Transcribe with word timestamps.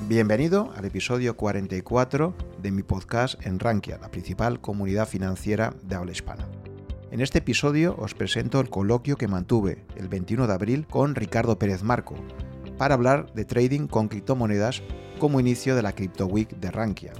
Bienvenido 0.00 0.70
al 0.76 0.84
episodio 0.84 1.34
44 1.34 2.34
de 2.60 2.70
mi 2.70 2.82
podcast 2.82 3.40
en 3.46 3.58
Rankia, 3.58 3.96
la 3.96 4.10
principal 4.10 4.60
comunidad 4.60 5.08
financiera 5.08 5.72
de 5.82 5.94
habla 5.94 6.12
hispana. 6.12 6.46
En 7.10 7.22
este 7.22 7.38
episodio 7.38 7.96
os 7.96 8.14
presento 8.14 8.60
el 8.60 8.68
coloquio 8.68 9.16
que 9.16 9.28
mantuve 9.28 9.86
el 9.96 10.08
21 10.08 10.46
de 10.46 10.52
abril 10.52 10.86
con 10.86 11.14
Ricardo 11.14 11.58
Pérez 11.58 11.82
Marco 11.82 12.16
para 12.76 12.94
hablar 12.94 13.32
de 13.32 13.46
trading 13.46 13.86
con 13.86 14.08
criptomonedas 14.08 14.82
como 15.18 15.40
inicio 15.40 15.74
de 15.74 15.82
la 15.82 15.94
Crypto 15.94 16.26
Week 16.26 16.50
de 16.50 16.70
Rankia. 16.70 17.12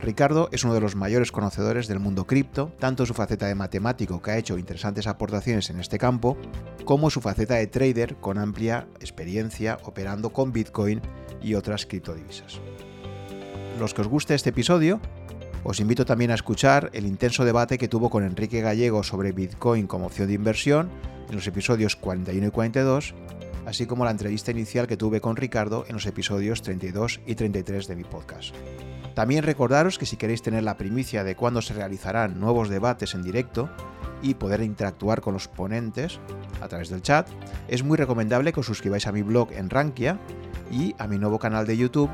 Ricardo 0.00 0.48
es 0.52 0.64
uno 0.64 0.74
de 0.74 0.80
los 0.80 0.94
mayores 0.94 1.32
conocedores 1.32 1.88
del 1.88 1.98
mundo 1.98 2.26
cripto, 2.26 2.72
tanto 2.78 3.04
su 3.04 3.14
faceta 3.14 3.46
de 3.46 3.54
matemático 3.54 4.22
que 4.22 4.30
ha 4.30 4.38
hecho 4.38 4.56
interesantes 4.56 5.06
aportaciones 5.06 5.70
en 5.70 5.80
este 5.80 5.98
campo, 5.98 6.36
como 6.84 7.10
su 7.10 7.20
faceta 7.20 7.54
de 7.54 7.66
trader 7.66 8.16
con 8.16 8.38
amplia 8.38 8.86
experiencia 9.00 9.78
operando 9.84 10.30
con 10.30 10.52
Bitcoin 10.52 11.00
y 11.42 11.54
otras 11.54 11.84
criptodivisas. 11.84 12.60
Los 13.78 13.92
que 13.92 14.02
os 14.02 14.08
guste 14.08 14.34
este 14.34 14.50
episodio, 14.50 15.00
os 15.64 15.80
invito 15.80 16.04
también 16.04 16.30
a 16.30 16.34
escuchar 16.34 16.90
el 16.92 17.04
intenso 17.04 17.44
debate 17.44 17.78
que 17.78 17.88
tuvo 17.88 18.08
con 18.08 18.24
Enrique 18.24 18.60
Gallego 18.60 19.02
sobre 19.02 19.32
Bitcoin 19.32 19.86
como 19.86 20.06
opción 20.06 20.28
de 20.28 20.34
inversión 20.34 20.90
en 21.28 21.34
los 21.34 21.46
episodios 21.46 21.96
41 21.96 22.46
y 22.46 22.50
42, 22.50 23.14
así 23.66 23.86
como 23.86 24.04
la 24.04 24.12
entrevista 24.12 24.52
inicial 24.52 24.86
que 24.86 24.96
tuve 24.96 25.20
con 25.20 25.36
Ricardo 25.36 25.84
en 25.88 25.94
los 25.94 26.06
episodios 26.06 26.62
32 26.62 27.20
y 27.26 27.34
33 27.34 27.88
de 27.88 27.96
mi 27.96 28.04
podcast. 28.04 28.54
También 29.14 29.42
recordaros 29.42 29.98
que 29.98 30.06
si 30.06 30.16
queréis 30.16 30.42
tener 30.42 30.62
la 30.62 30.76
primicia 30.76 31.24
de 31.24 31.34
cuándo 31.34 31.62
se 31.62 31.74
realizarán 31.74 32.38
nuevos 32.38 32.68
debates 32.68 33.14
en 33.14 33.22
directo 33.22 33.68
y 34.22 34.34
poder 34.34 34.62
interactuar 34.62 35.20
con 35.20 35.34
los 35.34 35.48
ponentes 35.48 36.20
a 36.60 36.68
través 36.68 36.88
del 36.88 37.02
chat, 37.02 37.28
es 37.68 37.82
muy 37.82 37.96
recomendable 37.96 38.52
que 38.52 38.60
os 38.60 38.66
suscribáis 38.66 39.06
a 39.06 39.12
mi 39.12 39.22
blog 39.22 39.52
en 39.52 39.70
Rankia 39.70 40.18
y 40.70 40.94
a 40.98 41.06
mi 41.06 41.18
nuevo 41.18 41.38
canal 41.38 41.66
de 41.66 41.76
YouTube 41.76 42.10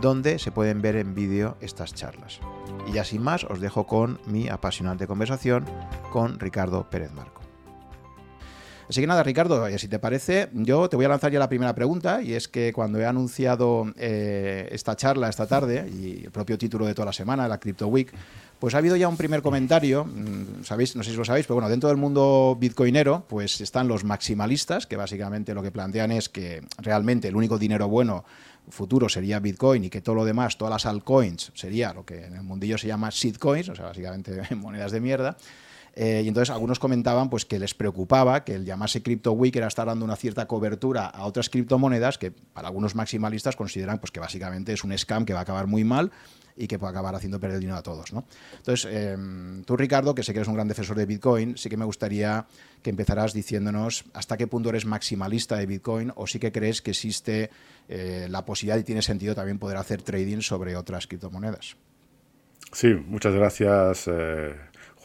donde 0.00 0.38
se 0.38 0.52
pueden 0.52 0.82
ver 0.82 0.96
en 0.96 1.14
vídeo 1.14 1.56
estas 1.60 1.94
charlas. 1.94 2.40
Y 2.88 2.92
ya 2.92 3.04
sin 3.04 3.22
más 3.22 3.44
os 3.44 3.60
dejo 3.60 3.86
con 3.86 4.20
mi 4.26 4.48
apasionante 4.48 5.06
conversación 5.06 5.64
con 6.12 6.38
Ricardo 6.38 6.88
Pérez 6.88 7.12
Marco. 7.12 7.35
Así 8.88 9.00
que 9.00 9.06
nada, 9.06 9.22
Ricardo, 9.22 9.66
si 9.78 9.88
te 9.88 9.98
parece, 9.98 10.48
yo 10.52 10.88
te 10.88 10.96
voy 10.96 11.04
a 11.06 11.08
lanzar 11.08 11.32
ya 11.32 11.40
la 11.40 11.48
primera 11.48 11.74
pregunta, 11.74 12.22
y 12.22 12.34
es 12.34 12.46
que 12.46 12.72
cuando 12.72 13.00
he 13.00 13.06
anunciado 13.06 13.92
eh, 13.96 14.68
esta 14.70 14.94
charla 14.94 15.28
esta 15.28 15.46
tarde, 15.46 15.88
y 15.90 16.24
el 16.24 16.30
propio 16.30 16.56
título 16.56 16.86
de 16.86 16.94
toda 16.94 17.06
la 17.06 17.12
semana, 17.12 17.48
la 17.48 17.58
Crypto 17.58 17.88
Week, 17.88 18.12
pues 18.60 18.74
ha 18.74 18.78
habido 18.78 18.96
ya 18.96 19.08
un 19.08 19.16
primer 19.16 19.42
comentario, 19.42 20.04
mm, 20.04 20.62
sabéis, 20.62 20.94
no 20.94 21.02
sé 21.02 21.10
si 21.10 21.16
lo 21.16 21.24
sabéis, 21.24 21.46
pero 21.46 21.56
bueno, 21.56 21.68
dentro 21.68 21.88
del 21.88 21.98
mundo 21.98 22.56
bitcoinero, 22.58 23.24
pues 23.28 23.60
están 23.60 23.88
los 23.88 24.04
maximalistas, 24.04 24.86
que 24.86 24.96
básicamente 24.96 25.52
lo 25.52 25.62
que 25.62 25.72
plantean 25.72 26.12
es 26.12 26.28
que 26.28 26.62
realmente 26.78 27.28
el 27.28 27.36
único 27.36 27.58
dinero 27.58 27.88
bueno 27.88 28.24
futuro 28.68 29.08
sería 29.08 29.38
Bitcoin 29.38 29.84
y 29.84 29.90
que 29.90 30.00
todo 30.00 30.14
lo 30.14 30.24
demás, 30.24 30.58
todas 30.58 30.72
las 30.72 30.86
altcoins, 30.86 31.52
sería 31.54 31.92
lo 31.92 32.04
que 32.04 32.24
en 32.24 32.34
el 32.34 32.42
mundillo 32.42 32.78
se 32.78 32.88
llama 32.88 33.10
shitcoins, 33.10 33.68
o 33.68 33.74
sea, 33.74 33.86
básicamente 33.86 34.42
monedas 34.56 34.92
de 34.92 35.00
mierda. 35.00 35.36
Eh, 35.98 36.20
y 36.24 36.28
entonces 36.28 36.50
algunos 36.50 36.78
comentaban 36.78 37.30
pues, 37.30 37.46
que 37.46 37.58
les 37.58 37.74
preocupaba 37.74 38.44
que 38.44 38.54
el 38.54 38.66
llamarse 38.66 39.02
Crypto 39.02 39.32
Week 39.32 39.56
era 39.56 39.66
estar 39.66 39.86
dando 39.86 40.04
una 40.04 40.14
cierta 40.14 40.46
cobertura 40.46 41.06
a 41.06 41.24
otras 41.24 41.48
criptomonedas 41.48 42.18
que 42.18 42.30
para 42.30 42.68
algunos 42.68 42.94
maximalistas 42.94 43.56
consideran 43.56 43.98
pues, 43.98 44.10
que 44.10 44.20
básicamente 44.20 44.74
es 44.74 44.84
un 44.84 44.96
scam 44.96 45.24
que 45.24 45.32
va 45.32 45.38
a 45.38 45.42
acabar 45.42 45.66
muy 45.66 45.84
mal 45.84 46.12
y 46.54 46.66
que 46.66 46.78
puede 46.78 46.90
acabar 46.90 47.14
haciendo 47.14 47.40
perder 47.40 47.60
dinero 47.60 47.78
a 47.78 47.82
todos. 47.82 48.12
¿no? 48.12 48.24
Entonces, 48.58 48.90
em, 48.92 49.62
tú 49.64 49.74
Ricardo, 49.74 50.14
que 50.14 50.22
sé 50.22 50.34
que 50.34 50.40
eres 50.40 50.48
un 50.48 50.54
gran 50.54 50.68
defensor 50.68 50.98
de 50.98 51.06
Bitcoin, 51.06 51.56
sí 51.56 51.70
que 51.70 51.78
me 51.78 51.86
gustaría 51.86 52.46
que 52.82 52.90
empezaras 52.90 53.32
diciéndonos 53.32 54.04
hasta 54.12 54.36
qué 54.36 54.46
punto 54.46 54.68
eres 54.68 54.84
maximalista 54.84 55.56
de 55.56 55.64
Bitcoin 55.64 56.12
o 56.14 56.26
sí 56.26 56.38
que 56.38 56.52
crees 56.52 56.82
que 56.82 56.90
existe 56.90 57.50
eh, 57.88 58.26
la 58.30 58.44
posibilidad 58.44 58.78
y 58.78 58.84
tiene 58.84 59.00
sentido 59.00 59.34
también 59.34 59.58
poder 59.58 59.78
hacer 59.78 60.02
trading 60.02 60.40
sobre 60.40 60.76
otras 60.76 61.06
criptomonedas. 61.06 61.76
Sí, 62.72 62.88
muchas 62.94 63.32
gracias. 63.32 64.08
Eh, 64.08 64.54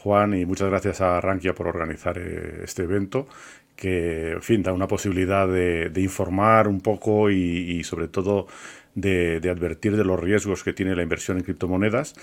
Juan, 0.02 0.34
y 0.34 0.44
muchas 0.44 0.68
gracias 0.68 1.00
a 1.00 1.20
Rankia 1.20 1.54
por 1.54 1.68
organizar 1.68 2.18
eh, 2.18 2.62
este 2.64 2.82
evento, 2.82 3.28
que, 3.76 4.32
en 4.32 4.42
fin, 4.42 4.62
da 4.62 4.72
una 4.72 4.88
posibilidad 4.88 5.46
de, 5.46 5.92
informar 5.96 6.66
un 6.66 6.80
poco 6.80 7.30
y, 7.30 7.84
sobre 7.84 8.08
todo 8.08 8.48
de, 8.96 9.40
advertir 9.48 9.96
de 9.96 10.04
los 10.04 10.18
riesgos 10.18 10.64
que 10.64 10.72
tiene 10.72 10.96
la 10.96 11.04
inversión 11.04 11.36
en 11.36 11.44
criptomonedas. 11.44 12.14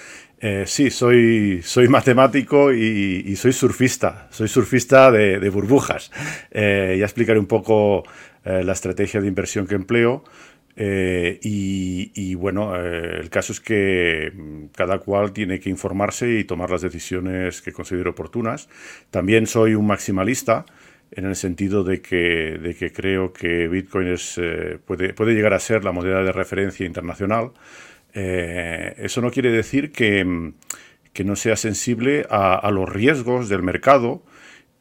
Eh, 0.42 0.66
sí, 0.68 0.90
soy, 0.90 1.62
soy 1.64 1.88
matemático 1.88 2.74
y, 2.74 3.34
soy 3.38 3.54
surfista, 3.54 4.28
soy 4.30 4.50
surfista 4.50 5.10
de, 5.10 5.50
burbujas. 5.50 6.12
Eh, 6.52 6.98
ya 7.00 7.06
explicaré 7.06 7.40
un 7.40 7.48
poco 7.48 8.04
la 8.44 8.72
estrategia 8.74 9.22
de 9.22 9.28
inversión 9.28 9.68
que 9.68 9.76
empleo. 9.76 10.24
Eh, 10.82 11.38
y, 11.44 12.36
bueno, 12.36 12.74
eh, 12.74 13.20
el 13.20 13.30
caso 13.30 13.52
es 13.52 13.60
que 13.60 14.32
mm, 14.34 14.68
cada 14.74 15.00
cual 15.00 15.34
tiene 15.34 15.60
que 15.60 15.70
informarse 15.70 16.40
y 16.40 16.46
tomar 16.46 16.70
las 16.70 16.82
decisiones 16.82 17.62
que 17.62 17.74
considere 17.74 18.10
oportunas. 18.10 18.70
También 19.12 19.46
soy 19.46 19.76
un 19.76 19.88
maximalista 19.88 20.66
en 21.12 21.26
el 21.26 21.36
sentido 21.36 21.84
de 21.84 22.02
que, 22.02 22.58
de 22.64 22.76
que 22.76 22.94
creo 22.94 23.34
que 23.34 23.68
Bitcoin 23.68 24.08
es, 24.08 24.38
eh, 24.38 24.80
puede, 24.86 25.14
puede, 25.14 25.34
llegar 25.34 25.54
a 25.54 25.60
ser 25.60 25.84
la 25.84 25.92
moneda 25.92 26.24
de 26.24 26.32
referencia 26.32 26.86
internacional. 26.86 27.52
eso 28.14 29.22
no 29.22 29.32
quiere 29.32 29.52
decir 29.52 29.92
que, 29.92 30.24
mm, 30.24 30.54
que 31.14 31.24
no 31.26 31.36
sea 31.36 31.58
sensible 31.58 32.26
a, 32.30 32.56
a, 32.56 32.72
los 32.72 32.88
riesgos 32.90 33.50
del 33.50 33.64
mercado. 33.64 34.24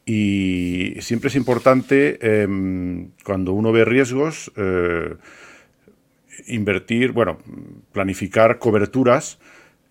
Y 0.05 0.95
siempre 1.01 1.27
es 1.27 1.35
importante, 1.35 2.17
em, 2.21 3.11
cuando 3.23 3.53
uno 3.53 3.71
ve 3.71 3.85
riesgos, 3.85 4.51
invertir, 6.47 7.11
bueno, 7.11 7.39
planificar 7.91 8.59
coberturas 8.59 9.39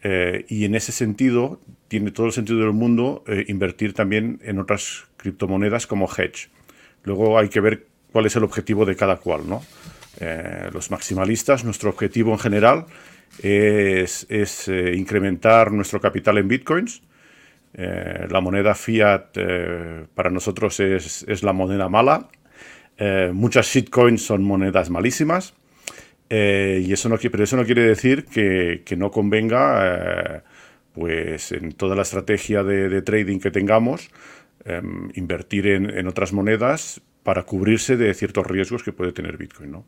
eh, 0.02 0.44
y 0.48 0.64
en 0.64 0.74
ese 0.74 0.92
sentido, 0.92 1.60
tiene 1.88 2.10
todo 2.10 2.26
el 2.26 2.32
sentido 2.32 2.60
del 2.60 2.72
mundo 2.72 3.24
eh, 3.26 3.44
invertir 3.48 3.94
también 3.94 4.40
en 4.44 4.58
otras 4.58 5.06
criptomonedas 5.16 5.86
como 5.86 6.06
hedge. 6.06 6.50
Luego 7.04 7.38
hay 7.38 7.48
que 7.48 7.60
ver 7.60 7.86
cuál 8.12 8.26
es 8.26 8.36
el 8.36 8.44
objetivo 8.44 8.84
de 8.84 8.96
cada 8.96 9.16
cual, 9.16 9.48
¿no? 9.48 9.62
Eh, 10.20 10.70
los 10.72 10.90
maximalistas, 10.90 11.64
nuestro 11.64 11.90
objetivo 11.90 12.32
en 12.32 12.38
general 12.38 12.86
es, 13.42 14.26
incrementar 14.68 15.72
nuestro 15.72 16.00
capital 16.00 16.38
en 16.38 16.48
bitcoins. 16.48 17.02
la 17.74 18.40
moneda 18.40 18.74
fiat 18.74 19.36
para 20.14 20.30
nosotros 20.30 20.80
es, 20.80 21.24
es, 21.28 21.42
la 21.42 21.52
moneda 21.52 21.88
mala. 21.88 22.28
muchas 23.32 23.66
shitcoins 23.66 24.24
son 24.24 24.42
monedas 24.42 24.90
malísimas. 24.90 25.54
Eh, 26.30 26.84
y 26.86 26.92
eso 26.92 27.08
no, 27.08 27.16
pero 27.18 27.44
eso 27.44 27.56
no 27.56 27.64
quiere 27.64 27.82
decir 27.82 28.26
que, 28.26 28.82
no 28.96 29.10
convenga, 29.10 30.36
eh, 30.36 30.42
pues 30.92 31.52
en 31.52 31.72
toda 31.72 31.96
la 31.96 32.02
estrategia 32.02 32.62
de, 32.62 33.02
trading 33.02 33.38
que 33.38 33.50
tengamos, 33.50 34.10
em, 34.64 35.10
invertir 35.14 35.66
en, 35.66 36.06
otras 36.06 36.32
monedas 36.32 37.00
para 37.22 37.44
cubrirse 37.44 37.96
de 37.96 38.12
ciertos 38.14 38.46
riesgos 38.46 38.82
que 38.82 38.92
puede 38.92 39.12
tener 39.12 39.36
Bitcoin. 39.36 39.70
¿no? 39.70 39.86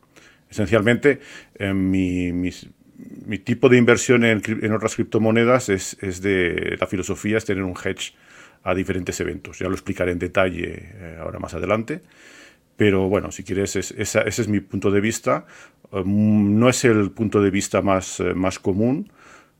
Esencialmente, 0.49 1.19
em, 1.55 1.91
mi, 1.91 2.51
tipo 3.39 3.69
de 3.69 3.77
inversión 3.77 4.23
en, 4.23 4.71
otras 4.73 4.95
criptomonedas 4.95 5.69
es, 5.69 5.97
es, 6.01 6.21
de 6.21 6.77
la 6.79 6.87
filosofía 6.87 7.37
es 7.37 7.45
tener 7.45 7.63
un 7.63 7.75
hedge 7.75 8.13
a 8.63 8.75
diferentes 8.75 9.19
eventos. 9.19 9.59
Ya 9.59 9.67
lo 9.67 9.73
explicaré 9.73 10.11
en 10.11 10.19
detalle 10.19 10.91
eh, 10.93 11.17
ahora 11.19 11.39
más 11.39 11.53
adelante. 11.53 12.01
Pero 12.77 13.09
bueno, 13.09 13.31
si 13.31 13.43
quieres, 13.43 13.75
ese 13.75 14.27
es 14.27 14.47
mi 14.47 14.59
punto 14.59 14.91
de 14.91 15.01
vista. 15.01 15.45
Mm, 15.91 16.59
no 16.59 16.69
es 16.69 16.85
el 16.85 17.11
punto 17.11 17.41
de 17.41 17.51
vista 17.51 17.81
más, 17.81 18.19
eh, 18.19 18.33
más 18.33 18.59
común. 18.59 19.11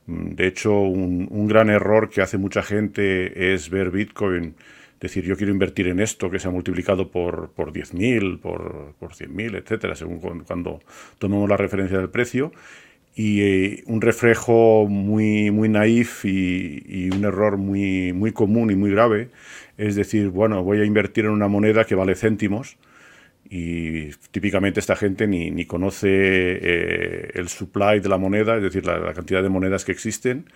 Mm, 0.06 0.34
de 0.34 0.46
hecho, 0.46 0.72
un, 0.80 1.46
gran 1.48 1.70
error 1.70 2.08
que 2.10 2.22
hace 2.22 2.38
mucha 2.38 2.62
gente 2.62 3.54
es 3.54 3.70
ver 3.70 3.90
Bitcoin, 3.90 4.54
decir 5.00 5.24
yo 5.24 5.36
quiero 5.36 5.52
invertir 5.52 5.88
en 5.88 6.00
esto 6.00 6.30
que 6.30 6.38
se 6.38 6.48
ha 6.48 6.50
multiplicado 6.50 7.10
por, 7.10 7.50
por 7.50 7.72
10.000, 7.72 8.40
por, 8.40 8.94
por 8.98 9.12
100.000, 9.14 9.56
etcétera, 9.56 9.94
según 9.94 10.18
cuando 10.46 10.80
tomemos 11.18 11.48
la 11.48 11.56
referencia 11.56 11.98
del 11.98 12.10
precio. 12.10 12.52
Y 13.14 13.42
eh, 13.42 13.84
un 13.86 14.00
reflejo 14.00 14.86
muy, 14.88 15.50
muy 15.50 15.68
naif 15.68 16.24
y, 16.24 16.82
y, 16.86 17.10
un 17.10 17.24
error 17.24 17.58
muy, 17.58 18.12
muy 18.14 18.32
común 18.32 18.70
y 18.70 18.74
muy 18.74 18.90
grave 18.90 19.28
es 19.76 19.96
decir, 19.96 20.28
bueno, 20.28 20.62
voy 20.62 20.80
a 20.80 20.84
invertir 20.84 21.24
en 21.24 21.32
una 21.32 21.48
moneda 21.48 21.84
que 21.84 21.94
vale 21.94 22.14
céntimos 22.14 22.76
y 23.48 24.10
típicamente 24.30 24.80
esta 24.80 24.96
gente 24.96 25.26
ni, 25.26 25.50
ni 25.50 25.66
conoce 25.66 26.08
eh, 26.10 27.30
el 27.34 27.48
supply 27.48 28.00
de 28.00 28.08
la 28.08 28.18
moneda, 28.18 28.56
es 28.56 28.62
decir, 28.62 28.86
la, 28.86 29.12
cantidad 29.12 29.42
de 29.42 29.48
monedas 29.48 29.84
que 29.84 29.92
existen, 29.92 30.46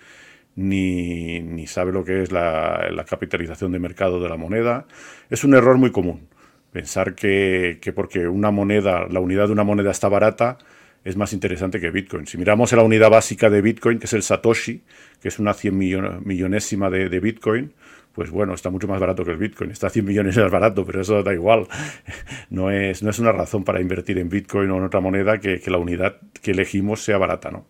ni, 0.55 1.39
ni 1.41 1.67
sabe 1.67 1.91
lo 1.91 2.03
que 2.03 2.23
es 2.23 2.31
la, 2.31 3.05
capitalización 3.07 3.71
de 3.71 3.79
mercado 3.79 4.19
de 4.19 4.29
la 4.29 4.37
moneda. 4.37 4.87
Es 5.29 5.43
un 5.43 5.53
error 5.53 5.77
muy 5.77 5.91
común 5.91 6.27
pensar 6.71 7.15
que, 7.15 7.79
que, 7.81 7.93
porque 7.93 8.27
una 8.27 8.51
moneda, 8.51 9.07
la 9.09 9.19
unidad 9.19 9.47
de 9.47 9.53
una 9.53 9.63
moneda 9.63 9.91
está 9.91 10.09
barata, 10.09 10.57
es 11.03 11.15
más 11.15 11.33
interesante 11.33 11.79
que 11.79 11.89
Bitcoin. 11.89 12.27
Si 12.27 12.37
miramos 12.37 12.71
la 12.73 12.83
unidad 12.83 13.09
básica 13.09 13.49
de 13.49 13.61
Bitcoin, 13.61 13.99
que 13.99 14.05
es 14.05 14.13
el 14.13 14.23
Satoshi, 14.23 14.83
que 15.21 15.29
es 15.29 15.39
una 15.39 15.53
cien 15.53 15.77
millonésima 15.77 16.89
de, 16.89 17.09
de 17.09 17.19
Bitcoin, 17.19 17.73
pues 18.17 18.31
bueno, 18.31 18.55
está 18.55 18.71
mucho 18.71 18.87
más 18.87 18.99
barato 18.99 19.23
que 19.23 19.29
el 19.29 19.37
Bitcoin. 19.37 19.69
Está 19.69 19.91
100 19.91 20.03
millones 20.03 20.35
más 20.37 20.49
barato, 20.49 20.83
pero 20.83 21.01
eso 21.01 21.21
da 21.21 21.35
igual. 21.35 21.67
No 22.49 22.71
es, 22.71 23.03
no 23.03 23.11
es 23.11 23.19
una 23.19 23.31
razón 23.31 23.63
para 23.63 23.79
invertir 23.79 24.17
en 24.17 24.27
Bitcoin 24.27 24.71
o 24.71 24.77
en 24.77 24.85
otra 24.85 25.01
moneda 25.01 25.39
que, 25.39 25.61
la 25.67 25.77
unidad 25.77 26.17
que 26.41 26.49
elegimos 26.49 27.03
sea 27.03 27.19
barata, 27.19 27.51
¿no? 27.51 27.67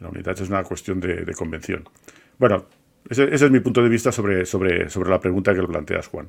La 0.00 0.08
unidad 0.08 0.32
es 0.32 0.48
una 0.48 0.64
cuestión 0.64 0.98
de, 0.98 1.32
convención. 1.34 1.88
Bueno, 2.38 2.66
ese, 3.08 3.32
es 3.32 3.48
mi 3.52 3.60
punto 3.60 3.80
de 3.80 3.88
vista 3.88 4.10
sobre, 4.10 4.46
sobre, 4.46 4.90
sobre 4.90 5.10
la 5.10 5.20
pregunta 5.20 5.54
que 5.54 5.62
planteas, 5.62 6.08
Juan. 6.08 6.28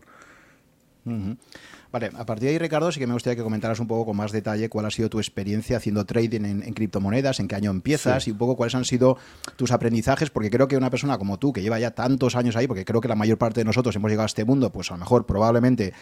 Vale, 1.92 2.12
a 2.16 2.26
partir 2.26 2.46
de 2.46 2.52
ahí, 2.52 2.58
Ricardo, 2.60 2.92
sí 2.92 3.00
que 3.00 3.08
me 3.08 3.14
gustaría 3.14 3.36
que 3.36 3.42
comentaras 3.42 3.80
un 3.80 3.88
poco 3.88 4.06
con 4.06 4.18
más 4.18 4.32
detalle 4.32 4.70
cuál 4.70 4.86
ha 4.86 4.92
sido 4.92 5.10
tu 5.10 5.18
experiencia 5.18 5.78
haciendo 5.78 6.06
trading 6.06 6.46
en, 6.46 6.74
criptomonedas, 6.74 7.40
en 7.40 7.48
qué 7.48 7.56
año 7.56 7.72
empiezas 7.72 8.28
y 8.28 8.32
un 8.32 8.38
poco 8.38 8.56
cuáles 8.56 8.76
han 8.76 8.86
sido 8.86 9.18
tus 9.56 9.72
aprendizajes, 9.72 10.30
porque 10.30 10.52
creo 10.52 10.68
que 10.68 10.78
una 10.78 10.92
persona 10.92 11.18
como 11.18 11.40
tú, 11.40 11.52
que 11.52 11.64
lleva 11.64 11.80
ya 11.80 11.92
tantos 11.92 12.36
años 12.36 12.56
ahí, 12.56 12.68
porque 12.68 12.86
creo 12.86 13.02
que 13.02 13.08
la 13.08 13.16
mayor 13.16 13.40
parte 13.40 13.62
de 13.62 13.66
nosotros 13.66 13.96
hemos 13.96 14.12
llegado 14.12 14.26
a 14.26 14.28
este 14.28 14.46
mundo, 14.46 14.72
pues 14.72 14.92
a 14.92 14.94
lo 14.94 15.00
mejor 15.00 15.26
probablemente 15.26 15.94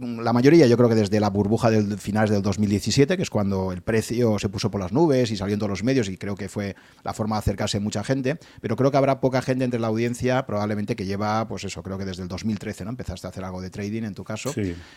la 0.00 0.32
mayoría, 0.32 0.66
yo 0.66 0.76
creo 0.76 0.88
que 0.88 0.94
desde 0.94 1.20
la 1.20 1.30
burbuja 1.30 1.70
del 1.70 1.98
finales 1.98 2.30
del 2.30 2.42
2017, 2.42 3.16
que 3.16 3.22
es 3.22 3.30
cuando 3.30 3.72
el 3.72 3.82
precio 3.82 4.38
se 4.38 4.48
puso 4.48 4.70
por 4.70 4.80
las 4.80 4.92
nubes 4.92 5.30
y 5.30 5.36
salió 5.36 5.54
en 5.54 5.58
todos 5.58 5.70
los 5.70 5.84
medios, 5.84 6.08
y 6.08 6.16
creo 6.16 6.34
que 6.34 6.48
fue 6.48 6.76
la 7.04 7.14
forma 7.14 7.36
de 7.36 7.40
acercarse 7.40 7.80
mucha 7.80 8.04
gente, 8.04 8.38
pero 8.60 8.76
creo 8.76 8.90
que 8.90 8.96
habrá 8.96 9.20
poca 9.20 9.42
gente 9.42 9.64
entre 9.64 9.80
la 9.80 9.88
audiencia, 9.88 10.46
probablemente 10.46 10.96
que 10.96 11.06
lleva, 11.06 11.46
pues 11.48 11.64
eso, 11.64 11.82
creo 11.82 11.98
que 11.98 12.04
desde 12.04 12.22
el 12.22 12.28
2013, 12.28 12.84
¿no? 12.84 12.90
Empezaste 12.90 13.26
a 13.26 13.30
hacer 13.30 13.44
algo 13.44 13.60
de 13.60 13.70
trading 13.70 14.02
en 14.02 14.14
tu 14.14 14.24
caso. 14.24 14.52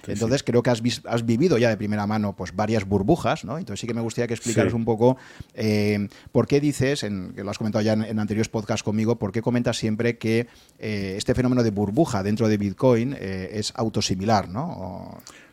Entonces 0.07 0.43
creo 0.43 0.63
que 0.63 0.69
has, 0.69 0.81
has, 1.05 1.25
vivido 1.25 1.57
ya 1.57 1.69
de 1.69 1.77
primera 1.77 2.07
mano 2.07 2.35
pues 2.35 2.55
varias 2.55 2.85
burbujas, 2.85 3.45
¿no? 3.45 3.57
Entonces 3.57 3.81
sí 3.81 3.87
que 3.87 3.93
me 3.93 4.01
gustaría 4.01 4.27
que 4.27 4.33
explicaras 4.33 4.73
un 4.73 4.85
poco 4.85 5.17
eh, 5.53 6.07
por 6.31 6.47
qué 6.47 6.59
dices, 6.59 7.03
en, 7.03 7.33
que 7.33 7.43
lo 7.43 7.51
has 7.51 7.57
comentado 7.57 7.83
ya 7.83 7.93
en, 7.93 8.19
anteriores 8.19 8.49
podcasts 8.49 8.83
conmigo, 8.83 9.17
por 9.17 9.31
qué 9.31 9.41
comentas 9.41 9.77
siempre 9.77 10.17
que 10.17 10.47
eh, 10.79 11.15
este 11.17 11.33
fenómeno 11.35 11.63
de 11.63 11.71
burbuja 11.71 12.23
dentro 12.23 12.47
de 12.47 12.57
Bitcoin 12.57 13.15
eh, 13.19 13.49
es 13.53 13.73
autosimilar, 13.75 14.49
¿no? 14.49 14.90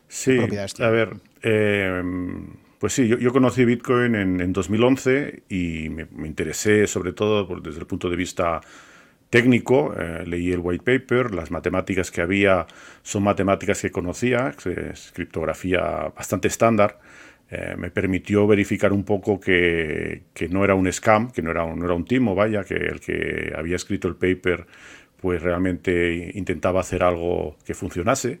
Sí, 0.07 0.37
a 0.79 0.89
ver, 0.89 1.15
eh, 1.43 2.01
pues 2.79 2.93
sí, 2.93 3.07
yo, 3.07 3.33
conocí 3.33 3.65
Bitcoin 3.65 4.15
en, 4.15 4.53
2011 4.53 5.43
y 5.49 5.89
me, 5.89 6.07
interesé 6.25 6.87
sobre 6.87 7.11
todo 7.11 7.59
desde 7.59 7.79
el 7.79 7.85
punto 7.85 8.09
de 8.09 8.15
vista 8.15 8.61
técnico, 9.29 9.93
eh, 9.97 10.23
leí 10.25 10.51
el 10.51 10.59
white 10.59 10.83
paper, 10.83 11.33
las 11.33 11.51
matemáticas 11.51 12.09
que 12.09 12.21
había 12.21 12.67
son 13.03 13.23
matemáticas 13.23 13.81
que 13.81 13.91
conocía, 13.91 14.55
es 14.65 15.11
criptografía 15.13 16.11
bastante 16.15 16.47
estándar, 16.47 16.99
eh, 17.51 17.75
me 17.77 17.91
permitió 17.91 18.47
verificar 18.47 18.93
un 18.93 19.03
poco 19.03 19.39
que, 19.39 20.23
no 20.49 20.63
era 20.63 20.75
un 20.75 20.91
scam, 20.91 21.31
que 21.31 21.41
no 21.41 21.51
era 21.51 21.63
un, 21.65 21.79
no 21.79 21.85
era 21.85 21.95
un 21.95 22.05
timo, 22.05 22.33
vaya, 22.33 22.63
que 22.63 22.75
el 22.75 22.99
que 22.99 23.53
había 23.55 23.75
escrito 23.75 24.07
el 24.07 24.15
paper 24.15 24.67
pues 25.19 25.41
realmente 25.41 26.31
intentaba 26.35 26.79
hacer 26.79 27.03
algo 27.03 27.57
que 27.65 27.73
funcionase 27.73 28.39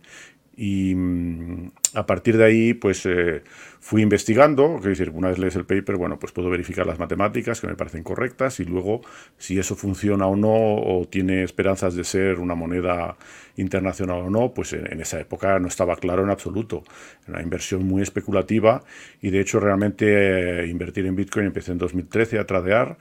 y 0.61 0.93
mm, 0.93 1.71
a 1.93 2.05
partir 2.05 2.35
de 2.35 2.43
ahí, 2.43 2.73
pues 2.73 3.05
eh, 3.05 3.43
fui 3.79 4.01
investigando, 4.01 4.75
es 4.79 4.83
decir, 4.83 5.09
una 5.09 5.29
vez 5.29 5.39
lees 5.39 5.55
el 5.55 5.63
paper, 5.63 5.95
bueno, 5.95 6.19
pues 6.19 6.33
puedo 6.33 6.49
verificar 6.49 6.85
las 6.85 6.99
matemáticas 6.99 7.61
que 7.61 7.67
me 7.67 7.75
parecen 7.75 8.03
correctas 8.03 8.59
y 8.59 8.65
luego 8.65 8.99
si 9.37 9.57
eso 9.57 9.77
funciona 9.77 10.27
o 10.27 10.35
no 10.35 10.51
o 10.51 11.07
tiene 11.09 11.43
esperanzas 11.43 11.95
de 11.95 12.03
ser 12.03 12.39
una 12.39 12.55
moneda 12.55 13.15
internacional 13.55 14.17
o 14.17 14.29
no, 14.29 14.53
pues 14.53 14.73
en, 14.73 14.99
esa 14.99 15.21
época 15.21 15.57
no 15.59 15.69
estaba 15.69 15.95
claro 15.95 16.23
en 16.23 16.29
absoluto. 16.29 16.83
Era 17.23 17.35
una 17.35 17.41
inversión 17.41 17.87
muy 17.87 18.01
especulativa 18.01 18.83
y 19.21 19.29
de 19.29 19.39
hecho 19.39 19.61
realmente 19.61 20.63
eh, 20.63 20.67
invertir 20.67 21.05
en 21.05 21.15
Bitcoin 21.15 21.45
empecé 21.45 21.71
en 21.71 21.77
2013 21.77 22.37
a 22.37 22.45
tradear, 22.45 22.97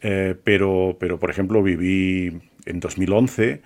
eh, 0.00 0.36
pero, 0.44 0.96
pero 1.00 1.18
por 1.18 1.30
ejemplo 1.30 1.60
viví 1.60 2.40
en 2.66 2.78
2011 2.78 3.62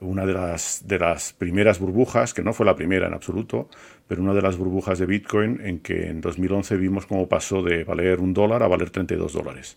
una 0.00 0.26
de 0.26 0.32
las, 0.32 0.86
de 0.86 0.98
las 0.98 1.32
primeras 1.32 1.78
burbujas, 1.78 2.34
que 2.34 2.42
no 2.42 2.52
fue 2.52 2.66
la 2.66 2.76
primera 2.76 3.06
en 3.06 3.14
absoluto, 3.14 3.68
pero 4.08 4.22
una 4.22 4.34
de 4.34 4.42
las 4.42 4.56
burbujas 4.56 4.98
de 4.98 5.06
Bitcoin 5.06 5.60
en 5.62 5.80
que 5.80 6.08
en 6.08 6.20
2011 6.20 6.76
vimos 6.76 7.06
cómo 7.06 7.28
pasó 7.28 7.62
de 7.62 7.84
valer 7.84 8.20
un 8.20 8.34
dólar 8.34 8.62
a 8.62 8.68
valer 8.68 8.90
32 8.90 9.32
dólares. 9.32 9.76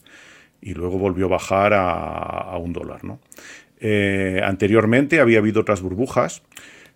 Y 0.62 0.74
luego 0.74 0.98
volvió 0.98 1.28
a 1.28 1.30
bajar 1.30 1.74
a, 1.74 2.58
un 2.58 2.74
dólar. 2.74 3.04
¿no? 3.04 3.20
Eh, 3.80 4.42
anteriormente 4.44 5.20
había 5.20 5.40
habido 5.40 5.62
otras 5.62 5.82
burbujas. 5.82 6.42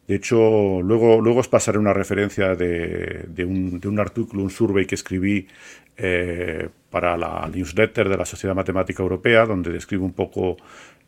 De 0.08 0.16
hecho, 0.16 0.82
luego, 0.82 1.22
luego 1.22 1.40
os 1.40 1.48
pasaré 1.48 1.78
una 1.78 1.94
referencia 1.94 2.56
de, 2.56 3.26
de, 3.28 3.46
un, 3.46 3.80
de 3.80 3.88
un, 3.88 4.00
artículo, 4.00 4.44
un 4.44 4.50
survey 4.50 4.86
que 4.86 4.96
escribí 4.96 5.48
eh, 5.96 6.68
para 6.90 7.16
la 7.16 7.50
newsletter 7.54 8.10
de 8.10 8.18
la 8.18 8.26
Sociedad 8.26 8.56
Matemática 8.56 9.04
Europea, 9.04 9.46
donde 9.46 9.72
describo 9.72 10.04
un 10.04 10.14
poco 10.14 10.58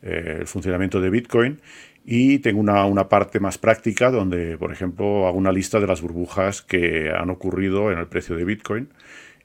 eh, 0.00 0.38
el 0.40 0.46
funcionamiento 0.46 1.00
de 1.00 1.10
Bitcoin 1.10 1.60
y 2.04 2.40
tengo 2.40 2.60
una, 2.60 3.08
parte 3.08 3.40
más 3.40 3.56
práctica 3.56 4.10
donde, 4.10 4.58
por 4.58 4.70
ejemplo, 4.70 5.26
hago 5.26 5.38
una 5.38 5.52
lista 5.52 5.80
de 5.80 5.86
las 5.86 6.02
burbujas 6.02 6.60
que 6.60 7.10
han 7.10 7.30
ocurrido 7.30 7.90
en 7.90 7.98
el 7.98 8.06
precio 8.06 8.36
de 8.36 8.44
Bitcoin. 8.44 8.90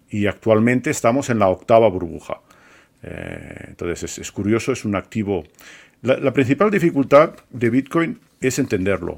Y 0.10 0.26
actualmente 0.26 0.90
estamos 0.90 1.30
en 1.30 1.40
la 1.40 1.48
octava 1.48 1.88
burbuja. 1.88 2.42
Eh, 3.02 3.66
entonces 3.70 4.18
es, 4.18 4.32
curioso, 4.32 4.74
es 4.74 4.84
un 4.84 4.96
activo. 4.96 5.46
La, 6.02 6.34
principal 6.34 6.70
dificultad 6.70 7.36
de 7.50 7.70
Bitcoin 7.70 8.20
es 8.42 8.60
entenderlo. 8.60 9.16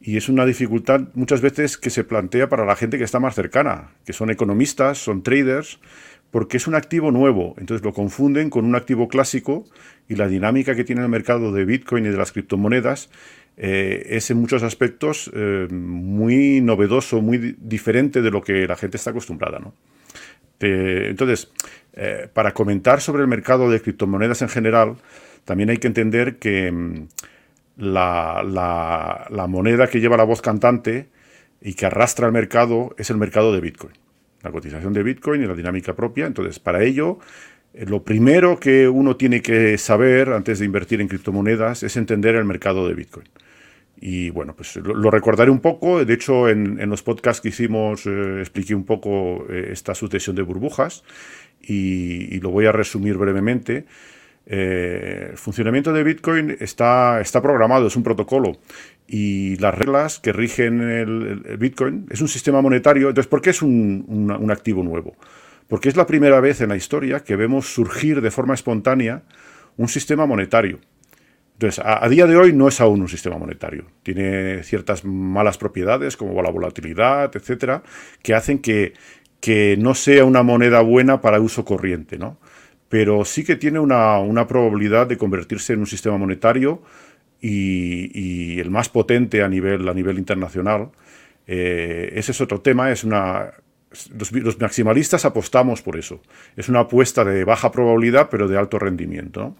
Y 0.00 0.16
es 0.16 0.28
una 0.28 0.44
dificultad 0.44 1.02
muchas 1.14 1.42
veces 1.42 1.76
que 1.76 1.90
se 1.90 2.02
plantea 2.02 2.48
para 2.48 2.64
la 2.64 2.74
gente 2.74 2.98
que 2.98 3.04
está 3.04 3.20
más 3.20 3.34
cercana, 3.36 3.90
que 4.04 4.14
son 4.14 4.30
economistas, 4.30 4.98
son 4.98 5.22
traders, 5.22 5.78
porque 6.30 6.56
es 6.56 6.66
un 6.66 6.74
activo 6.74 7.10
nuevo. 7.10 7.54
Entonces 7.58 7.84
lo 7.84 7.92
confunden 7.92 8.50
con 8.50 8.64
un 8.64 8.76
activo 8.76 9.08
clásico 9.08 9.64
y 10.08 10.16
la 10.16 10.28
dinámica 10.28 10.74
que 10.74 10.84
tiene 10.84 11.02
el 11.02 11.08
mercado 11.08 11.52
de 11.52 11.64
Bitcoin 11.64 12.06
y 12.06 12.08
de 12.08 12.16
las 12.16 12.32
criptomonedas 12.32 13.10
eh, 13.56 14.06
es 14.10 14.30
en 14.30 14.38
muchos 14.38 14.62
aspectos 14.62 15.30
eh, 15.34 15.66
muy 15.70 16.60
novedoso, 16.60 17.20
muy 17.20 17.56
diferente 17.58 18.22
de 18.22 18.30
lo 18.30 18.42
que 18.42 18.66
la 18.66 18.76
gente 18.76 18.96
está 18.96 19.10
acostumbrada. 19.10 19.58
¿no? 19.58 19.74
entonces, 20.62 21.50
eh, 21.94 22.28
para 22.32 22.52
comentar 22.52 23.00
sobre 23.00 23.22
el 23.22 23.28
mercado 23.28 23.70
de 23.70 23.80
criptomonedas 23.80 24.42
en 24.42 24.50
general, 24.50 24.96
también 25.46 25.70
hay 25.70 25.78
que 25.78 25.86
entender 25.86 26.36
que 26.36 26.70
mm, 26.70 27.08
la, 27.78 28.42
la 29.30 29.46
moneda 29.46 29.86
que 29.86 30.00
lleva 30.00 30.18
la 30.18 30.24
voz 30.24 30.42
cantante 30.42 31.08
y 31.62 31.72
que 31.74 31.86
arrastra 31.86 32.26
el 32.26 32.32
mercado 32.32 32.94
es 32.98 33.08
el 33.08 33.16
mercado 33.16 33.54
de 33.54 33.60
Bitcoin 33.60 33.94
la 34.42 34.50
cotización 34.50 34.92
de 34.92 35.02
Bitcoin 35.02 35.42
y 35.42 35.46
la 35.46 35.54
dinámica 35.54 35.94
propia. 35.94 36.26
Entonces, 36.26 36.58
para 36.58 36.82
ello, 36.82 37.18
eh, 37.74 37.86
lo 37.86 38.02
primero 38.02 38.58
que 38.58 38.88
uno 38.88 39.16
tiene 39.16 39.42
que 39.42 39.78
saber 39.78 40.30
antes 40.30 40.58
de 40.58 40.64
invertir 40.64 41.00
en 41.00 41.08
criptomonedas 41.08 41.82
es 41.82 41.96
entender 41.96 42.34
el 42.34 42.44
mercado 42.44 42.88
de 42.88 42.94
Bitcoin. 42.94 43.28
Y 44.02 44.30
bueno, 44.30 44.54
pues 44.56 44.76
lo, 44.76 45.10
recordaré 45.10 45.50
un 45.50 45.60
poco. 45.60 46.02
De 46.04 46.14
hecho, 46.14 46.48
en, 46.48 46.88
los 46.88 47.02
podcasts 47.02 47.42
que 47.42 47.50
hicimos 47.50 48.06
eh, 48.06 48.40
expliqué 48.40 48.74
un 48.74 48.84
poco 48.84 49.44
eh, 49.50 49.68
esta 49.72 49.94
sucesión 49.94 50.34
de 50.36 50.42
burbujas 50.42 51.04
y, 51.60 52.40
lo 52.40 52.50
voy 52.50 52.64
a 52.64 52.72
resumir 52.72 53.18
brevemente. 53.18 53.84
el 54.46 55.36
funcionamiento 55.36 55.92
de 55.92 56.02
Bitcoin 56.02 56.56
está, 56.60 57.20
está 57.20 57.42
programado, 57.42 57.86
es 57.88 57.96
un 57.96 58.02
protocolo 58.02 58.58
y 59.12 59.56
las 59.56 59.74
reglas 59.74 60.20
que 60.20 60.32
rigen 60.32 60.80
el, 60.80 61.56
Bitcoin. 61.58 62.06
Es 62.10 62.20
un 62.20 62.28
sistema 62.28 62.62
monetario. 62.62 63.08
Entonces, 63.08 63.28
¿por 63.28 63.42
qué 63.42 63.50
es 63.50 63.60
un, 63.60 64.48
activo 64.50 64.84
nuevo? 64.84 65.16
Porque 65.66 65.88
es 65.88 65.96
la 65.96 66.06
primera 66.06 66.38
vez 66.38 66.60
en 66.60 66.68
la 66.68 66.76
historia 66.76 67.18
que 67.20 67.34
vemos 67.34 67.66
surgir 67.66 68.20
de 68.20 68.30
forma 68.30 68.54
espontánea 68.54 69.24
un 69.76 69.88
sistema 69.88 70.26
monetario. 70.26 70.78
Entonces, 71.54 71.82
a, 71.84 72.08
día 72.08 72.26
de 72.26 72.36
hoy 72.36 72.52
no 72.52 72.68
es 72.68 72.80
aún 72.80 73.02
un 73.02 73.08
sistema 73.08 73.36
monetario. 73.36 73.86
Tiene 74.04 74.62
ciertas 74.62 75.04
malas 75.04 75.58
propiedades, 75.58 76.16
como 76.16 76.40
la 76.40 76.50
volatilidad, 76.50 77.34
etcétera, 77.34 77.82
que 78.22 78.34
hacen 78.34 78.60
que, 78.60 78.92
que 79.40 79.76
no 79.76 79.96
sea 79.96 80.24
una 80.24 80.44
moneda 80.44 80.82
buena 80.82 81.20
para 81.20 81.40
uso 81.40 81.64
corriente, 81.64 82.16
¿no? 82.16 82.38
Pero 82.88 83.24
sí 83.24 83.42
que 83.42 83.56
tiene 83.56 83.80
una, 83.80 84.20
una 84.20 84.46
probabilidad 84.46 85.08
de 85.08 85.18
convertirse 85.18 85.72
en 85.72 85.80
un 85.80 85.86
sistema 85.86 86.16
monetario 86.16 86.82
y, 87.40 88.60
el 88.60 88.70
más 88.70 88.88
potente 88.88 89.42
a 89.42 89.48
nivel, 89.48 89.88
a 89.88 89.94
nivel 89.94 90.18
internacional. 90.18 90.90
Eh, 91.46 92.12
ese 92.14 92.32
es 92.32 92.40
otro 92.40 92.60
tema, 92.60 92.90
es 92.90 93.04
una, 93.04 93.52
los, 94.16 94.60
maximalistas 94.60 95.24
apostamos 95.24 95.82
por 95.82 95.96
eso. 95.96 96.20
Es 96.56 96.68
una 96.68 96.80
apuesta 96.80 97.24
de 97.24 97.44
baja 97.44 97.72
probabilidad, 97.72 98.28
pero 98.30 98.48
de 98.48 98.58
alto 98.58 98.78
rendimiento. 98.78 99.56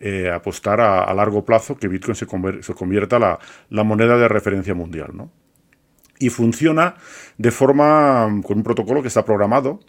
Eh, 0.00 0.28
apostar 0.28 0.80
a, 0.80 1.12
largo 1.14 1.44
plazo 1.44 1.76
que 1.76 1.88
Bitcoin 1.88 2.16
se, 2.16 2.26
convierta 2.26 3.18
la, 3.18 3.38
la 3.70 3.84
moneda 3.84 4.18
de 4.18 4.28
referencia 4.28 4.74
mundial. 4.74 5.10
¿no? 5.14 5.30
Y 6.18 6.30
funciona 6.30 6.96
de 7.38 7.50
forma 7.50 8.28
con 8.44 8.58
un 8.58 8.64
protocolo 8.64 9.02
que 9.02 9.08
está 9.08 9.24
programado 9.24 9.80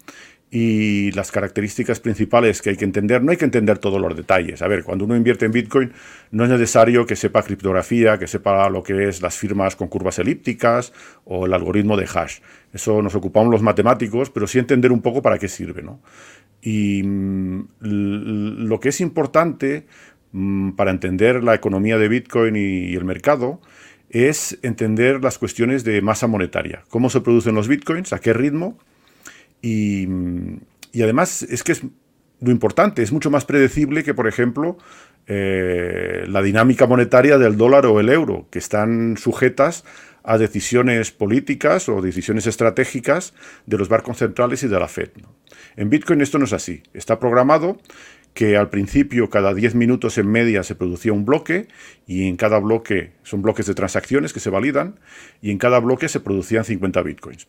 y 0.51 1.11
las 1.11 1.31
características 1.31 1.99
principales 1.99 2.61
que 2.61 2.69
hay 2.69 2.77
que 2.77 2.85
entender, 2.85 3.21
no 3.23 3.31
hay 3.31 3.37
que 3.37 3.45
entender 3.45 3.79
todos 3.79 3.99
los 3.99 4.15
detalles. 4.15 4.61
A 4.61 4.67
ver, 4.67 4.83
cuando 4.83 5.05
uno 5.05 5.15
invierte 5.15 5.45
en 5.45 5.51
Bitcoin 5.51 5.91
no 6.31 6.43
es 6.43 6.49
necesario 6.49 7.05
que 7.05 7.15
sepa 7.15 7.43
criptografía, 7.43 8.17
que 8.17 8.27
sepa 8.27 8.69
lo 8.69 8.83
que 8.83 9.09
es 9.09 9.21
las 9.21 9.35
firmas 9.35 9.75
con 9.75 9.87
curvas 9.87 10.19
elípticas 10.19 10.93
o 11.25 11.45
el 11.45 11.53
algoritmo 11.53 11.97
de 11.97 12.07
hash. 12.13 12.39
Eso 12.71 13.01
nos 13.01 13.15
ocupamos 13.15 13.51
los 13.51 13.61
matemáticos, 13.61 14.29
pero 14.29 14.47
sí 14.47 14.59
entender 14.59 14.91
un 14.91 15.01
poco 15.01 15.21
para 15.21 15.39
qué 15.39 15.47
sirve. 15.47 15.81
¿no? 15.81 15.99
Y 16.61 17.03
mm, 17.03 17.67
lo 17.79 18.79
que 18.79 18.89
es 18.89 19.01
importante 19.01 19.87
mm, 20.31 20.71
para 20.71 20.91
entender 20.91 21.43
la 21.43 21.55
economía 21.55 21.97
de 21.97 22.07
Bitcoin 22.07 22.55
y 22.55 22.93
el 22.93 23.03
mercado 23.03 23.61
es 24.09 24.57
entender 24.61 25.23
las 25.23 25.37
cuestiones 25.37 25.83
de 25.83 26.01
masa 26.01 26.27
monetaria, 26.27 26.83
cómo 26.89 27.09
se 27.09 27.21
producen 27.21 27.55
los 27.55 27.67
Bitcoins, 27.67 28.13
a 28.13 28.19
qué 28.19 28.31
ritmo 28.31 28.77
y, 29.65 31.01
además 31.01 31.41
es 31.41 31.63
que 31.63 31.71
es 31.71 31.81
lo 32.39 32.51
importante, 32.51 33.01
es 33.01 33.11
mucho 33.11 33.31
más 33.31 33.45
predecible 33.45 34.03
que, 34.03 34.13
por 34.13 34.27
ejemplo, 34.27 34.77
eh, 35.25 36.25
la 36.27 36.43
dinámica 36.43 36.85
monetaria 36.85 37.39
del 37.39 37.57
dólar 37.57 37.87
o 37.87 37.99
el 37.99 38.09
euro, 38.09 38.47
que 38.51 38.59
están 38.59 39.17
sujetas 39.17 39.83
a 40.23 40.37
decisiones 40.37 41.11
políticas 41.11 41.89
o 41.89 42.01
decisiones 42.01 42.45
estratégicas 42.45 43.33
de 43.65 43.77
los 43.77 43.89
bancos 43.89 44.17
centrales 44.17 44.61
y 44.63 44.67
de 44.67 44.79
la 44.79 44.87
Fed. 44.87 45.09
En 45.77 45.89
Bitcoin 45.89 46.21
esto 46.21 46.37
no 46.37 46.45
es 46.45 46.53
así. 46.53 46.83
Está 46.93 47.19
programado 47.19 47.79
que 48.35 48.57
al 48.57 48.69
principio 48.69 49.29
cada 49.29 49.53
10 49.53 49.75
minutos 49.75 50.17
en 50.17 50.29
media 50.29 50.61
se 50.63 50.75
producía 50.75 51.13
un 51.13 51.25
bloque 51.25 51.67
y 52.05 52.27
en 52.27 52.35
cada 52.35 52.59
bloque 52.59 53.13
son 53.23 53.41
bloques 53.41 53.65
de 53.65 53.73
transacciones 53.73 54.33
que 54.33 54.39
se 54.39 54.49
validan 54.49 54.99
y 55.41 55.51
en 55.51 55.57
cada 55.57 55.79
bloque 55.79 56.09
se 56.09 56.19
producían 56.19 56.65
50 56.65 57.01
bitcoins. 57.01 57.47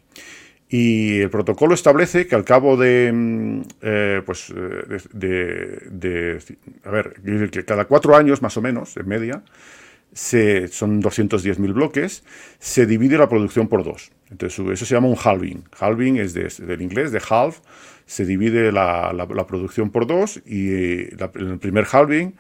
Y 0.69 1.21
el 1.21 1.31
protocolo 1.31 1.75
establece 1.75 2.27
que 2.27 2.35
al 2.35 2.45
cabo 2.45 2.77
de, 2.77 3.13
mm, 3.13 3.61
eh, 3.83 4.23
pues, 4.27 4.53
eh, 4.55 4.99
de, 5.13 6.43
a 6.85 6.91
ver, 6.91 7.51
que 7.51 7.65
cada 7.65 7.85
cuatro 7.85 8.17
años 8.17 8.43
más 8.43 8.57
o 8.57 8.63
menos, 8.63 8.97
en 8.97 9.07
media, 9.07 9.45
se, 10.13 10.69
son 10.69 11.03
210.000 11.03 11.73
bloques, 11.73 12.25
se 12.59 12.87
divide 12.87 13.19
la 13.19 13.29
producción 13.29 13.69
por 13.69 13.85
dos. 13.85 14.11
Entonces 14.31 14.59
eso 14.59 14.87
se 14.87 14.95
llama 14.95 15.09
un 15.09 15.17
halving. 15.23 15.65
Halving 15.79 16.17
es 16.17 16.35
del 16.35 16.83
inglés, 16.83 17.13
de 17.13 17.21
half, 17.29 17.61
se 18.07 18.25
divide 18.25 18.73
la, 18.73 19.13
producción 19.47 19.91
por 19.91 20.07
dos 20.07 20.41
y 20.47 20.71
en 20.71 21.51
el 21.51 21.59
primer 21.59 21.87
halving 21.91 22.35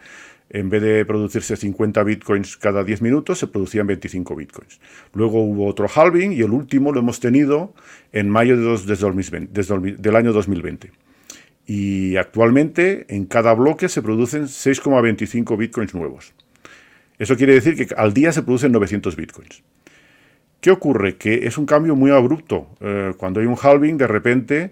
en 0.51 0.71
vez 0.71 0.83
de 0.83 1.05
producirse 1.05 1.57
50 1.57 2.03
bitcoins 2.05 2.57
cada 2.57 2.85
10 2.85 3.03
minutos, 3.03 3.39
se 3.39 3.49
producían 3.49 3.87
25 3.87 4.37
bitcoins. 4.37 4.81
Luego 5.13 5.43
hubo 5.43 5.67
otro 5.67 5.89
halving 5.93 6.33
y 6.33 6.41
el 6.41 6.51
último 6.51 6.93
lo 6.93 7.01
hemos 7.01 7.21
tenido 7.21 7.75
en 8.13 8.31
mayo 8.31 8.57
de 8.57 8.79
desde, 9.51 9.75
el, 9.75 9.97
del 10.01 10.17
año 10.17 10.33
2020. 10.33 10.93
Y 11.67 12.17
actualmente 12.17 13.07
en 13.09 13.27
cada 13.27 13.53
bloque 13.55 13.89
se 13.89 14.03
producen 14.03 14.45
6,25 14.45 15.59
bitcoins 15.59 15.95
nuevos. 15.95 16.33
Eso 17.19 17.37
quiere 17.37 17.55
decir 17.55 17.75
que 17.77 17.95
al 17.95 18.15
día 18.15 18.31
se 18.31 18.43
producen 18.43 18.73
900 18.73 19.17
bitcoins. 19.17 19.63
¿Qué 20.61 20.71
ocurre? 20.71 21.17
Que 21.17 21.47
es 21.47 21.59
un 21.59 21.67
cambio 21.67 21.97
muy 21.97 22.11
abrupto. 22.11 22.69
Eh, 22.81 23.13
cuando 23.17 23.41
hay 23.41 23.47
un 23.47 23.57
halving, 23.61 23.97
de 23.99 24.07
repente 24.07 24.71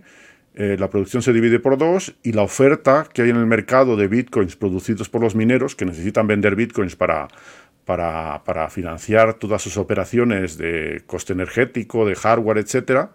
eh, 0.56 0.76
la 0.78 0.88
producción 0.88 1.20
se 1.22 1.32
divide 1.32 1.58
por 1.58 1.76
dos 1.76 2.14
y 2.22 2.32
la 2.32 2.42
oferta 2.42 3.08
que 3.12 3.22
hay 3.22 3.30
en 3.30 3.36
el 3.36 3.46
mercado 3.46 3.96
de 3.96 4.06
bitcoins 4.06 4.54
producidos 4.54 5.08
por 5.08 5.20
los 5.20 5.34
mineros 5.34 5.74
que 5.74 5.84
necesitan 5.84 6.28
vender 6.28 6.54
bitcoins 6.54 6.94
para, 6.94 7.26
para, 7.84 8.70
financiar 8.70 9.34
todas 9.34 9.62
sus 9.62 9.76
operaciones 9.76 10.56
de 10.56 11.02
coste 11.06 11.32
energético, 11.32 12.06
de 12.06 12.14
hardware, 12.14 12.58
etcétera, 12.58 13.10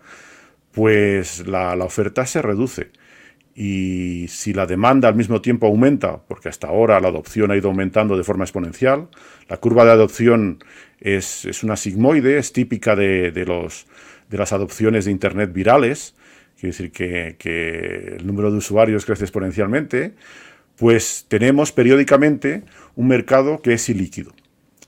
pues 0.73 1.47
la, 1.47 1.77
la, 1.77 1.85
oferta 1.85 2.25
se 2.25 2.41
reduce. 2.41 2.91
Y 3.55 4.27
si 4.27 4.53
la 4.53 4.65
demanda 4.65 5.07
al 5.07 5.15
mismo 5.15 5.41
tiempo 5.41 5.67
aumenta, 5.67 6.21
porque 6.27 6.49
hasta 6.49 6.67
ahora 6.67 6.99
la 6.99 7.07
adopción 7.07 7.51
ha 7.51 7.57
ido 7.57 7.69
aumentando 7.69 8.17
de 8.17 8.23
forma 8.25 8.43
exponencial, 8.43 9.07
la 9.47 9.57
curva 9.57 9.85
de 9.85 9.91
adopción 9.91 10.59
es, 10.99 11.45
es 11.45 11.63
una 11.63 11.77
sigmoide, 11.77 12.37
es 12.37 12.51
típica 12.51 12.97
de, 12.97 13.31
de, 13.31 13.45
los, 13.45 13.87
de 14.29 14.37
las 14.37 14.51
adopciones 14.51 15.05
de 15.05 15.11
Internet 15.11 15.53
virales, 15.53 16.15
quiere 16.59 16.75
decir 16.75 16.91
que, 16.91 18.15
el 18.19 18.27
número 18.27 18.51
de 18.51 18.57
usuarios 18.57 19.05
crece 19.05 19.23
exponencialmente, 19.23 20.13
pues 20.75 21.25
tenemos 21.27 21.71
periódicamente 21.71 22.63
un 22.95 23.07
mercado 23.07 23.61
que 23.61 23.73
es 23.73 23.89
ilíquido. 23.89 24.33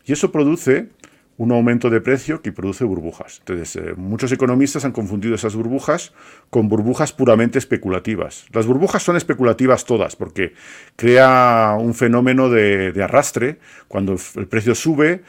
Y 0.05 0.13
eso 0.13 0.31
produce 0.31 0.89
un 1.37 1.51
aumento 1.51 1.89
de 1.89 2.01
precio 2.01 2.41
que 2.41 2.51
produce 2.51 2.83
burbujas. 2.83 3.39
Entonces, 3.39 3.75
eh, 3.75 3.93
muchos 3.95 4.31
economistas 4.31 4.85
han 4.85 4.91
confundido 4.91 5.33
esas 5.33 5.55
burbujas 5.55 6.13
con 6.49 6.69
burbujas 6.69 7.13
puramente 7.13 7.57
especulativas. 7.57 8.45
Las 8.51 8.67
burbujas 8.67 9.01
son 9.01 9.17
especulativas 9.17 9.85
todas, 9.85 10.15
porque 10.15 10.53
crea 10.95 11.75
un 11.79 11.95
fenómeno 11.95 12.49
de, 12.49 12.93
arrastre. 13.01 13.57
Cuando 13.87 14.17
el 14.35 14.47
precio 14.47 14.75
sube, 14.75 15.23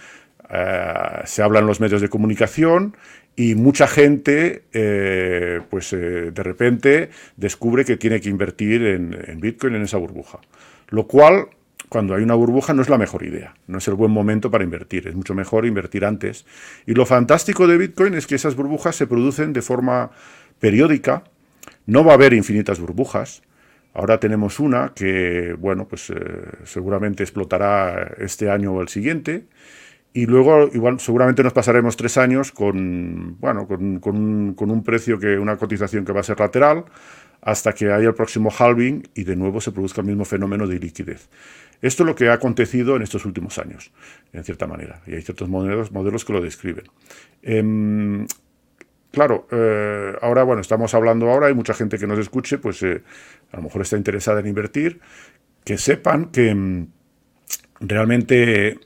eh, 0.55 1.23
se 1.25 1.43
habla 1.43 1.61
en 1.61 1.67
los 1.67 1.81
medios 1.81 2.03
de 2.03 2.11
comunicación 2.11 2.95
y 3.37 3.55
mucha 3.55 3.87
gente, 3.87 4.65
eh, 4.75 5.63
pues 5.71 5.95
eh, 5.95 6.31
de 6.31 6.43
repente 6.43 7.09
descubre 7.39 7.87
que 7.87 7.97
tiene 7.97 8.21
que 8.21 8.29
invertir 8.29 8.83
en, 8.83 9.41
Bitcoin 9.41 9.77
en 9.77 9.83
esa 9.83 9.97
burbuja. 9.97 10.41
Lo 10.89 11.07
cual, 11.07 11.47
cuando 11.89 12.15
hay 12.15 12.23
una 12.23 12.35
burbuja, 12.35 12.75
no 12.75 12.83
es 12.83 12.91
la 12.91 12.99
mejor 12.99 13.25
idea, 13.25 13.55
no 13.67 13.79
es 13.79 13.89
el 13.89 13.95
buen 13.95 14.11
momento 14.11 14.51
para 14.51 14.63
invertir, 14.63 15.09
es 15.09 15.15
mucho 15.15 15.35
mejor 15.35 15.65
invertir 15.65 16.05
antes. 16.05 16.45
Y 16.87 16.93
lo 16.93 17.07
fantástico 17.07 17.67
de 17.67 17.79
Bitcoin 17.79 18.13
es 18.13 18.27
que 18.27 18.35
esas 18.35 18.55
burbujas 18.55 18.95
se 18.95 19.07
producen 19.07 19.55
de 19.55 19.63
forma 19.63 20.11
periódica, 20.61 21.25
no 21.87 22.05
va 22.05 22.13
a 22.13 22.15
haber 22.17 22.35
infinitas 22.35 22.79
burbujas. 22.79 23.43
Ahora 23.95 24.21
tenemos 24.21 24.61
una 24.61 24.93
que, 24.95 25.55
bueno, 25.59 25.89
pues 25.89 26.13
seguramente 26.65 27.23
explotará 27.23 28.13
este 28.19 28.51
año 28.51 28.73
o 28.73 28.83
el 28.83 28.89
siguiente 28.89 29.45
y 30.15 30.27
luego, 30.27 30.69
igual, 30.73 31.01
seguramente 31.01 31.43
nos 31.43 31.55
pasaremos 31.55 31.97
tres 31.97 32.19
años 32.19 32.53
con, 32.53 33.39
bueno, 33.41 33.67
con, 33.67 33.99
con, 34.01 34.71
un, 34.71 34.83
precio, 34.85 35.19
que 35.19 35.39
una 35.39 35.57
cotización 35.57 36.05
que 36.05 36.13
va 36.13 36.21
a 36.21 36.25
ser 36.25 36.39
lateral, 36.39 36.85
hasta 37.41 37.73
que 37.73 37.91
haya 37.91 38.09
el 38.09 38.15
próximo 38.15 38.51
halving 38.57 39.09
y 39.15 39.25
de 39.25 39.37
nuevo 39.37 39.61
se 39.61 39.73
produzca 39.73 40.03
el 40.03 40.07
mismo 40.07 40.25
fenómeno 40.27 40.67
de 40.67 40.79
liquidez. 40.79 41.31
Esto 41.81 42.03
es 42.03 42.07
lo 42.07 42.15
que 42.15 42.29
ha 42.29 42.35
acontecido 42.35 42.95
en 42.95 43.03
estos 43.03 43.25
últimos 43.25 43.59
años, 43.59 43.91
en 44.33 44.45
cierta 44.45 44.67
manera, 44.67 45.01
y 45.07 45.15
hay 45.15 45.23
ciertos 45.23 45.49
modelos, 45.49 45.91
modelos 45.93 46.25
que 46.27 46.33
lo 46.35 46.43
describen. 46.43 46.85
Em, 47.43 48.27
claro, 49.11 49.49
eh, 49.51 50.13
ahora, 50.21 50.43
bueno, 50.43 50.61
estamos 50.61 50.93
hablando 50.95 51.31
ahora, 51.31 51.47
hay 51.47 51.55
mucha 51.55 51.73
gente 51.73 51.99
que 51.99 52.07
nos 52.07 52.19
escuche, 52.19 52.59
pues 52.59 52.83
eh, 52.83 53.03
a 53.51 53.57
lo 53.57 53.63
mejor 53.63 53.81
está 53.81 53.97
interesada 53.97 54.41
en 54.41 54.47
invertir, 54.47 55.01
que 55.65 55.79
sepan 55.79 56.27
que 56.27 56.55
mm, 56.55 56.87
realmente... 57.81 58.79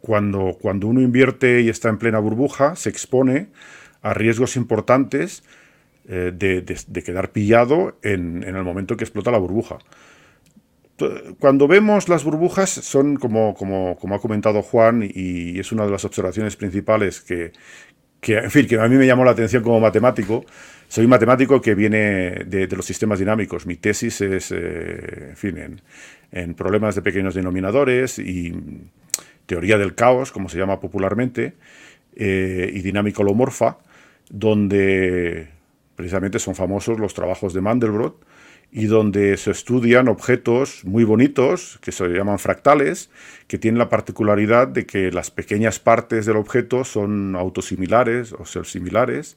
Cuando, 0.00 0.56
cuando 0.60 0.86
uno 0.86 1.00
invierte 1.00 1.60
y 1.60 1.68
está 1.68 1.88
en 1.88 1.98
plena 1.98 2.18
burbuja, 2.18 2.74
se 2.76 2.88
expone 2.88 3.48
a 4.02 4.14
riesgos 4.14 4.56
importantes 4.56 5.42
eh, 6.08 6.32
de, 6.34 7.02
quedar 7.02 7.30
pillado 7.30 7.98
en, 8.02 8.42
el 8.42 8.64
momento 8.64 8.96
que 8.96 9.04
explota 9.04 9.30
la 9.30 9.38
burbuja. 9.38 9.78
Cuando 11.38 11.66
vemos 11.68 12.08
las 12.08 12.24
burbujas 12.24 12.68
son 12.68 13.16
como, 13.16 13.54
como, 13.54 13.96
como, 13.96 14.14
ha 14.14 14.20
comentado 14.20 14.60
Juan 14.60 15.02
y 15.02 15.58
es 15.58 15.72
una 15.72 15.86
de 15.86 15.90
las 15.90 16.04
observaciones 16.04 16.56
principales 16.56 17.20
que, 17.20 17.52
que, 18.20 18.38
en 18.38 18.50
fin, 18.50 18.66
que 18.66 18.78
a 18.78 18.88
mí 18.88 18.96
me 18.96 19.06
llamó 19.06 19.24
la 19.24 19.30
atención 19.30 19.62
como 19.62 19.80
matemático. 19.80 20.44
Soy 20.88 21.06
matemático 21.06 21.60
que 21.62 21.74
viene 21.74 22.44
de, 22.44 22.66
los 22.68 22.84
sistemas 22.84 23.18
dinámicos. 23.18 23.64
Mi 23.64 23.76
tesis 23.76 24.20
es, 24.20 24.52
eh, 24.52 25.28
en 25.30 25.36
fin, 25.36 25.58
en, 25.58 25.80
en, 26.32 26.54
problemas 26.54 26.96
de 26.96 27.02
pequeños 27.02 27.34
denominadores 27.34 28.18
y 28.18 28.52
teoría 29.50 29.78
del 29.78 29.96
caos, 29.96 30.30
como 30.30 30.48
se 30.48 30.58
llama 30.58 30.78
popularmente, 30.78 31.54
eh, 32.14 32.70
y 32.72 32.82
dinámica 32.82 33.22
holomorfa, 33.22 33.78
donde 34.28 35.48
precisamente 35.96 36.38
son 36.38 36.54
famosos 36.54 37.00
los 37.00 37.14
trabajos 37.14 37.52
de 37.52 37.60
Mandelbrot, 37.60 38.24
y 38.70 38.86
donde 38.86 39.36
se 39.36 39.50
estudian 39.50 40.06
objetos 40.06 40.84
muy 40.84 41.02
bonitos, 41.02 41.80
que 41.82 41.90
se 41.90 42.06
llaman 42.10 42.38
fractales, 42.38 43.10
que 43.48 43.58
tienen 43.58 43.80
la 43.80 43.88
particularidad 43.88 44.68
de 44.68 44.86
que 44.86 45.10
las 45.10 45.32
pequeñas 45.32 45.80
partes 45.80 46.26
del 46.26 46.36
objeto 46.36 46.84
son 46.84 47.34
autosimilares 47.34 48.32
o 48.32 48.44
similares, 48.46 49.36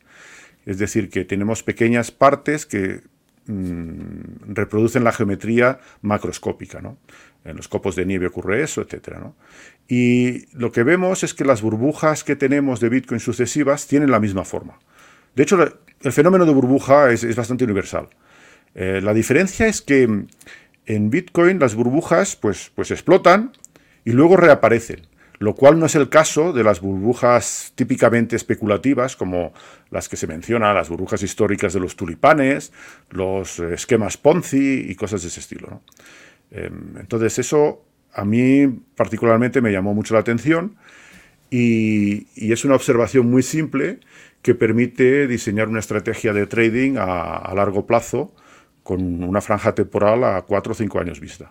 es 0.67 0.77
decir, 0.77 1.09
que 1.09 1.25
tenemos 1.25 1.63
pequeñas 1.63 2.11
partes 2.11 2.67
que 2.67 3.01
mm, 3.47 4.53
reproducen 4.53 5.03
la 5.03 5.11
geometría 5.11 5.79
macroscópica. 6.03 6.81
¿no? 6.81 6.99
En 7.45 7.57
los 7.57 7.67
copos 7.67 7.95
de 7.95 8.05
nieve 8.05 8.27
ocurre 8.27 8.63
eso, 8.63 8.81
etc. 8.81 9.17
Y 9.87 10.47
lo 10.57 10.71
que 10.71 10.83
vemos 10.83 11.23
es 11.23 11.33
que 11.33 11.45
las 11.45 11.61
burbujas 11.61 12.23
que 12.23 12.35
tenemos 12.35 12.79
de 12.79 12.89
Bitcoin 12.89 13.19
sucesivas 13.19 13.87
tienen 13.87 14.11
la 14.11 14.19
misma 14.19 14.45
forma. 14.45 14.79
De 15.35 15.43
hecho, 15.43 15.57
el 16.01 16.11
fenómeno 16.11 16.45
de 16.45 16.53
burbuja 16.53 17.11
es, 17.11 17.35
bastante 17.35 17.63
universal. 17.63 18.09
Eh, 18.75 19.01
la 19.03 19.13
diferencia 19.13 19.67
es 19.67 19.81
que 19.81 20.25
en 20.85 21.09
Bitcoin 21.09 21.59
las 21.59 21.75
burbujas 21.75 22.35
pues, 22.35 22.71
pues 22.73 22.91
explotan 22.91 23.51
y 24.05 24.11
luego 24.11 24.35
reaparecen, 24.35 25.07
lo 25.39 25.55
cual 25.55 25.79
no 25.79 25.85
es 25.85 25.95
el 25.95 26.09
caso 26.09 26.53
de 26.53 26.63
las 26.63 26.81
burbujas 26.81 27.71
típicamente 27.75 28.35
especulativas 28.35 29.15
como 29.15 29.53
las 29.89 30.09
que 30.09 30.17
se 30.17 30.27
mencionan, 30.27 30.75
las 30.75 30.89
burbujas 30.89 31.23
históricas 31.23 31.73
de 31.73 31.79
los 31.79 31.95
tulipanes, 31.95 32.71
los 33.09 33.59
esquemas 33.59 34.17
Ponzi 34.17 34.85
y 34.89 34.95
cosas 34.95 35.21
de 35.21 35.27
ese 35.29 35.39
estilo. 35.39 35.81
Em, 36.51 36.97
entonces 36.97 37.39
eso 37.39 37.85
a 38.13 38.25
mí 38.25 38.67
particularmente 38.95 39.61
me 39.61 39.71
llamó 39.71 39.93
mucho 39.93 40.13
la 40.13 40.19
atención 40.19 40.75
y, 41.49 42.27
es 42.35 42.65
una 42.65 42.75
observación 42.75 43.29
muy 43.29 43.43
simple 43.43 43.99
que 44.41 44.55
permite 44.55 45.27
diseñar 45.27 45.69
una 45.69 45.79
estrategia 45.79 46.33
de 46.33 46.47
trading 46.47 46.95
a, 46.97 47.53
largo 47.55 47.85
plazo 47.85 48.33
con 48.83 49.23
una 49.23 49.41
franja 49.41 49.73
temporal 49.73 50.23
a 50.23 50.41
4 50.41 50.71
o 50.71 50.75
5 50.75 50.99
años 50.99 51.19
vista. 51.19 51.49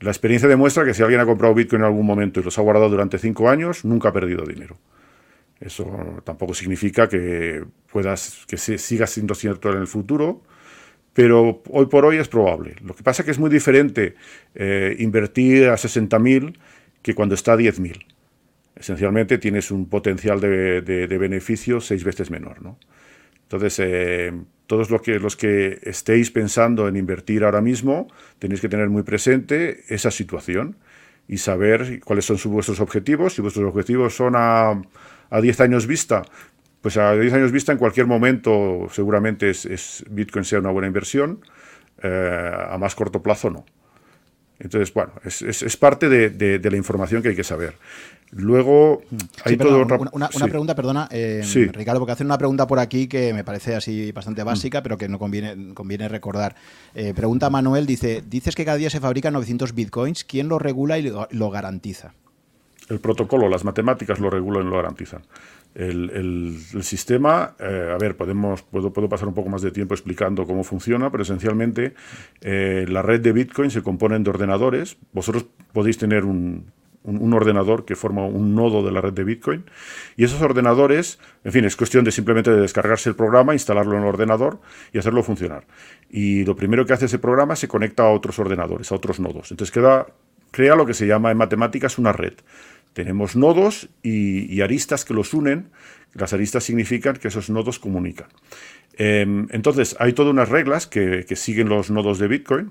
La 0.00 0.10
experiencia 0.10 0.48
demuestra 0.48 0.84
que 0.84 0.94
si 0.94 1.02
alguien 1.02 1.20
ha 1.20 1.26
comprado 1.26 1.54
Bitcoin 1.54 1.82
en 1.82 1.86
algún 1.86 2.06
momento 2.06 2.40
y 2.40 2.42
los 2.42 2.58
ha 2.58 2.62
guardado 2.62 2.88
durante 2.88 3.18
cinco 3.18 3.48
años, 3.48 3.84
nunca 3.84 4.10
ha 4.10 4.12
perdido 4.12 4.44
dinero. 4.44 4.76
Eso 5.60 6.22
tampoco 6.24 6.52
significa 6.54 7.08
que 7.08 7.64
puedas 7.90 8.44
que 8.46 8.56
siga 8.56 9.06
siendo 9.06 9.34
cierto 9.34 9.70
en 9.72 9.78
el 9.78 9.86
futuro, 9.86 10.42
pero 11.14 11.62
hoy 11.70 11.86
por 11.86 12.04
hoy 12.04 12.18
es 12.18 12.28
probable. 12.28 12.74
Lo 12.82 12.94
que 12.94 13.02
pasa 13.02 13.22
es 13.22 13.24
que 13.24 13.30
es 13.30 13.38
muy 13.38 13.48
diferente 13.48 14.16
eh, 14.54 14.96
invertir 14.98 15.68
a 15.68 15.74
60.000 15.74 16.58
que 17.00 17.14
cuando 17.14 17.36
está 17.36 17.52
a 17.54 17.56
10.000. 17.56 18.04
Esencialmente 18.76 19.38
tienes 19.38 19.70
un 19.70 19.88
potencial 19.88 20.40
de, 20.40 21.06
beneficio 21.18 21.80
seis 21.80 22.02
veces 22.02 22.30
menor. 22.30 22.60
¿no? 22.60 22.78
Entonces, 23.44 23.78
eh, 23.78 24.32
todos 24.66 24.90
los 24.90 25.00
que, 25.02 25.20
los 25.20 25.36
que 25.36 25.78
estéis 25.82 26.32
pensando 26.32 26.88
en 26.88 26.96
invertir 26.96 27.44
ahora 27.44 27.60
mismo, 27.60 28.08
tenéis 28.40 28.60
que 28.60 28.68
tener 28.68 28.88
muy 28.88 29.04
presente 29.04 29.84
esa 29.88 30.10
situación 30.10 30.76
y 31.28 31.38
saber 31.38 32.00
cuáles 32.00 32.24
son 32.24 32.38
vuestros 32.52 32.80
objetivos. 32.80 33.34
Si 33.34 33.42
vuestros 33.42 33.66
objetivos 33.68 34.16
son 34.16 34.34
a, 34.36 34.82
a 35.30 35.40
10 35.40 35.60
años 35.60 35.86
vista, 35.86 36.22
pues 36.84 36.98
a 36.98 37.16
10 37.16 37.32
años 37.32 37.50
vista 37.50 37.72
en 37.72 37.78
cualquier 37.78 38.06
momento 38.06 38.88
seguramente 38.92 39.48
es, 39.48 40.04
Bitcoin 40.10 40.44
sea 40.44 40.58
una 40.58 40.68
buena 40.68 40.86
inversión, 40.86 41.40
eh, 42.02 42.52
a 42.68 42.76
más 42.76 42.94
corto 42.94 43.22
plazo 43.22 43.48
no. 43.48 43.64
Entonces, 44.58 44.92
bueno, 44.92 45.12
es, 45.24 45.76
parte 45.78 46.10
de, 46.10 46.60
la 46.62 46.76
información 46.76 47.22
que 47.22 47.30
hay 47.30 47.36
que 47.36 47.42
saber. 47.42 47.72
Luego, 48.32 49.02
hay 49.46 49.56
todo 49.56 49.86
Una, 50.12 50.28
pregunta, 50.28 50.74
perdona, 50.74 51.08
eh, 51.10 51.42
Ricardo, 51.72 52.00
porque 52.00 52.12
hacen 52.12 52.26
una 52.26 52.36
pregunta 52.36 52.66
por 52.66 52.78
aquí 52.78 53.08
que 53.08 53.32
me 53.32 53.44
parece 53.44 53.74
así 53.74 54.12
bastante 54.12 54.42
mm. 54.42 54.46
básica, 54.46 54.82
pero 54.82 54.98
que 54.98 55.08
no 55.08 55.18
conviene, 55.18 55.72
conviene 55.72 56.06
recordar. 56.10 56.54
Eh, 56.94 57.14
pregunta 57.14 57.48
Manuel, 57.48 57.86
dice, 57.86 58.22
dices 58.28 58.54
que 58.54 58.66
cada 58.66 58.76
día 58.76 58.90
se 58.90 59.00
fabrican 59.00 59.32
900 59.32 59.74
bitcoins, 59.74 60.22
¿quién 60.22 60.48
lo 60.48 60.58
regula 60.58 60.98
y 60.98 61.10
lo 61.30 61.50
garantiza? 61.50 62.12
El 62.90 63.00
protocolo, 63.00 63.48
las 63.48 63.64
matemáticas 63.64 64.18
lo 64.18 64.28
regulan 64.28 64.66
y 64.66 64.70
lo 64.70 64.76
garantizan. 64.76 65.22
El, 65.74 66.56
sistema, 66.82 67.56
eh, 67.58 67.90
a 67.92 67.98
ver, 67.98 68.16
podemos, 68.16 68.62
puedo, 68.62 68.92
puedo, 68.92 69.08
pasar 69.08 69.26
un 69.26 69.34
poco 69.34 69.48
más 69.48 69.60
de 69.60 69.72
tiempo 69.72 69.94
explicando 69.94 70.46
cómo 70.46 70.62
funciona, 70.62 71.10
pero 71.10 71.24
esencialmente 71.24 71.94
eh, 72.42 72.86
la 72.88 73.02
red 73.02 73.20
de 73.20 73.32
Bitcoin 73.32 73.70
se 73.70 73.82
compone 73.82 74.18
de 74.18 74.30
ordenadores. 74.30 74.96
Vosotros 75.12 75.46
podéis 75.72 75.98
tener 75.98 76.24
un, 76.24 76.72
ordenador 77.32 77.84
que 77.84 77.96
forma 77.96 78.24
un 78.24 78.54
nodo 78.54 78.84
de 78.84 78.92
la 78.92 79.00
red 79.00 79.12
de 79.12 79.24
Bitcoin. 79.24 79.64
Y 80.16 80.24
esos 80.24 80.40
ordenadores, 80.42 81.18
en 81.42 81.50
fin, 81.50 81.64
es 81.64 81.74
cuestión 81.74 82.04
de 82.04 82.12
simplemente 82.12 82.52
de 82.52 82.60
descargarse 82.60 83.08
el 83.08 83.16
programa, 83.16 83.52
instalarlo 83.52 83.96
en 83.96 84.02
el 84.02 84.08
ordenador 84.08 84.60
y 84.92 84.98
hacerlo 84.98 85.24
funcionar. 85.24 85.66
Y 86.08 86.44
lo 86.44 86.54
primero 86.54 86.86
que 86.86 86.92
hace 86.92 87.06
ese 87.06 87.18
programa 87.18 87.56
se 87.56 87.66
conecta 87.66 88.04
a 88.04 88.10
otros 88.10 88.38
ordenadores, 88.38 88.92
a 88.92 88.94
otros 88.94 89.18
nodos. 89.18 89.50
Entonces 89.50 89.72
queda, 89.72 90.06
crea 90.52 90.76
lo 90.76 90.86
que 90.86 90.94
se 90.94 91.08
llama 91.08 91.32
en 91.32 91.36
matemáticas 91.36 91.98
una 91.98 92.12
red. 92.12 92.34
Tenemos 92.94 93.34
nodos 93.34 93.88
y, 94.02 94.60
aristas 94.60 95.04
que 95.04 95.14
los 95.14 95.34
unen. 95.34 95.68
Las 96.14 96.32
aristas 96.32 96.62
significan 96.62 97.16
que 97.16 97.28
esos 97.28 97.50
nodos 97.50 97.80
comunican. 97.80 98.28
Em, 98.96 99.48
entonces, 99.50 99.96
hay 99.98 100.12
todas 100.12 100.30
unas 100.30 100.48
reglas 100.48 100.86
que, 100.86 101.26
siguen 101.34 101.68
los 101.68 101.90
nodos 101.90 102.20
de 102.20 102.28
Bitcoin 102.28 102.70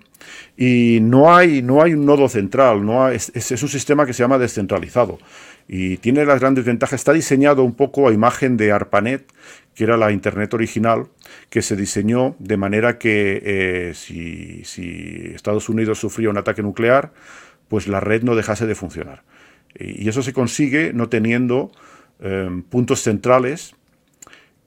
y 0.56 1.00
no 1.02 1.36
hay, 1.36 1.62
no 1.62 1.84
hay 1.84 1.94
un 1.94 2.06
nodo 2.06 2.30
central, 2.30 2.86
no 2.86 3.10
es, 3.10 3.32
un 3.36 3.68
sistema 3.68 4.06
que 4.06 4.14
se 4.14 4.24
llama 4.24 4.38
descentralizado 4.38 5.20
y 5.68 5.98
tiene 5.98 6.26
las 6.26 6.40
grandes 6.40 6.64
ventajas. 6.64 7.02
Está 7.02 7.12
diseñado 7.12 7.64
un 7.66 7.76
poco 7.76 8.08
a 8.08 8.14
imagen 8.14 8.56
de 8.56 8.72
ARPANET, 8.72 9.30
que 9.76 9.84
era 9.84 9.98
la 9.98 10.14
Internet 10.14 10.54
original, 10.54 11.08
que 11.50 11.62
se 11.62 11.76
diseñó 11.76 12.38
de 12.40 12.56
manera 12.56 12.98
que 12.98 13.42
eh, 13.44 13.92
si, 13.94 14.64
si 14.64 15.34
Estados 15.36 15.68
Unidos 15.68 16.00
sufría 16.00 16.30
un 16.30 16.38
ataque 16.38 16.64
nuclear, 16.64 17.12
pues 17.68 17.90
la 17.90 18.00
red 18.00 18.24
no 18.24 18.36
dejase 18.36 18.66
de 18.66 18.76
funcionar. 18.76 19.24
Y 19.78 20.08
eso 20.08 20.22
se 20.22 20.34
consigue 20.34 20.94
no 20.94 21.10
teniendo 21.10 21.72
em, 22.20 22.62
puntos 22.64 23.02
centrales, 23.02 23.76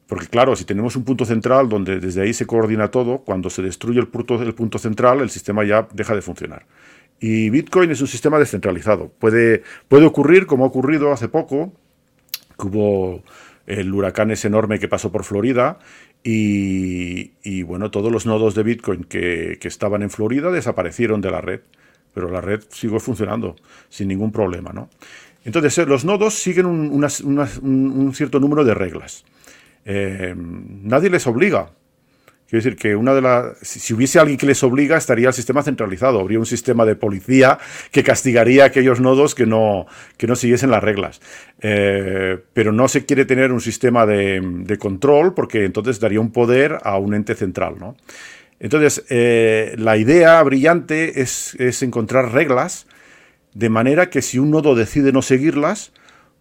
porque 0.07 0.27
claro, 0.27 0.55
si 0.57 0.65
tenemos 0.65 0.97
un 0.97 1.05
punto 1.05 1.25
central 1.25 1.69
donde 1.69 2.01
desde 2.01 2.23
ahí 2.23 2.33
se 2.33 2.47
coordina 2.47 2.91
todo, 2.91 3.19
cuando 3.19 3.51
se 3.51 3.63
destruye 3.63 3.99
el 3.99 4.09
punto, 4.09 4.79
central, 4.79 5.21
el 5.21 5.31
sistema 5.31 5.65
ya 5.65 5.89
deja 5.93 6.15
de 6.15 6.23
funcionar. 6.23 6.67
Y 7.19 7.50
Bitcoin 7.50 7.91
es 7.91 8.00
un 8.00 8.07
sistema 8.07 8.39
descentralizado. 8.39 9.09
Puede, 9.19 9.63
puede 9.89 10.07
ocurrir, 10.07 10.47
como 10.47 10.65
ha 10.65 10.69
ocurrido 10.69 11.13
hace 11.13 11.28
poco, 11.28 11.73
que 12.59 12.67
hubo 12.67 13.23
el 13.67 13.93
huracán 13.93 14.30
ese 14.30 14.49
enorme 14.49 14.78
que 14.78 14.87
pasó 14.87 15.11
por 15.11 15.25
Florida 15.25 15.78
y, 16.23 17.63
bueno, 17.63 17.91
todos 17.91 18.13
los 18.13 18.26
nodos 18.26 18.54
de 18.54 18.63
Bitcoin 18.63 19.04
que 19.04 19.59
estaban 19.63 20.02
en 20.02 20.11
Florida 20.11 20.50
desaparecieron 20.50 21.21
de 21.21 21.30
la 21.30 21.41
red 21.41 21.61
pero 22.17 22.31
la 22.31 22.41
red 22.41 22.63
sigue 22.71 22.99
funcionando 22.99 23.57
sin 23.91 24.09
ningún 24.09 24.33
problema. 24.33 24.73
¿no? 24.73 24.89
Entonces, 25.45 25.76
eh, 25.76 25.85
los 25.85 26.07
nodos 26.07 26.33
siguen 26.33 26.65
un, 26.65 28.15
cierto 28.15 28.41
número 28.41 28.65
de 28.65 28.73
reglas. 28.73 29.26
Eh, 29.85 30.35
nadie 30.35 31.11
les 31.11 31.26
obliga. 31.26 31.69
Quiero 32.49 32.65
decir 32.65 32.76
que 32.79 32.97
una 32.97 33.13
de 33.13 33.21
las. 33.21 33.59
Si, 33.61 33.93
hubiese 33.93 34.19
alguien 34.19 34.39
que 34.39 34.47
les 34.47 34.63
obliga, 34.63 34.97
estaría 34.97 35.29
el 35.29 35.35
sistema 35.35 35.63
centralizado. 35.63 36.19
Habría 36.19 36.39
un 36.39 36.47
sistema 36.47 36.87
de 36.87 36.97
policía 36.97 37.59
que 37.91 38.02
castigaría 38.02 38.63
a 38.63 38.69
aquellos 38.69 38.99
nodos 38.99 39.35
que 39.35 39.45
no, 39.45 39.87
que 40.17 40.26
no 40.26 40.37
siguiesen 40.37 40.71
las 40.71 40.83
reglas. 40.83 41.21
Eh, 41.61 42.39
pero 42.55 42.73
no 42.73 42.89
se 42.89 43.05
quiere 43.05 43.26
tener 43.26 43.52
un 43.52 43.61
sistema 43.61 44.07
de, 44.07 44.41
de, 44.43 44.79
control 44.79 45.35
porque 45.35 45.67
entonces 45.67 46.00
daría 46.00 46.21
un 46.21 46.33
poder 46.33 46.79
a 46.83 46.97
un 46.97 47.13
ente 47.13 47.35
central. 47.35 47.75
¿no? 47.79 47.95
Entonces, 48.58 49.04
eh, 49.10 49.75
la 49.78 49.97
idea 49.97 50.42
brillante 50.42 51.21
es, 51.21 51.56
encontrar 51.82 52.32
reglas 52.32 52.86
de 53.54 53.69
manera 53.69 54.10
que 54.10 54.23
si 54.23 54.38
un 54.38 54.50
nodo 54.50 54.75
decide 54.75 55.12
no 55.12 55.23
seguirlas, 55.23 55.92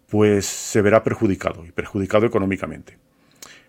pues 0.08 0.46
se 0.46 0.82
verá 0.82 1.02
perjudicado 1.02 1.64
y 1.66 1.72
perjudicado 1.72 2.26
económicamente. 2.26 2.98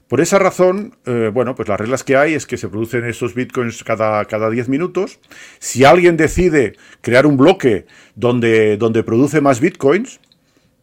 Por 0.07 0.21
esa 0.21 0.39
razón, 0.39 0.95
eh, 1.05 1.31
bueno, 1.33 1.55
pues 1.55 1.67
las 1.67 1.79
reglas 1.79 2.03
que 2.03 2.15
hay 2.15 2.33
es 2.33 2.45
que 2.45 2.57
se 2.57 2.69
producen 2.69 3.03
esos 3.03 3.33
bitcoins 3.33 3.83
cada, 3.83 4.23
cada 4.25 4.49
10 4.49 4.69
minutos. 4.69 5.19
Si 5.59 5.83
alguien 5.83 6.15
decide 6.15 6.77
crear 7.01 7.25
un 7.25 7.35
bloque 7.35 7.85
donde, 8.15 8.77
donde 8.77 9.03
produce 9.03 9.41
más 9.41 9.59
bitcoins, 9.59 10.21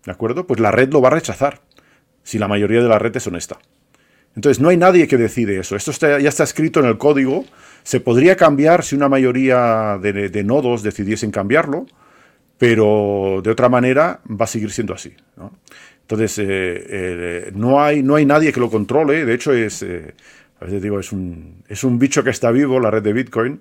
¿de 0.05 0.13
acuerdo? 0.13 0.47
Pues 0.47 0.61
la 0.61 0.71
red 0.71 0.93
lo 0.93 1.01
va 1.01 1.09
a 1.09 1.13
rechazar, 1.13 1.63
si 2.23 2.39
la 2.39 2.49
mayoría 2.49 2.83
de 2.83 2.89
la 2.89 2.99
red 2.99 3.17
es 3.17 3.27
honesta. 3.27 3.59
Entonces, 4.37 4.61
no 4.61 4.69
hay 4.69 4.77
nadie 4.77 5.07
que 5.07 5.17
decide 5.17 5.59
eso. 5.59 5.77
Esto 5.77 5.93
ya 6.19 6.29
está 6.29 6.45
escrito 6.45 6.81
en 6.81 6.87
el 6.87 6.99
código. 6.99 7.45
Se 7.83 8.01
podría 8.01 8.37
cambiar 8.37 8.83
si 8.83 8.97
una 8.97 9.09
mayoría 9.09 9.99
de, 10.01 10.45
nodos 10.45 10.83
decidiesen 10.83 11.31
cambiarlo, 11.31 11.87
pero 12.59 13.41
de 13.45 13.51
otra 13.51 13.69
manera 13.69 14.21
va 14.29 14.45
a 14.45 14.49
seguir 14.49 14.71
siendo 14.71 14.95
así. 14.95 15.15
Entonces, 16.03 16.39
eh, 16.39 16.45
eh, 16.49 17.53
no, 17.55 17.83
hay, 17.83 18.03
no 18.03 18.17
hay 18.17 18.27
nadie 18.27 18.53
que 18.53 18.61
lo 18.61 18.71
controle. 18.71 19.25
De 19.25 19.35
hecho, 19.35 19.53
es, 19.53 19.83
eh, 19.83 20.15
a 20.61 20.65
veces 20.65 20.83
digo, 20.83 20.99
es 20.99 21.13
un, 21.13 21.63
es 21.69 21.85
un 21.85 21.99
bicho 21.99 22.25
que 22.25 22.31
está 22.31 22.51
vivo, 22.51 22.81
la 22.81 22.91
red 22.91 23.03
de 23.03 23.13
Bitcoin. 23.13 23.61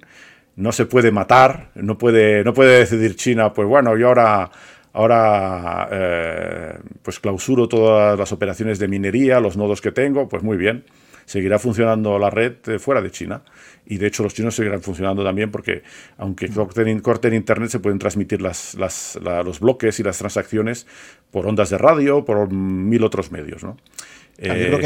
No 0.55 0.71
se 0.71 0.86
puede 0.86 1.12
matar, 1.12 1.71
no 1.75 1.97
puede, 1.97 2.43
no 2.43 2.53
puede 2.53 2.79
decidir 2.79 3.15
China, 3.15 3.53
pues 3.53 3.67
bueno, 3.67 3.97
yo 3.97 4.09
ahora 4.09 4.51
Ahora, 4.93 5.89
eh, 5.91 6.77
pues 7.01 7.19
clausuro 7.19 7.67
todas 7.67 8.17
las 8.17 8.32
operaciones 8.32 8.77
de 8.77 8.88
minería, 8.88 9.39
los 9.39 9.58
nodos 9.58 9.82
que 9.82 9.91
tengo, 9.91 10.29
pues 10.29 10.43
muy 10.43 10.56
bien. 10.56 10.86
Seguirá 11.25 11.58
funcionando 11.58 12.19
la 12.19 12.29
red 12.29 12.56
eh, 12.67 12.77
fuera 12.79 13.01
de 13.01 13.10
China. 13.10 13.41
Y 13.86 13.97
de 13.97 14.08
hecho 14.08 14.23
los 14.23 14.34
chinos 14.34 14.56
seguirán 14.56 14.82
funcionando 14.82 15.23
también 15.23 15.51
porque 15.51 15.82
aunque 16.17 16.47
corten, 16.49 16.99
corten 16.99 17.34
Internet 17.34 17.69
se 17.69 17.79
pueden 17.79 17.97
transmitir 17.97 18.41
las, 18.41 18.75
los 18.75 19.60
bloques 19.60 19.99
y 19.99 20.03
las 20.03 20.19
transacciones 20.19 20.86
por 21.32 21.47
ondas 21.47 21.69
de 21.69 21.77
radio, 21.77 22.23
por 22.23 22.51
mil 22.51 23.03
otros 23.03 23.32
medios. 23.32 23.63
¿no? 23.63 23.77
Eh, 24.38 24.80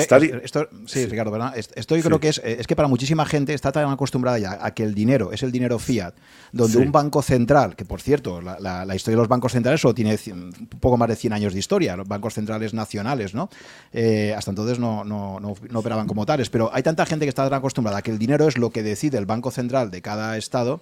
esto, 0.44 0.68
sí, 0.86 1.06
Ricardo, 1.06 1.32
¿verdad? 1.32 1.54
Esto 1.56 1.96
yo 1.96 2.04
creo 2.04 2.20
que 2.20 2.30
es, 2.30 2.42
es 2.44 2.68
que 2.68 2.76
para 2.76 2.90
muchísima 2.90 3.26
gente 3.26 3.54
está 3.54 3.72
tan 3.72 3.90
acostumbrada 3.90 4.38
ya 4.40 4.60
a 4.62 4.74
que 4.74 4.84
el 4.84 4.94
dinero 4.94 5.32
es 5.32 5.42
el 5.42 5.52
dinero 5.52 5.80
fiat, 5.80 6.14
donde 6.52 6.78
un 6.78 6.92
banco 6.92 7.22
central, 7.22 7.76
que 7.76 7.86
por 7.86 8.02
cierto, 8.02 8.42
la, 8.42 8.96
historia 8.96 9.16
de 9.16 9.22
los 9.22 9.28
bancos 9.28 9.54
centrales 9.54 9.80
solo 9.80 9.94
tiene 9.94 10.18
un 10.32 10.52
poco 10.80 10.98
más 10.98 11.08
de 11.08 11.16
100 11.16 11.34
años 11.34 11.54
de 11.54 11.60
historia, 11.60 11.96
los 11.96 12.08
bancos 12.08 12.34
centrales 12.34 12.74
nacionales, 12.74 13.34
¿no? 13.34 13.50
Eh, 13.94 14.34
hasta 14.38 14.52
entonces 14.52 14.80
no, 14.80 15.06
no, 15.06 15.40
no, 15.40 15.56
no, 15.70 15.80
operaban 15.80 16.08
como 16.08 16.26
tales, 16.26 16.50
pero 16.50 16.70
hay 16.74 16.84
tanta 16.84 17.06
gente 17.06 17.26
que 17.26 17.30
está 17.30 17.50
tan 17.50 17.60
acostumbrada 17.60 18.00
a 18.00 18.02
que 18.02 18.12
el 18.12 18.20
dinero 18.20 18.48
es 18.48 18.58
lo 18.58 18.70
que 18.72 18.84
decide 18.84 19.18
el 19.18 19.26
banco 19.26 19.52
central 19.52 19.92
de 19.92 20.02
cada 20.02 20.38
estado 20.38 20.82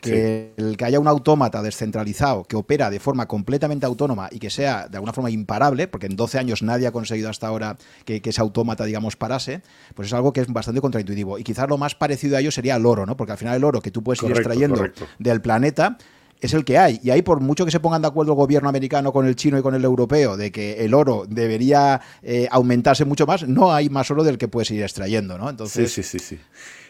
que 0.00 0.52
el 0.56 0.76
que 0.76 0.84
haya 0.84 0.98
un 0.98 1.08
autómata 1.08 1.62
descentralizado 1.62 2.44
que 2.44 2.56
opera 2.56 2.90
de 2.90 3.00
forma 3.00 3.26
completamente 3.26 3.86
autónoma 3.86 4.28
y 4.30 4.38
que 4.38 4.50
sea 4.50 4.88
de 4.88 4.96
alguna 4.96 5.12
forma 5.12 5.30
imparable, 5.30 5.88
porque 5.88 6.06
en 6.06 6.16
12 6.16 6.38
años 6.38 6.62
nadie 6.62 6.86
ha 6.86 6.92
conseguido 6.92 7.28
hasta 7.28 7.46
ahora 7.46 7.76
que, 8.04 8.20
ese 8.24 8.40
autómata, 8.40 8.84
digamos, 8.84 9.16
parase, 9.16 9.62
pues 9.94 10.08
es 10.08 10.14
algo 10.14 10.32
que 10.32 10.40
es 10.40 10.48
bastante 10.48 10.80
contraintuitivo. 10.80 11.38
Y 11.38 11.44
quizás 11.44 11.68
lo 11.68 11.78
más 11.78 11.94
parecido 11.94 12.36
a 12.36 12.40
ello 12.40 12.50
sería 12.50 12.76
el 12.76 12.86
oro, 12.86 13.06
¿no? 13.06 13.16
Porque 13.16 13.32
al 13.32 13.38
final 13.38 13.56
el 13.56 13.64
oro 13.64 13.80
que 13.80 13.90
tú 13.90 14.02
puedes 14.02 14.22
ir 14.22 14.30
extrayendo 14.30 14.84
del 15.18 15.40
planeta 15.40 15.98
es 16.40 16.54
el 16.54 16.64
que 16.64 16.78
hay. 16.78 17.00
Y 17.02 17.10
ahí, 17.10 17.22
por 17.22 17.40
mucho 17.40 17.64
que 17.64 17.70
se 17.70 17.80
pongan 17.80 18.02
de 18.02 18.08
acuerdo 18.08 18.32
el 18.32 18.36
gobierno 18.36 18.68
americano 18.68 19.12
con 19.12 19.26
el 19.26 19.36
chino 19.36 19.58
y 19.58 19.62
con 19.62 19.74
el 19.74 19.84
europeo 19.84 20.36
de 20.36 20.50
que 20.50 20.84
el 20.84 20.94
oro 20.94 21.24
debería 21.28 22.00
eh, 22.22 22.48
aumentarse 22.50 23.04
mucho 23.04 23.26
más, 23.26 23.46
no 23.46 23.72
hay 23.72 23.90
más 23.90 24.10
oro 24.10 24.24
del 24.24 24.38
que 24.38 24.48
puedes 24.48 24.70
ir 24.70 24.82
extrayendo, 24.82 25.36
¿no? 25.36 25.50
Entonces... 25.50 25.92
Sí, 25.92 26.02
sí, 26.02 26.18
sí, 26.18 26.36
sí. 26.36 26.40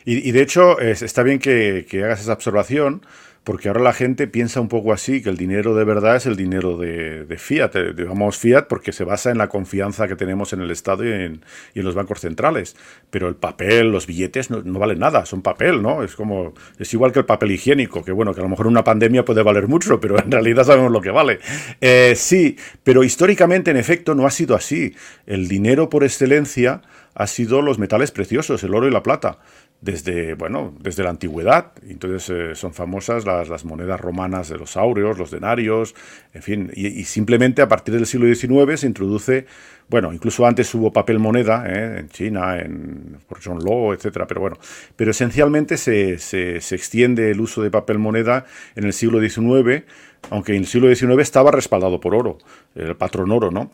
Y, 0.04 0.32
de 0.32 0.42
hecho, 0.42 0.80
está 0.80 1.22
bien 1.22 1.38
que, 1.38 1.86
hagas 2.02 2.20
esa 2.20 2.32
observación, 2.32 3.02
porque 3.44 3.68
ahora 3.68 3.80
la 3.80 3.92
gente 3.92 4.26
piensa 4.26 4.60
un 4.60 4.68
poco 4.68 4.92
así, 4.92 5.22
que 5.22 5.30
el 5.30 5.36
dinero 5.36 5.74
de 5.74 5.84
verdad 5.84 6.16
es 6.16 6.26
el 6.26 6.36
dinero 6.36 6.76
de, 6.76 7.36
fiat, 7.38 7.74
eh, 7.74 7.92
digamos 7.94 8.36
fiat 8.36 8.66
porque 8.66 8.92
se 8.92 9.02
basa 9.02 9.30
en 9.30 9.38
la 9.38 9.48
confianza 9.48 10.06
que 10.06 10.14
tenemos 10.14 10.52
en 10.52 10.60
el 10.60 10.70
Estado 10.70 11.04
y 11.06 11.12
en, 11.12 11.42
los 11.74 11.94
bancos 11.94 12.20
centrales, 12.20 12.76
pero 13.10 13.28
el 13.28 13.36
papel, 13.36 13.90
los 13.90 14.06
billetes 14.06 14.50
no, 14.50 14.78
valen 14.78 14.98
nada, 14.98 15.24
son 15.24 15.40
papel, 15.40 15.80
¿no? 15.80 16.02
Es 16.02 16.14
como, 16.16 16.52
es 16.78 16.92
igual 16.92 17.12
que 17.12 17.20
el 17.20 17.24
papel 17.24 17.52
higiénico, 17.52 18.04
que 18.04 18.12
bueno, 18.12 18.34
que 18.34 18.40
a 18.40 18.42
lo 18.42 18.50
mejor 18.50 18.66
una 18.66 18.84
pandemia 18.84 19.24
puede 19.24 19.42
valer 19.42 19.68
mucho, 19.68 20.00
pero 20.00 20.18
en 20.22 20.30
realidad 20.30 20.64
sabemos 20.64 20.92
lo 20.92 21.00
que 21.00 21.10
vale. 21.10 21.38
Eh, 21.80 22.14
sí, 22.16 22.56
pero 22.84 23.02
históricamente 23.02 23.70
en 23.70 23.78
efecto 23.78 24.14
no 24.14 24.26
ha 24.26 24.30
sido 24.30 24.54
así. 24.54 24.94
El 25.26 25.48
dinero 25.48 25.88
por 25.88 26.04
excelencia 26.04 26.82
ha 27.14 27.26
sido 27.26 27.62
los 27.62 27.78
metales 27.78 28.12
preciosos, 28.12 28.62
el 28.62 28.74
oro 28.74 28.86
y 28.86 28.90
la 28.90 29.02
plata 29.02 29.38
desde, 29.80 30.34
bueno, 30.34 30.74
desde 30.80 31.02
la 31.02 31.10
antigüedad. 31.10 31.72
Entonces 31.88 32.28
eh, 32.30 32.54
son 32.54 32.74
famosas 32.74 33.24
las, 33.24 33.64
monedas 33.64 34.00
romanas 34.00 34.48
de 34.48 34.58
los 34.58 34.76
áureos, 34.76 35.18
los 35.18 35.30
denarios, 35.30 35.94
en 36.34 36.42
fin, 36.42 36.70
y, 36.74 37.04
simplemente 37.04 37.62
a 37.62 37.68
partir 37.68 37.94
del 37.94 38.06
siglo 38.06 38.32
XIX 38.32 38.80
se 38.80 38.86
introduce, 38.86 39.46
bueno, 39.88 40.12
incluso 40.12 40.46
antes 40.46 40.74
hubo 40.74 40.92
papel 40.92 41.18
moneda 41.18 41.64
eh, 41.66 42.00
en 42.00 42.08
China, 42.08 42.58
en 42.58 43.18
por 43.28 43.40
John 43.42 43.58
Law, 43.64 43.92
etcétera, 43.92 44.26
pero 44.26 44.40
bueno, 44.40 44.58
pero 44.96 45.10
esencialmente 45.10 45.76
se, 45.76 46.18
se, 46.18 46.60
se, 46.60 46.74
extiende 46.74 47.30
el 47.30 47.40
uso 47.40 47.62
de 47.62 47.70
papel 47.70 47.98
moneda 47.98 48.44
en 48.76 48.84
el 48.84 48.92
siglo 48.92 49.20
XIX, 49.20 49.84
aunque 50.30 50.52
en 50.52 50.58
el 50.58 50.66
siglo 50.66 50.94
XIX 50.94 51.20
estaba 51.20 51.50
respaldado 51.50 52.00
por 52.00 52.14
oro, 52.14 52.38
el 52.74 52.96
patrón 52.96 53.30
oro, 53.32 53.50
¿no? 53.50 53.72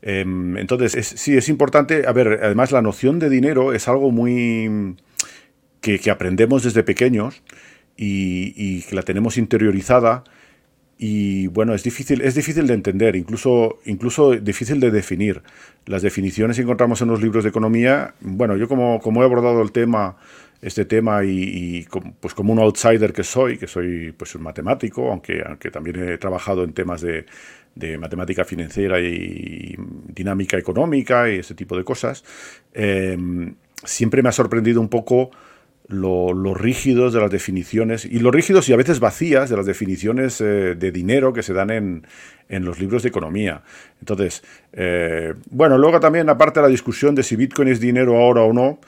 Em, 0.00 0.56
entonces, 0.56 1.06
sí, 1.06 1.36
es 1.36 1.48
importante, 1.48 2.06
a 2.06 2.12
ver, 2.12 2.40
además 2.42 2.70
la 2.70 2.82
noción 2.82 3.18
de 3.18 3.28
dinero 3.28 3.72
es 3.72 3.88
algo 3.88 4.12
muy 4.12 4.96
que, 5.96 6.10
aprendemos 6.10 6.62
desde 6.62 6.82
pequeños 6.82 7.42
y, 7.96 8.82
que 8.82 8.94
la 8.94 9.02
tenemos 9.02 9.38
interiorizada 9.38 10.24
y 11.00 11.46
bueno, 11.46 11.74
es 11.74 11.84
difícil, 11.84 12.20
es 12.22 12.34
difícil 12.34 12.66
de 12.66 12.74
entender, 12.74 13.14
incluso, 13.14 13.78
incluso 13.86 14.32
difícil 14.32 14.80
de 14.80 14.90
definir. 14.90 15.42
Las 15.86 16.02
definiciones 16.02 16.56
que 16.56 16.64
encontramos 16.64 17.00
en 17.00 17.08
los 17.08 17.22
libros 17.22 17.44
de 17.44 17.50
economía, 17.50 18.14
bueno, 18.20 18.56
yo 18.56 18.66
como, 18.66 19.00
como 19.00 19.22
he 19.22 19.24
abordado 19.24 19.62
el 19.62 19.70
tema, 19.70 20.16
este 20.60 20.84
tema 20.84 21.22
y, 21.24 21.86
pues 22.20 22.34
como 22.34 22.52
un 22.52 22.58
outsider 22.58 23.12
que 23.12 23.22
soy, 23.22 23.58
que 23.58 23.68
soy 23.68 24.10
pues 24.10 24.34
un 24.34 24.42
matemático, 24.42 25.12
aunque, 25.12 25.40
aunque 25.46 25.70
también 25.70 26.02
he 26.08 26.18
trabajado 26.18 26.64
en 26.64 26.72
temas 26.72 27.00
de, 27.00 27.26
matemática 28.00 28.44
financiera 28.44 28.98
y 28.98 29.76
dinámica 30.08 30.58
económica 30.58 31.30
y 31.30 31.38
ese 31.38 31.54
tipo 31.54 31.76
de 31.76 31.84
cosas, 31.84 32.24
eh, 32.74 33.16
siempre 33.84 34.20
me 34.20 34.30
ha 34.30 34.32
sorprendido 34.32 34.80
un 34.80 34.88
poco 34.88 35.30
lo, 35.88 36.54
rígidos 36.54 37.12
de 37.14 37.20
las 37.20 37.30
definiciones 37.30 38.04
y 38.04 38.18
lo 38.20 38.30
rígidos 38.30 38.68
y 38.68 38.72
a 38.72 38.76
veces 38.76 39.00
vacías 39.00 39.48
de 39.48 39.56
las 39.56 39.66
definiciones 39.66 40.40
eh, 40.40 40.74
de 40.74 40.92
dinero 40.92 41.32
que 41.32 41.42
se 41.42 41.54
dan 41.54 41.70
en, 41.70 42.06
en, 42.48 42.64
los 42.64 42.78
libros 42.78 43.02
de 43.02 43.08
economía. 43.08 43.62
Entonces, 44.00 44.42
eh, 44.72 45.34
bueno, 45.50 45.78
luego 45.78 45.98
también 45.98 46.28
aparte 46.28 46.60
de 46.60 46.66
la 46.66 46.70
discusión 46.70 47.14
de 47.14 47.22
si 47.22 47.36
Bitcoin 47.36 47.68
es 47.68 47.80
dinero 47.80 48.18
ahora 48.18 48.42
o 48.42 48.52
no, 48.52 48.80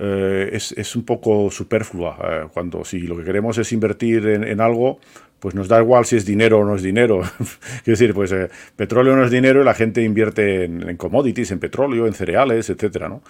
eh, 0.00 0.50
es, 0.52 0.72
es, 0.72 0.94
un 0.96 1.04
poco 1.04 1.50
superflua. 1.50 2.50
cuando 2.52 2.84
si 2.84 3.00
lo 3.00 3.16
que 3.16 3.24
queremos 3.24 3.56
es 3.58 3.72
invertir 3.72 4.26
en, 4.26 4.44
en 4.44 4.60
algo, 4.60 4.98
pues 5.40 5.54
nos 5.54 5.68
da 5.68 5.80
igual 5.80 6.04
si 6.04 6.16
es 6.16 6.26
dinero 6.26 6.60
o 6.60 6.64
no 6.64 6.74
es 6.74 6.82
dinero. 6.82 7.20
Quiero 7.84 7.98
decir, 7.98 8.14
pues 8.14 8.32
eh, 8.32 8.48
petróleo 8.76 9.16
no 9.16 9.24
es 9.24 9.30
dinero 9.30 9.60
y 9.60 9.64
la 9.64 9.74
gente 9.74 10.02
invierte 10.02 10.64
en, 10.64 10.96
commodities, 10.96 11.50
en 11.52 11.58
petróleo, 11.58 12.06
en 12.06 12.14
cereales, 12.14 12.70
etcétera, 12.70 13.08
¿no? 13.08 13.22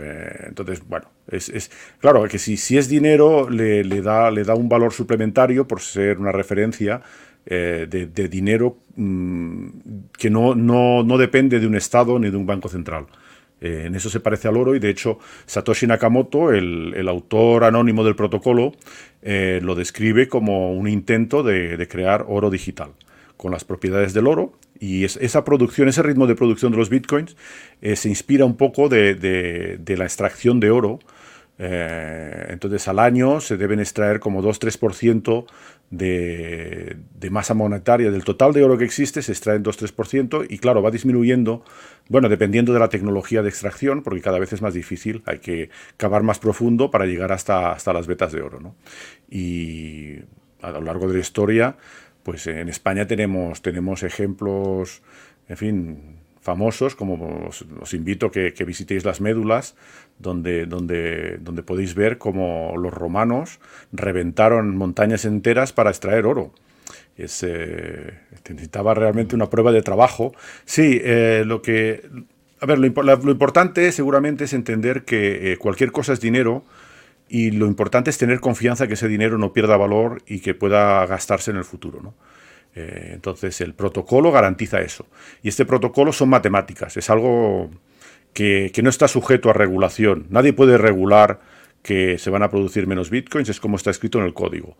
Eh, 0.00 0.46
entonces, 0.46 0.82
bueno, 0.86 1.08
es, 1.28 1.70
claro 1.98 2.24
que 2.24 2.38
si, 2.38 2.56
si 2.56 2.78
es 2.78 2.88
dinero 2.88 3.48
le, 3.50 3.82
da, 4.00 4.30
le 4.30 4.44
da 4.44 4.54
un 4.54 4.68
valor 4.68 4.92
suplementario 4.92 5.66
por 5.66 5.80
ser 5.80 6.18
una 6.18 6.32
referencia 6.32 7.02
eh, 7.46 7.86
de, 7.88 8.28
dinero 8.28 8.78
mm, 8.96 9.68
que 10.18 10.30
no, 10.30 10.54
no, 10.54 11.02
no 11.02 11.18
depende 11.18 11.60
de 11.60 11.66
un 11.66 11.76
Estado 11.76 12.18
ni 12.18 12.30
de 12.30 12.36
un 12.36 12.46
banco 12.46 12.68
central. 12.68 13.06
Eh, 13.60 13.84
en 13.86 13.94
eso 13.94 14.10
se 14.10 14.20
parece 14.20 14.48
al 14.48 14.56
oro 14.56 14.74
y 14.74 14.78
de 14.78 14.90
hecho 14.90 15.18
Satoshi 15.46 15.86
Nakamoto, 15.86 16.52
el, 16.52 17.08
autor 17.08 17.64
anónimo 17.64 18.04
del 18.04 18.16
protocolo, 18.16 18.72
eh, 19.22 19.60
lo 19.62 19.74
describe 19.74 20.28
como 20.28 20.72
un 20.74 20.88
intento 20.88 21.42
de, 21.42 21.86
crear 21.88 22.24
oro 22.28 22.50
digital 22.50 22.90
con 23.36 23.52
las 23.52 23.64
propiedades 23.64 24.12
del 24.12 24.26
oro. 24.26 24.52
Y 24.78 25.04
esa 25.04 25.42
producción, 25.42 25.88
ese 25.88 26.02
ritmo 26.02 26.26
de 26.26 26.34
producción 26.34 26.70
de 26.72 26.78
los 26.78 26.90
bitcoins 26.90 27.34
eh, 27.80 27.96
se 27.96 28.10
inspira 28.10 28.44
un 28.44 28.56
poco 28.56 28.90
de 28.90 29.94
la 29.96 30.04
extracción 30.04 30.60
de 30.60 30.70
oro 30.70 30.98
eh, 31.58 32.46
entonces 32.50 32.86
al 32.88 32.98
año 32.98 33.40
se 33.40 33.56
deben 33.56 33.80
extraer 33.80 34.20
como 34.20 34.42
2-3% 34.42 35.46
de, 35.90 36.96
de 37.18 37.30
masa 37.30 37.54
monetaria 37.54 38.10
del 38.10 38.24
total 38.24 38.52
de 38.52 38.62
oro 38.62 38.76
que 38.76 38.84
existe, 38.84 39.22
se 39.22 39.32
extraen 39.32 39.64
2-3% 39.64 40.46
y 40.48 40.58
claro, 40.58 40.82
va 40.82 40.90
disminuyendo, 40.90 41.64
bueno, 42.08 42.28
dependiendo 42.28 42.72
de 42.72 42.80
la 42.80 42.88
tecnología 42.88 43.42
de 43.42 43.48
extracción, 43.48 44.02
porque 44.02 44.20
cada 44.20 44.38
vez 44.38 44.52
es 44.52 44.60
más 44.60 44.74
difícil, 44.74 45.22
hay 45.26 45.38
que 45.38 45.70
cavar 45.96 46.22
más 46.22 46.38
profundo 46.38 46.90
para 46.90 47.06
llegar 47.06 47.32
hasta, 47.32 47.72
hasta 47.72 47.92
las 47.92 48.06
vetas 48.06 48.32
de 48.32 48.42
oro. 48.42 48.60
¿no? 48.60 48.74
Y 49.30 50.16
a 50.60 50.70
lo 50.72 50.82
largo 50.82 51.08
de 51.08 51.14
la 51.14 51.20
historia, 51.20 51.76
pues 52.22 52.46
en 52.48 52.68
España 52.68 53.06
tenemos, 53.06 53.62
tenemos 53.62 54.02
ejemplos, 54.02 55.02
en 55.48 55.56
fin, 55.56 56.16
famosos, 56.46 56.94
como 56.94 57.48
os, 57.48 57.92
invito 57.92 58.26
a 58.26 58.30
que, 58.30 58.64
visitéis 58.64 59.04
las 59.04 59.20
médulas, 59.20 59.74
donde, 60.18 60.64
donde, 60.66 61.38
donde 61.40 61.62
podéis 61.62 61.94
ver 61.94 62.18
cómo 62.18 62.74
los 62.78 62.94
romanos 62.94 63.58
reventaron 63.92 64.76
montañas 64.76 65.24
enteras 65.24 65.72
para 65.72 65.90
extraer 65.90 66.24
oro. 66.24 66.52
Es, 67.16 67.42
eh, 67.42 68.20
necesitaba 68.48 68.94
realmente 68.94 69.34
una 69.34 69.50
prueba 69.50 69.72
de 69.72 69.82
trabajo. 69.82 70.32
Sí, 70.64 71.00
eh, 71.02 71.42
lo 71.44 71.60
que... 71.62 72.08
A 72.60 72.64
ver, 72.64 72.78
lo, 72.78 72.86
importante 72.86 73.92
seguramente 73.92 74.44
es 74.44 74.54
entender 74.54 75.04
que 75.04 75.52
eh, 75.52 75.56
cualquier 75.58 75.92
cosa 75.92 76.14
es 76.14 76.20
dinero 76.20 76.64
y 77.28 77.50
lo 77.50 77.66
importante 77.66 78.08
es 78.08 78.16
tener 78.16 78.40
confianza 78.40 78.86
que 78.86 78.94
ese 78.94 79.08
dinero 79.08 79.36
no 79.36 79.52
pierda 79.52 79.76
valor 79.76 80.22
y 80.26 80.40
que 80.40 80.54
pueda 80.54 81.04
gastarse 81.06 81.50
en 81.50 81.58
el 81.58 81.64
futuro. 81.64 82.00
¿no? 82.02 82.14
Eh, 82.76 83.12
entonces 83.14 83.58
el 83.62 83.74
protocolo 83.74 84.30
garantiza 84.30 84.80
eso. 84.80 85.06
Y 85.42 85.48
este 85.48 85.64
protocolo 85.64 86.12
son 86.12 86.28
matemáticas, 86.28 86.96
es 86.96 87.08
algo 87.08 87.70
que, 88.34 88.70
no 88.82 88.90
está 88.90 89.08
sujeto 89.08 89.48
a 89.48 89.54
regulación. 89.54 90.26
Nadie 90.28 90.52
puede 90.52 90.76
regular 90.76 91.40
que 91.82 92.18
se 92.18 92.30
van 92.30 92.42
a 92.42 92.50
producir 92.50 92.86
menos 92.86 93.08
bitcoins, 93.08 93.48
es 93.48 93.60
como 93.60 93.76
está 93.76 93.90
escrito 93.90 94.18
en 94.18 94.26
el 94.26 94.34
código. 94.34 94.76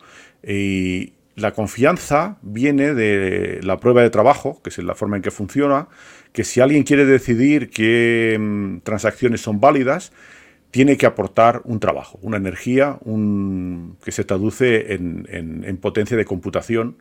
Y 0.46 1.14
la 1.36 1.52
confianza 1.52 2.36
viene 2.42 2.92
de 2.92 3.60
la 3.62 3.78
prueba 3.78 4.02
de 4.02 4.10
trabajo, 4.10 4.60
que 4.62 4.68
es 4.68 4.78
la 4.78 4.94
forma 4.94 5.16
en 5.16 5.22
que 5.22 5.30
funciona, 5.30 5.88
que 6.32 6.44
si 6.44 6.60
alguien 6.60 6.82
quiere 6.82 7.06
decidir 7.06 7.70
qué 7.70 8.36
mm, 8.38 8.80
transacciones 8.80 9.40
son 9.40 9.58
válidas, 9.58 10.12
tiene 10.70 10.98
que 10.98 11.06
aportar 11.06 11.62
un 11.64 11.80
trabajo, 11.80 12.18
una 12.20 12.36
energía 12.36 12.98
que 14.04 14.12
se 14.12 14.24
traduce 14.24 14.92
en 14.92 15.78
potencia 15.80 16.18
de 16.18 16.26
computación 16.26 16.96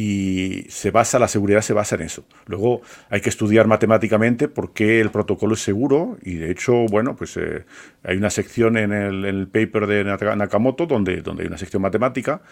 y 0.00 0.64
se 0.68 0.92
basa, 0.92 1.18
la 1.18 1.26
seguridad 1.26 1.60
se 1.60 1.72
basa 1.72 1.96
en 1.96 2.02
eso. 2.02 2.22
Luego 2.46 2.82
hay 3.10 3.20
que 3.20 3.30
estudiar 3.30 3.66
matemáticamente 3.66 4.46
por 4.46 4.72
qué 4.72 5.00
el 5.00 5.10
protocolo 5.10 5.54
es 5.54 5.60
seguro 5.60 6.18
y 6.22 6.36
de 6.36 6.52
hecho, 6.52 6.86
bueno, 6.88 7.16
pues 7.16 7.36
eh, 7.36 7.64
hay 8.04 8.16
una 8.16 8.30
sección 8.30 8.76
en 8.76 8.92
el, 8.92 9.48
paper 9.48 9.88
de 9.88 10.04
Nakamoto 10.04 10.86
donde, 10.86 11.20
donde 11.20 11.42
hay 11.42 11.48
una 11.48 11.58
sección 11.58 11.82
matemática 11.82 12.42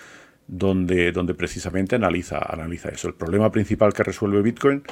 donde, 0.49 1.13
donde 1.13 1.35
precisamente 1.35 1.95
analiza, 1.95 2.39
analiza 2.39 2.89
eso. 2.89 3.07
El 3.07 3.15
problema 3.15 3.53
principal 3.53 3.93
que 3.93 4.03
resuelve 4.03 4.43
Bitcoin, 4.43 4.83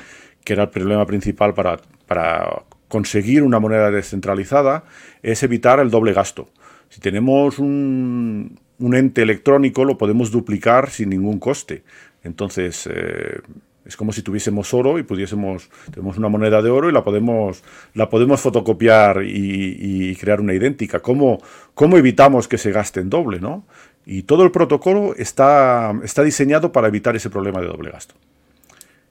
que 0.44 0.52
era 0.52 0.62
el 0.62 0.70
problema 0.70 1.04
principal 1.06 1.54
para, 1.54 1.78
para 2.06 2.62
conseguir 2.86 3.42
una 3.42 3.58
moneda 3.58 3.90
descentralizada, 3.90 4.84
es 5.24 5.42
evitar 5.42 5.80
el 5.80 5.90
doble 5.90 6.12
gasto. 6.12 6.50
Si 6.88 7.00
tenemos 7.00 7.58
un, 7.58 8.60
un 8.78 8.94
ente 8.94 9.22
electrónico, 9.22 9.84
lo 9.84 9.98
podemos 9.98 10.30
duplicar 10.30 10.90
sin 10.90 11.10
ningún 11.10 11.38
coste. 11.38 11.84
Entonces, 12.24 12.88
eh, 12.90 13.40
es 13.84 13.96
como 13.96 14.12
si 14.12 14.22
tuviésemos 14.22 14.72
oro 14.72 14.98
y 14.98 15.02
pudiésemos, 15.02 15.68
tenemos 15.92 16.16
una 16.16 16.28
moneda 16.28 16.62
de 16.62 16.70
oro 16.70 16.88
y 16.88 16.92
la 16.92 17.04
podemos, 17.04 17.62
la 17.92 18.08
podemos 18.08 18.40
fotocopiar 18.40 19.22
y, 19.24 20.16
crear 20.16 20.40
una 20.40 20.54
idéntica. 20.54 21.00
¿Cómo, 21.00 21.40
¿Cómo, 21.74 21.98
evitamos 21.98 22.48
que 22.48 22.56
se 22.56 22.72
gaste 22.72 23.00
en 23.00 23.10
doble? 23.10 23.40
¿no? 23.40 23.66
Y 24.06 24.22
todo 24.22 24.44
el 24.44 24.50
protocolo 24.50 25.14
está, 25.16 25.92
está 26.02 26.22
diseñado 26.22 26.72
para 26.72 26.88
evitar 26.88 27.14
ese 27.14 27.28
problema 27.28 27.60
de 27.60 27.66
doble 27.66 27.90
gasto. 27.90 28.14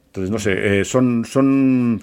Entonces, 0.08 0.32
no 0.32 0.40
sé, 0.40 0.80
eh, 0.82 0.86
son, 0.86 1.24
son, 1.26 2.02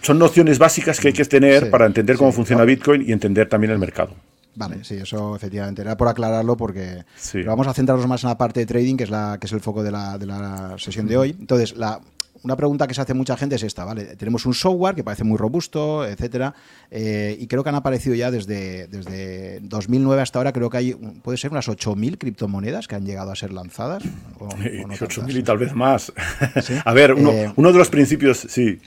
son 0.00 0.18
nociones 0.18 0.58
básicas 0.58 1.00
que 1.00 1.08
hay 1.08 1.14
que 1.14 1.24
tener 1.24 1.70
para 1.70 1.86
entender 1.86 2.16
cómo 2.16 2.32
funciona 2.32 2.64
Bitcoin 2.64 3.04
y 3.06 3.12
entender 3.12 3.48
también 3.48 3.72
el 3.72 3.78
mercado. 3.78 4.14
Vale, 4.54 4.84
sí, 4.84 4.94
eso 4.94 5.36
efectivamente. 5.36 5.82
Era 5.82 5.96
por 5.96 6.08
aclararlo 6.08 6.56
porque 6.56 7.04
vamos 7.46 7.66
a 7.66 7.74
centrarnos 7.74 8.06
más 8.06 8.22
en 8.24 8.30
la 8.30 8.38
parte 8.38 8.60
de 8.60 8.66
trading, 8.66 8.96
que 8.96 9.04
es, 9.04 9.10
la, 9.10 9.38
que 9.40 9.46
es 9.46 9.52
el 9.52 9.60
foco 9.60 9.82
de 9.82 9.90
la, 9.90 10.18
de 10.18 10.26
la 10.26 10.74
sesión 10.78 11.06
de 11.06 11.16
hoy. 11.16 11.36
Entonces, 11.38 11.76
la, 11.76 12.00
una 12.42 12.56
pregunta 12.56 12.86
que 12.86 12.94
se 12.94 13.00
hace 13.00 13.14
mucha 13.14 13.36
gente 13.36 13.56
es 13.56 13.62
esta, 13.62 13.84
¿vale? 13.84 14.16
Tenemos 14.16 14.46
un 14.46 14.54
software 14.54 14.94
que 14.94 15.04
parece 15.04 15.24
muy 15.24 15.36
robusto, 15.36 16.06
etcétera, 16.06 16.54
eh, 16.90 17.36
y 17.38 17.46
creo 17.46 17.62
que 17.62 17.68
han 17.68 17.74
aparecido 17.74 18.14
ya 18.14 18.30
desde, 18.30 18.86
desde 18.86 19.60
2009 19.60 20.22
hasta 20.22 20.38
ahora, 20.38 20.52
creo 20.52 20.70
que 20.70 20.76
hay, 20.78 20.94
puede 20.94 21.36
ser 21.36 21.50
unas 21.50 21.68
8.000 21.68 22.18
criptomonedas 22.18 22.88
que 22.88 22.94
han 22.94 23.04
llegado 23.04 23.30
a 23.30 23.36
ser 23.36 23.52
lanzadas. 23.52 24.02
O, 24.38 24.48
8.000 24.48 25.36
y 25.38 25.42
tal 25.42 25.58
vez 25.58 25.74
más. 25.74 26.12
a 26.84 26.92
ver, 26.92 27.14
uno, 27.14 27.30
eh, 27.30 27.52
uno 27.56 27.72
de 27.72 27.78
los 27.78 27.90
principios, 27.90 28.38
sí. 28.48 28.80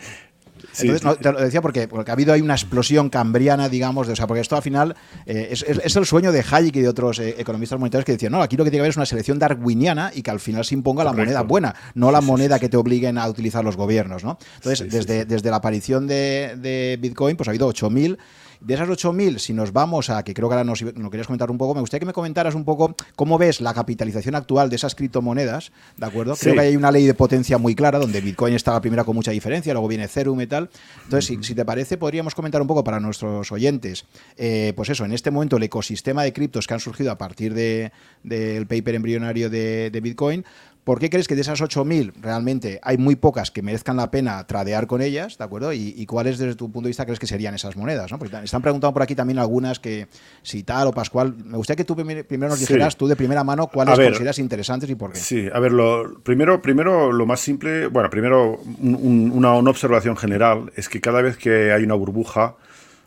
Entonces, 0.80 1.20
te 1.20 1.32
lo 1.32 1.40
decía 1.40 1.62
porque, 1.62 1.88
porque 1.88 2.12
ha 2.12 2.14
habido 2.14 2.34
ahí 2.34 2.42
una 2.42 2.54
explosión 2.54 3.10
cambriana, 3.10 3.70
digamos, 3.70 4.08
de, 4.08 4.14
o 4.14 4.16
sea, 4.16 4.28
porque 4.28 4.42
esto 4.42 4.56
al 4.56 4.62
final 4.62 4.96
eh, 5.26 5.50
es, 5.52 5.96
el 5.96 6.06
sueño 6.06 6.32
de 6.32 6.44
Hayek 6.50 6.76
y 6.76 6.82
de 6.82 6.90
otros 6.90 7.20
eh, 7.20 7.36
economistas 7.38 7.80
monetarios 7.80 8.06
que 8.06 8.14
decían, 8.14 8.32
no, 8.32 8.42
aquí 8.42 8.58
lo 8.58 8.64
que 8.64 8.72
tiene 8.72 8.80
que 8.80 8.84
haber 8.84 8.90
es 8.92 8.98
una 8.98 9.06
selección 9.06 9.40
darwiniana 9.40 10.12
y 10.14 10.22
que 10.22 10.32
al 10.32 10.40
final 10.40 10.66
se 10.66 10.76
imponga 10.76 11.04
la 11.04 11.14
moneda 11.14 11.42
buena, 11.42 11.76
no 11.94 12.12
la 12.12 12.22
moneda 12.22 12.60
que 12.60 12.70
te 12.70 12.78
obliguen 12.78 13.18
a 13.18 13.28
utilizar 13.28 13.64
los 13.64 13.78
gobiernos, 13.78 14.24
¿no? 14.24 14.38
Entonces, 14.56 14.92
desde, 14.92 15.26
desde 15.26 15.50
la 15.50 15.58
aparición 15.58 16.08
de, 16.08 16.56
de 16.58 16.98
Bitcoin, 17.00 17.36
pues 17.36 17.48
ha 17.48 17.52
habido 17.52 17.70
8.000 17.70 18.18
de 18.64 18.74
esas 18.74 18.88
8.000, 18.88 19.40
si 19.40 19.54
nos 19.54 19.74
vamos 19.74 20.10
a, 20.10 20.24
que 20.24 20.34
creo 20.34 20.48
que 20.48 20.56
ahora 20.56 20.64
nos, 20.64 20.82
nos, 20.82 21.12
querías 21.12 21.28
comentar 21.28 21.52
un 21.52 21.58
poco, 21.58 21.74
me 21.74 21.82
gustaría 21.82 22.00
que 22.00 22.06
me 22.06 22.14
comentaras 22.14 22.56
un 22.56 22.64
poco 22.64 22.96
cómo 23.16 23.38
ves 23.38 23.62
la 23.62 23.74
capitalización 23.74 24.36
actual 24.36 24.70
de 24.70 24.78
esas 24.78 24.96
criptomonedas, 24.96 25.72
¿de 25.98 26.06
acuerdo? 26.06 26.36
Creo 26.40 26.56
que 26.56 26.62
hay 26.62 26.76
una 26.76 26.92
ley 26.92 27.06
de 27.06 27.14
potencia 27.14 27.58
muy 27.58 27.76
clara 27.76 28.00
donde 28.00 28.22
Bitcoin 28.22 28.54
está 28.54 28.72
la 28.72 28.82
primera 28.82 29.04
con 29.04 29.16
mucha 29.16 29.32
diferencia, 29.32 29.74
luego 29.74 29.88
viene 29.88 30.06
Ethereum 30.06 30.40
y 30.42 30.48
tal. 30.48 30.70
Entonces, 31.04 31.38
si, 31.42 31.56
te 31.56 31.66
parece, 31.66 31.98
podríamos 31.98 32.36
comentar 32.36 32.62
un 32.62 32.68
poco 32.68 32.84
para 32.84 33.00
nuestros 33.00 33.52
oyentes, 33.52 34.06
eh, 34.38 34.74
pues 34.76 34.90
eso, 34.90 35.04
en 35.06 35.12
este 35.12 35.32
momento 35.32 35.58
el 35.58 35.64
ecosistema 35.64 36.24
de 36.24 36.32
criptos 36.32 36.66
que 36.66 36.74
han 36.74 36.80
surgido 36.80 37.12
a 37.12 37.18
partir 37.18 37.54
del 37.54 38.68
paper 38.68 38.96
embrionario 38.96 39.50
de, 39.50 39.90
de 39.92 40.02
Bitcoin, 40.02 40.46
¿Por 40.84 41.00
qué 41.00 41.10
crees 41.10 41.30
que 41.30 41.36
de 41.36 41.42
esas 41.42 41.62
8.000 41.62 42.14
realmente 42.22 42.80
hay 42.84 42.98
muy 42.98 43.16
pocas 43.16 43.52
que 43.52 43.62
merezcan 43.62 43.96
la 43.96 44.12
pena 44.12 44.46
tradear 44.46 44.86
con 44.86 45.02
ellas, 45.02 45.38
¿de 45.38 45.44
acuerdo? 45.44 45.72
¿Y, 45.72 46.06
cuáles 46.06 46.38
desde 46.38 46.56
tu 46.56 46.72
punto 46.72 46.88
de 46.88 46.90
vista 46.90 47.06
crees 47.06 47.20
que 47.20 47.28
serían 47.28 47.56
esas 47.56 47.78
monedas? 47.78 48.12
¿no? 48.12 48.20
Porque 48.20 48.36
están 48.44 48.62
preguntando 48.62 48.94
por 48.94 49.02
aquí 49.02 49.16
también 49.16 49.40
algunas 49.40 49.80
que 49.80 50.08
si 50.42 50.64
tal 50.64 50.88
o 50.88 50.92
Pascual. 50.92 51.36
Me 51.46 51.56
gustaría 51.56 51.78
que 51.78 51.86
tú 51.86 51.96
primero 51.96 52.50
nos 52.50 52.60
dijeras 52.60 52.98
tú 52.98 53.08
de 53.08 53.16
primera 53.16 53.44
mano 53.46 53.68
cuáles 53.68 53.98
consideras 53.98 54.40
interesantes 54.40 54.90
y 54.90 54.96
por 54.96 55.14
qué. 55.14 55.20
Sí, 55.20 55.48
a 55.54 55.60
ver, 55.60 55.72
lo, 55.72 56.20
primero, 56.22 56.62
primero 56.62 57.14
lo 57.14 57.26
más 57.26 57.40
simple, 57.40 57.88
bueno, 57.88 58.10
primero 58.10 58.60
una, 58.82 59.54
observación 59.54 60.18
general 60.18 60.72
es 60.76 60.90
que 60.90 61.00
cada 61.00 61.22
vez 61.22 61.38
que 61.38 61.72
hay 61.72 61.84
una 61.84 61.96
burbuja 61.96 62.56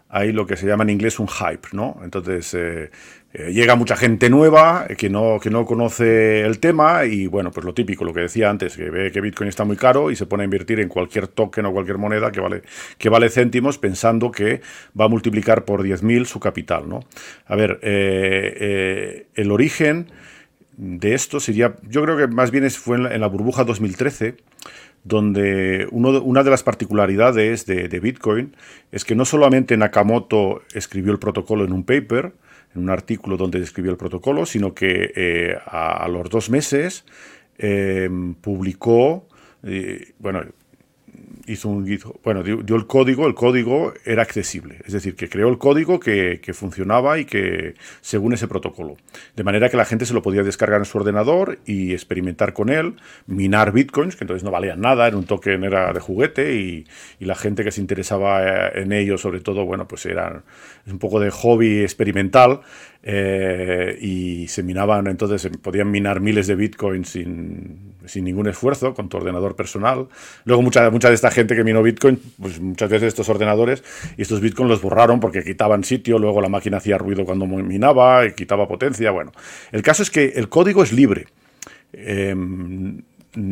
hay 0.08 0.32
lo 0.32 0.46
que 0.46 0.56
se 0.56 0.66
llama 0.66 0.84
en 0.84 0.90
inglés 0.90 1.18
un 1.18 1.28
hype, 1.28 1.68
¿no? 1.72 2.00
Entonces, 2.02 2.54
eh, 2.54 2.90
eh, 3.38 3.52
llega 3.52 3.76
mucha 3.76 3.96
gente 3.96 4.30
nueva 4.30 4.86
que 4.96 5.10
no, 5.10 5.38
que 5.40 5.50
no 5.50 5.66
conoce 5.66 6.40
el 6.40 6.58
tema 6.58 7.04
y 7.04 7.26
bueno, 7.26 7.50
pues 7.50 7.66
lo 7.66 7.74
típico, 7.74 8.04
lo 8.04 8.14
que 8.14 8.20
decía 8.20 8.48
antes, 8.48 8.76
que 8.76 8.88
ve 8.88 9.12
que 9.12 9.20
Bitcoin 9.20 9.48
está 9.48 9.64
muy 9.64 9.76
caro 9.76 10.10
y 10.10 10.16
se 10.16 10.24
pone 10.24 10.42
a 10.42 10.44
invertir 10.44 10.80
en 10.80 10.88
cualquier 10.88 11.28
token 11.28 11.66
o 11.66 11.72
cualquier 11.72 11.98
moneda 11.98 12.32
que 12.32 12.40
vale, 12.40 12.62
que 12.96 13.10
vale 13.10 13.28
céntimos 13.28 13.76
pensando 13.76 14.30
que 14.30 14.62
va 14.98 15.04
a 15.04 15.08
multiplicar 15.08 15.66
por 15.66 15.82
10.000 15.82 16.24
su 16.24 16.40
capital, 16.40 16.88
¿no? 16.88 17.00
A 17.46 17.56
ver, 17.56 17.78
eh, 17.82 18.56
eh, 18.58 19.26
el 19.34 19.50
origen 19.50 20.06
de 20.76 21.14
esto 21.14 21.40
sería, 21.40 21.74
yo 21.82 22.02
creo 22.02 22.16
que 22.16 22.26
más 22.28 22.50
bien 22.50 22.70
fue 22.70 22.96
en 22.96 23.20
la, 23.20 23.26
burbuja 23.26 23.64
2013, 23.64 24.36
donde 25.06 25.86
uno, 25.92 26.20
una 26.20 26.42
de 26.42 26.50
las 26.50 26.62
particularidades 26.64 27.64
de, 27.64 27.88
de 27.88 28.00
Bitcoin 28.00 28.56
es 28.90 29.04
que 29.04 29.14
no 29.14 29.24
solamente 29.24 29.76
Nakamoto 29.76 30.62
escribió 30.74 31.12
el 31.12 31.18
protocolo 31.18 31.64
en 31.64 31.72
un 31.72 31.84
paper, 31.84 32.32
en 32.74 32.82
un 32.82 32.90
artículo 32.90 33.36
donde 33.36 33.60
describió 33.60 33.92
el 33.92 33.96
protocolo, 33.96 34.46
sino 34.46 34.74
que 34.74 35.12
eh, 35.14 35.56
a, 35.64 36.08
los 36.08 36.28
dos 36.28 36.50
meses 36.50 37.04
eh, 37.58 38.10
publicó, 38.40 39.28
eh, 39.62 40.12
bueno, 40.18 40.42
hizo 41.46 41.68
un 41.68 41.86
bueno, 42.24 42.42
dio, 42.42 42.76
el 42.76 42.86
código, 42.86 43.26
el 43.26 43.34
código 43.34 43.94
era 44.04 44.22
accesible, 44.22 44.78
es 44.84 44.92
decir, 44.92 45.14
que 45.14 45.28
creó 45.28 45.48
el 45.48 45.58
código 45.58 46.00
que, 46.00 46.40
funcionaba 46.52 47.18
y 47.18 47.24
que 47.24 47.74
según 48.00 48.32
ese 48.32 48.48
protocolo. 48.48 48.96
De 49.34 49.44
manera 49.44 49.68
que 49.68 49.76
la 49.76 49.84
gente 49.84 50.06
se 50.06 50.14
lo 50.14 50.22
podía 50.22 50.42
descargar 50.42 50.80
en 50.80 50.84
su 50.84 50.98
ordenador 50.98 51.58
y 51.66 51.92
experimentar 51.92 52.52
con 52.52 52.68
él, 52.68 52.96
minar 53.26 53.72
bitcoins, 53.72 54.16
que 54.16 54.24
entonces 54.24 54.44
no 54.44 54.50
valían 54.50 54.80
nada, 54.80 55.06
era 55.06 55.16
un 55.16 55.24
token, 55.24 55.64
era 55.64 55.92
de 55.92 56.00
juguete, 56.00 56.54
y, 56.54 56.86
la 57.20 57.34
gente 57.34 57.64
que 57.64 57.72
se 57.72 57.80
interesaba 57.80 58.68
en 58.68 58.92
ello, 58.92 59.18
sobre 59.18 59.40
todo, 59.40 59.64
bueno, 59.64 59.88
pues 59.88 60.06
era 60.06 60.44
un 60.86 60.98
poco 61.00 61.18
de 61.18 61.30
hobby 61.30 61.80
experimental, 61.80 62.60
eh, 63.02 63.98
y 64.00 64.48
se 64.48 64.62
minaban, 64.62 65.06
entonces 65.08 65.48
podían 65.60 65.90
minar 65.90 66.20
miles 66.20 66.46
de 66.46 66.54
bitcoins 66.54 67.08
sin, 67.08 67.95
sin, 68.06 68.24
ningún 68.24 68.48
esfuerzo 68.48 68.94
con 68.94 69.08
tu 69.08 69.16
ordenador 69.16 69.56
personal. 69.56 70.08
Luego 70.44 70.62
mucha, 70.62 70.90
de 70.90 71.14
esta 71.14 71.30
gente 71.30 71.54
que 71.54 71.64
minó 71.64 71.82
bitcoin, 71.82 72.20
pues 72.40 72.60
muchas 72.60 72.90
veces 72.90 73.08
estos 73.08 73.28
ordenadores 73.28 73.82
y 74.16 74.22
estos 74.22 74.40
bitcoins 74.40 74.70
los 74.70 74.82
borraron 74.82 75.20
porque 75.20 75.42
quitaban 75.42 75.84
sitio, 75.84 76.18
luego 76.18 76.40
la 76.40 76.48
máquina 76.48 76.78
hacía 76.78 76.98
ruido 76.98 77.24
cuando 77.24 77.46
minaba, 77.46 78.26
y 78.26 78.32
quitaba 78.32 78.68
potencia, 78.68 79.10
bueno. 79.10 79.32
El 79.72 79.82
caso 79.82 80.02
es 80.02 80.10
que 80.10 80.32
el 80.36 80.48
código 80.48 80.82
es 80.82 80.92
libre. 80.92 81.26
Em, 81.92 83.02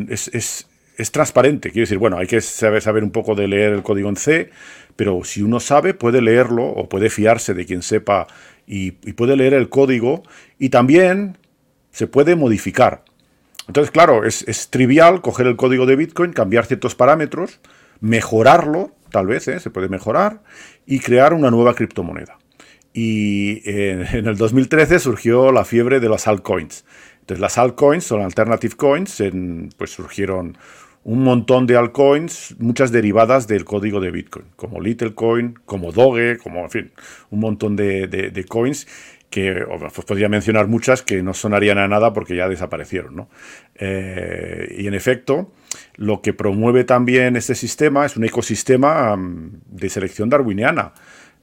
es, 0.08 0.28
es, 0.28 0.66
es, 0.96 1.12
transparente, 1.12 1.70
quiere 1.70 1.82
decir, 1.82 1.98
bueno, 1.98 2.18
hay 2.18 2.26
que 2.26 2.40
saber, 2.40 2.82
saber 2.82 3.04
un 3.04 3.10
poco 3.10 3.34
de 3.34 3.48
leer 3.48 3.72
el 3.72 3.82
código 3.82 4.08
en 4.08 4.16
C, 4.16 4.50
pero 4.96 5.24
si 5.24 5.42
uno 5.42 5.60
sabe, 5.60 5.94
puede 5.94 6.22
leerlo 6.22 6.64
o 6.64 6.88
puede 6.88 7.10
fiarse 7.10 7.54
de 7.54 7.66
quien 7.66 7.82
sepa 7.82 8.26
y, 8.66 8.92
puede 8.92 9.36
leer 9.36 9.54
el 9.54 9.68
código 9.68 10.22
y 10.58 10.70
también 10.70 11.38
se 11.90 12.06
puede 12.06 12.36
modificar. 12.36 13.04
Entonces, 13.66 13.90
claro, 13.90 14.24
es, 14.24 14.68
trivial 14.70 15.20
coger 15.22 15.46
el 15.46 15.56
código 15.56 15.86
de 15.86 15.96
Bitcoin, 15.96 16.32
cambiar 16.32 16.66
ciertos 16.66 16.94
parámetros, 16.94 17.60
mejorarlo, 18.00 18.92
tal 19.10 19.26
vez, 19.26 19.48
¿eh? 19.48 19.60
se 19.60 19.70
puede 19.70 19.88
mejorar, 19.88 20.42
y 20.86 21.00
crear 21.00 21.32
una 21.32 21.50
nueva 21.50 21.74
criptomoneda. 21.74 22.38
Y 22.92 23.62
en, 23.70 24.26
el 24.26 24.36
2013 24.36 24.98
surgió 24.98 25.50
la 25.52 25.64
fiebre 25.64 26.00
de 26.00 26.08
las 26.08 26.28
altcoins. 26.28 26.84
Entonces, 27.20 27.40
las 27.40 27.56
altcoins 27.56 28.04
son 28.04 28.20
alternative 28.20 28.76
coins, 28.76 29.22
pues 29.78 29.90
surgieron 29.90 30.58
un 31.04 31.22
montón 31.22 31.66
de 31.66 31.76
altcoins, 31.76 32.56
muchas 32.58 32.90
derivadas 32.90 33.46
del 33.46 33.64
código 33.64 34.00
de 34.00 34.10
Bitcoin, 34.10 34.46
como 34.56 34.80
Littlecoin, 34.80 35.54
como 35.66 35.92
Doge, 35.92 36.38
como, 36.38 36.60
en 36.60 36.70
fin, 36.70 36.92
un 37.30 37.40
montón 37.40 37.76
de, 37.76 38.46
coins 38.48 38.86
que 39.30 39.62
os 39.64 40.04
podría 40.04 40.28
mencionar 40.28 40.68
muchas 40.68 41.02
que 41.02 41.22
no 41.22 41.34
sonarían 41.34 41.78
a 41.78 41.88
nada 41.88 42.12
porque 42.12 42.36
ya 42.36 42.48
desaparecieron. 42.48 43.16
¿no? 43.16 43.28
Eh, 43.74 44.76
y 44.78 44.86
en 44.86 44.94
efecto, 44.94 45.52
lo 45.96 46.22
que 46.22 46.32
promueve 46.32 46.84
también 46.84 47.36
este 47.36 47.54
sistema 47.54 48.06
es 48.06 48.16
un 48.16 48.24
ecosistema 48.24 49.16
mm, 49.16 49.62
de 49.66 49.88
selección 49.88 50.28
darwiniana. 50.30 50.92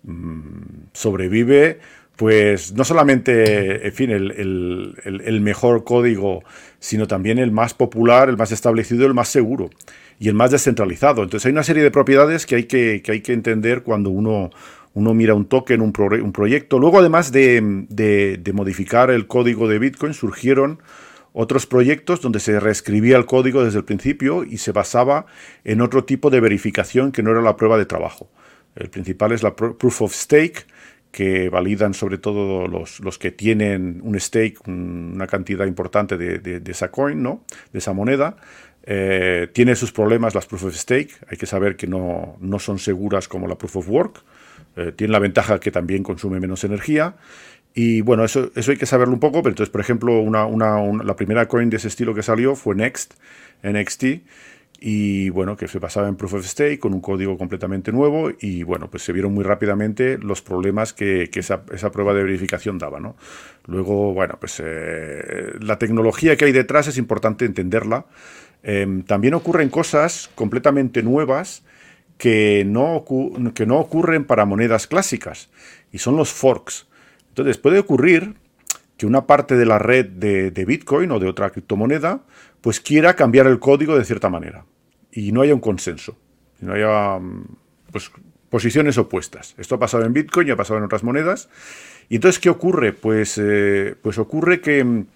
Mm, 0.04 0.88
sobrevive 0.94 1.80
pues 2.22 2.74
no 2.74 2.84
solamente, 2.84 3.88
en 3.88 3.94
fin, 3.94 4.12
el, 4.12 5.42
mejor 5.42 5.84
código, 5.84 6.44
sino 6.78 7.08
también 7.08 7.40
el 7.40 7.52
más 7.52 7.74
popular, 7.74 8.30
el 8.30 8.38
más 8.38 8.52
establecido, 8.52 9.08
el 9.08 9.16
más 9.16 9.30
seguro 9.30 9.72
y 10.20 10.28
el 10.28 10.36
más 10.36 10.52
descentralizado. 10.52 11.24
Entonces 11.24 11.48
hay 11.48 11.52
una 11.52 11.64
serie 11.64 11.82
de 11.82 11.90
propiedades 11.90 12.46
que 12.46 12.58
hay 12.58 12.64
que, 12.66 13.02
hay 13.08 13.22
que 13.22 13.34
entender 13.34 13.82
cuando 13.82 14.12
uno, 14.12 14.52
uno 14.94 15.14
mira 15.14 15.34
un 15.34 15.46
token, 15.46 15.82
un, 15.82 15.94
un 15.98 16.32
proyecto. 16.32 16.80
Luego, 16.80 17.00
además 17.00 17.32
de, 17.32 17.86
de, 17.90 18.54
modificar 18.54 19.10
el 19.10 19.28
código 19.28 19.68
de 19.68 19.80
Bitcoin, 19.80 20.14
surgieron 20.14 20.80
otros 21.34 21.66
proyectos 21.66 22.22
donde 22.22 22.40
se 22.40 22.60
reescribía 22.60 23.18
el 23.18 23.26
código 23.26 23.64
desde 23.64 23.80
el 23.80 23.86
principio 23.86 24.44
y 24.44 24.58
se 24.58 24.74
basaba 24.74 25.26
en 25.64 25.82
otro 25.82 26.04
tipo 26.04 26.30
de 26.30 26.42
verificación 26.42 27.12
que 27.12 27.24
no 27.24 27.32
era 27.32 27.42
la 27.42 27.56
prueba 27.56 27.78
de 27.78 27.86
trabajo. 27.86 28.30
El 28.76 28.90
principal 28.90 29.32
es 29.32 29.44
la 29.44 29.56
proof 29.56 30.02
of 30.02 30.14
stake, 30.14 30.66
que 31.12 31.50
validan 31.50 31.94
sobre 31.94 32.18
todo 32.18 32.68
los, 32.68 33.18
que 33.20 33.32
tienen 33.32 34.00
un 34.04 34.20
stake, 34.20 34.66
una 34.68 35.28
cantidad 35.28 35.66
importante 35.66 36.18
de, 36.18 36.62
esa 36.66 36.90
coin, 36.90 37.22
¿no? 37.22 37.44
de 37.74 37.80
esa 37.80 37.94
moneda. 37.94 38.38
Eh, 38.84 39.50
tiene 39.54 39.76
sus 39.76 39.92
problemas 39.92 40.34
las 40.34 40.48
proof 40.48 40.66
of 40.66 40.76
stake, 40.76 41.12
hay 41.28 41.38
que 41.38 41.46
saber 41.46 41.76
que 41.76 41.86
no, 41.86 42.38
son 42.60 42.80
seguras 42.80 43.28
como 43.28 43.48
la 43.48 43.58
proof 43.58 43.78
of 43.78 43.90
work, 43.90 44.24
eh, 44.76 44.92
tiene 44.96 45.12
la 45.12 45.20
ventaja 45.20 45.60
que 45.60 45.72
también 45.72 46.04
consume 46.04 46.40
menos 46.40 46.64
energía. 46.64 47.16
Y 47.74 48.02
bueno, 48.02 48.26
eso, 48.26 48.52
eso 48.56 48.72
hay 48.72 48.78
que 48.78 48.86
saberlo 48.86 49.14
un 49.14 49.20
poco, 49.20 49.42
pero 49.42 49.52
entonces, 49.52 49.72
por 49.72 49.82
ejemplo, 49.82 50.20
una, 50.20 50.46
la 51.04 51.16
primera 51.16 51.48
coin 51.48 51.70
de 51.70 51.78
ese 51.78 51.88
estilo 51.88 52.14
que 52.14 52.24
salió 52.24 52.56
fue 52.56 52.76
Next, 52.76 53.14
NXT, 53.64 54.04
y 54.84 55.30
bueno, 55.30 55.56
que 55.56 55.68
se 55.68 55.78
basaba 55.78 56.08
en 56.10 56.16
Proof 56.16 56.34
of 56.34 56.46
Stake 56.46 56.80
con 56.80 56.94
un 56.94 57.02
código 57.02 57.38
completamente 57.38 57.92
nuevo 57.92 58.32
y 58.40 58.64
bueno, 58.64 58.90
pues 58.90 59.04
se 59.04 59.14
vieron 59.14 59.32
muy 59.32 59.44
rápidamente 59.44 60.18
los 60.18 60.42
problemas 60.42 60.92
que, 60.92 61.30
esa, 61.32 61.62
prueba 61.64 62.16
de 62.16 62.24
verificación 62.24 62.80
daba, 62.80 63.00
¿no? 63.00 63.16
Luego, 63.68 64.12
bueno, 64.14 64.38
pues 64.40 64.60
eh, 64.66 65.54
la 65.60 65.78
tecnología 65.78 66.36
que 66.36 66.46
hay 66.46 66.52
detrás 66.52 66.88
es 66.88 66.98
importante 66.98 67.46
entenderla. 67.46 68.08
Em, 68.64 69.04
también 69.04 69.36
ocurren 69.36 69.70
cosas 69.70 70.32
completamente 70.34 71.04
nuevas 71.04 71.64
que 72.22 72.64
no, 72.68 73.04
que 73.56 73.66
no 73.66 73.80
ocurren 73.80 74.26
para 74.26 74.46
monedas 74.46 74.86
clásicas 74.86 75.50
y 75.92 75.98
son 75.98 76.18
los 76.18 76.32
forks. 76.32 76.86
Entonces 77.30 77.58
puede 77.58 77.80
ocurrir 77.80 78.36
que 78.96 79.08
una 79.08 79.26
parte 79.26 79.56
de 79.56 79.66
la 79.66 79.80
red 79.80 80.06
de, 80.06 80.66
Bitcoin 80.66 81.10
o 81.10 81.20
de 81.20 81.28
otra 81.28 81.50
criptomoneda 81.50 82.22
pues 82.62 82.80
quiera 82.80 83.16
cambiar 83.16 83.48
el 83.48 83.58
código 83.58 83.98
de 83.98 84.06
cierta 84.06 84.30
manera. 84.30 84.66
y 85.12 85.32
no 85.32 85.42
haya 85.42 85.56
un 85.56 85.62
consenso, 85.62 86.16
no 86.60 86.74
haya 86.74 87.20
pues, 87.92 88.12
posiciones 88.52 89.00
opuestas. 89.00 89.56
Esto 89.58 89.74
ha 89.74 89.80
pasado 89.80 90.06
en 90.06 90.14
Bitcoin 90.14 90.48
y 90.48 90.52
ha 90.52 90.56
pasado 90.56 90.78
en 90.78 90.84
otras 90.84 91.04
monedas. 91.04 91.50
Y 92.08 92.18
entonces, 92.18 92.40
¿qué 92.40 92.52
ocurre? 92.52 92.94
Pues, 92.94 93.40
eh, 93.42 93.96
pues 94.00 94.20
ocurre 94.20 94.62
que 94.62 94.84
mm, 94.84 95.08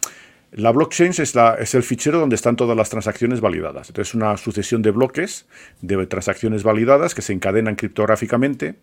la 0.55 0.71
blockchain 0.71 1.11
es, 1.11 1.75
el 1.75 1.83
fichero 1.83 2.19
donde 2.19 2.35
están 2.35 2.55
todas 2.55 2.77
las 2.77 2.89
transacciones 2.89 3.41
validadas. 3.41 3.89
Entonces, 3.89 4.15
una 4.15 4.37
sucesión 4.37 4.81
de 4.81 4.91
bloques 4.91 5.45
de 5.81 6.05
transacciones 6.07 6.63
validadas 6.63 7.13
que 7.13 7.21
se 7.21 7.33
encadenan 7.33 7.75
criptográficamente. 7.75 8.75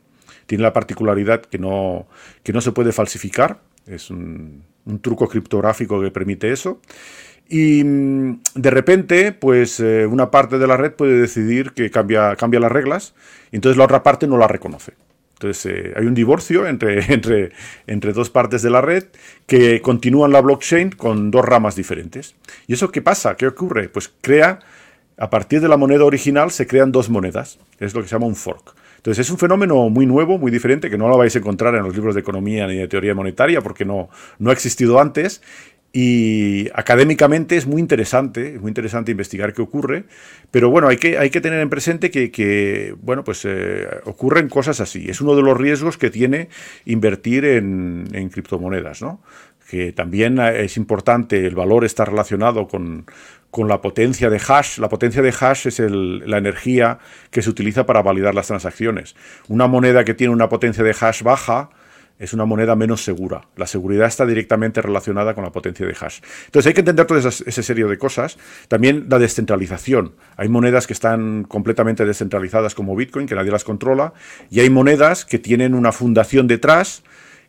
Tiene 0.47 0.63
la 0.63 0.75
particularidad 0.75 1.41
que 1.41 1.59
no, 1.59 2.07
que 2.43 2.53
no 2.53 2.61
se 2.61 2.73
puede 2.73 2.93
falsificar. 2.93 3.61
Es 3.87 4.11
un, 4.11 4.65
truco 5.01 5.29
criptográfico 5.29 6.03
que 6.03 6.11
permite 6.11 6.53
eso. 6.53 6.81
Y 7.49 7.83
mm, 7.85 8.41
de 8.55 8.71
repente, 8.71 9.33
pues 9.33 9.81
eh, 9.81 10.07
una 10.07 10.31
parte 10.31 10.59
de 10.59 10.67
la 10.67 10.77
red 10.77 10.93
puede 10.93 11.19
decidir 11.19 11.73
que 11.73 11.91
cambia, 11.91 12.37
cambia 12.37 12.61
las 12.61 12.73
reglas, 12.73 13.15
y 13.51 13.57
entonces 13.57 13.79
la 13.79 13.85
otra 13.85 14.03
parte 14.03 14.27
no 14.27 14.37
la 14.37 14.49
reconoce. 14.49 14.93
Entonces 15.43 15.67
eh, 15.67 15.93
hay 15.97 16.07
un 16.07 16.15
divorcio 16.15 16.69
entre, 16.69 17.01
entre, 17.13 17.51
entre 17.87 18.13
dos 18.13 18.31
partes 18.31 18.63
de 18.63 18.71
la 18.71 18.81
red 18.81 19.05
que 19.47 19.83
continúan 19.83 20.33
la 20.33 20.41
blockchain 20.41 20.91
con 20.91 21.31
dos 21.33 21.45
ramas 21.45 21.75
diferentes. 21.75 22.37
¿Y 22.69 22.75
eso 22.75 22.93
qué 22.93 23.03
pasa? 23.03 23.37
¿Qué 23.37 23.49
ocurre? 23.49 23.89
Pues 23.89 24.13
crea, 24.21 24.61
a 25.19 25.31
partir 25.31 25.61
de 25.61 25.69
la 25.69 25.77
moneda 25.77 26.05
original 26.05 26.53
se 26.53 26.67
crean 26.67 26.93
dos 26.93 27.11
monedas. 27.11 27.59
Es 27.81 27.93
lo 27.95 28.03
que 28.03 28.09
se 28.09 28.15
llama 28.15 28.27
un 28.27 28.37
fork. 28.37 28.75
Entonces 28.99 29.27
es 29.27 29.33
un 29.33 29.39
fenómeno 29.39 29.89
muy 29.89 30.07
nuevo, 30.07 30.39
muy 30.39 30.53
diferente, 30.53 30.89
que 30.89 30.97
no 30.97 31.09
lo 31.09 31.19
vais 31.19 31.35
a 31.35 31.41
encontrar 31.41 31.75
en 31.75 31.83
los 31.83 31.93
libros 31.93 32.15
de 32.15 32.21
economía 32.21 32.69
ni 32.69 32.77
de 32.77 32.87
teoría 32.87 33.17
monetaria 33.17 33.61
porque 33.61 33.85
no, 33.85 34.09
no 34.39 34.51
ha 34.51 34.53
existido 34.53 35.01
antes 35.01 35.43
y 35.93 36.71
académicamente 36.75 37.57
es 37.57 37.67
muy 37.67 37.79
interesante, 37.79 38.55
es 38.55 38.61
muy 38.61 38.71
interesante 38.71 39.11
investigar 39.11 39.53
qué 39.53 39.61
ocurre, 39.61 40.05
pero 40.51 40.71
bueno, 40.71 40.89
hay 40.89 40.97
que, 40.97 41.19
hay 41.19 41.29
que 41.29 41.43
tener 41.43 41.61
en 41.61 41.69
presente 41.69 42.11
que, 42.11 42.95
bueno, 43.03 43.25
pues 43.25 43.45
eh, 43.45 43.87
ocurren 44.05 44.49
cosas 44.49 44.81
así. 44.81 45.11
Es 45.11 45.21
uno 45.21 45.37
de 45.37 45.43
los 45.43 45.57
riesgos 45.57 45.99
que 45.99 46.09
tiene 46.09 46.49
invertir 46.87 47.45
en, 47.45 48.31
criptomonedas, 48.33 49.03
¿no? 49.03 49.21
Que 49.69 49.93
también 49.93 50.39
es 50.39 50.79
importante, 50.79 51.47
el 51.47 51.55
valor 51.55 51.85
está 51.85 52.07
relacionado 52.07 52.69
con, 52.69 53.05
la 53.69 53.83
potencia 53.83 54.31
de 54.31 54.41
hash. 54.49 54.79
La 54.79 54.89
potencia 54.89 55.21
de 55.21 55.35
hash 55.39 55.67
es 55.67 55.79
la 55.79 56.39
energía 56.39 56.99
que 57.31 57.43
se 57.43 57.51
utiliza 57.51 57.85
para 57.85 58.01
validar 58.01 58.35
las 58.35 58.47
transacciones. 58.47 59.15
Una 59.49 59.67
moneda 59.67 60.05
que 60.05 60.15
tiene 60.15 60.33
una 60.33 60.49
potencia 60.49 60.83
de 60.83 60.95
hash 60.99 61.23
baja, 61.23 61.69
es 62.23 62.33
una 62.33 62.45
moneda 62.45 62.77
menos 62.77 63.03
segura. 63.03 63.49
La 63.57 63.67
seguridad 63.67 64.07
está 64.07 64.25
directamente 64.25 64.81
relacionada 64.81 65.35
con 65.35 65.43
la 65.43 65.51
potencia 65.51 65.85
de 65.85 65.93
hash. 66.01 66.21
Entonces 66.47 66.69
hay 66.69 66.73
que 66.73 66.81
entender 66.83 67.05
toda 67.05 67.19
esa, 67.19 67.63
serie 67.63 67.85
de 67.85 67.99
cosas. 67.99 68.39
También 68.69 69.07
la 69.09 69.19
descentralización. 69.19 70.15
Hay 70.37 70.49
monedas 70.49 70.87
que 70.87 70.93
están 70.93 71.43
completamente 71.43 72.05
descentralizadas 72.05 72.77
como 72.77 72.95
Bitcoin, 72.95 73.27
que 73.27 73.35
nadie 73.35 73.51
las 73.51 73.65
controla, 73.65 74.13
y 74.51 74.61
hay 74.61 74.71
monedas 74.71 75.25
que 75.25 75.41
tienen 75.41 75.75
una 75.75 75.91
fundación 75.91 76.47
detrás 76.47 77.03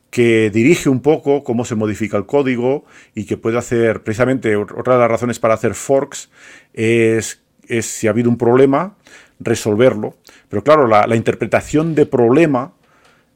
que 0.10 0.50
dirige 0.50 0.90
un 0.90 1.02
poco 1.02 1.44
cómo 1.44 1.66
se 1.66 1.76
modifica 1.76 2.18
el 2.18 2.26
código 2.26 2.84
y 3.14 3.26
que 3.26 3.38
puede 3.38 3.60
hacer, 3.60 4.02
precisamente, 4.02 4.56
otra 4.56 4.96
de 4.96 5.00
las 5.02 5.12
razones 5.12 5.38
para 5.38 5.54
hacer 5.54 5.76
forks 5.76 6.32
es, 6.74 7.44
es 7.68 7.86
si 7.86 8.08
ha 8.08 8.10
habido 8.10 8.28
un 8.28 8.40
problema, 8.40 8.96
resolverlo. 9.40 10.16
Pero 10.50 10.64
claro, 10.64 10.88
la 10.88 11.16
interpretación 11.16 11.94
de 11.94 12.08
problema 12.08 12.74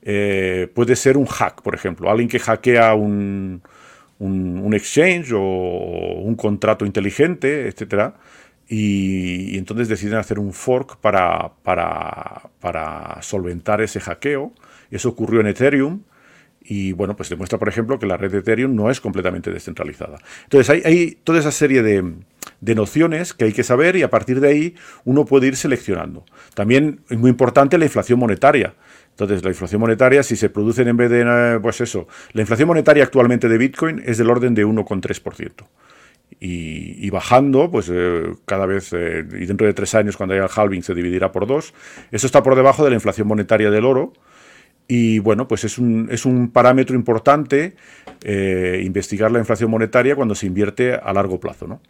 eh, 0.09 0.71
puede 0.73 0.95
ser 0.95 1.17
un 1.17 1.25
hack, 1.25 1.61
por 1.61 1.75
ejemplo, 1.75 2.09
alguien 2.09 2.29
que 2.29 2.39
hackea 2.39 2.95
un, 2.95 3.61
un, 4.19 4.73
exchange 4.73 5.33
o 5.33 5.41
un 5.41 6.35
contrato 6.35 6.85
inteligente, 6.85 7.67
etc. 7.67 8.13
Y, 8.69 9.57
entonces 9.57 9.89
deciden 9.89 10.17
hacer 10.17 10.39
un 10.39 10.53
fork 10.53 10.95
para, 11.01 11.51
para, 11.61 12.43
para 12.61 13.21
solventar 13.21 13.81
ese 13.81 13.99
hackeo. 13.99 14.53
Eso 14.91 15.09
ocurrió 15.09 15.41
en 15.41 15.47
Ethereum. 15.47 16.03
Y 16.61 16.93
bueno, 16.93 17.17
pues 17.17 17.27
demuestra, 17.27 17.59
por 17.59 17.67
ejemplo, 17.67 17.99
que 17.99 18.05
la 18.05 18.15
red 18.15 18.31
de 18.31 18.37
Ethereum 18.37 18.73
no 18.73 18.89
es 18.89 19.01
completamente 19.01 19.51
descentralizada. 19.51 20.19
Entonces 20.43 20.69
hay, 20.69 20.81
hay 20.85 21.17
toda 21.25 21.39
esa 21.39 21.51
serie 21.51 21.81
de, 21.81 22.13
de, 22.61 22.75
nociones 22.75 23.33
que 23.33 23.43
hay 23.43 23.51
que 23.51 23.63
saber 23.63 23.97
y 23.97 24.03
a 24.03 24.09
partir 24.09 24.39
de 24.39 24.47
ahí 24.47 24.75
uno 25.03 25.25
puede 25.25 25.47
ir 25.47 25.57
seleccionando. 25.57 26.23
También 26.53 27.01
es 27.09 27.17
muy 27.17 27.29
importante 27.29 27.77
la 27.77 27.83
inflación 27.83 28.19
monetaria. 28.19 28.73
Entonces, 29.17 29.43
la 29.43 29.49
inflación 29.49 29.81
monetaria, 29.81 30.21
si 30.21 30.35
se 30.35 30.47
producen 30.47 30.87
en 30.89 30.95
vez 30.95 31.09
de, 31.09 31.21
eh, 31.21 31.59
pues 31.59 31.81
eso, 31.81 32.07
la 32.33 32.41
inflación 32.41 32.67
monetaria 32.67 33.03
actualmente 33.03 33.49
de 33.49 33.57
Bitcoin 33.57 33.99
es 34.05 34.19
del 34.19 34.29
orden 34.29 34.53
de 34.53 34.63
1,3%. 34.63 35.65
Y, 36.39 37.03
y, 37.03 37.09
bajando, 37.09 37.71
pues 37.71 37.89
eh, 37.91 38.35
cada 38.45 38.67
vez, 38.67 38.93
eh, 38.93 39.25
y 39.31 39.47
dentro 39.47 39.65
de 39.65 39.73
tres 39.73 39.95
años, 39.95 40.17
cuando 40.17 40.35
haya 40.35 40.43
el 40.43 40.51
halving, 40.55 40.83
se 40.83 40.93
dividirá 40.93 41.31
por 41.31 41.47
dos. 41.47 41.73
Eso 42.11 42.27
está 42.27 42.43
por 42.43 42.55
debajo 42.55 42.83
de 42.83 42.91
la 42.91 42.95
inflación 42.95 43.27
monetaria 43.27 43.71
del 43.71 43.85
oro. 43.85 44.13
Y 44.87 45.17
bueno, 45.17 45.47
pues 45.47 45.63
es 45.63 45.79
un, 45.79 46.09
es 46.11 46.23
un 46.23 46.51
parámetro 46.51 46.95
importante 46.95 47.73
investigar 48.83 49.31
la 49.31 49.39
inflación 49.39 49.71
monetaria 49.71 50.15
cuando 50.15 50.35
se 50.35 50.45
invierte 50.45 50.93
a 50.93 51.11
largo 51.11 51.39
plazo. 51.39 51.67
¿no? 51.67 51.81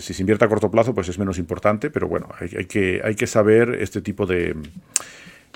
si 0.00 0.12
se 0.12 0.22
invierte 0.22 0.44
a 0.44 0.48
corto 0.48 0.70
plazo, 0.70 0.92
pues 0.92 1.08
es 1.08 1.18
menos 1.20 1.38
importante, 1.38 1.90
pero 1.90 2.08
bueno, 2.08 2.28
hay, 2.40 2.64
que, 2.64 3.00
hay 3.04 3.14
que 3.14 3.28
saber 3.28 3.76
este 3.80 4.00
tipo 4.00 4.26
de, 4.26 4.56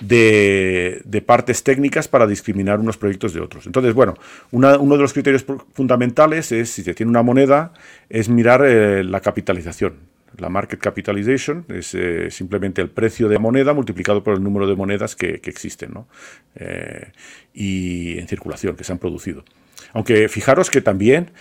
de, 0.00 1.22
partes 1.26 1.62
técnicas 1.62 2.08
para 2.08 2.26
discriminar 2.26 2.80
unos 2.80 2.96
proyectos 2.96 3.32
de 3.32 3.40
otros. 3.40 3.66
Entonces, 3.66 3.94
bueno, 3.94 4.14
uno 4.50 4.96
de 4.96 5.02
los 5.02 5.12
criterios 5.12 5.44
fundamentales 5.74 6.52
es, 6.52 6.70
si 6.70 6.82
se 6.82 6.94
tiene 6.94 7.10
una 7.10 7.22
moneda, 7.22 7.72
es 8.08 8.28
mirar 8.28 8.64
eh, 8.64 9.04
la 9.04 9.20
capitalización. 9.20 10.12
La 10.38 10.48
market 10.48 10.80
capitalization 10.80 11.66
es 11.68 11.94
eh, 11.94 12.30
simplemente 12.30 12.80
el 12.80 12.88
precio 12.88 13.28
de 13.28 13.34
la 13.34 13.40
moneda 13.40 13.74
multiplicado 13.74 14.24
por 14.24 14.34
el 14.34 14.42
número 14.42 14.66
de 14.66 14.74
monedas 14.74 15.14
que, 15.14 15.40
existen 15.44 15.92
¿no? 15.92 16.08
Eh, 16.56 17.12
y 17.52 18.18
en 18.18 18.26
circulación, 18.28 18.74
que 18.74 18.84
se 18.84 18.92
han 18.92 18.98
producido. 18.98 19.44
Aunque 19.92 20.28
fijaros 20.28 20.70
que 20.70 20.80
también 20.80 21.32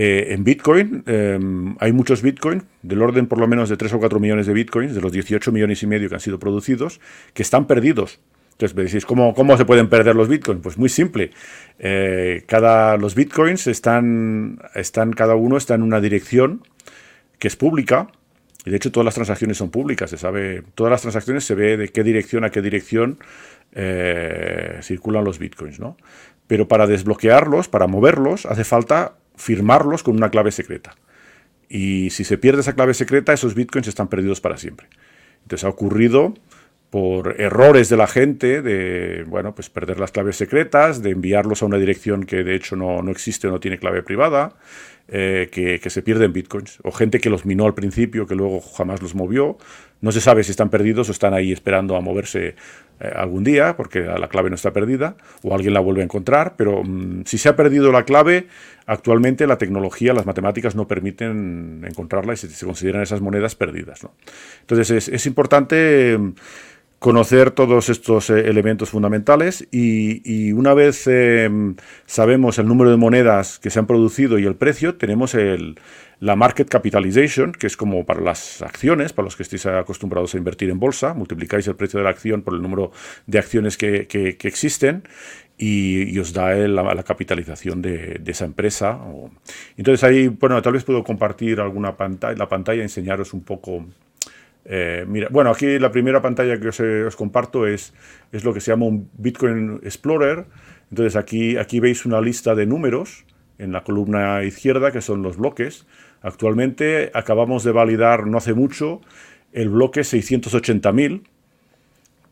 eh, 0.00 0.32
en 0.32 0.44
Bitcoin 0.44 1.02
em, 1.06 1.74
hay 1.80 1.90
muchos 1.90 2.22
Bitcoin, 2.22 2.62
del 2.82 3.02
orden 3.02 3.26
por 3.26 3.38
lo 3.38 3.48
menos 3.48 3.68
de 3.68 3.76
3 3.76 3.94
o 3.94 3.98
4 3.98 4.20
millones 4.20 4.46
de 4.46 4.52
Bitcoins, 4.52 4.94
de 4.94 5.00
los 5.00 5.10
18 5.10 5.50
millones 5.50 5.82
y 5.82 5.88
medio 5.88 6.08
que 6.08 6.14
han 6.14 6.20
sido 6.20 6.38
producidos, 6.38 7.00
que 7.34 7.42
están 7.42 7.66
perdidos. 7.66 8.20
Entonces 8.52 8.76
me 8.76 8.84
decís, 8.84 9.04
¿cómo, 9.04 9.34
¿cómo, 9.34 9.56
se 9.56 9.64
pueden 9.64 9.88
perder 9.88 10.14
los 10.14 10.28
bitcoins? 10.28 10.60
Pues 10.62 10.78
muy 10.78 10.88
simple. 10.88 11.30
cada, 12.46 12.96
los 12.96 13.14
bitcoins 13.14 13.68
están, 13.68 14.58
están, 14.74 15.12
cada 15.12 15.36
uno 15.36 15.56
está 15.56 15.74
en 15.74 15.82
una 15.82 16.00
dirección 16.00 16.62
que 17.38 17.46
es 17.48 17.56
pública, 17.56 18.08
y 18.64 18.70
de 18.70 18.76
hecho 18.76 18.92
todas 18.92 19.04
las 19.04 19.14
transacciones 19.14 19.56
son 19.56 19.70
públicas, 19.70 20.10
se 20.10 20.18
sabe, 20.18 20.62
todas 20.74 20.90
las 20.90 21.02
transacciones 21.02 21.44
se 21.44 21.54
ve 21.54 21.76
de 21.76 21.88
qué 21.88 22.02
dirección 22.02 22.44
a 22.44 22.50
qué 22.50 22.60
dirección 22.60 23.18
eh, 23.72 24.78
circulan 24.82 25.24
los 25.24 25.38
bitcoins, 25.38 25.78
¿no? 25.78 25.96
Pero 26.46 26.66
para 26.66 26.86
desbloquearlos, 26.86 27.68
para 27.68 27.86
moverlos, 27.86 28.46
hace 28.46 28.64
falta 28.64 29.17
firmarlos 29.38 30.02
con 30.02 30.16
una 30.16 30.30
clave 30.30 30.52
secreta. 30.52 30.96
Y 31.68 32.10
si 32.10 32.24
se 32.24 32.36
pierde 32.36 32.60
esa 32.60 32.74
clave 32.74 32.94
secreta, 32.94 33.32
esos 33.32 33.54
bitcoins 33.54 33.88
están 33.88 34.08
perdidos 34.08 34.40
para 34.40 34.58
siempre. 34.58 34.88
Entonces 35.42 35.64
ha 35.64 35.68
ocurrido 35.68 36.34
por 36.90 37.38
errores 37.40 37.90
de 37.90 37.96
la 37.98 38.06
gente, 38.06 38.62
de 38.62 39.24
bueno, 39.26 39.54
pues 39.54 39.68
perder 39.68 40.00
las 40.00 40.10
claves 40.10 40.36
secretas, 40.36 41.02
de 41.02 41.10
enviarlos 41.10 41.62
a 41.62 41.66
una 41.66 41.76
dirección 41.76 42.24
que 42.24 42.42
de 42.42 42.54
hecho 42.54 42.76
no, 42.76 43.02
no 43.02 43.10
existe 43.10 43.46
o 43.46 43.50
no 43.50 43.60
tiene 43.60 43.78
clave 43.78 44.02
privada, 44.02 44.56
eh, 45.10 45.48
que, 45.50 45.90
se 45.90 46.02
pierden 46.02 46.34
bitcoins, 46.34 46.80
o 46.82 46.92
gente 46.92 47.18
que 47.18 47.30
los 47.30 47.46
minó 47.46 47.66
al 47.66 47.74
principio, 47.74 48.26
que 48.26 48.34
luego 48.34 48.60
jamás 48.60 49.02
los 49.02 49.14
movió. 49.14 49.56
No 50.00 50.12
se 50.12 50.20
sabe 50.20 50.44
si 50.44 50.52
están 50.52 50.70
perdidos 50.70 51.08
o 51.08 51.12
están 51.12 51.34
ahí 51.34 51.52
esperando 51.52 51.96
a 51.96 52.00
moverse 52.00 52.54
eh, 53.00 53.12
algún 53.14 53.44
día, 53.44 53.76
porque 53.76 54.00
la 54.00 54.28
clave 54.28 54.48
no 54.48 54.56
está 54.56 54.72
perdida, 54.72 55.16
o 55.42 55.54
alguien 55.54 55.74
la 55.74 55.80
vuelve 55.80 56.02
a 56.02 56.04
encontrar, 56.04 56.54
pero 56.56 56.82
mm, 56.84 57.22
si 57.24 57.38
se 57.38 57.48
ha 57.48 57.56
perdido 57.56 57.90
la 57.92 58.04
clave, 58.04 58.48
actualmente 58.86 59.46
la 59.46 59.58
tecnología, 59.58 60.12
las 60.12 60.26
matemáticas 60.26 60.74
no 60.74 60.88
permiten 60.88 61.84
encontrarla 61.86 62.32
y 62.32 62.36
se, 62.36 62.66
consideran 62.66 63.02
esas 63.02 63.20
monedas 63.20 63.54
perdidas. 63.54 64.00
Entonces 64.60 65.08
es, 65.08 65.26
importante 65.26 66.18
conocer 66.98 67.52
todos 67.52 67.88
estos 67.88 68.30
eh, 68.30 68.48
elementos 68.48 68.90
fundamentales 68.90 69.68
y, 69.70 70.52
una 70.52 70.74
vez 70.74 71.06
em, 71.06 71.76
sabemos 72.06 72.58
el 72.58 72.66
número 72.66 72.90
de 72.90 72.96
monedas 72.96 73.58
que 73.60 73.70
se 73.70 73.78
han 73.78 73.86
producido 73.86 74.38
y 74.38 74.46
el 74.46 74.56
precio, 74.56 74.96
tenemos 74.96 75.34
el, 75.34 75.76
la 76.20 76.34
market 76.34 76.68
capitalization, 76.68 77.52
que 77.52 77.66
es 77.66 77.76
como 77.76 78.04
para 78.04 78.20
las 78.20 78.62
acciones, 78.62 79.12
para 79.12 79.24
los 79.24 79.36
que 79.36 79.44
estéis 79.44 79.66
acostumbrados 79.66 80.34
a 80.34 80.38
invertir 80.38 80.70
en 80.70 80.80
bolsa, 80.80 81.14
multiplicáis 81.14 81.66
el 81.68 81.76
precio 81.76 81.98
de 81.98 82.04
la 82.04 82.10
acción 82.10 82.42
por 82.42 82.54
el 82.54 82.62
número 82.62 82.90
de 83.26 83.38
acciones 83.38 83.76
que, 83.76 84.06
existen 84.42 85.04
y, 85.56 86.18
os 86.18 86.32
da 86.32 86.54
la, 86.54 87.02
capitalización 87.04 87.82
de, 87.82 88.20
esa 88.26 88.44
empresa. 88.44 88.98
Entonces 89.76 90.02
ahí, 90.02 90.28
bueno, 90.28 90.60
tal 90.60 90.72
vez 90.72 90.84
puedo 90.84 91.04
compartir 91.04 91.60
alguna 91.60 91.96
pantalla, 91.96 92.36
la 92.36 92.48
pantalla, 92.48 92.82
enseñaros 92.82 93.32
un 93.32 93.42
poco 93.42 93.86
eh, 94.70 95.06
mira, 95.08 95.28
bueno, 95.30 95.50
aquí 95.50 95.78
la 95.78 95.90
primera 95.90 96.20
pantalla 96.20 96.60
que 96.60 96.68
os, 96.68 97.16
comparto 97.16 97.66
es, 97.66 97.94
es, 98.32 98.44
lo 98.44 98.52
que 98.52 98.60
se 98.60 98.70
llama 98.70 98.84
un 98.84 99.08
Bitcoin 99.16 99.80
Explorer. 99.82 100.44
Entonces 100.90 101.16
aquí, 101.16 101.56
aquí 101.56 101.80
veis 101.80 102.04
una 102.04 102.20
lista 102.20 102.54
de 102.54 102.66
números 102.66 103.24
en 103.58 103.72
la 103.72 103.82
columna 103.82 104.44
izquierda, 104.44 104.92
que 104.92 105.00
son 105.00 105.22
los 105.22 105.36
bloques. 105.36 105.86
Actualmente 106.22 107.10
acabamos 107.14 107.64
de 107.64 107.72
validar 107.72 108.26
no 108.26 108.38
hace 108.38 108.54
mucho 108.54 109.00
el 109.52 109.68
bloque 109.68 110.00
680.000. 110.00 111.22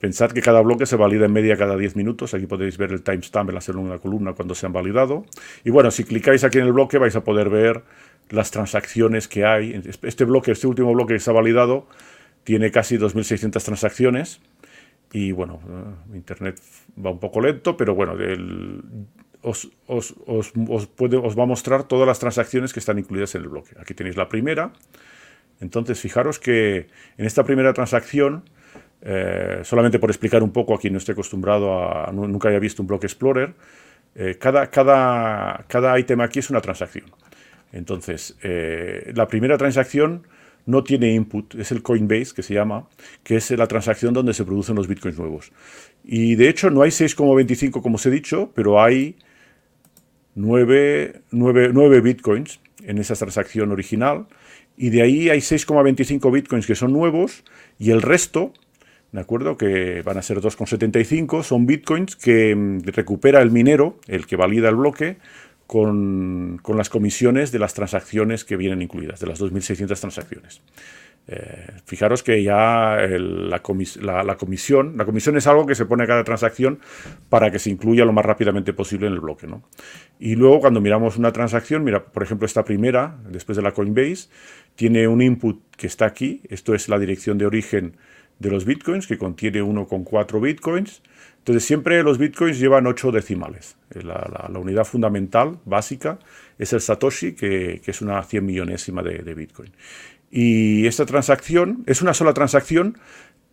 Pensad 0.00 0.32
que 0.32 0.42
cada 0.42 0.60
bloque 0.60 0.84
se 0.84 0.96
valida 0.96 1.24
en 1.24 1.32
media 1.32 1.56
cada 1.56 1.76
10 1.76 1.96
minutos. 1.96 2.34
Aquí 2.34 2.46
podéis 2.46 2.76
ver 2.76 2.92
el 2.92 3.02
timestamp 3.02 3.50
en 3.50 3.88
la 3.88 3.98
columna 3.98 4.32
cuando 4.32 4.54
se 4.54 4.66
han 4.66 4.72
validado. 4.72 5.24
Y 5.64 5.70
bueno, 5.70 5.90
si 5.90 6.04
clicáis 6.04 6.44
aquí 6.44 6.58
en 6.58 6.66
el 6.66 6.72
bloque 6.72 6.98
vais 6.98 7.16
a 7.16 7.24
poder 7.24 7.48
ver 7.48 7.82
las 8.28 8.50
transacciones 8.50 9.28
que 9.28 9.44
hay. 9.44 9.80
Este 10.02 10.24
bloque, 10.24 10.52
este 10.52 10.66
último 10.66 10.92
bloque 10.92 11.14
que 11.14 11.20
se 11.20 11.30
ha 11.30 11.32
validado, 11.32 11.86
tiene 12.44 12.70
casi 12.70 12.98
2.600 12.98 13.64
transacciones. 13.64 14.40
Y 15.12 15.32
bueno, 15.32 15.60
eh, 15.68 16.16
Internet 16.16 16.60
va 17.04 17.10
un 17.10 17.20
poco 17.20 17.40
lento, 17.40 17.76
pero 17.76 17.94
bueno, 17.94 18.14
os, 19.46 19.70
os, 19.86 20.52
va 21.38 21.42
a 21.42 21.46
mostrar 21.46 21.84
todas 21.84 22.06
las 22.06 22.18
transacciones 22.18 22.72
que 22.72 22.80
están 22.80 22.98
incluidas 22.98 23.34
en 23.36 23.42
el 23.42 23.48
bloque. 23.48 23.76
Aquí 23.80 23.94
tenéis 23.94 24.16
la 24.16 24.28
primera. 24.28 24.72
Entonces, 25.60 26.00
fijaros 26.00 26.38
que 26.38 26.88
en 27.16 27.24
esta 27.24 27.44
primera 27.44 27.72
transacción, 27.72 28.42
eh, 29.02 29.60
solamente 29.62 29.98
por 29.98 30.10
explicar 30.10 30.42
un 30.42 30.50
poco 30.50 30.74
a 30.74 30.78
quien 30.78 30.92
no 30.92 30.98
esté 30.98 31.12
acostumbrado 31.12 31.72
a, 31.72 32.10
nunca 32.12 32.48
haya 32.48 32.58
visto 32.58 32.82
un 32.82 32.88
bloque 32.88 33.06
Explorer, 33.06 33.54
eh, 34.16 34.36
cada, 34.38 34.66
cada, 34.66 35.64
cada 35.68 35.98
ítem 35.98 36.20
aquí 36.20 36.40
es 36.40 36.50
una 36.50 36.60
transacción. 36.60 37.06
Entonces, 37.72 38.36
eh, 38.42 39.12
la 39.14 39.26
primera 39.26 39.56
transacción 39.56 40.26
no 40.66 40.82
tiene 40.82 41.14
input, 41.14 41.54
es 41.54 41.70
el 41.70 41.82
Coinbase 41.82 42.34
que 42.34 42.42
se 42.42 42.54
llama, 42.54 42.88
que 43.22 43.36
es 43.36 43.50
la 43.52 43.68
transacción 43.68 44.12
donde 44.12 44.34
se 44.34 44.44
producen 44.44 44.74
los 44.74 44.88
bitcoins 44.88 45.18
nuevos. 45.18 45.52
Y 46.02 46.34
de 46.34 46.48
hecho 46.48 46.70
no 46.70 46.82
hay 46.82 46.90
6,25 46.90 47.80
como 47.80 47.94
os 47.94 48.06
he 48.06 48.10
dicho, 48.10 48.50
pero 48.54 48.82
hay 48.82 49.16
9, 50.36 51.22
9 51.32 52.00
bitcoins 52.00 52.60
en 52.84 52.98
esa 52.98 53.14
transacción 53.16 53.72
original. 53.72 54.26
Y 54.76 54.90
de 54.90 55.02
ahí 55.02 55.30
hay 55.30 55.38
6,25 55.40 56.30
bitcoins 56.30 56.66
que 56.66 56.74
son 56.74 56.92
nuevos 56.92 57.42
y 57.78 57.90
el 57.90 58.02
resto, 58.02 58.52
¿de 59.12 59.20
acuerdo? 59.20 59.56
Que 59.56 60.02
van 60.02 60.18
a 60.18 60.22
ser 60.22 60.40
2,75, 60.40 61.42
son 61.42 61.66
bitcoins 61.66 62.14
que 62.14 62.54
mm, 62.54 62.82
recupera 62.84 63.40
el 63.42 63.50
minero, 63.50 63.98
el 64.06 64.26
que 64.26 64.36
valida 64.36 64.68
el 64.68 64.76
bloque, 64.76 65.16
con, 65.66 66.60
las 66.68 66.90
comisiones 66.90 67.52
de 67.52 67.58
las 67.58 67.74
transacciones 67.74 68.44
que 68.44 68.56
vienen 68.56 68.82
incluidas, 68.82 69.20
de 69.20 69.26
las 69.26 69.40
2.600 69.40 69.98
transacciones. 69.98 70.60
Eh, 71.28 71.72
fijaros 71.84 72.22
que 72.22 72.42
ya 72.42 72.98
la, 73.18 73.60
comisión, 73.62 74.06
la 74.96 75.04
comisión 75.04 75.36
es 75.36 75.46
algo 75.48 75.66
que 75.66 75.74
se 75.74 75.84
pone 75.84 76.04
a 76.04 76.06
cada 76.06 76.22
transacción 76.22 76.78
para 77.28 77.50
que 77.50 77.58
se 77.58 77.70
incluya 77.70 78.04
lo 78.04 78.12
más 78.12 78.24
rápidamente 78.24 78.72
posible 78.72 79.08
en 79.08 79.14
el 79.14 79.20
bloque. 79.20 79.46
¿no? 79.46 79.64
Y 80.20 80.36
luego 80.36 80.60
cuando 80.60 80.80
miramos 80.80 81.16
una 81.16 81.32
transacción, 81.32 81.82
mira, 81.82 82.04
por 82.04 82.22
ejemplo, 82.22 82.46
esta 82.46 82.64
primera, 82.64 83.16
después 83.28 83.56
de 83.56 83.62
la 83.62 83.72
Coinbase, 83.72 84.28
tiene 84.76 85.08
un 85.08 85.20
input 85.20 85.60
que 85.76 85.86
está 85.86 86.06
aquí, 86.06 86.42
esto 86.48 86.74
es 86.74 86.88
la 86.88 86.98
dirección 86.98 87.38
de 87.38 87.46
origen 87.46 87.96
de 88.38 88.50
los 88.50 88.64
bitcoins, 88.64 89.06
que 89.06 89.18
contiene 89.18 89.62
1,4 89.62 90.40
bitcoins. 90.40 91.02
Entonces 91.38 91.64
siempre 91.64 92.02
los 92.02 92.18
bitcoins 92.18 92.58
llevan 92.58 92.86
8 92.86 93.12
decimales. 93.12 93.76
Eh, 93.94 94.02
la, 94.02 94.50
unidad 94.58 94.84
fundamental, 94.84 95.58
básica, 95.64 96.18
es 96.58 96.72
el 96.72 96.80
Satoshi, 96.80 97.32
que, 97.32 97.80
es 97.84 98.02
una 98.02 98.22
100 98.22 98.44
millonésima 98.44 99.02
de, 99.02 99.34
bitcoin. 99.34 99.72
Y 100.36 100.86
esta 100.86 101.06
transacción 101.06 101.82
es 101.86 102.02
una 102.02 102.12
sola 102.12 102.34
transacción, 102.34 102.98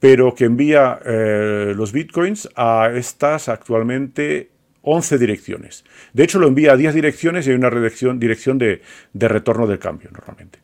pero 0.01 0.35
que 0.35 0.43
envía 0.43 0.99
eh, 1.05 1.71
los 1.73 1.93
bitcoins 1.93 2.49
a 2.57 2.91
estas 2.93 3.47
actualmente 3.47 4.49
11 4.81 5.17
direcciones. 5.17 5.85
De 6.11 6.25
hecho, 6.25 6.39
lo 6.39 6.47
envía 6.49 6.73
a 6.73 6.75
10 6.75 6.93
direcciones 6.93 7.47
y 7.47 7.51
hay 7.51 7.55
una 7.55 7.69
dirección, 7.69 8.19
de, 8.57 8.81
de 9.13 9.27
retorno 9.29 9.65
del 9.65 9.79
cambio 9.79 10.09
normalmente. 10.11 10.59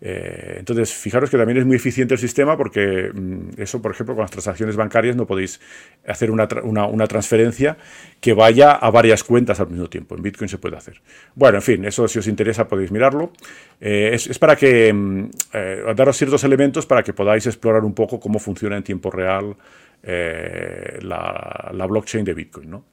Eh, 0.00 0.56
entonces, 0.58 0.92
fijaros 0.94 1.28
que 1.28 1.36
también 1.36 1.58
es 1.58 1.66
muy 1.66 1.76
eficiente 1.76 2.14
el 2.14 2.20
sistema 2.20 2.56
porque 2.56 3.10
mm, 3.12 3.60
eso, 3.60 3.82
por 3.82 3.90
ejemplo, 3.90 4.14
con 4.14 4.22
las 4.22 4.30
transacciones 4.30 4.76
bancarias 4.76 5.16
no 5.16 5.26
podéis 5.26 5.60
hacer 6.06 6.30
una, 6.30 6.46
transferencia 7.08 7.76
que 8.20 8.32
vaya 8.32 8.72
a 8.72 8.90
varias 8.90 9.24
cuentas 9.24 9.58
al 9.60 9.68
mismo 9.68 9.88
tiempo. 9.88 10.14
En 10.14 10.22
Bitcoin 10.22 10.48
se 10.48 10.58
puede 10.58 10.76
hacer. 10.76 11.00
Bueno, 11.34 11.58
en 11.58 11.62
fin, 11.62 11.84
eso 11.84 12.06
si 12.06 12.18
os 12.18 12.28
interesa 12.28 12.68
podéis 12.68 12.92
mirarlo. 12.92 13.32
Eh, 13.80 14.10
es, 14.12 14.38
para 14.38 14.56
que 14.56 14.92
mm, 14.92 15.30
eh, 15.54 15.82
daros 15.96 16.16
ciertos 16.16 16.44
elementos 16.44 16.86
para 16.86 17.02
que 17.02 17.12
podáis 17.12 17.46
explorar 17.46 17.84
un 17.84 17.94
poco 17.94 18.20
cómo 18.20 18.38
funciona 18.38 18.76
en 18.76 18.82
tiempo 18.82 19.10
real 19.10 19.56
la, 20.00 21.70
la, 21.74 21.86
blockchain 21.86 22.24
de 22.24 22.32
Bitcoin. 22.32 22.70
¿no? 22.70 22.84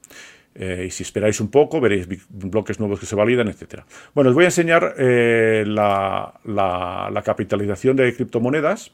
Eh, 0.57 0.85
y 0.87 0.91
si 0.91 1.03
esperáis 1.03 1.41
un 1.41 1.49
poco, 1.49 1.81
veréis 1.81 2.07
bloques 2.29 2.79
nuevos 2.79 2.99
que 2.99 3.05
se 3.05 3.15
validan, 3.15 3.49
etc. 3.49 3.81
Bueno, 4.13 4.29
os 4.29 4.35
voy 4.35 4.45
a 4.45 4.47
enseñar 4.47 4.95
eh, 4.97 5.65
la, 5.67 7.21
capitalización 7.25 7.97
de 7.97 8.15
criptomonedas. 8.15 8.93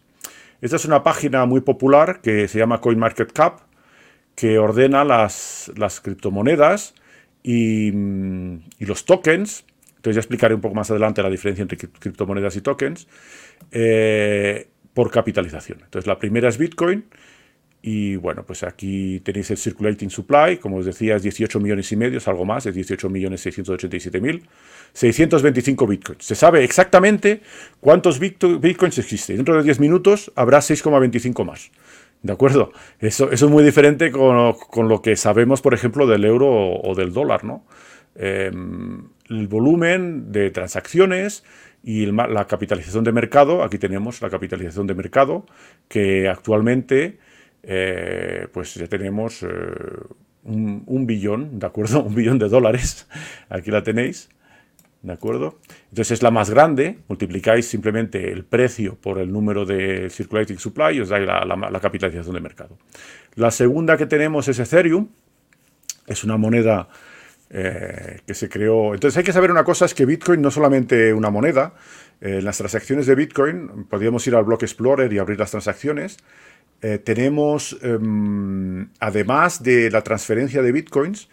Esta 0.60 0.76
es 0.76 0.86
una 0.86 1.04
página 1.04 1.46
muy 1.46 1.62
popular 1.62 2.22
que 2.22 2.48
se 2.48 2.58
llama 2.58 2.82
CoinMarketCap, 2.82 3.60
que 4.36 4.58
ordena 4.58 5.04
las, 5.04 5.72
criptomonedas 6.04 6.96
y, 7.44 7.92
los 8.80 9.06
tokens. 9.06 9.66
Entonces 9.98 10.16
ya 10.16 10.22
explicaré 10.22 10.56
un 10.56 10.62
poco 10.62 10.74
más 10.74 10.90
adelante 10.90 11.22
la 11.22 11.30
diferencia 11.30 11.62
entre 11.62 11.78
criptomonedas 11.78 12.56
y 12.56 12.62
tokens 12.62 13.08
eh, 13.72 14.68
por 14.96 15.12
capitalización. 15.12 15.82
Entonces 15.84 16.08
la 16.08 16.18
primera 16.18 16.50
es 16.50 16.58
Bitcoin, 16.58 17.06
y 17.84 18.16
bueno, 18.16 18.44
pues 18.46 18.62
aquí 18.64 19.20
tenéis 19.22 19.50
el 19.50 19.58
Circulating 19.58 20.12
Supply, 20.12 20.58
como 20.58 20.78
os 20.78 20.86
decía, 20.86 21.16
es 21.16 21.24
18 21.24 21.60
millones 21.60 21.92
y 21.92 21.96
medio, 21.96 22.20
es 22.20 22.28
algo 22.28 22.46
más, 22.46 22.66
es 22.68 22.76
18 22.76 23.10
millones 23.10 23.42
687 23.42 24.22
mil. 24.22 24.44
625 24.94 25.88
bitcoins. 25.88 26.24
Se 26.24 26.36
sabe 26.36 26.64
exactamente 26.64 27.42
cuántos 27.80 28.20
bitcoins 28.20 29.00
existen. 29.00 29.38
Dentro 29.38 29.56
de 29.58 29.64
10 29.64 29.80
minutos 29.80 30.32
habrá 30.36 30.60
6,25 30.60 31.44
más. 31.44 31.72
¿De 32.22 32.34
acuerdo? 32.34 32.72
Eso, 33.00 33.32
es 33.32 33.42
muy 33.44 33.64
diferente 33.64 34.12
con, 34.12 34.54
con, 34.70 34.88
lo 34.88 35.02
que 35.02 35.16
sabemos, 35.16 35.62
por 35.62 35.74
ejemplo, 35.74 36.06
del 36.06 36.24
euro 36.24 36.50
o, 36.50 36.94
del 36.94 37.14
dólar, 37.14 37.44
¿no? 37.44 37.66
Em, 38.14 39.08
el 39.28 39.48
volumen 39.48 40.32
de 40.32 40.52
transacciones 40.52 41.44
y 41.84 42.06
la 42.06 42.46
capitalización 42.46 43.04
de 43.04 43.12
mercado, 43.12 43.64
aquí 43.64 43.80
tenemos 43.80 44.22
la 44.22 44.30
capitalización 44.30 44.86
de 44.86 44.94
mercado, 44.94 45.48
que 45.88 46.30
actualmente 46.30 47.18
eh, 47.64 48.48
pues 48.52 48.74
ya 48.76 48.88
tenemos 48.88 49.44
eh, 49.44 49.48
un, 50.44 51.06
billón, 51.06 51.60
¿de 51.60 51.68
acuerdo? 51.68 52.04
Un 52.06 52.16
billón 52.16 52.40
de 52.40 52.50
dólares. 52.50 53.08
Aquí 53.50 53.72
la 53.72 53.84
tenéis. 53.84 54.30
¿De 55.02 55.14
acuerdo? 55.14 55.58
Entonces 55.90 56.12
es 56.12 56.22
la 56.22 56.30
más 56.30 56.52
grande, 56.52 57.00
multiplicáis 57.08 57.66
simplemente 57.66 58.32
el 58.32 58.46
precio 58.46 58.94
por 59.02 59.18
el 59.18 59.32
número 59.32 59.66
de 59.66 60.12
circulating 60.12 60.60
supply 60.60 60.98
y 60.98 61.00
os 61.02 61.10
da 61.10 61.18
la, 61.20 61.80
capitalización 61.80 62.36
de 62.36 62.40
mercado. 62.40 62.78
La 63.34 63.50
segunda 63.50 63.98
que 63.98 64.06
tenemos 64.06 64.48
es 64.48 64.60
Ethereum, 64.60 65.08
es 66.06 66.24
una 66.24 66.38
moneda 66.38 66.88
eh, 67.50 68.20
que 68.28 68.36
se 68.36 68.48
creó. 68.48 68.94
Entonces 68.94 69.18
hay 69.18 69.24
que 69.24 69.34
saber 69.34 69.50
una 69.50 69.64
cosa: 69.64 69.86
es 69.86 69.96
que 69.96 70.06
Bitcoin 70.06 70.40
no 70.40 70.52
solamente 70.52 71.12
una 71.16 71.32
moneda. 71.32 71.74
en 72.22 72.46
las 72.46 72.60
transacciones 72.60 73.08
de 73.08 73.16
Bitcoin, 73.16 73.88
podríamos 73.90 74.28
ir 74.28 74.36
al 74.36 74.44
Block 74.44 74.62
Explorer 74.62 75.12
y 75.12 75.18
abrir 75.18 75.40
las 75.40 75.50
transacciones. 75.50 76.18
Eh, 76.82 76.98
tenemos, 76.98 77.78
em, 77.82 78.90
además 79.00 79.62
de 79.62 79.92
la 79.92 80.02
transferencia 80.02 80.62
de 80.62 80.72
bitcoins, 80.72 81.30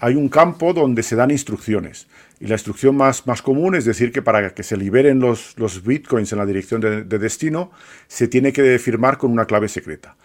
hay 0.00 0.14
un 0.14 0.28
campo 0.28 0.72
donde 0.72 1.02
se 1.02 1.16
dan 1.16 1.30
instrucciones. 1.30 2.06
Y 2.40 2.46
la 2.46 2.54
instrucción 2.54 2.96
más, 2.96 3.26
más 3.26 3.40
común 3.40 3.74
es 3.74 3.84
decir 3.84 4.12
que 4.12 4.20
para 4.20 4.54
que 4.54 4.62
se 4.62 4.76
liberen 4.76 5.20
los, 5.20 5.56
los 5.58 5.82
bitcoins 5.84 6.32
en 6.32 6.38
la 6.38 6.46
dirección 6.46 6.80
de, 6.80 7.04
de 7.04 7.18
destino, 7.18 7.70
se 8.08 8.28
tiene 8.28 8.52
que 8.52 8.78
firmar 8.78 9.16
con 9.16 9.30
una 9.30 9.46
clave 9.46 9.68
secreta. 9.68 10.16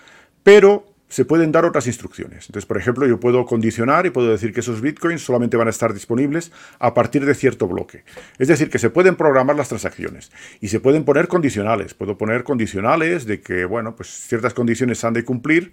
Pero 0.44 0.97
se 1.10 1.26
pueden 1.26 1.52
dar 1.52 1.66
otras 1.66 1.88
instrucciones. 1.88 2.48
Entonces, 2.48 2.66
por 2.66 2.78
ejemplo, 2.78 3.08
yo 3.08 3.20
puedo 3.20 3.46
condicionar 3.46 4.06
y 4.06 4.10
puedo 4.10 4.30
decir 4.30 4.54
que 4.54 4.60
esos 4.60 4.82
bitcoins 4.82 5.22
solamente 5.22 5.58
van 5.58 5.68
a 5.68 5.72
estar 5.72 5.94
disponibles 5.94 6.52
a 6.80 6.94
partir 6.94 7.26
de 7.26 7.34
cierto 7.34 7.68
bloque. 7.68 8.04
Es 8.38 8.48
decir, 8.48 8.70
que 8.70 8.80
se 8.80 8.90
pueden 8.90 9.16
programar 9.16 9.56
las 9.56 9.70
transacciones 9.70 10.32
y 10.60 10.68
se 10.68 10.80
pueden 10.80 11.06
poner 11.06 11.28
condicionales. 11.28 11.94
Puedo 11.94 12.18
poner 12.18 12.44
condicionales 12.44 13.26
de 13.26 13.42
que, 13.42 13.66
bueno, 13.66 13.96
pues 13.96 14.10
ciertas 14.10 14.54
condiciones 14.54 15.04
han 15.04 15.14
de 15.14 15.24
cumplir 15.24 15.72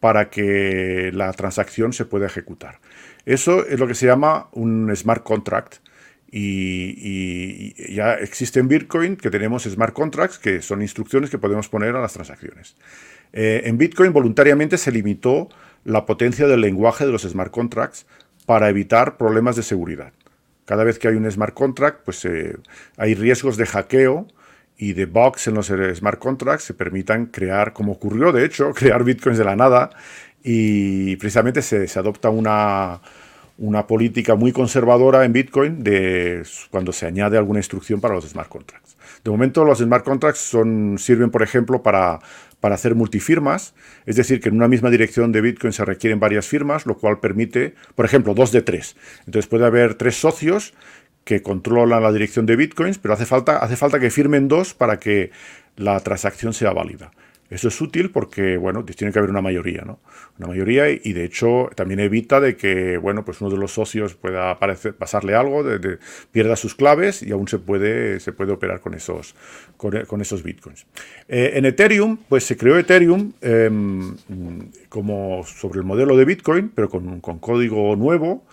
para 0.00 0.30
que 0.30 1.10
la 1.12 1.32
transacción 1.32 1.92
se 1.92 2.04
pueda 2.04 2.26
ejecutar. 2.26 2.78
Eso 3.24 3.66
es 3.66 3.80
lo 3.80 3.86
que 3.86 3.94
se 3.94 4.06
llama 4.06 4.48
un 4.52 4.94
smart 4.94 5.22
contract. 5.22 5.76
Y, 6.30 7.94
ya 7.94 8.14
existen 8.14 8.68
Bitcoin 8.68 9.16
que 9.16 9.30
tenemos 9.30 9.64
smart 9.64 9.94
contracts, 9.94 10.38
que 10.38 10.60
son 10.60 10.82
instrucciones 10.82 11.30
que 11.30 11.38
podemos 11.38 11.68
poner 11.68 11.96
a 11.96 12.00
las 12.00 12.12
transacciones. 12.12 12.76
Eh, 13.32 13.62
en 13.64 13.78
Bitcoin 13.78 14.12
voluntariamente 14.12 14.78
se 14.78 14.92
limitó 14.92 15.48
la 15.84 16.06
potencia 16.06 16.46
del 16.46 16.60
lenguaje 16.60 17.06
de 17.06 17.12
los 17.12 17.22
smart 17.22 17.50
contracts 17.50 18.06
para 18.46 18.68
evitar 18.68 19.16
problemas 19.16 19.56
de 19.56 19.62
seguridad. 19.62 20.12
Cada 20.64 20.84
vez 20.84 20.98
que 20.98 21.08
hay 21.08 21.14
un 21.14 21.30
smart 21.30 21.54
contract, 21.54 22.00
pues 22.04 22.24
eh, 22.24 22.56
hay 22.96 23.14
riesgos 23.14 23.56
de 23.56 23.66
hackeo 23.66 24.26
y 24.76 24.92
de 24.92 25.06
bugs 25.06 25.48
en 25.48 25.54
los 25.54 25.72
smart 25.94 26.18
contracts 26.18 26.64
se 26.64 26.74
permitan 26.74 27.26
crear, 27.26 27.72
como 27.72 27.92
ocurrió 27.92 28.32
de 28.32 28.44
hecho, 28.44 28.72
crear 28.74 29.04
bitcoins 29.04 29.38
de 29.38 29.44
la 29.44 29.56
nada 29.56 29.90
y 30.42 31.16
precisamente 31.16 31.62
se, 31.62 31.86
adopta 31.98 32.30
una, 32.30 33.00
una 33.58 33.86
política 33.86 34.34
muy 34.36 34.52
conservadora 34.52 35.24
en 35.24 35.32
Bitcoin 35.32 35.82
de 35.82 36.42
cuando 36.70 36.92
se 36.92 37.06
añade 37.06 37.36
alguna 37.36 37.58
instrucción 37.58 38.00
para 38.00 38.14
los 38.14 38.28
smart 38.28 38.48
contracts. 38.48 38.96
De 39.24 39.30
momento 39.30 39.64
los 39.64 39.78
smart 39.78 40.04
contracts 40.04 40.40
son, 40.40 40.96
sirven, 40.98 41.30
por 41.30 41.42
ejemplo, 41.42 41.82
para, 41.82 42.20
para 42.60 42.74
hacer 42.74 42.94
multifirmas, 42.94 43.74
es 44.06 44.16
decir, 44.16 44.40
que 44.40 44.48
en 44.48 44.56
una 44.56 44.68
misma 44.68 44.90
dirección 44.90 45.32
de 45.32 45.40
Bitcoin 45.40 45.72
se 45.72 45.84
requieren 45.84 46.20
varias 46.20 46.46
firmas, 46.46 46.86
lo 46.86 46.96
cual 46.96 47.20
permite, 47.20 47.74
por 47.94 48.04
ejemplo, 48.04 48.34
dos 48.34 48.52
de 48.52 48.62
tres. 48.62 48.96
Entonces 49.26 49.46
puede 49.46 49.66
haber 49.66 49.94
tres 49.94 50.16
socios 50.16 50.74
que 51.24 51.42
controlan 51.42 52.02
la 52.02 52.12
dirección 52.12 52.46
de 52.46 52.56
Bitcoins, 52.56 52.98
pero 52.98 53.14
hace 53.14 53.26
falta, 53.26 53.58
hace 53.58 53.76
falta 53.76 54.00
que 54.00 54.10
firmen 54.10 54.48
dos 54.48 54.74
para 54.74 54.98
que 54.98 55.30
la 55.76 56.00
transacción 56.00 56.52
sea 56.54 56.72
válida. 56.72 57.12
Eso 57.50 57.68
es 57.68 57.80
útil 57.80 58.10
porque, 58.10 58.58
bueno, 58.58 58.84
tiene 58.84 59.12
que 59.12 59.18
haber 59.18 59.30
una 59.30 59.40
mayoría, 59.40 59.82
¿no? 59.82 60.00
Una 60.38 60.48
mayoría 60.48 60.90
y, 60.90 61.12
de 61.14 61.24
hecho 61.24 61.70
también 61.74 61.98
evita 62.00 62.40
de 62.40 62.56
que, 62.56 62.98
bueno, 62.98 63.24
pues 63.24 63.40
uno 63.40 63.50
de 63.50 63.56
los 63.56 63.72
socios 63.72 64.14
pueda 64.14 64.58
pasarle 64.58 65.34
algo, 65.34 65.64
pierda 66.30 66.56
sus 66.56 66.74
claves 66.74 67.22
y 67.22 67.32
aún 67.32 67.48
se 67.48 67.58
puede, 67.58 68.20
se 68.20 68.32
puede 68.32 68.52
operar 68.52 68.80
con 68.80 68.92
esos, 68.92 69.34
con, 69.76 70.20
esos 70.20 70.42
bitcoins. 70.42 70.86
Eh, 71.26 71.52
en 71.54 71.64
Ethereum, 71.64 72.18
pues 72.28 72.44
se 72.44 72.56
creó 72.56 72.78
Ethereum 72.78 73.32
em, 73.40 74.14
como 74.90 75.42
sobre 75.44 75.78
el 75.78 75.86
modelo 75.86 76.16
de 76.16 76.26
Bitcoin, 76.26 76.68
pero 76.68 76.90
con, 76.90 77.20
con 77.20 77.38
código 77.38 77.96
nuevo, 77.96 78.44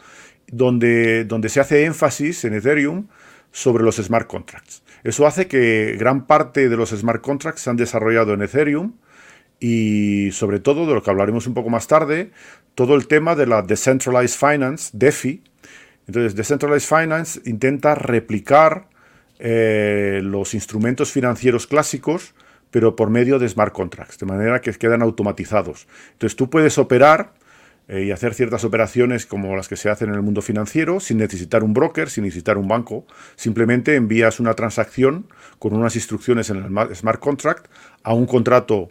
donde, 0.48 1.26
donde 1.26 1.50
se 1.50 1.60
hace 1.60 1.84
énfasis 1.84 2.46
en 2.46 2.54
Ethereum 2.54 3.08
sobre 3.52 3.84
los 3.84 3.98
smart 3.98 4.28
contracts. 4.28 4.85
Eso 5.06 5.28
hace 5.28 5.48
que 5.48 5.96
gran 6.00 6.26
parte 6.26 6.68
de 6.68 6.76
los 6.76 6.90
smart 6.90 7.22
contracts 7.22 7.62
se 7.62 7.70
han 7.70 7.78
desarrollado 7.78 8.34
en 8.34 8.42
Ethereum 8.42 8.94
y 9.60 10.32
sobre 10.32 10.60
todo, 10.60 10.88
de 10.88 10.96
lo 10.96 11.04
que 11.04 11.12
hablaremos 11.12 11.46
un 11.46 11.54
poco 11.54 11.70
más 11.70 11.86
tarde, 11.86 12.32
todo 12.74 12.96
el 12.96 13.06
tema 13.06 13.36
de 13.36 13.46
la 13.46 13.62
Decentralized 13.62 14.36
Finance, 14.36 14.90
DeFi. 14.94 15.44
Entonces, 16.08 16.36
Decentralized 16.36 16.88
Finance 16.88 17.40
intenta 17.46 17.94
replicar 17.94 18.88
eh, 19.38 20.22
los 20.24 20.56
instrumentos 20.56 21.12
financieros 21.12 21.68
clásicos, 21.68 22.34
pero 22.72 22.96
por 22.96 23.12
medio 23.12 23.38
de 23.38 23.48
smart 23.48 23.74
contracts, 23.74 24.18
de 24.18 24.26
manera 24.26 24.60
que 24.60 24.74
quedan 24.74 25.04
automatizados. 25.04 25.88
Entonces, 26.14 26.36
tú 26.36 26.50
puedes 26.50 26.80
operar 26.80 27.32
eh, 27.88 28.04
y 28.06 28.12
hacer 28.12 28.34
ciertas 28.34 28.64
operaciones 28.64 29.28
como 29.28 29.56
las 29.56 29.68
que 29.68 29.76
se 29.76 29.90
hacen 29.90 30.10
en 30.10 30.16
el 30.16 30.24
mundo 30.24 30.42
financiero 30.42 31.00
sin 31.00 31.18
necesitar 31.18 31.64
un 31.64 31.74
broker, 31.74 32.10
sin 32.10 32.24
necesitar 32.24 32.58
un 32.58 32.68
banco. 32.68 33.06
Simplemente 33.36 33.96
envías 33.96 34.40
una 34.40 34.56
transacción 34.56 35.28
con 35.60 35.74
unas 35.74 35.96
instrucciones 35.96 36.50
en 36.50 36.58
el 36.58 36.96
smart 36.96 37.20
contract 37.20 37.68
a 38.04 38.14
un 38.14 38.26
contrato, 38.26 38.90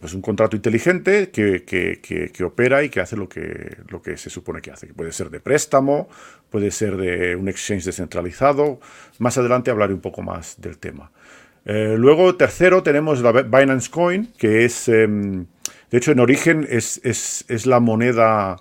pues 0.00 0.14
un 0.14 0.22
contrato 0.22 0.56
inteligente 0.56 1.30
que, 1.30 1.64
que, 1.64 2.44
opera 2.44 2.82
y 2.82 2.88
que 2.88 3.00
hace 3.00 3.16
lo 3.16 3.28
que, 3.28 3.76
lo 3.88 4.02
que 4.02 4.16
se 4.16 4.30
supone 4.30 4.60
que 4.60 4.72
hace. 4.72 4.88
Puede 4.88 5.12
ser 5.12 5.30
de 5.30 5.38
préstamo, 5.38 6.08
puede 6.50 6.72
ser 6.72 6.96
de 6.96 7.36
un 7.36 7.48
exchange 7.48 7.84
descentralizado. 7.84 8.80
Más 9.20 9.38
adelante 9.38 9.70
hablaré 9.70 9.94
un 9.94 10.00
poco 10.00 10.22
más 10.22 10.60
del 10.60 10.78
tema. 10.78 11.12
Eh, 11.64 11.96
luego, 11.96 12.34
tercero, 12.34 12.82
tenemos 12.82 13.20
la 13.20 13.30
Binance 13.30 13.90
Coin, 13.90 14.32
que 14.36 14.64
es... 14.64 14.88
Em, 14.88 15.46
de 15.90 15.98
hecho, 15.98 16.12
en 16.12 16.20
origen 16.20 16.66
es, 16.68 17.66
la 17.66 17.80
moneda, 17.80 18.56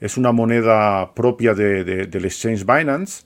es 0.00 0.16
una 0.16 0.32
moneda 0.32 1.14
propia 1.14 1.54
del 1.54 2.24
exchange 2.24 2.64
Binance. 2.64 3.24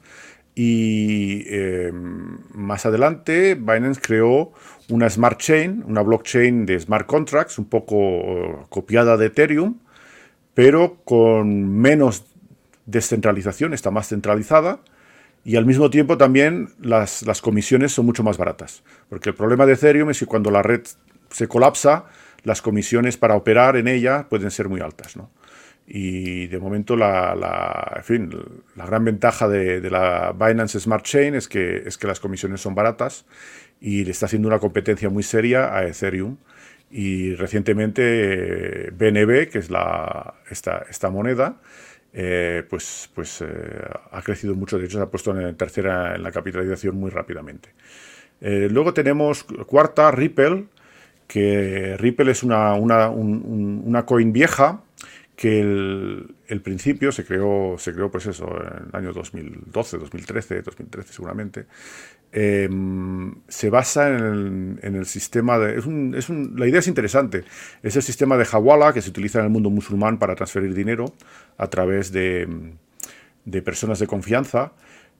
Y 0.56 1.44
em, 1.48 2.38
más 2.52 2.86
adelante, 2.86 3.54
Binance 3.56 4.00
creó 4.00 4.52
una 4.88 5.10
smart 5.10 5.40
chain, 5.40 5.82
una 5.86 6.02
blockchain 6.02 6.64
de 6.64 6.78
smart 6.78 7.06
contracts, 7.06 7.58
un 7.58 7.64
poco 7.64 7.96
eh, 7.96 8.56
copiada 8.68 9.16
de 9.16 9.26
Ethereum, 9.26 9.78
pero 10.54 10.98
con 11.04 11.80
menos 11.80 12.24
descentralización, 12.86 13.74
está 13.74 13.90
más 13.90 14.08
centralizada. 14.08 14.80
Y 15.44 15.56
al 15.56 15.66
mismo 15.66 15.90
tiempo 15.90 16.16
también 16.16 16.70
las, 16.80 17.22
las 17.22 17.42
comisiones 17.42 17.92
son 17.92 18.06
mucho 18.06 18.22
más 18.22 18.38
baratas. 18.38 18.82
Porque 19.08 19.30
el 19.30 19.34
problema 19.34 19.66
de 19.66 19.74
Ethereum 19.74 20.10
es 20.10 20.20
que 20.20 20.26
cuando 20.26 20.50
la 20.50 20.62
red 20.62 20.82
se 21.30 21.48
colapsa, 21.48 22.06
las 22.44 22.62
comisiones 22.62 23.16
para 23.16 23.34
operar 23.34 23.76
en 23.76 23.88
ella 23.88 24.28
pueden 24.28 24.50
ser 24.50 24.68
muy 24.68 24.80
altas. 24.80 25.16
¿no? 25.16 25.30
Y 25.86 26.46
de 26.46 26.58
momento 26.58 26.96
la, 26.96 27.34
la, 27.34 28.00
fin, 28.02 28.30
la 28.76 28.86
gran 28.86 29.04
ventaja 29.04 29.48
de, 29.48 29.80
la 29.90 30.32
Binance 30.32 30.80
Smart 30.80 31.04
Chain 31.04 31.34
es 31.34 31.48
que, 31.48 31.82
es 31.86 31.98
que 31.98 32.06
las 32.06 32.20
comisiones 32.20 32.60
son 32.60 32.74
baratas 32.74 33.26
y 33.80 34.04
le 34.04 34.12
está 34.12 34.26
haciendo 34.26 34.48
una 34.48 34.58
competencia 34.58 35.10
muy 35.10 35.22
seria 35.22 35.76
a 35.76 35.84
Ethereum. 35.84 36.36
Y 36.90 37.34
recientemente 37.34 38.90
BNB, 38.92 39.50
que 39.50 39.58
es 39.58 39.68
la, 39.68 40.34
esta, 40.48 40.84
esta 40.88 41.10
moneda, 41.10 41.56
eh, 42.12 42.62
pues, 42.70 43.10
pues 43.12 43.42
eh, 43.42 43.46
ha 44.12 44.22
crecido 44.22 44.54
mucho. 44.54 44.78
De 44.78 44.84
hecho, 44.84 44.98
se 44.98 45.02
ha 45.02 45.10
puesto 45.10 45.38
en 45.38 45.56
tercera 45.56 46.14
en 46.14 46.22
la 46.22 46.30
capitalización 46.30 46.96
muy 46.96 47.10
rápidamente. 47.10 47.70
Eh, 48.40 48.68
luego 48.70 48.94
tenemos 48.94 49.44
cuarta, 49.66 50.10
Ripple, 50.12 50.66
que 51.26 51.96
Ripple 51.98 52.30
es 52.30 52.42
una, 52.42 52.74
una, 52.74 54.06
coin 54.06 54.32
vieja 54.32 54.80
que 55.36 55.60
el, 55.60 56.60
principio 56.62 57.10
se 57.12 57.24
creó, 57.24 57.76
se 57.78 57.92
creó 57.92 58.10
pues 58.10 58.26
eso, 58.26 58.46
en 58.46 58.88
el 58.88 58.96
año 58.96 59.12
2012, 59.12 59.98
2013, 59.98 60.62
2013 60.62 61.12
seguramente, 61.12 61.66
em, 62.32 63.34
se 63.48 63.70
basa 63.70 64.08
en 64.08 64.78
el, 64.82 65.06
sistema 65.06 65.58
de... 65.58 65.78
Es 66.16 66.28
la 66.28 66.68
idea 66.68 66.78
es 66.78 66.88
interesante, 66.88 67.44
es 67.82 67.96
el 67.96 68.02
sistema 68.02 68.36
de 68.36 68.44
Hawala 68.44 68.92
que 68.92 69.02
se 69.02 69.10
utiliza 69.10 69.40
en 69.40 69.46
el 69.46 69.50
mundo 69.50 69.70
musulmán 69.70 70.18
para 70.18 70.34
transferir 70.34 70.74
dinero 70.74 71.06
a 71.58 71.66
través 71.68 72.12
de, 72.12 72.48
personas 73.64 73.98
de 73.98 74.06
confianza 74.06 74.72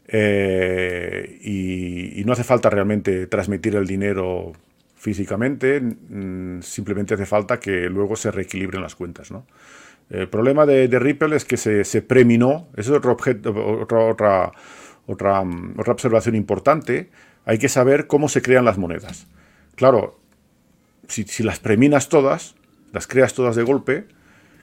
eh, 0.06 1.40
y 1.42 2.22
no 2.24 2.34
hace 2.34 2.44
falta 2.44 2.70
realmente 2.70 3.26
transmitir 3.26 3.74
el 3.74 3.86
dinero 3.86 4.52
físicamente, 5.04 5.82
simplemente 6.62 7.12
hace 7.12 7.26
falta 7.26 7.60
que 7.60 7.90
luego 7.90 8.16
se 8.16 8.30
reequilibren 8.30 8.80
las 8.80 8.94
cuentas. 8.94 9.30
¿no? 9.30 9.46
El 10.08 10.30
problema 10.30 10.64
de, 10.64 10.86
Ripple 10.98 11.36
es 11.36 11.44
que 11.44 11.58
se, 11.58 12.00
preminó, 12.00 12.68
eso 12.74 12.92
es 12.92 12.98
otro 12.98 13.12
objeto, 13.12 13.52
otra, 13.52 14.50
mm, 15.44 15.74
otra 15.78 15.92
observación 15.92 16.34
importante, 16.34 17.10
hay 17.44 17.58
que 17.58 17.68
saber 17.68 18.06
cómo 18.06 18.30
se 18.30 18.40
crean 18.40 18.64
las 18.64 18.78
monedas. 18.78 19.26
Claro, 19.74 20.18
si, 21.06 21.42
las 21.42 21.60
preminas 21.60 22.08
todas, 22.08 22.54
las 22.94 23.06
creas 23.06 23.34
todas 23.34 23.56
de 23.56 23.62
golpe, 23.62 24.06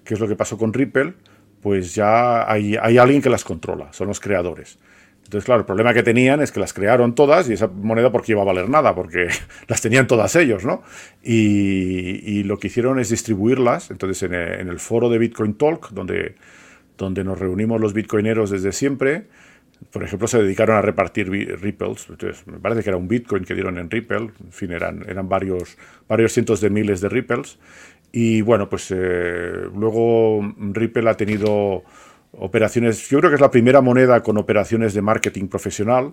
que 0.04 0.16
es 0.16 0.20
lo 0.20 0.28
que 0.28 0.36
pasó 0.36 0.58
con 0.58 0.74
Ripple, 0.74 1.14
pues 1.62 1.94
ya 1.94 2.52
hay 2.52 2.76
alguien 2.76 3.22
que 3.22 3.30
las 3.30 3.44
controla, 3.44 3.94
son 3.94 4.08
los 4.08 4.20
creadores. 4.20 4.80
Entonces, 5.24 5.46
claro, 5.46 5.62
el 5.62 5.66
problema 5.66 5.94
que 5.94 6.04
tenían 6.04 6.42
es 6.42 6.52
que 6.52 6.60
las 6.60 6.74
crearon 6.74 7.16
todas 7.16 7.50
y 7.50 7.54
esa 7.54 7.68
moneda 7.68 8.12
porque 8.12 8.34
iba 8.34 8.42
a 8.42 8.46
valer 8.46 8.68
nada, 8.68 8.94
porque 8.94 9.28
las 9.68 9.82
tenían 9.82 10.08
todas 10.08 10.36
ellos, 10.36 10.66
¿no? 10.66 10.84
Y, 11.24 12.44
lo 12.44 12.58
que 12.58 12.68
hicieron 12.68 13.00
es 13.00 13.10
distribuirlas. 13.10 13.92
Entonces, 13.92 14.24
en 14.24 14.34
el, 14.34 14.80
foro 14.80 15.10
de 15.10 15.18
Bitcoin 15.18 15.54
Talk, 15.54 15.92
donde, 15.92 16.36
donde 16.98 17.24
nos 17.24 17.40
reunimos 17.40 17.80
los 17.80 17.94
bitcoineros 17.94 18.50
desde 18.50 18.74
siempre, 18.74 19.28
por 19.90 20.04
ejemplo, 20.04 20.28
se 20.28 20.42
dedicaron 20.42 20.76
a 20.76 20.82
repartir 20.82 21.30
Ripples. 21.30 22.08
Entonces, 22.10 22.46
me 22.46 22.60
parece 22.60 22.84
que 22.84 22.90
era 22.90 22.98
un 22.98 23.08
Bitcoin 23.08 23.44
que 23.44 23.56
dieron 23.56 23.78
en 23.78 23.90
Ripple. 23.90 24.32
En 24.44 24.52
fin, 24.52 24.72
eran, 24.72 25.04
eran 25.08 25.28
varios, 25.28 25.78
varios 26.08 26.34
cientos 26.34 26.62
de 26.62 26.70
miles 26.70 27.02
de 27.02 27.10
Ripples. 27.10 27.58
Y 28.12 28.42
bueno, 28.42 28.70
pues 28.70 28.92
eh, 28.92 29.70
luego 29.76 30.54
Ripple 30.58 31.10
ha 31.10 31.16
tenido 31.16 31.84
operaciones, 32.34 33.10
yo 33.10 33.20
creo 33.20 33.30
que 33.30 33.36
es 33.36 33.42
la 33.42 33.52
primera 33.52 33.82
moneda 33.82 34.22
con 34.24 34.38
operaciones 34.38 34.94
de 34.94 35.02
marketing 35.02 35.48
profesional, 35.48 36.12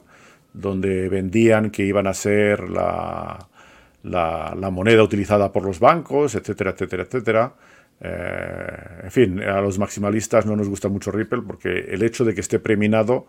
donde 0.52 1.08
vendían 1.08 1.70
que 1.70 1.84
iban 1.84 2.06
a 2.06 2.14
ser 2.14 2.68
la, 2.68 3.48
la, 4.02 4.70
moneda 4.70 5.02
utilizada 5.02 5.52
por 5.52 5.64
los 5.64 5.78
bancos, 5.80 6.34
etcétera, 6.34 6.70
etcétera, 6.70 7.02
etcétera. 7.04 7.54
Eh, 8.00 9.00
en 9.04 9.10
fin, 9.10 9.42
a 9.42 9.60
los 9.60 9.78
maximalistas 9.78 10.46
no 10.46 10.56
nos 10.56 10.68
gusta 10.68 10.88
mucho 10.88 11.10
Ripple 11.10 11.42
porque 11.46 11.86
el 11.90 12.02
hecho 12.02 12.24
de 12.24 12.34
que 12.34 12.40
esté 12.40 12.58
preminado 12.58 13.26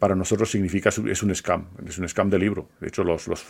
para 0.00 0.14
nosotros 0.14 0.50
significa 0.50 0.88
es 0.88 1.22
un 1.22 1.34
scam, 1.34 1.66
es 1.86 1.98
un 1.98 2.08
scam 2.08 2.30
de 2.30 2.38
libro. 2.38 2.70
De 2.80 2.88
hecho, 2.88 3.04
los, 3.04 3.28
los, 3.28 3.44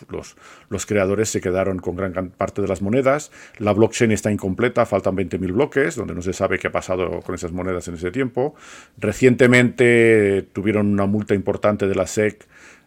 los, 0.69 0.85
creadores 0.85 1.29
se 1.29 1.41
quedaron 1.41 1.79
con 1.79 1.95
gran 1.95 2.31
parte 2.31 2.61
de 2.61 2.67
las 2.67 2.83
monedas. 2.83 3.31
La 3.59 3.73
blockchain 3.73 4.11
está 4.11 4.33
incompleta, 4.33 4.85
faltan 4.85 5.17
20.000 5.17 5.53
bloques, 5.53 5.95
donde 5.95 6.13
no 6.13 6.23
se 6.23 6.33
sabe 6.33 6.59
qué 6.59 6.67
ha 6.67 6.73
pasado 6.73 7.21
con 7.21 7.37
esas 7.37 7.53
monedas 7.53 7.87
en 7.87 7.95
ese 7.95 8.11
tiempo. 8.11 8.57
Recientemente 8.99 10.49
tuvieron 10.53 10.89
una 10.89 11.07
multa 11.07 11.35
importante 11.35 11.87
de 11.87 11.95
la 11.95 12.09
SEC, 12.09 12.45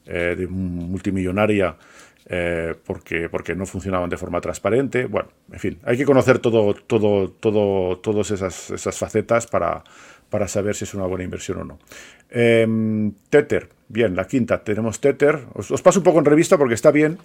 eh, 0.07 0.36
de 0.38 0.45
multimillonaria, 0.45 1.78
eh, 2.26 2.76
porque, 2.86 3.30
porque 3.30 3.55
no 3.55 3.66
funcionaban 3.66 4.09
de 4.09 4.18
forma 4.18 4.41
transparente. 4.41 5.05
Bueno, 5.05 5.30
en 5.53 5.59
fin, 5.59 5.80
hay 5.86 5.95
que 5.95 6.03
conocer 6.03 6.39
todo, 6.39 6.74
todo, 6.74 7.30
todo, 7.30 7.97
todas 7.99 8.30
esas, 8.32 8.72
esas 8.72 8.97
facetas 8.97 9.47
para 9.47 9.86
para 10.34 10.47
saber 10.47 10.73
si 10.75 10.86
es 10.86 10.95
una 10.95 11.05
buena 11.05 11.23
inversión 11.23 11.59
o 11.59 11.63
no. 11.63 11.79
Em, 12.31 13.13
Tether, 13.29 13.69
bien, 13.88 14.15
la 14.15 14.25
quinta, 14.25 14.63
tenemos 14.63 14.99
Tether. 14.99 15.45
Os, 15.53 15.79
paso 15.84 15.99
un 15.99 16.03
poco 16.03 16.17
en 16.17 16.25
revista 16.25 16.57
porque 16.57 16.73
está 16.73 16.89
bien, 16.89 17.19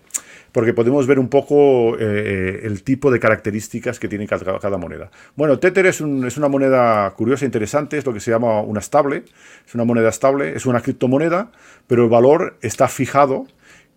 porque 0.53 0.75
podemos 0.75 1.07
ver 1.07 1.19
un 1.19 1.29
poco 1.29 1.97
eh, 1.99 2.61
el 2.65 2.83
tipo 2.83 3.11
de 3.11 3.19
características 3.19 3.99
que 3.99 4.09
tiene 4.09 4.27
cada, 4.27 4.77
moneda. 4.77 5.11
Bueno, 5.37 5.59
Tether 5.59 5.87
es, 5.87 6.03
es, 6.03 6.37
una 6.37 6.49
moneda 6.49 7.11
curiosa, 7.17 7.47
interesante, 7.47 7.97
es 7.97 8.05
lo 8.05 8.13
que 8.13 8.21
se 8.21 8.31
llama 8.31 8.61
una 8.61 8.81
estable, 8.81 9.25
es 9.67 9.75
una 9.75 9.85
moneda 9.85 10.11
estable, 10.11 10.55
es 10.55 10.67
una 10.67 10.83
criptomoneda, 10.83 11.51
pero 11.87 12.05
el 12.05 12.11
valor 12.11 12.59
está 12.61 12.89
fijado 12.89 13.47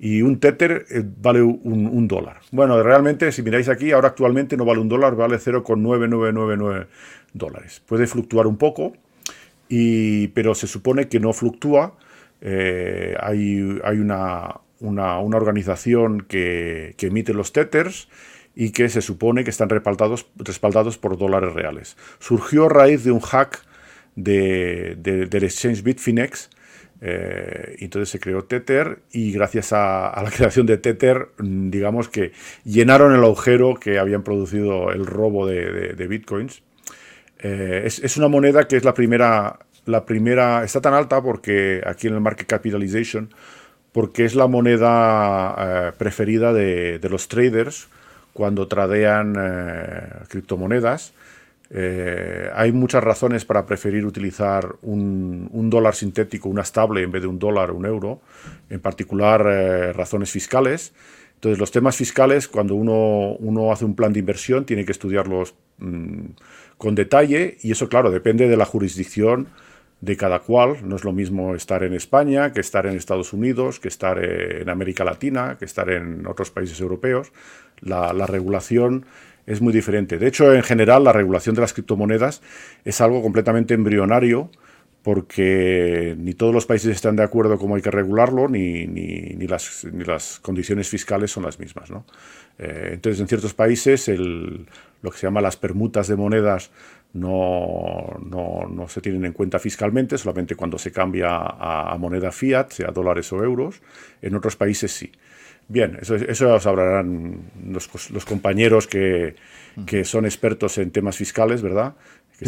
y 0.04 0.24
un 0.24 0.40
Tether 0.40 0.88
eh, 0.90 1.04
vale 1.06 1.44
un, 1.44 2.08
dólar. 2.08 2.38
Bueno, 2.52 2.82
realmente, 2.82 3.32
si 3.32 3.44
miráis 3.44 3.70
aquí, 3.70 3.92
ahora 3.92 4.08
actualmente 4.08 4.58
no 4.58 4.66
vale 4.66 4.80
un 4.80 4.90
dólar, 4.90 5.16
vale 5.16 5.38
0,9999 5.38 6.88
dólares. 7.34 7.82
Puede 7.86 8.08
fluctuar 8.08 8.48
un 8.48 8.58
poco, 8.58 8.94
y, 9.70 10.30
pero 10.30 10.56
se 10.56 10.68
supone 10.68 11.08
que 11.08 11.20
no 11.20 11.34
fluctúa. 11.34 11.96
Eh, 12.42 13.16
hay, 13.20 13.60
una, 13.62 14.62
organización 14.80 16.22
que, 16.22 16.96
emite 17.00 17.34
los 17.34 17.54
Tethers 17.54 18.10
y 18.56 18.72
que 18.72 18.90
se 18.90 19.02
supone 19.02 19.44
que 19.44 19.50
están 19.50 19.70
respaldados, 19.70 20.98
por 20.98 21.18
dólares 21.18 21.54
reales. 21.54 21.98
Surgió 22.20 22.66
a 22.66 22.70
raíz 22.70 23.04
de 23.04 23.12
un 23.12 23.22
hack 23.22 23.64
de, 24.16 24.96
del 24.98 25.44
exchange 25.44 25.84
Bitfinex, 25.84 26.50
eh, 27.04 27.78
entonces 27.80 28.10
se 28.10 28.20
creó 28.20 28.44
Tether 28.44 29.00
y 29.12 29.32
gracias 29.32 29.74
a, 29.74 30.22
la 30.24 30.30
creación 30.36 30.68
de 30.68 30.78
Tether, 30.78 31.30
digamos 31.40 32.10
que 32.10 32.32
llenaron 32.64 33.16
el 33.16 33.24
agujero 33.24 33.76
que 33.76 33.98
habían 33.98 34.24
producido 34.24 34.92
el 34.92 35.06
robo 35.06 35.48
de, 35.48 36.08
bitcoins. 36.08 36.62
Eh, 37.42 37.84
es, 37.86 38.18
una 38.18 38.28
moneda 38.28 38.68
que 38.68 38.78
es 38.78 38.84
la 38.84 38.94
primera, 38.94 39.60
la 39.86 40.06
primera, 40.06 40.64
está 40.64 40.82
tan 40.82 40.94
alta 40.94 41.22
porque 41.22 41.82
aquí 41.86 42.08
en 42.08 42.14
el 42.14 42.22
market 42.22 42.48
capitalization, 42.48 43.34
porque 43.92 44.26
es 44.26 44.36
la 44.36 44.48
moneda 44.48 45.56
eh, 45.58 45.92
preferida 45.98 46.54
de, 46.54 47.00
los 47.10 47.28
traders 47.28 47.90
cuando 48.34 48.68
tradean 48.68 49.34
criptomonedas 50.30 51.14
eh, 51.74 52.50
hay 52.54 52.74
muchas 52.74 53.02
razones 53.02 53.46
para 53.46 53.66
preferir 53.66 54.06
utilizar 54.06 54.76
un, 54.82 55.70
dólar 55.70 55.96
sintético, 55.96 56.50
una 56.50 56.64
estable, 56.64 57.02
en 57.02 57.12
vez 57.12 57.22
de 57.22 57.30
un 57.30 57.40
dólar 57.40 57.72
o 57.72 57.76
un 57.76 57.86
euro, 57.86 58.20
en 58.70 58.82
particular 58.82 59.46
eh, 59.48 59.94
razones 59.94 60.32
fiscales. 60.32 60.94
Entonces, 61.36 61.58
los 61.60 61.72
temas 61.72 61.96
fiscales, 61.96 62.50
cuando 62.50 62.76
uno, 62.76 63.38
uno, 63.40 63.72
hace 63.72 63.86
un 63.86 63.96
plan 63.96 64.12
de 64.12 64.20
inversión, 64.20 64.66
tiene 64.66 64.84
que 64.84 64.92
estudiarlos 64.92 65.56
mm, 65.78 66.26
con 66.82 66.96
detalle 66.96 67.60
y 67.62 67.72
eso, 67.72 67.90
claro, 67.90 68.10
depende 68.10 68.48
de 68.48 68.58
la 68.58 68.66
jurisdicción 68.66 69.50
de 70.02 70.18
cada 70.18 70.40
cual. 70.40 70.78
No 70.84 70.96
es 70.96 71.04
lo 71.04 71.14
mismo 71.14 71.54
estar 71.54 71.84
en 71.84 71.94
España 71.94 72.54
que 72.54 72.60
estar 72.60 72.88
en 72.88 72.98
Estados 72.98 73.34
Unidos, 73.34 73.80
que 73.80 73.88
estar 73.88 74.18
en 74.18 74.68
América 74.68 75.04
Latina, 75.04 75.58
que 75.60 75.66
estar 75.66 75.92
en 75.92 76.26
otros 76.26 76.50
países 76.50 76.82
europeos. 76.82 77.32
La, 77.82 78.14
la 78.14 78.26
regulación 78.26 79.06
es 79.46 79.62
muy 79.62 79.72
diferente. 79.72 80.18
De 80.18 80.26
hecho, 80.26 80.56
en 80.56 80.64
general, 80.64 81.04
la 81.04 81.14
regulación 81.14 81.54
de 81.54 81.62
las 81.62 81.74
criptomonedas 81.74 82.42
es 82.84 83.00
algo 83.00 83.22
completamente 83.22 83.76
embrionario 83.76 84.50
porque 85.04 86.16
ni 86.18 86.34
todos 86.34 86.54
los 86.54 86.66
países 86.66 86.96
están 86.96 87.16
de 87.16 87.24
acuerdo 87.24 87.60
cómo 87.60 87.76
hay 87.76 87.84
que 87.84 87.92
regularlo, 87.92 88.48
ni, 88.48 88.88
ni, 88.88 89.48
las, 89.48 89.86
ni 89.92 90.04
las, 90.04 90.40
condiciones 90.40 90.90
fiscales 90.90 91.30
son 91.30 91.44
las 91.44 91.60
mismas. 91.60 91.92
¿no? 91.92 92.06
Eh, 92.58 92.92
entonces, 92.94 93.20
en 93.22 93.28
ciertos 93.28 93.54
países, 93.54 94.08
el, 94.08 94.68
lo 95.02 95.12
que 95.12 95.18
se 95.18 95.28
llama 95.28 95.42
las 95.42 95.58
permutas 95.58 96.08
de 96.08 96.16
monedas 96.16 96.72
no, 97.14 98.18
no, 98.24 98.68
no, 98.70 98.88
se 98.88 99.02
tienen 99.02 99.26
en 99.26 99.34
cuenta 99.34 99.60
fiscalmente, 99.60 100.18
solamente 100.18 100.56
cuando 100.56 100.78
se 100.78 100.92
cambia 100.92 101.30
a, 101.32 101.98
moneda 101.98 102.32
fiat, 102.32 102.72
sea 102.72 102.92
dólares 102.92 103.32
o 103.34 103.44
euros. 103.44 103.82
En 104.22 104.36
otros 104.36 104.56
países 104.56 104.92
sí. 104.92 105.12
Bien, 105.68 105.98
eso, 106.02 106.16
eso 106.16 106.46
lo 106.46 106.70
hablarán 106.70 107.52
los, 107.66 107.88
compañeros 108.26 108.88
que, 108.88 109.36
que, 109.86 110.04
son 110.04 110.26
expertos 110.26 110.78
en 110.78 110.92
temas 110.92 111.18
fiscales, 111.18 111.62
¿verdad? 111.62 111.96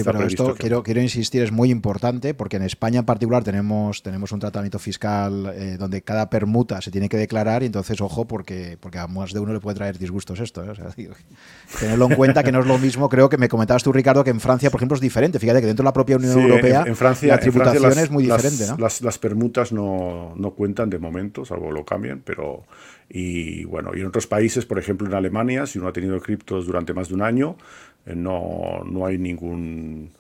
Pero 0.04 0.24
esto 0.24 0.56
quiero, 0.58 0.82
quiero 0.82 1.02
insistir, 1.02 1.44
es 1.44 1.52
muy 1.52 1.70
importante 1.70 2.34
porque 2.34 2.58
en 2.58 2.64
España 2.64 3.00
en 3.00 3.06
particular 3.06 3.44
tenemos, 3.44 4.02
tenemos 4.02 4.32
un 4.32 4.40
tratamiento 4.40 4.80
fiscal 4.80 5.54
eh, 5.56 5.78
donde 5.78 6.02
cada 6.02 6.30
permuta 6.30 6.82
se 6.82 6.90
tiene 6.90 7.10
que 7.10 7.18
declarar 7.18 7.64
y 7.64 7.68
entonces, 7.68 8.02
ojo, 8.02 8.26
porque, 8.26 8.78
porque 8.80 8.98
a 8.98 9.08
más 9.08 9.34
de 9.34 9.40
uno 9.40 9.54
le 9.54 9.60
puede 9.60 9.76
traer 9.76 9.98
disgustos 9.98 10.40
esto. 10.40 10.64
¿eh? 10.64 10.74
tenerlo 11.80 12.08
en 12.10 12.16
cuenta 12.16 12.44
que 12.44 12.52
no 12.52 12.60
es 12.60 12.66
lo 12.66 12.78
mismo, 12.78 13.10
creo 13.10 13.30
que 13.30 13.38
me 13.38 13.50
comentabas 13.50 13.84
tú, 13.84 13.92
Ricardo, 13.92 14.24
que 14.24 14.32
en 14.32 14.40
Francia, 14.40 14.72
por 14.72 14.80
ejemplo, 14.80 14.96
es 14.96 15.02
diferente. 15.02 15.40
Fíjate 15.40 15.62
que 15.62 15.68
dentro 15.68 15.84
de 15.84 15.88
la 15.88 15.94
propia 15.94 16.18
Unión 16.18 16.40
Europea 16.40 16.84
en, 16.88 16.96
Francia, 16.96 17.36
la 17.36 17.40
tributación 17.40 18.00
es 18.00 18.10
muy 18.10 18.24
diferente. 18.24 18.66
Las, 18.80 19.02
las, 19.02 19.20
permutas 19.20 19.72
no, 19.72 20.34
no, 20.36 20.52
cuentan 20.52 20.90
de 20.90 20.98
momento, 20.98 21.46
salvo 21.46 21.72
lo 21.72 21.86
cambien, 21.86 22.22
pero... 22.24 22.64
Y 23.10 23.66
bueno, 23.66 23.92
y 23.96 24.02
en 24.02 24.08
otros 24.08 24.28
países, 24.28 24.66
por 24.66 24.80
ejemplo 24.80 25.08
en 25.08 25.14
Alemania, 25.14 25.66
si 25.66 25.80
uno 25.80 25.88
ha 25.88 25.94
tenido 25.94 26.20
criptos 26.22 26.66
durante 26.66 26.94
más 26.94 27.10
de 27.10 27.16
un 27.16 27.22
año, 27.22 27.58
eh, 28.06 28.16
no, 28.16 28.84
no 28.86 29.06
hay 29.06 29.18
ningún 29.18 30.12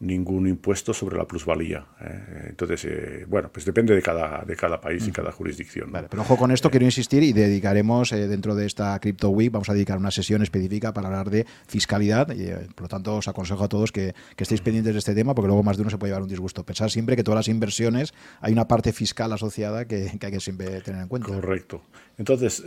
ningún 0.00 0.48
impuesto 0.48 0.94
sobre 0.94 1.16
la 1.16 1.26
plusvalía. 1.26 1.86
¿eh? 2.00 2.46
Entonces, 2.48 2.84
eh, 2.86 3.24
bueno, 3.28 3.50
pues 3.52 3.66
depende 3.66 3.94
de 3.94 4.02
cada, 4.02 4.44
de 4.44 4.56
cada 4.56 4.80
país 4.80 5.06
y 5.06 5.12
cada 5.12 5.30
jurisdicción. 5.30 5.92
Vale, 5.92 6.08
pero 6.10 6.22
ojo 6.22 6.36
con 6.36 6.50
esto, 6.50 6.70
quiero 6.70 6.86
insistir 6.86 7.22
y 7.22 7.32
dedicaremos 7.32 8.10
dentro 8.10 8.54
de 8.54 8.66
esta 8.66 8.98
Crypto 8.98 9.28
Week, 9.28 9.52
vamos 9.52 9.68
a 9.68 9.74
dedicar 9.74 9.98
una 9.98 10.10
sesión 10.10 10.42
específica 10.42 10.92
para 10.92 11.08
hablar 11.08 11.30
de 11.30 11.46
fiscalidad 11.66 12.32
y 12.32 12.50
por 12.74 12.82
lo 12.82 12.88
tanto 12.88 13.16
os 13.16 13.28
aconsejo 13.28 13.64
a 13.64 13.68
todos 13.68 13.92
que, 13.92 14.14
que, 14.36 14.44
estéis 14.44 14.62
pendientes 14.62 14.94
de 14.94 14.98
este 14.98 15.14
tema 15.14 15.34
porque 15.34 15.48
luego 15.48 15.62
más 15.62 15.76
de 15.76 15.82
uno 15.82 15.90
se 15.90 15.98
puede 15.98 16.10
llevar 16.10 16.22
un 16.22 16.28
disgusto. 16.28 16.64
Pensar 16.64 16.90
siempre 16.90 17.14
que 17.14 17.22
todas 17.22 17.36
las 17.36 17.48
inversiones 17.48 18.14
hay 18.40 18.52
una 18.52 18.66
parte 18.66 18.92
fiscal 18.92 19.32
asociada 19.32 19.84
que, 19.84 20.10
que 20.18 20.26
hay 20.26 20.32
que 20.32 20.40
siempre 20.40 20.80
tener 20.80 21.02
en 21.02 21.08
cuenta. 21.08 21.28
Correcto. 21.28 21.82
Entonces, 22.16 22.62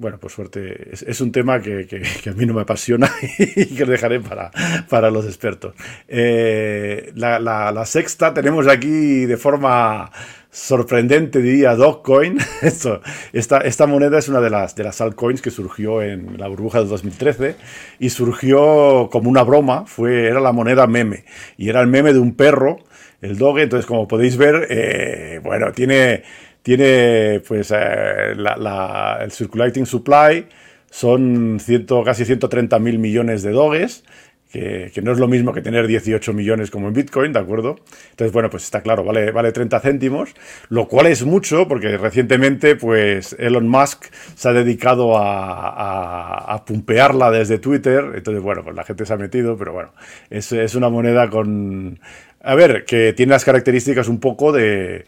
bueno, 0.00 0.18
por 0.18 0.30
suerte, 0.30 0.88
es, 0.92 1.20
un 1.20 1.30
tema 1.30 1.60
que, 1.60 1.86
a 2.26 2.32
mí 2.32 2.46
no 2.46 2.54
me 2.54 2.62
apasiona 2.62 3.12
y 3.38 3.66
que 3.66 3.84
lo 3.84 3.92
dejaré 3.92 4.18
para, 4.18 4.50
para 4.88 5.10
los 5.10 5.26
expertos. 5.26 5.74
Eh, 6.08 7.12
la, 7.14 7.84
sexta 7.84 8.32
tenemos 8.32 8.66
aquí 8.66 9.26
de 9.26 9.36
forma 9.36 10.10
sorprendente, 10.50 11.42
diría, 11.42 11.74
Dogcoin. 11.74 12.38
Esto, 12.62 13.02
esta, 13.34 13.58
esta 13.58 13.86
moneda 13.86 14.18
es 14.18 14.28
una 14.30 14.40
de 14.40 14.48
las, 14.48 14.74
de 14.74 14.84
las 14.84 15.02
altcoins 15.02 15.42
que 15.42 15.50
surgió 15.50 16.00
en 16.00 16.38
la 16.38 16.48
burbuja 16.48 16.80
de 16.80 16.86
2013 16.86 17.56
y 17.98 18.08
surgió 18.08 19.10
como 19.12 19.28
una 19.28 19.42
broma, 19.42 19.84
fue, 19.84 20.28
era 20.28 20.40
la 20.40 20.52
moneda 20.52 20.86
meme 20.86 21.24
y 21.58 21.68
era 21.68 21.82
el 21.82 21.88
meme 21.88 22.14
de 22.14 22.20
un 22.20 22.34
perro, 22.34 22.78
el 23.20 23.36
Doge. 23.36 23.64
Entonces, 23.64 23.84
como 23.84 24.08
podéis 24.08 24.38
ver, 24.38 24.66
eh, 24.70 25.40
bueno, 25.44 25.72
tiene 25.72 26.22
tiene 26.62 27.40
pues 27.46 27.70
eh, 27.74 28.32
el 28.32 29.30
circulating 29.32 29.86
supply, 29.86 30.46
son 30.90 31.58
casi 32.04 32.24
130 32.24 32.78
mil 32.78 32.98
millones 32.98 33.42
de 33.42 33.52
doges, 33.52 34.04
que, 34.50 35.00
no 35.02 35.12
es 35.12 35.18
lo 35.18 35.28
mismo 35.28 35.52
que 35.52 35.62
tener 35.62 35.86
18 35.86 36.32
millones 36.32 36.70
como 36.70 36.88
en 36.88 36.94
Bitcoin, 36.94 37.32
¿de 37.32 37.38
acuerdo? 37.38 37.76
Entonces, 38.10 38.32
bueno, 38.32 38.50
pues 38.50 38.64
está 38.64 38.82
claro, 38.82 39.04
vale, 39.04 39.30
vale 39.30 39.52
30 39.52 39.78
céntimos, 39.78 40.34
lo 40.68 40.88
cual 40.88 41.06
es 41.06 41.24
mucho 41.24 41.68
porque 41.68 41.96
recientemente 41.96 42.74
pues 42.74 43.36
Elon 43.38 43.68
Musk 43.68 44.06
se 44.34 44.48
ha 44.48 44.52
dedicado 44.52 45.16
a, 45.16 46.52
a, 46.52 46.64
pumpearla 46.64 47.30
desde 47.30 47.58
Twitter, 47.58 48.12
entonces, 48.16 48.42
bueno, 48.42 48.64
pues 48.64 48.74
la 48.74 48.82
gente 48.82 49.06
se 49.06 49.12
ha 49.12 49.16
metido, 49.16 49.56
pero 49.56 49.72
bueno, 49.72 49.92
es, 50.30 50.50
es 50.52 50.74
una 50.74 50.88
moneda 50.88 51.30
con... 51.30 52.00
A 52.42 52.54
ver, 52.54 52.84
que 52.86 53.12
tiene 53.12 53.32
las 53.32 53.44
características 53.44 54.08
un 54.08 54.18
poco 54.18 54.50
de 54.50 55.04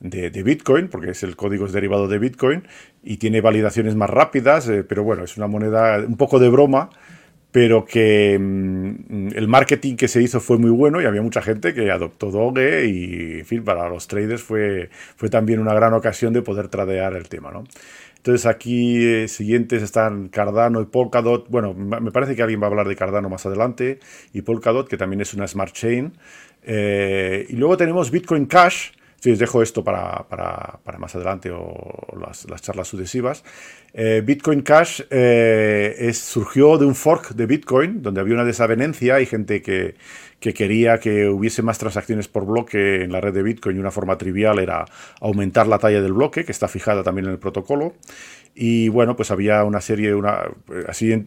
de, 0.00 0.42
Bitcoin, 0.42 0.88
porque 0.88 1.10
es 1.10 1.22
el 1.22 1.36
código 1.36 1.66
es 1.66 1.72
derivado 1.72 2.08
de 2.08 2.18
Bitcoin 2.18 2.64
y 3.02 3.16
tiene 3.16 3.40
validaciones 3.40 3.94
más 3.94 4.10
rápidas, 4.10 4.68
eh, 4.68 4.84
pero 4.84 5.02
bueno, 5.04 5.24
es 5.24 5.36
una 5.36 5.46
moneda 5.46 5.98
un 5.98 6.16
poco 6.16 6.38
de 6.38 6.48
broma, 6.48 6.90
pero 7.50 7.84
que 7.84 8.38
mm, 8.38 9.28
el 9.34 9.48
marketing 9.48 9.96
que 9.96 10.08
se 10.08 10.22
hizo 10.22 10.40
fue 10.40 10.58
muy 10.58 10.70
bueno 10.70 11.00
y 11.00 11.06
había 11.06 11.22
mucha 11.22 11.42
gente 11.42 11.72
que 11.72 11.90
adoptó 11.90 12.30
Doge 12.30 12.86
y, 12.86 13.38
en 13.40 13.46
fin, 13.46 13.64
para 13.64 13.88
los 13.88 14.06
traders 14.08 14.42
fue, 14.42 14.90
fue 15.16 15.30
también 15.30 15.60
una 15.60 15.74
gran 15.74 15.94
ocasión 15.94 16.32
de 16.32 16.42
poder 16.42 16.68
tradear 16.68 17.14
el 17.14 17.28
tema, 17.28 17.50
¿no? 17.50 17.64
Entonces 18.26 18.46
aquí 18.46 19.04
eh, 19.06 19.28
siguientes 19.28 19.84
están 19.84 20.28
Cardano 20.30 20.80
y 20.80 20.86
Polkadot. 20.86 21.48
Bueno, 21.48 21.74
me 21.74 22.10
parece 22.10 22.34
que 22.34 22.42
alguien 22.42 22.60
va 22.60 22.66
a 22.66 22.70
hablar 22.70 22.88
de 22.88 22.96
Cardano 22.96 23.28
más 23.28 23.46
adelante 23.46 24.00
y 24.32 24.42
Polkadot, 24.42 24.88
que 24.88 24.96
también 24.96 25.20
es 25.20 25.32
una 25.32 25.46
smart 25.46 25.72
chain. 25.72 26.12
Eh, 26.64 27.46
y 27.48 27.52
luego 27.54 27.76
tenemos 27.76 28.10
Bitcoin 28.10 28.46
Cash, 28.46 28.90
Sí, 29.18 29.32
os 29.32 29.38
dejo 29.38 29.62
esto 29.62 29.82
para, 29.82 30.26
más 30.98 31.14
adelante 31.14 31.50
o 31.50 32.06
las, 32.20 32.46
charlas 32.60 32.86
sucesivas. 32.86 33.44
Eh, 33.94 34.22
Bitcoin 34.24 34.60
Cash 34.60 35.02
eh, 35.10 36.10
surgió 36.12 36.76
de 36.76 36.84
un 36.84 36.94
fork 36.94 37.30
de 37.30 37.46
Bitcoin, 37.46 38.02
donde 38.02 38.20
había 38.20 38.34
una 38.34 38.44
desavenencia 38.44 39.20
y 39.20 39.26
gente 39.26 39.62
que, 39.62 39.94
quería 40.38 40.98
que 40.98 41.28
hubiese 41.28 41.62
más 41.62 41.78
transacciones 41.78 42.28
por 42.28 42.46
bloque 42.46 43.02
en 43.02 43.10
la 43.10 43.20
red 43.20 43.32
de 43.32 43.42
Bitcoin 43.42 43.76
y 43.76 43.80
una 43.80 43.90
forma 43.90 44.16
trivial 44.16 44.58
era 44.58 44.84
aumentar 45.20 45.66
la 45.66 45.78
talla 45.78 46.00
del 46.02 46.12
bloque, 46.12 46.44
que 46.44 46.52
está 46.52 46.68
fijada 46.68 47.02
también 47.02 47.26
en 47.26 47.32
el 47.32 47.38
protocolo. 47.38 47.94
Y 48.54 48.88
bueno, 48.90 49.16
pues 49.16 49.30
había 49.30 49.64
una 49.64 49.80
serie, 49.80 50.14
una, 50.14 50.42
así 50.86 51.26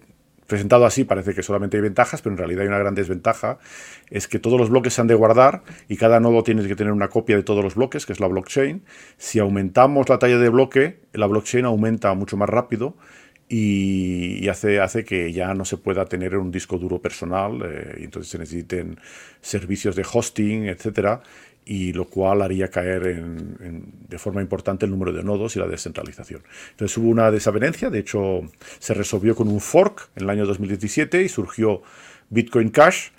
presentado 0.49 0.85
así 0.85 1.05
parece 1.05 1.33
que 1.33 1.43
solamente 1.43 1.77
hay 1.77 1.83
ventajas, 1.83 2.21
pero 2.21 2.33
en 2.33 2.37
realidad 2.39 2.63
hay 2.63 2.67
una 2.67 2.79
gran 2.79 2.95
desventaja, 2.95 3.59
es 4.09 4.27
que 4.27 4.39
todos 4.39 4.59
los 4.59 4.69
bloques 4.69 4.93
se 4.93 4.99
han 4.99 5.07
de 5.07 5.15
guardar 5.15 5.63
y 5.87 5.95
cada 5.95 6.19
nodo 6.19 6.43
tiene 6.43 6.67
que 6.67 6.75
tener 6.75 6.91
una 6.91 7.07
copia 7.07 7.37
de 7.37 7.43
todos 7.43 7.63
los 7.63 7.75
bloques, 7.75 8.05
que 8.05 8.11
es 8.11 8.19
la 8.19 8.27
blockchain. 8.27 8.83
Si 9.17 9.39
aumentamos 9.39 10.09
la 10.09 10.19
talla 10.19 10.37
de 10.37 10.49
bloque, 10.49 10.99
la 11.13 11.27
blockchain 11.27 11.63
aumenta 11.63 12.13
mucho 12.15 12.35
más 12.35 12.49
rápido 12.49 12.97
y, 13.47 14.47
hace, 14.47 14.79
hace 14.79 15.03
que 15.03 15.33
ya 15.33 15.53
no 15.55 15.65
se 15.65 15.77
pueda 15.77 16.05
tener 16.05 16.37
un 16.37 16.51
disco 16.51 16.77
duro 16.77 17.01
personal, 17.01 17.61
eh, 17.65 17.97
y 18.01 18.03
entonces 18.03 18.31
se 18.31 18.37
necesiten 18.37 18.99
servicios 19.41 19.95
de 19.95 20.05
hosting, 20.11 20.65
etcétera, 20.65 21.21
y 21.71 21.93
lo 21.93 22.05
cual 22.05 22.41
haría 22.41 22.69
caer 22.69 23.23
de 24.09 24.17
forma 24.17 24.41
importante 24.41 24.85
el 24.85 24.91
número 24.91 25.13
de 25.13 25.21
nodos 25.21 25.55
y 25.55 25.59
la 25.59 25.67
descentralización. 25.67 26.41
Entonces 26.71 26.97
hubo 26.97 27.09
una 27.09 27.29
desavenencia, 27.29 27.91
de 27.91 27.99
hecho 27.99 28.41
se 28.79 28.95
resolvió 28.95 29.35
con 29.35 29.47
un 29.47 29.59
fork 29.59 30.09
en 30.15 30.23
el 30.23 30.31
año 30.31 30.47
2017 30.47 31.21
y 31.21 31.29
surgió 31.29 31.83
Bitcoin 32.31 32.69
Cash, 32.69 33.09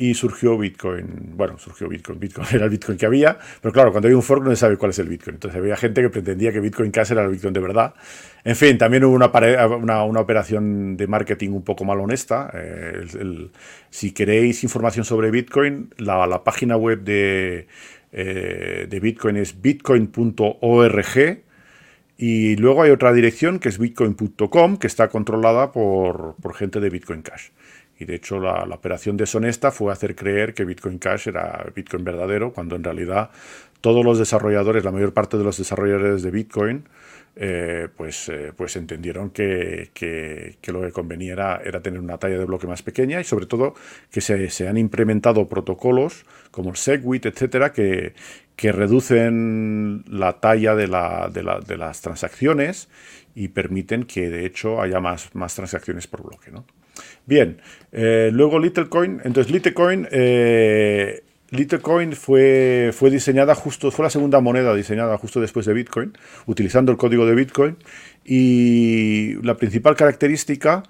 y 0.00 0.14
surgió 0.14 0.56
Bitcoin. 0.56 1.34
Bueno, 1.36 1.58
surgió 1.58 1.86
Bitcoin. 1.86 2.18
Bitcoin 2.18 2.46
era 2.52 2.64
el 2.64 2.70
Bitcoin 2.70 2.96
que 2.96 3.04
había, 3.04 3.38
pero 3.60 3.70
claro, 3.70 3.92
cuando 3.92 4.08
hay 4.08 4.14
un 4.14 4.22
fork 4.22 4.42
no 4.42 4.48
se 4.48 4.56
sabe 4.56 4.78
cuál 4.78 4.92
es 4.92 4.98
el 4.98 5.08
Bitcoin. 5.08 5.34
Entonces 5.34 5.58
había 5.58 5.76
gente 5.76 6.00
que 6.00 6.08
pretendía 6.08 6.52
que 6.52 6.60
Bitcoin 6.60 6.90
Cash 6.90 7.12
era 7.12 7.22
el 7.22 7.30
Bitcoin 7.30 7.52
de 7.52 7.60
verdad. 7.60 7.92
En 8.42 8.56
fin, 8.56 8.78
también 8.78 9.04
hubo 9.04 9.14
una, 9.14 9.30
una, 9.76 10.20
operación 10.20 10.96
de 10.96 11.06
marketing 11.06 11.50
un 11.50 11.64
poco 11.64 11.84
mal 11.84 12.00
honesta. 12.00 12.50
Eh, 12.54 13.50
si 13.90 14.12
queréis 14.12 14.64
información 14.64 15.04
sobre 15.04 15.30
Bitcoin, 15.30 15.90
la, 15.98 16.42
página 16.44 16.78
web 16.78 17.02
de, 17.02 17.66
eh, 18.12 18.86
de 18.88 19.00
Bitcoin 19.00 19.36
es 19.36 19.60
bitcoin.org. 19.60 21.42
Y 22.16 22.56
luego 22.56 22.82
hay 22.82 22.90
otra 22.90 23.12
dirección 23.12 23.58
que 23.58 23.68
es 23.68 23.78
bitcoin.com, 23.78 24.78
que 24.78 24.86
está 24.86 25.08
controlada 25.08 25.72
por, 25.72 26.36
por 26.40 26.54
gente 26.54 26.80
de 26.80 26.88
Bitcoin 26.88 27.20
Cash. 27.20 27.48
Y 28.00 28.06
de 28.06 28.14
hecho 28.14 28.40
la, 28.40 28.64
operación 28.64 29.18
deshonesta 29.18 29.70
fue 29.70 29.92
hacer 29.92 30.16
creer 30.16 30.54
que 30.54 30.64
Bitcoin 30.64 30.98
Cash 30.98 31.28
era 31.28 31.66
Bitcoin 31.76 32.02
verdadero, 32.02 32.50
cuando 32.50 32.74
en 32.74 32.82
realidad 32.82 33.30
todos 33.82 34.04
los 34.04 34.18
desarrolladores, 34.18 34.84
la 34.84 34.90
mayor 34.90 35.12
parte 35.12 35.36
de 35.36 35.44
los 35.44 35.58
desarrolladores 35.58 36.22
de 36.22 36.30
Bitcoin, 36.30 36.84
eh, 37.36 37.88
pues, 37.94 38.30
eh, 38.30 38.52
pues 38.56 38.74
entendieron 38.76 39.30
que, 39.30 39.90
lo 40.66 40.80
que 40.80 40.92
convenía 40.92 41.34
era, 41.62 41.82
tener 41.82 42.00
una 42.00 42.16
talla 42.16 42.38
de 42.38 42.44
bloque 42.46 42.66
más 42.66 42.82
pequeña 42.82 43.20
y 43.20 43.24
sobre 43.24 43.44
todo 43.44 43.74
que 44.10 44.22
se, 44.22 44.66
han 44.66 44.78
implementado 44.78 45.46
protocolos 45.46 46.24
como 46.50 46.70
el 46.70 46.76
SegWit, 46.76 47.26
etcétera, 47.26 47.72
que, 47.72 48.14
que 48.56 48.72
reducen 48.72 50.04
la 50.08 50.40
talla 50.40 50.74
de, 50.74 50.86
de, 50.86 51.76
las 51.76 52.00
transacciones 52.00 52.88
y 53.34 53.48
permiten 53.48 54.04
que 54.04 54.30
de 54.30 54.46
hecho 54.46 54.80
haya 54.80 55.00
más, 55.00 55.34
más 55.34 55.54
transacciones 55.54 56.06
por 56.06 56.22
bloque. 56.22 56.50
¿no? 56.50 56.64
Bien, 57.26 57.58
eh, 57.92 58.30
luego 58.32 58.58
Littlecoin. 58.58 59.20
Entonces, 59.24 59.52
Littlecoin, 59.52 60.08
eh, 60.10 61.22
fue, 62.14 62.90
fue 62.92 63.10
diseñada 63.10 63.54
justo, 63.54 63.90
fue 63.90 64.04
la 64.04 64.10
segunda 64.10 64.40
moneda 64.40 64.74
diseñada 64.74 65.16
justo 65.18 65.40
después 65.40 65.66
de 65.66 65.74
Bitcoin, 65.74 66.12
utilizando 66.46 66.92
el 66.92 66.98
código 66.98 67.26
de 67.26 67.34
Bitcoin. 67.34 67.76
Y 68.24 69.34
la 69.42 69.56
principal 69.56 69.96
característica 69.96 70.82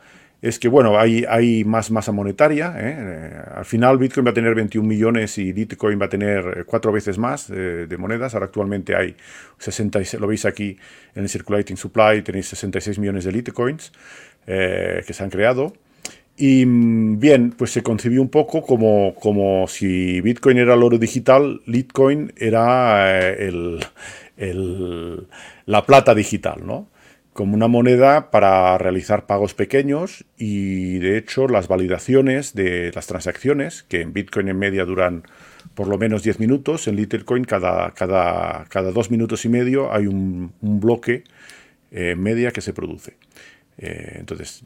es 0.42 0.58
que, 0.58 0.68
bueno, 0.68 0.98
hay, 0.98 1.24
hay 1.28 1.64
más 1.64 1.90
masa 1.90 2.12
monetaria. 2.12 2.74
¿eh? 2.76 3.42
Al 3.56 3.64
final 3.64 3.98
Bitcoin 3.98 4.26
va 4.26 4.30
a 4.30 4.34
tener 4.34 4.54
21 4.54 4.86
millones 4.86 5.36
y 5.36 5.52
Litecoin 5.52 6.00
va 6.00 6.06
a 6.06 6.08
tener 6.08 6.64
cuatro 6.66 6.92
veces 6.92 7.18
más 7.18 7.48
de 7.48 7.96
monedas. 7.98 8.34
Ahora 8.34 8.46
actualmente 8.46 8.96
hay 8.96 9.16
66, 9.58 10.20
lo 10.20 10.26
veis 10.26 10.46
aquí 10.46 10.78
en 11.14 11.24
el 11.24 11.28
Circulating 11.28 11.76
Supply, 11.76 12.22
tenéis 12.22 12.46
66 12.48 12.98
millones 12.98 13.24
de 13.24 13.32
Litecoins 13.32 13.92
que 14.46 15.12
se 15.12 15.22
han 15.22 15.28
creado. 15.28 15.74
Y 16.40 16.64
mm, 16.64 17.20
bien, 17.20 17.50
pues 17.50 17.70
se 17.70 17.82
concibió 17.82 18.22
un 18.22 18.30
poco 18.30 18.62
como, 18.62 19.14
como 19.16 19.68
si 19.68 20.22
Bitcoin 20.22 20.56
era 20.56 20.72
el 20.72 20.82
oro 20.82 20.96
digital, 20.96 21.60
Litecoin 21.66 22.32
era 22.34 23.28
eh, 23.28 23.50
el, 24.38 25.26
la 25.66 25.84
plata 25.84 26.14
digital, 26.14 26.62
¿no? 26.64 26.88
Como 27.34 27.54
una 27.54 27.68
moneda 27.68 28.30
para 28.30 28.78
realizar 28.78 29.26
pagos 29.26 29.52
pequeños 29.52 30.24
y 30.38 30.98
de 30.98 31.18
hecho 31.18 31.46
las 31.46 31.68
validaciones 31.68 32.54
de 32.54 32.90
las 32.94 33.06
transacciones, 33.06 33.82
que 33.82 34.00
en 34.00 34.14
Bitcoin 34.14 34.48
en 34.48 34.58
media 34.58 34.86
duran 34.86 35.24
por 35.74 35.88
lo 35.88 35.98
menos 35.98 36.22
10 36.22 36.40
minutos, 36.40 36.88
en 36.88 36.96
Litecoin 36.96 37.44
cada, 37.44 37.92
cada, 37.92 38.64
cada 38.70 38.92
dos 38.92 39.10
minutos 39.10 39.44
y 39.44 39.50
medio 39.50 39.92
hay 39.92 40.06
un, 40.06 40.54
bloque 40.62 41.24
eh, 41.90 42.14
media 42.16 42.50
que 42.50 42.62
se 42.62 42.72
produce. 42.72 43.18
Eh, 43.78 44.16
entonces, 44.18 44.62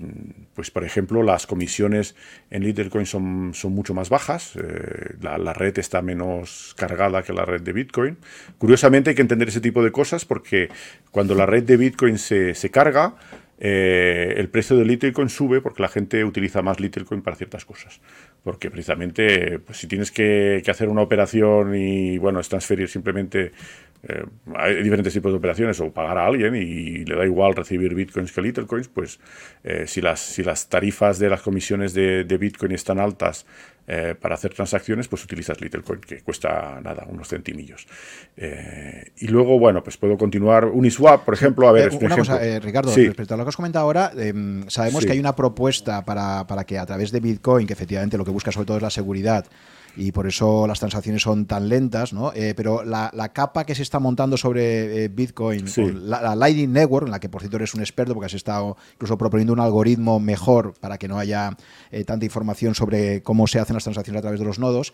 pues 0.55 0.71
por 0.73 0.85
ejemplo, 0.85 1.23
las 1.23 1.47
comisiones 1.47 2.17
en 2.51 2.65
Litecoin 2.65 3.07
son, 3.07 3.53
son 3.55 3.73
mucho 3.73 3.95
más 3.95 4.09
bajas, 4.09 4.57
eh, 4.57 5.15
la, 5.21 5.53
red 5.53 5.79
está 5.79 6.03
menos 6.03 6.75
cargada 6.77 7.23
que 7.23 7.33
la 7.33 7.45
red 7.45 7.63
de 7.63 7.73
Bitcoin. 7.73 8.19
Curiosamente 8.59 9.11
hay 9.11 9.17
que 9.17 9.23
entender 9.23 9.49
ese 9.49 9.61
tipo 9.61 9.85
de 9.85 9.93
cosas 9.93 10.25
porque 10.25 10.69
cuando 11.13 11.35
la 11.35 11.47
red 11.47 11.63
de 11.63 11.77
Bitcoin 11.77 12.19
se, 12.19 12.55
se 12.55 12.71
carga, 12.71 13.15
eh, 13.59 14.35
el 14.37 14.49
precio 14.49 14.77
de 14.77 14.85
Litecoin 14.85 15.29
sube 15.29 15.61
porque 15.61 15.81
la 15.81 15.89
gente 15.89 16.25
utiliza 16.25 16.61
más 16.61 16.81
Litecoin 16.81 17.23
para 17.23 17.37
ciertas 17.37 17.65
cosas. 17.65 18.01
Porque 18.43 18.71
precisamente, 18.71 19.61
pues, 19.61 19.79
si 19.79 19.87
tienes 19.87 20.11
que, 20.11 20.61
que, 20.65 20.71
hacer 20.71 20.89
una 20.89 21.03
operación 21.03 21.75
y, 21.77 22.19
bueno, 22.19 22.41
es 22.41 22.49
transferir 22.49 22.89
simplemente 22.89 23.53
eh, 24.07 24.25
hay 24.55 24.83
diferentes 24.83 25.13
tipos 25.13 25.33
de 25.33 25.39
operaciones 25.39 25.81
o 25.81 25.91
pagar 25.91 26.19
a 26.19 26.27
alguien 26.27 26.55
y 26.55 27.05
le 27.05 27.17
da 27.17 27.25
igual 27.25 27.55
recibir 27.55 27.95
bitcoins 27.95 28.33
que 28.33 28.43
litecoins, 28.43 28.89
pues 28.89 29.19
eh, 29.63 29.85
si, 29.87 30.01
las, 30.01 30.21
si 30.21 30.43
las 30.43 30.69
tarifas 30.69 31.19
de 31.19 31.31
las 31.31 31.41
comisiones 31.41 31.95
de, 31.95 32.25
bitcoin 32.39 32.73
están 32.73 32.99
altas 32.99 33.47
eh, 33.87 34.15
para 34.21 34.35
hacer 34.35 34.53
transacciones, 34.53 35.09
pues 35.09 35.25
utilizas 35.25 35.61
Littlecoin, 35.61 36.01
que 36.01 36.21
cuesta 36.23 36.81
nada, 36.83 37.07
unos 37.09 37.29
centimillos. 37.29 37.87
y 38.37 39.29
luego, 39.29 39.59
bueno, 39.59 39.83
pues 39.83 39.97
puedo 39.97 40.19
continuar. 40.19 40.67
Uniswap, 40.67 41.25
por 41.25 41.35
ejemplo, 41.35 41.69
a 41.69 41.73
ver. 41.73 41.93
una 42.01 42.17
cosa, 42.17 42.39
Ricardo, 42.61 42.95
respecto 42.95 43.35
a 43.35 43.37
lo 43.37 43.45
que 43.45 43.49
has 43.51 43.57
comentado 43.57 43.85
ahora, 43.85 44.11
em, 44.17 44.69
sabemos 44.69 45.05
que 45.05 45.13
hay 45.13 45.19
una 45.19 45.37
propuesta 45.37 46.05
para, 46.05 46.47
para 46.47 46.65
que 46.65 46.79
a 46.79 46.87
través 46.87 47.13
de 47.13 47.21
Bitcoin, 47.21 47.67
que 47.67 47.73
efectivamente 47.73 48.19
lo 48.19 48.25
que 48.25 48.31
busca 48.31 48.53
sobre 48.53 48.67
todo 48.67 48.77
es 48.79 48.83
la 48.83 48.91
seguridad, 48.91 49.47
y 49.97 50.13
por 50.13 50.27
eso 50.27 50.67
las 50.67 50.79
transacciones 50.79 51.23
son 51.23 51.47
tan 51.47 51.69
lentas, 51.69 52.13
¿no? 52.13 52.33
Eh, 52.35 52.55
pero 52.57 52.85
la, 52.85 53.11
capa 53.33 53.65
que 53.65 53.75
se 53.75 53.83
está 53.83 53.99
montando 53.99 54.37
sobre 54.37 55.05
eh, 55.05 55.09
Bitcoin, 55.09 55.65
la, 56.09 56.35
Lightning 56.35 56.73
Network, 56.73 57.07
en 57.07 57.13
la 57.13 57.21
que 57.21 57.29
por 57.29 57.41
cierto 57.41 57.57
eres 57.57 57.75
un 57.75 57.81
experto 57.81 58.15
porque 58.15 58.27
has 58.27 58.35
estado 58.35 58.77
incluso 58.95 59.17
proponiendo 59.19 59.53
un 59.53 59.61
algoritmo 59.61 60.21
mejor 60.21 60.75
para 60.81 60.99
que 60.99 61.09
no 61.09 61.19
haya 61.19 61.57
eh, 61.91 62.05
tanta 62.05 62.25
información 62.25 62.75
sobre 62.75 63.23
cómo 63.23 63.47
se 63.47 63.59
hacen 63.59 63.75
las 63.75 63.85
transacciones 63.85 64.19
a 64.19 64.23
través 64.23 64.41
de 64.41 64.47
los 64.47 64.59
nodos. 64.59 64.93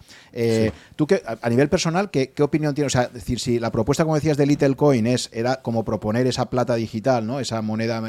Tú, 0.97 1.07
que, 1.07 1.23
a, 1.25 1.49
nivel 1.49 1.69
personal, 1.69 2.11
¿qué, 2.11 2.33
opinión 2.41 2.75
tienes? 2.75 2.95
O 2.95 2.99
sea, 2.99 3.09
decir, 3.09 3.41
si 3.41 3.59
la 3.59 3.71
propuesta, 3.71 4.05
como 4.05 4.15
decías, 4.15 4.37
de 4.37 4.47
Littlecoin 4.47 5.07
es, 5.07 5.31
era 5.33 5.63
como 5.63 5.85
proponer 5.85 6.27
esa 6.27 6.51
plata 6.51 6.75
digital, 6.75 7.27
¿no? 7.27 7.41
Esa 7.41 7.63
moneda. 7.63 8.01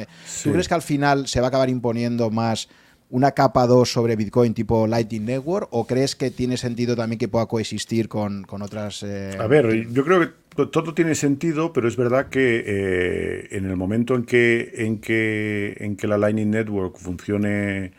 ¿Tú 0.43 0.51
crees 0.51 0.67
que 0.67 0.73
al 0.73 0.81
final 0.81 1.27
se 1.27 1.39
va 1.41 1.47
a 1.47 1.49
acabar 1.49 1.69
imponiendo 1.69 2.29
más 2.29 2.69
una 3.11 3.31
capa 3.31 3.67
2 3.67 3.91
sobre 3.91 4.15
Bitcoin 4.15 4.53
tipo 4.53 4.87
Lightning 4.87 5.25
Network 5.25 5.67
o 5.71 5.85
crees 5.85 6.15
que 6.15 6.31
tiene 6.31 6.57
sentido 6.57 6.95
también 6.95 7.19
que 7.19 7.27
pueda 7.27 7.45
coexistir 7.45 8.07
con, 8.07 8.45
otras... 8.49 9.03
Eh, 9.03 9.37
a 9.37 9.47
ver, 9.47 9.87
yo 9.91 10.03
creo 10.03 10.21
que 10.21 10.65
todo 10.67 10.93
tiene 10.93 11.13
sentido, 11.15 11.73
pero 11.73 11.87
es 11.87 11.97
verdad 11.97 12.29
que 12.29 12.63
eh, 12.65 13.47
en 13.51 13.65
el 13.65 13.75
momento 13.75 14.15
en 14.15 14.23
que, 14.23 14.71
en, 14.75 14.99
que, 14.99 15.75
en 15.79 15.97
que 15.97 16.07
la 16.07 16.17
Lightning 16.17 16.51
Network 16.51 16.97
funcione, 16.97 17.91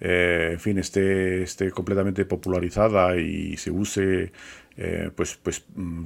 eh, 0.00 0.50
en 0.52 0.60
fin, 0.60 0.78
esté, 0.78 1.42
esté 1.42 1.70
completamente 1.72 2.24
popularizada 2.24 3.16
y 3.16 3.56
se 3.56 3.70
use 3.70 4.32
pues, 5.14 5.38
pues 5.42 5.64
mm, 5.74 6.02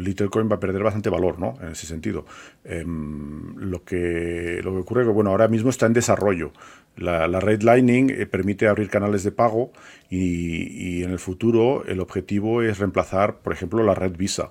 va 0.51 0.57
a 0.57 0.61
perder 0.61 0.83
bastante 0.83 1.09
valor, 1.09 1.39
¿no? 1.39 1.57
En 1.63 1.69
ese 1.69 1.87
sentido. 1.87 2.27
Em, 2.65 3.55
lo, 3.57 3.85
que, 3.85 4.61
lo 4.65 4.73
que 4.73 4.79
ocurre 4.79 5.03
es 5.03 5.07
que, 5.07 5.13
bueno, 5.13 5.31
ahora 5.31 5.47
mismo 5.47 5.71
está 5.71 5.87
en 5.87 5.93
desarrollo. 5.93 6.53
La, 6.97 7.41
red 7.41 7.63
Lightning 7.63 8.11
eh, 8.11 8.27
permite 8.27 8.69
abrir 8.69 8.89
canales 8.89 9.23
de 9.23 9.33
pago 9.33 9.73
y, 10.09 11.03
en 11.03 11.11
el 11.11 11.19
futuro 11.19 11.85
el 11.87 12.01
objetivo 12.01 12.63
es 12.63 12.79
reemplazar, 12.79 13.39
por 13.39 13.53
ejemplo, 13.53 13.83
la 13.83 13.95
red 13.95 14.17
Visa. 14.17 14.49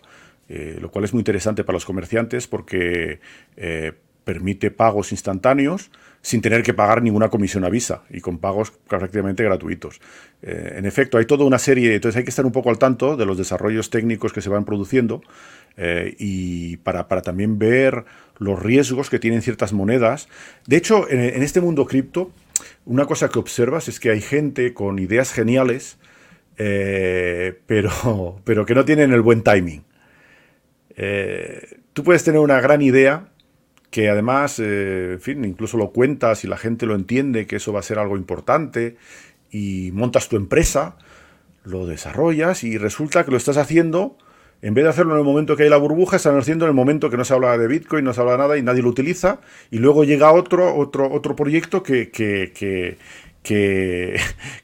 Eh, 0.48 0.78
lo 0.80 0.92
cual 0.92 1.06
es 1.06 1.14
muy 1.14 1.22
interesante 1.22 1.64
para 1.64 1.76
los 1.76 1.86
comerciantes 1.86 2.48
porque 2.48 3.20
permite 4.24 4.70
pagos 4.70 5.12
instantáneos 5.12 5.90
sin 6.26 6.42
tener 6.42 6.64
que 6.64 6.74
pagar 6.74 7.04
ninguna 7.04 7.30
comisión 7.30 7.66
a 7.66 7.70
Visa 7.70 8.02
y 8.10 8.20
con 8.20 8.40
pagos 8.40 8.72
prácticamente 8.72 9.44
gratuitos. 9.44 10.02
Eh, 10.42 10.74
en 10.78 10.88
efecto, 10.88 11.20
hay 11.20 11.26
toda 11.26 11.46
una 11.46 11.60
serie, 11.60 11.94
entonces 11.94 12.18
hay 12.18 12.24
que 12.24 12.32
estar 12.32 12.48
un 12.48 12.52
poco 12.52 12.72
al 12.72 12.80
tanto 12.80 13.16
de 13.16 13.28
los 13.28 13.38
desarrollos 13.38 13.92
técnicos 13.92 14.34
que 14.34 14.42
se 14.42 14.50
van 14.50 14.66
produciendo 14.66 15.22
eh, 15.78 16.16
y 16.18 16.78
para, 16.78 17.06
también 17.22 17.60
ver 17.60 18.06
los 18.40 18.60
riesgos 18.60 19.12
que 19.12 19.20
tienen 19.20 19.44
ciertas 19.44 19.72
monedas. 19.72 20.28
De 20.66 20.78
hecho, 20.78 21.08
en, 21.12 21.44
este 21.44 21.62
mundo 21.62 21.86
cripto, 21.86 22.32
una 22.86 23.06
cosa 23.06 23.30
que 23.30 23.38
observas 23.38 23.88
es 23.88 24.00
que 24.00 24.10
hay 24.10 24.22
gente 24.22 24.74
con 24.74 24.98
ideas 24.98 25.32
geniales, 25.32 26.00
eh, 26.58 27.60
pero, 27.68 28.42
pero 28.46 28.66
que 28.66 28.74
no 28.74 28.84
tienen 28.84 29.14
el 29.14 29.22
buen 29.22 29.44
timing. 29.44 29.84
tú 31.94 32.04
puedes 32.04 32.24
tener 32.24 32.40
una 32.40 32.60
gran 32.62 32.82
idea, 32.82 33.28
que 33.96 34.10
además, 34.10 34.60
eh, 34.60 35.14
en 35.14 35.22
fin, 35.22 35.46
incluso 35.46 35.78
lo 35.78 35.92
cuentas 35.92 36.44
y 36.44 36.48
la 36.48 36.58
gente 36.58 36.86
lo 36.86 36.96
entiende 36.96 37.48
que 37.48 37.56
eso 37.56 37.72
va 37.72 37.80
a 37.80 37.82
ser 37.82 37.98
algo 37.98 38.18
importante 38.18 38.98
y 39.52 39.92
montas 39.94 40.28
tu 40.28 40.36
empresa, 40.36 40.98
lo 41.64 41.86
desarrollas 41.86 42.66
y 42.66 42.78
resulta 42.78 43.24
que 43.24 43.32
lo 43.32 43.38
estás 43.38 43.56
haciendo, 43.56 44.18
en 44.62 44.74
vez 44.74 44.84
de 44.84 44.90
hacerlo 44.90 45.14
en 45.14 45.20
el 45.20 45.24
momento 45.24 45.56
que 45.56 45.64
hay 45.64 45.70
la 45.70 45.78
burbuja, 45.78 46.18
están 46.18 46.38
haciendo 46.38 46.66
en 46.66 46.72
el 46.72 46.76
momento 46.76 47.10
que 47.10 47.16
no 47.16 47.24
se 47.24 47.36
habla 47.36 47.58
de 47.58 47.70
Bitcoin, 47.70 48.04
no 48.04 48.14
se 48.14 48.20
habla 48.20 48.36
nada 48.36 48.58
y 48.58 48.64
nadie 48.64 48.82
lo 48.82 48.90
utiliza 48.90 49.40
y 49.72 49.78
luego 49.78 50.04
llega 50.04 50.34
otro, 50.34 50.76
otro, 50.76 51.10
otro 51.10 51.34
proyecto 51.38 51.82
que, 51.82 52.10
que, 52.10 52.52
que, 52.54 52.98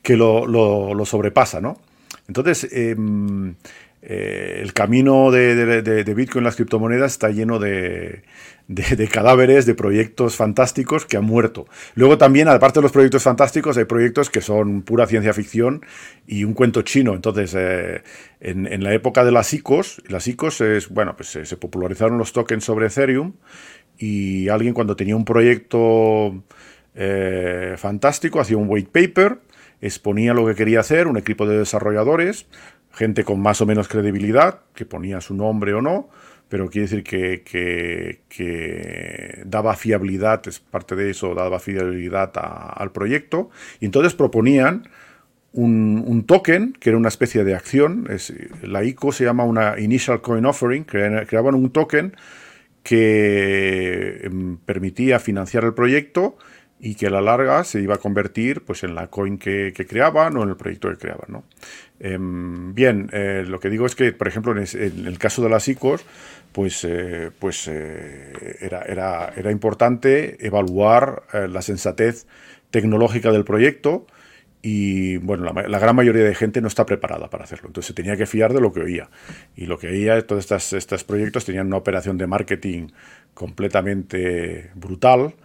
que, 0.03 0.17
lo, 0.17 0.45
lo, 0.45 1.05
sobrepasa, 1.05 1.61
¿no? 1.61 1.79
Entonces, 2.27 2.67
em, 2.73 3.55
eh, 4.03 4.59
el 4.61 4.73
camino 4.73 5.29
de, 5.29 5.81
de, 5.81 6.13
Bitcoin, 6.13 6.43
las 6.43 6.55
criptomonedas, 6.55 7.11
está 7.11 7.29
lleno 7.29 7.59
de, 7.59 8.23
de, 8.67 9.07
cadáveres, 9.07 9.65
de 9.65 9.75
proyectos 9.75 10.35
fantásticos 10.35 11.05
que 11.05 11.17
han 11.17 11.25
muerto. 11.25 11.67
Luego 11.93 12.17
también, 12.17 12.47
aparte 12.47 12.79
de 12.79 12.83
los 12.83 12.91
proyectos 12.91 13.23
fantásticos, 13.23 13.77
hay 13.77 13.85
proyectos 13.85 14.29
que 14.29 14.41
son 14.41 14.81
pura 14.81 15.05
ciencia 15.05 15.33
ficción 15.33 15.85
y 16.25 16.45
un 16.45 16.53
cuento 16.53 16.81
chino. 16.81 17.13
Entonces, 17.13 17.53
eh, 17.55 18.01
en, 18.39 18.83
la 18.83 18.93
época 18.93 19.23
de 19.23 19.31
las 19.31 19.53
ICOs, 19.53 20.01
las 20.07 20.27
ICOs 20.27 20.61
es, 20.61 20.89
bueno, 20.89 21.15
pues 21.15 21.29
se, 21.29 21.57
popularizaron 21.57 22.17
los 22.17 22.33
tokens 22.33 22.63
sobre 22.63 22.87
Ethereum 22.87 23.33
y 23.97 24.49
alguien 24.49 24.73
cuando 24.73 24.95
tenía 24.95 25.15
un 25.15 25.25
proyecto 25.25 26.43
eh, 26.95 27.75
fantástico 27.77 28.39
hacía 28.39 28.57
un 28.57 28.65
white 28.67 28.89
paper, 28.91 29.39
exponía 29.79 30.33
lo 30.33 30.45
que 30.47 30.55
quería 30.55 30.79
hacer, 30.79 31.07
un 31.07 31.17
equipo 31.17 31.45
de 31.45 31.59
desarrolladores, 31.59 32.47
gente 32.93 33.23
con 33.23 33.39
más 33.41 33.61
o 33.61 33.65
menos 33.65 33.87
credibilidad, 33.87 34.59
que 34.73 34.85
ponía 34.85 35.21
su 35.21 35.33
nombre 35.33 35.73
o 35.73 35.81
no, 35.81 36.09
pero 36.51 36.69
quiere 36.69 36.87
decir 36.89 37.03
que, 37.03 38.19
daba 39.45 39.75
fiabilidad, 39.75 40.45
es 40.47 40.59
parte 40.59 40.95
de 40.97 41.09
eso, 41.09 41.33
daba 41.33 41.59
fiabilidad 41.59 42.33
al 42.35 42.91
proyecto. 42.91 43.49
Y 43.79 43.85
entonces 43.85 44.13
proponían 44.13 44.89
un, 45.53 46.25
token, 46.27 46.73
que 46.73 46.89
era 46.89 46.97
una 46.97 47.07
especie 47.07 47.45
de 47.45 47.55
acción, 47.55 48.07
la 48.63 48.83
ICO 48.83 49.13
se 49.13 49.23
llama 49.23 49.45
una 49.45 49.79
Initial 49.79 50.19
Coin 50.21 50.45
Offering, 50.45 50.83
creaban 50.83 51.55
un 51.55 51.69
token 51.71 52.17
que 52.83 54.21
em, 54.23 54.57
permitía 54.57 55.19
financiar 55.19 55.63
el 55.63 55.73
proyecto 55.73 56.35
y 56.83 56.95
que 56.95 57.07
a 57.07 57.09
la 57.11 57.21
larga 57.21 57.63
se 57.63 57.79
iba 57.79 57.95
a 57.95 57.97
convertir 57.99 58.61
pues, 58.61 58.83
en 58.83 58.95
la 58.95 59.07
coin 59.07 59.37
que, 59.37 59.71
creaban 59.87 60.35
o 60.35 60.43
en 60.43 60.49
el 60.49 60.55
proyecto 60.55 60.89
que 60.89 60.97
creaban. 60.97 61.27
¿no? 61.27 61.43
Em, 61.99 62.73
bien, 62.73 63.07
eh, 63.13 63.43
lo 63.47 63.59
que 63.59 63.69
digo 63.69 63.85
es 63.85 63.95
que, 63.95 64.11
por 64.11 64.27
ejemplo, 64.27 64.51
en, 64.51 65.07
el 65.07 65.19
caso 65.19 65.43
de 65.43 65.49
las 65.49 65.67
ICOs, 65.67 66.03
pues, 66.51 66.83
eh, 66.83 67.29
pues 67.37 67.67
eh, 67.67 68.57
era, 68.59 68.81
era, 68.81 69.31
era, 69.35 69.51
importante 69.51 70.43
evaluar 70.45 71.23
la 71.49 71.61
sensatez 71.61 72.25
tecnológica 72.71 73.31
del 73.31 73.45
proyecto 73.45 74.07
y 74.63 75.17
bueno, 75.17 75.53
la, 75.53 75.79
gran 75.79 75.95
mayoría 75.95 76.23
de 76.23 76.35
gente 76.35 76.61
no 76.61 76.67
está 76.67 76.85
preparada 76.87 77.29
para 77.29 77.43
hacerlo. 77.43 77.67
Entonces 77.67 77.87
se 77.87 77.93
tenía 77.93 78.17
que 78.17 78.25
fiar 78.25 78.53
de 78.53 78.61
lo 78.61 78.73
que 78.73 78.81
oía. 78.81 79.09
Y 79.55 79.67
lo 79.67 79.77
que 79.77 79.87
oía, 79.87 80.19
todos 80.25 80.73
estos 80.73 81.03
proyectos 81.03 81.45
tenían 81.45 81.67
una 81.67 81.77
operación 81.77 82.17
de 82.17 82.27
marketing 82.27 82.87
completamente 83.33 84.71
brutal 84.75 85.35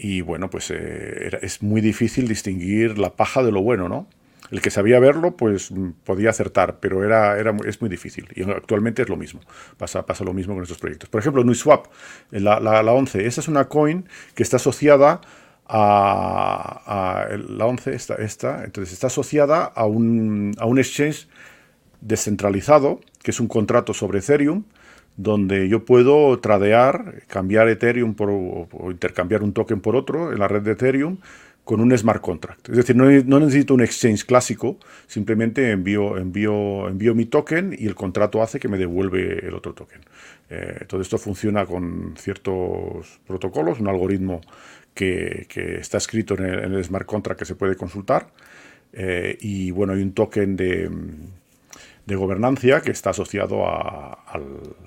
y 0.00 0.20
bueno, 0.20 0.48
pues 0.48 0.70
eh, 0.70 1.38
es 1.42 1.62
muy 1.62 1.80
difícil 1.80 2.28
distinguir 2.28 2.98
la 2.98 3.16
paja 3.16 3.42
de 3.42 3.50
lo 3.50 3.62
bueno, 3.62 3.88
¿no? 3.88 4.06
El 4.50 4.62
que 4.62 4.70
sabía 4.70 4.98
verlo, 5.00 5.36
pues 5.36 5.70
mm, 5.70 5.90
podía 6.04 6.30
acertar, 6.30 6.78
pero 6.80 7.04
era, 7.04 7.38
era, 7.38 7.54
es 7.66 7.80
muy 7.80 7.90
difícil. 7.90 8.28
Y 8.34 8.48
actualmente 8.48 9.02
es 9.02 9.08
lo 9.08 9.16
mismo. 9.16 9.40
Pasa, 9.76 10.06
pasa 10.06 10.24
lo 10.24 10.32
mismo 10.32 10.54
con 10.54 10.62
estos 10.62 10.78
proyectos. 10.78 11.08
Por 11.10 11.20
ejemplo, 11.20 11.44
NuiSwap, 11.44 11.86
la, 12.30 12.60
la, 12.60 12.82
la 12.82 12.92
11, 12.92 13.26
esa 13.26 13.40
es 13.40 13.48
una 13.48 13.68
coin 13.68 14.08
que 14.34 14.42
está 14.42 14.56
asociada 14.56 15.20
a, 15.66 17.26
la 17.48 17.66
11, 17.66 17.94
esta, 17.94 18.14
esta, 18.14 18.64
entonces 18.64 18.94
está 18.94 19.08
asociada 19.08 19.64
a 19.64 19.84
un, 19.84 20.54
a 20.58 20.64
un 20.64 20.78
exchange 20.78 21.28
descentralizado, 22.00 23.00
que 23.22 23.32
es 23.32 23.40
un 23.40 23.48
contrato 23.48 23.92
sobre 23.92 24.20
Ethereum, 24.20 24.64
donde 25.18 25.68
yo 25.68 25.84
puedo 25.84 26.38
tradear, 26.38 27.22
cambiar 27.26 27.68
Ethereum 27.68 28.14
o, 28.18 28.68
intercambiar 28.90 29.42
un 29.42 29.52
token 29.52 29.80
por 29.80 29.96
otro 29.96 30.32
en 30.32 30.38
la 30.38 30.46
red 30.46 30.62
de 30.62 30.72
Ethereum 30.72 31.18
con 31.64 31.80
un 31.80 31.96
smart 31.98 32.22
contract. 32.22 32.68
Es 32.70 32.76
decir, 32.76 32.96
no, 32.96 33.40
necesito 33.40 33.74
un 33.74 33.82
exchange 33.82 34.24
clásico, 34.24 34.78
simplemente 35.06 35.72
envío, 35.72 36.16
envío, 36.16 36.88
envío 36.88 37.14
mi 37.14 37.26
token 37.26 37.76
y 37.76 37.86
el 37.86 37.96
contrato 37.96 38.42
hace 38.42 38.60
que 38.60 38.68
me 38.68 38.78
devuelve 38.78 39.46
el 39.46 39.54
otro 39.54 39.74
token. 39.74 40.00
Eh, 40.50 40.84
todo 40.86 41.02
esto 41.02 41.18
funciona 41.18 41.66
con 41.66 42.14
ciertos 42.16 43.20
protocolos, 43.26 43.80
un 43.80 43.88
algoritmo 43.88 44.40
que, 44.94 45.46
está 45.80 45.98
escrito 45.98 46.34
en 46.34 46.72
el, 46.74 46.84
smart 46.84 47.06
contract 47.06 47.40
que 47.40 47.44
se 47.44 47.56
puede 47.56 47.74
consultar. 47.74 48.28
Eh, 48.92 49.36
y 49.40 49.72
bueno, 49.72 49.92
hay 49.92 50.00
un 50.00 50.12
token 50.12 50.56
de, 50.56 50.88
de 52.08 52.16
gobernancia 52.16 52.80
que 52.80 52.90
está 52.90 53.10
asociado 53.10 53.66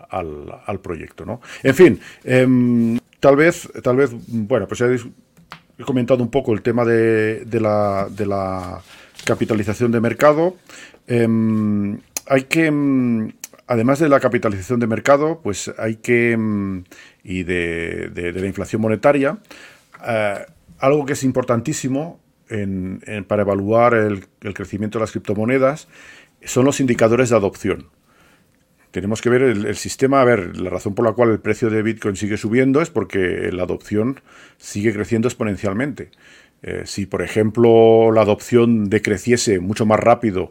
al, 0.10 0.80
proyecto. 0.82 1.24
¿no? 1.24 1.40
En 1.62 1.76
fin, 1.76 2.00
em, 2.24 2.98
tal 3.20 3.36
vez, 3.36 3.70
tal 3.84 3.96
vez, 3.96 4.10
bueno, 4.28 4.68
pues 4.68 4.82
he, 4.82 5.84
comentado 5.86 6.24
un 6.24 6.32
poco 6.32 6.54
el 6.54 6.64
tema 6.64 6.84
de, 6.84 7.46
la, 7.60 8.82
capitalización 9.24 9.92
de 9.92 10.02
mercado. 10.02 10.56
Em, 11.06 12.00
hay 12.26 12.44
que, 12.46 12.66
em, 12.66 13.32
además 13.68 14.00
de 14.00 14.10
la 14.10 14.20
capitalización 14.20 14.80
de 14.80 14.88
mercado, 14.88 15.42
pues 15.44 15.72
hay 15.78 15.98
que, 15.98 16.36
y 17.24 17.44
de, 17.44 18.34
la 18.34 18.48
inflación 18.48 18.82
monetaria, 18.82 19.38
eh, 20.08 20.40
algo 20.80 21.06
que 21.06 21.14
es 21.14 21.24
importantísimo 21.24 22.20
para 23.28 23.44
evaluar 23.44 23.94
el, 23.94 24.28
crecimiento 24.54 25.00
de 25.00 25.04
las 25.04 25.12
criptomonedas 25.12 25.88
son 26.46 26.66
los 26.66 26.80
indicadores 26.80 27.30
de 27.30 27.36
adopción. 27.36 27.88
Tenemos 28.92 29.22
que 29.22 29.30
ver 29.30 29.42
el, 29.42 29.76
sistema, 29.78 30.22
a 30.22 30.26
ver, 30.26 30.58
la 30.58 30.70
razón 30.70 30.96
por 30.96 31.06
la 31.06 31.14
cual 31.14 31.30
el 31.30 31.40
precio 31.40 31.70
de 31.70 31.82
Bitcoin 31.82 32.18
sigue 32.18 32.36
subiendo 32.36 32.82
es 32.82 32.90
porque 32.90 33.50
la 33.54 33.64
adopción 33.64 34.20
sigue 34.58 34.94
creciendo 34.94 35.30
exponencialmente. 35.30 36.12
Eh, 36.62 36.84
si, 36.86 37.06
por 37.06 37.22
ejemplo, 37.22 38.12
la 38.12 38.22
adopción 38.22 38.90
decreciese 38.90 39.60
mucho 39.60 39.86
más 39.86 40.00
rápido 40.00 40.50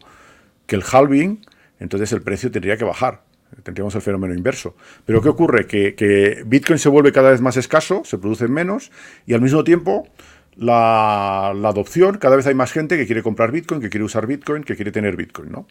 que 0.67 0.77
el 0.77 0.83
halving, 0.91 1.45
entonces 1.81 2.13
el 2.13 2.23
precio 2.23 2.51
tendría 2.51 2.79
que 2.79 2.85
bajar. 2.85 3.23
Tendríamos 3.63 3.95
el 3.97 4.01
fenómeno 4.01 4.33
inverso. 4.33 4.75
Pero 5.05 5.21
¿qué 5.21 5.29
ocurre? 5.29 5.67
Que, 5.67 5.95
que 5.95 6.43
Bitcoin 6.47 6.79
se 6.79 6.89
vuelve 6.89 7.13
cada 7.13 7.33
vez 7.33 7.43
más 7.43 7.59
escaso, 7.59 8.03
se 8.05 8.17
producen 8.17 8.53
menos, 8.53 8.91
y 9.27 9.35
al 9.35 9.43
mismo 9.43 9.65
tiempo 9.65 10.09
la, 10.61 11.49
adopción, 11.49 12.19
cada 12.19 12.37
vez 12.37 12.47
hay 12.47 12.55
más 12.55 12.71
gente 12.71 12.99
que 12.99 13.07
quiere 13.07 13.23
comprar 13.23 13.51
Bitcoin, 13.51 13.81
que 13.81 13.89
quiere 13.89 14.05
usar 14.05 14.27
Bitcoin, 14.27 14.63
que 14.63 14.77
quiere 14.77 14.93
tener 14.93 15.17
Bitcoin, 15.17 15.51
¿no? 15.51 15.67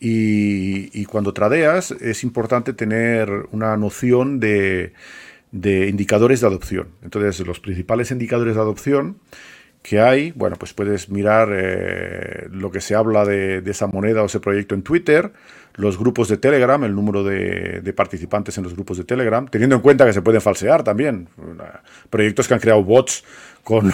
Y, 0.00 1.04
cuando 1.06 1.32
tradeas 1.32 1.92
es 1.92 2.24
importante 2.24 2.72
tener 2.72 3.30
una 3.52 3.76
noción 3.76 4.40
de, 4.40 4.92
indicadores 5.52 6.40
de 6.40 6.48
adopción. 6.48 6.88
Entonces, 7.04 7.46
los 7.46 7.60
principales 7.60 8.10
indicadores 8.10 8.56
de 8.56 8.60
adopción 8.60 9.18
que 9.82 10.00
hay, 10.00 10.32
bueno, 10.32 10.56
pues 10.56 10.72
puedes 10.72 11.10
mirar 11.10 11.50
eh, 11.52 12.48
lo 12.50 12.72
que 12.72 12.80
se 12.80 12.96
habla 12.96 13.24
de, 13.24 13.62
esa 13.66 13.86
moneda 13.86 14.22
o 14.22 14.26
ese 14.26 14.40
proyecto 14.40 14.74
en 14.74 14.82
Twitter, 14.82 15.32
los 15.74 15.96
grupos 15.96 16.28
de 16.28 16.38
Telegram, 16.38 16.82
el 16.82 16.94
número 16.94 17.22
de, 17.22 17.82
de, 17.82 17.92
participantes 17.92 18.58
en 18.58 18.64
los 18.64 18.74
grupos 18.74 18.96
de 18.96 19.04
Telegram, 19.04 19.46
teniendo 19.46 19.76
en 19.76 19.82
cuenta 19.82 20.06
que 20.06 20.12
se 20.12 20.22
pueden 20.22 20.40
falsear 20.40 20.82
también. 20.82 21.28
Proyectos 22.10 22.48
que 22.48 22.54
han 22.54 22.60
creado 22.60 22.82
bots 22.82 23.24
con, 23.64 23.92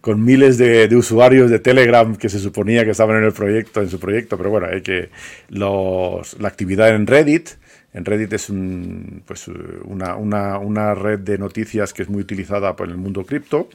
con, 0.00 0.24
miles 0.24 0.58
de, 0.58 0.88
usuarios 0.96 1.50
de 1.50 1.60
Telegram 1.60 2.16
que 2.16 2.28
se 2.28 2.38
suponía 2.38 2.84
que 2.84 2.90
estaban 2.90 3.18
en 3.18 3.24
el 3.24 3.32
proyecto, 3.32 3.80
en 3.80 3.88
su 3.88 4.00
proyecto, 4.00 4.36
pero 4.36 4.50
bueno, 4.50 4.66
hay 4.70 4.82
que 4.82 5.10
los, 5.48 6.40
la 6.40 6.48
actividad 6.48 6.88
en 6.88 7.06
Reddit, 7.06 7.50
en 7.92 8.04
Reddit 8.04 8.32
es 8.32 8.50
un, 8.50 9.22
pues 9.26 9.48
una, 9.84 10.16
una, 10.16 10.58
una, 10.58 10.94
red 10.94 11.18
de 11.20 11.38
noticias 11.38 11.92
que 11.92 12.02
es 12.02 12.08
muy 12.08 12.22
utilizada 12.22 12.76
por 12.76 12.88
el 12.88 12.96
mundo 12.96 13.24
cripto. 13.24 13.68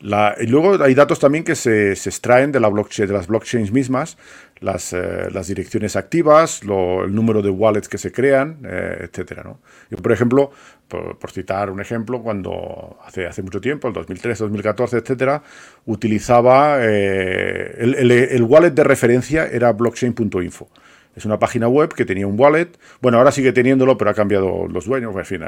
y 0.00 0.46
luego 0.46 0.82
hay 0.82 0.94
datos 0.94 1.18
también 1.18 1.44
que 1.44 1.54
se, 1.54 1.96
se, 1.96 2.10
extraen 2.10 2.52
de, 2.52 2.60
la 2.60 2.68
blockchain, 2.68 3.08
de 3.08 3.14
las 3.14 3.26
blockchains 3.26 3.72
mismas, 3.72 4.18
las, 4.60 4.92
eh, 4.92 5.28
las 5.32 5.46
direcciones 5.48 5.96
activas, 5.96 6.60
el 6.62 7.14
número 7.14 7.40
de 7.40 7.50
wallets 7.50 7.88
que 7.88 7.98
se 7.98 8.12
crean, 8.12 8.58
eh, 8.64 9.08
etcétera. 9.08 9.42
¿no? 9.42 9.58
Yo, 9.90 9.96
por 9.98 10.12
ejemplo, 10.12 10.52
por, 10.90 11.30
citar 11.30 11.70
un 11.70 11.80
ejemplo, 11.80 12.20
cuando 12.22 12.98
hace, 13.06 13.26
hace 13.26 13.42
mucho 13.42 13.60
tiempo, 13.60 13.88
el 13.88 13.94
2013, 13.94 14.44
2014, 14.44 14.98
etcétera, 14.98 15.42
utilizaba 15.86 16.78
eh, 16.80 17.76
el, 17.78 18.10
el, 18.10 18.42
wallet 18.42 18.72
de 18.72 18.84
referencia 18.84 19.46
era 19.46 19.72
blockchain.info. 19.72 20.68
Es 21.16 21.24
una 21.24 21.38
página 21.38 21.68
web 21.68 21.92
que 21.92 22.04
tenía 22.04 22.26
un 22.26 22.38
wallet. 22.38 22.68
Bueno, 23.00 23.18
ahora 23.18 23.32
sigue 23.32 23.52
teniéndolo, 23.52 23.98
pero 23.98 24.10
ha 24.10 24.14
cambiado 24.14 24.68
los 24.68 24.86
dueños. 24.86 25.14
En 25.16 25.24
fin, 25.24 25.40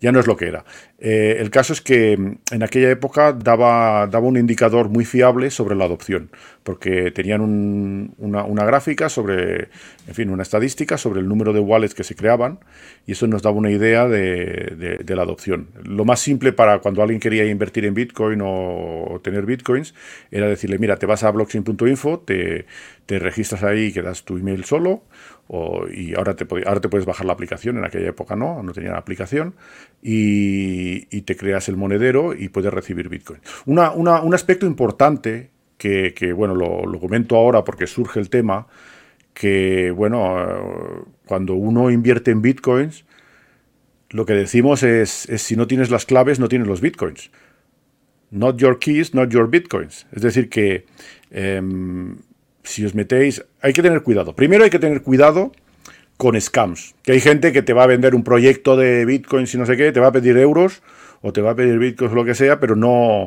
ya 0.00 0.12
no 0.12 0.20
es 0.20 0.26
lo 0.26 0.36
que 0.36 0.48
era. 0.48 0.64
Eh, 0.98 1.36
el 1.40 1.50
caso 1.50 1.72
es 1.72 1.80
que 1.80 2.16
mm, 2.16 2.36
en 2.52 2.62
aquella 2.62 2.90
época 2.90 3.32
daba, 3.32 4.06
daba 4.06 4.26
un 4.26 4.38
indicador 4.38 4.88
muy 4.88 5.04
fiable 5.04 5.50
sobre 5.50 5.76
la 5.76 5.84
adopción, 5.84 6.30
porque 6.64 7.10
tenían 7.10 7.42
una, 7.42 8.64
gráfica 8.64 9.10
sobre, 9.10 9.68
en 10.08 10.14
fin, 10.14 10.30
una 10.30 10.42
estadística 10.42 10.96
sobre 10.96 11.20
el 11.20 11.28
número 11.28 11.52
de 11.52 11.60
wallets 11.60 11.94
que 11.94 12.04
se 12.04 12.16
creaban 12.16 12.58
y 13.06 13.12
eso 13.12 13.26
nos 13.26 13.42
daba 13.42 13.56
una 13.56 13.70
idea 13.70 14.08
de, 14.08 15.04
la 15.06 15.22
adopción. 15.22 15.68
Lo 15.84 16.06
más 16.06 16.20
simple 16.20 16.54
para 16.54 16.78
cuando 16.78 17.02
alguien 17.02 17.20
quería 17.20 17.44
invertir 17.44 17.84
en 17.84 17.92
Bitcoin 17.92 18.40
o, 18.42 19.20
tener 19.22 19.44
Bitcoins 19.44 19.94
era 20.30 20.48
decirle, 20.48 20.78
mira, 20.78 20.96
te 20.96 21.04
vas 21.04 21.22
a 21.22 21.30
blockchain.info, 21.30 22.20
te, 22.20 22.64
registras 23.06 23.62
ahí 23.62 23.86
y 23.86 23.92
quedas 23.92 24.24
tu 24.24 24.38
email 24.38 24.64
solo 24.64 25.02
y 25.92 26.14
ahora 26.14 26.34
te, 26.34 26.46
ahora 26.66 26.80
te 26.80 26.88
puedes 26.88 27.04
bajar 27.04 27.26
la 27.26 27.34
aplicación, 27.34 27.76
en 27.76 27.84
aquella 27.84 28.08
época 28.08 28.36
no, 28.36 28.62
no 28.62 28.72
tenía 28.72 28.92
la 28.92 28.98
aplicación, 28.98 29.54
y, 30.02 31.20
te 31.22 31.36
creas 31.36 31.68
el 31.68 31.76
monedero 31.76 32.34
y 32.34 32.48
puedes 32.48 32.72
recibir 32.72 33.10
Bitcoin. 33.10 33.40
un 33.66 34.34
aspecto 34.34 34.64
importante 34.64 35.53
que, 35.88 36.32
bueno, 36.32 36.54
lo, 36.54 36.98
comento 36.98 37.36
ahora 37.36 37.64
porque 37.64 37.86
surge 37.86 38.18
el 38.20 38.30
tema, 38.30 38.66
que 39.34 39.90
bueno, 39.90 41.06
cuando 41.26 41.54
uno 41.54 41.90
invierte 41.90 42.30
en 42.30 42.40
Bitcoins, 42.40 43.04
lo 44.10 44.24
que 44.24 44.32
decimos 44.32 44.82
es, 44.82 45.28
si 45.36 45.56
no 45.56 45.66
tienes 45.66 45.90
las 45.90 46.06
claves, 46.06 46.38
no 46.38 46.48
tienes 46.48 46.68
los 46.68 46.80
Bitcoins. 46.80 47.30
Not 48.30 48.56
your 48.56 48.78
keys, 48.78 49.14
not 49.14 49.30
your 49.30 49.48
Bitcoins. 49.50 50.06
Es 50.12 50.22
decir, 50.22 50.48
que 50.48 50.86
em, 51.30 52.16
si 52.62 52.84
os 52.84 52.94
metéis, 52.94 53.44
hay 53.60 53.72
que 53.72 53.82
tener 53.82 54.02
cuidado. 54.02 54.34
Primero 54.34 54.64
hay 54.64 54.70
que 54.70 54.78
tener 54.78 55.02
cuidado 55.02 55.52
con 56.16 56.40
scams, 56.40 56.94
que 57.02 57.12
hay 57.12 57.20
gente 57.20 57.52
que 57.52 57.62
te 57.62 57.72
va 57.72 57.84
a 57.84 57.86
vender 57.88 58.14
un 58.14 58.22
proyecto 58.22 58.76
de 58.76 59.04
bitcoins 59.04 59.52
y 59.54 59.58
no 59.58 59.66
sé 59.66 59.76
qué, 59.76 59.90
te 59.90 59.98
va 59.98 60.08
a 60.08 60.12
pedir 60.12 60.38
euros 60.38 60.80
o 61.22 61.32
te 61.32 61.40
va 61.40 61.50
a 61.50 61.54
pedir 61.56 61.76
bitcoins 61.78 62.12
o 62.12 62.16
lo 62.16 62.24
que 62.24 62.36
sea, 62.36 62.60
pero 62.60 62.76
no, 62.76 63.26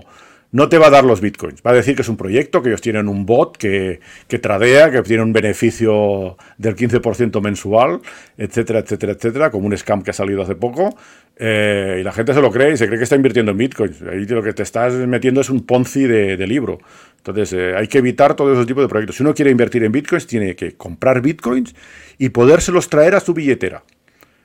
no 0.57 0.69
te 0.69 0.79
va 0.79 0.87
a 0.87 0.89
dar 0.89 1.03
los 1.03 1.21
bitcoins. 1.21 1.61
Va 1.61 1.69
a 1.69 1.75
decir 1.75 1.95
que 1.95 2.01
es 2.01 2.09
un 2.09 2.17
proyecto, 2.17 2.63
que 2.63 2.69
ellos 2.69 2.81
tienen 2.81 3.07
un 3.07 3.27
bot 3.27 3.57
que, 3.57 3.99
que 4.27 4.39
tradea, 4.39 4.89
que 4.89 5.03
tiene 5.03 5.21
un 5.21 5.31
beneficio 5.31 6.35
del 6.57 6.75
15% 6.75 7.39
mensual, 7.43 7.99
etcétera, 8.39 8.79
etcétera, 8.79 9.11
etcétera, 9.11 9.51
como 9.51 9.67
un 9.67 9.77
scam 9.77 10.01
que 10.01 10.09
ha 10.09 10.15
salido 10.15 10.41
hace 10.41 10.55
poco. 10.55 10.97
Eh, 11.37 11.97
y 12.01 12.03
la 12.03 12.11
gente 12.11 12.33
se 12.33 12.41
lo 12.41 12.49
cree 12.49 12.73
y 12.73 12.77
se 12.77 12.87
cree 12.87 12.97
que 12.97 13.03
está 13.03 13.15
invirtiendo 13.15 13.51
en 13.51 13.57
bitcoins. 13.59 14.01
Ahí 14.01 14.25
lo 14.25 14.41
que 14.41 14.51
te 14.51 14.63
estás 14.63 14.93
metiendo 14.93 15.41
es 15.41 15.51
un 15.51 15.63
Ponzi 15.63 16.07
de, 16.07 16.47
libro. 16.47 16.79
Entonces 17.17 17.53
eh, 17.53 17.75
hay 17.75 17.87
que 17.87 17.99
evitar 17.99 18.33
todo 18.33 18.51
ese 18.51 18.65
tipo 18.65 18.81
de 18.81 18.87
proyectos. 18.87 19.17
Si 19.17 19.21
uno 19.21 19.35
quiere 19.35 19.51
invertir 19.51 19.83
en 19.83 19.91
bitcoins, 19.91 20.25
tiene 20.25 20.55
que 20.55 20.71
comprar 20.75 21.21
bitcoins 21.21 21.75
y 22.17 22.29
podérselos 22.29 22.89
traer 22.89 23.13
a 23.13 23.19
su 23.19 23.35
billetera. 23.35 23.83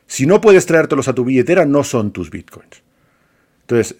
Si 0.06 0.26
no 0.26 0.42
puedes 0.42 0.66
traértelos 0.66 1.08
a 1.08 1.14
tu 1.14 1.24
billetera, 1.24 1.64
no 1.64 1.82
son 1.84 2.12
tus 2.12 2.30
bitcoins. 2.30 2.82
Entonces, 3.62 3.96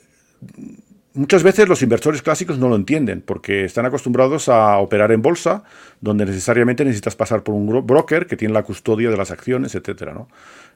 Muchas 1.15 1.43
veces 1.43 1.69
los 1.69 1.83
inversores 1.83 2.23
clásicos 2.23 2.59
no 2.59 2.71
lo 2.71 2.77
entienden 2.77 3.21
porque 3.21 3.65
están 3.65 3.85
acostumbrados 3.85 4.49
a 4.49 4.79
operar 4.79 5.13
en 5.13 5.21
bolsa, 5.21 5.63
donde 6.01 6.25
necesariamente 6.25 6.85
necesitas 6.85 7.17
pasar 7.17 7.43
por 7.43 7.55
un 7.55 7.87
broker 7.87 8.27
que 8.27 8.37
tiene 8.37 8.55
la 8.55 8.63
custodia 8.63 9.11
de 9.11 9.17
las 9.19 9.31
acciones, 9.31 9.75
etcétera, 9.75 10.15
¿no? 10.15 10.29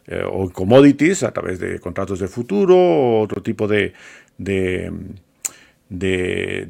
Eh, 0.07 0.22
o 0.22 0.45
en 0.45 0.51
commodities 0.51 1.22
a 1.24 1.32
través 1.32 1.59
de 1.59 1.80
contratos 1.80 2.20
de 2.20 2.28
futuro 2.28 2.76
o 2.76 3.22
otro 3.22 3.43
tipo 3.43 3.66
de, 3.66 3.93
de, 4.39 4.93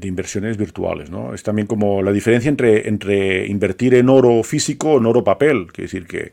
inversiones 0.03 0.57
virtuales. 0.57 1.11
¿no? 1.11 1.35
Es 1.35 1.43
también 1.43 1.67
como 1.67 2.03
la 2.03 2.13
diferencia 2.13 2.49
entre, 2.49 2.89
entre 2.89 3.47
invertir 3.47 3.95
en 3.95 4.09
oro 4.09 4.43
físico 4.43 4.93
o 4.93 4.99
en 4.99 5.07
oro 5.07 5.23
papel. 5.23 5.67
Quiere 5.67 5.83
decir 5.83 6.07
que 6.07 6.33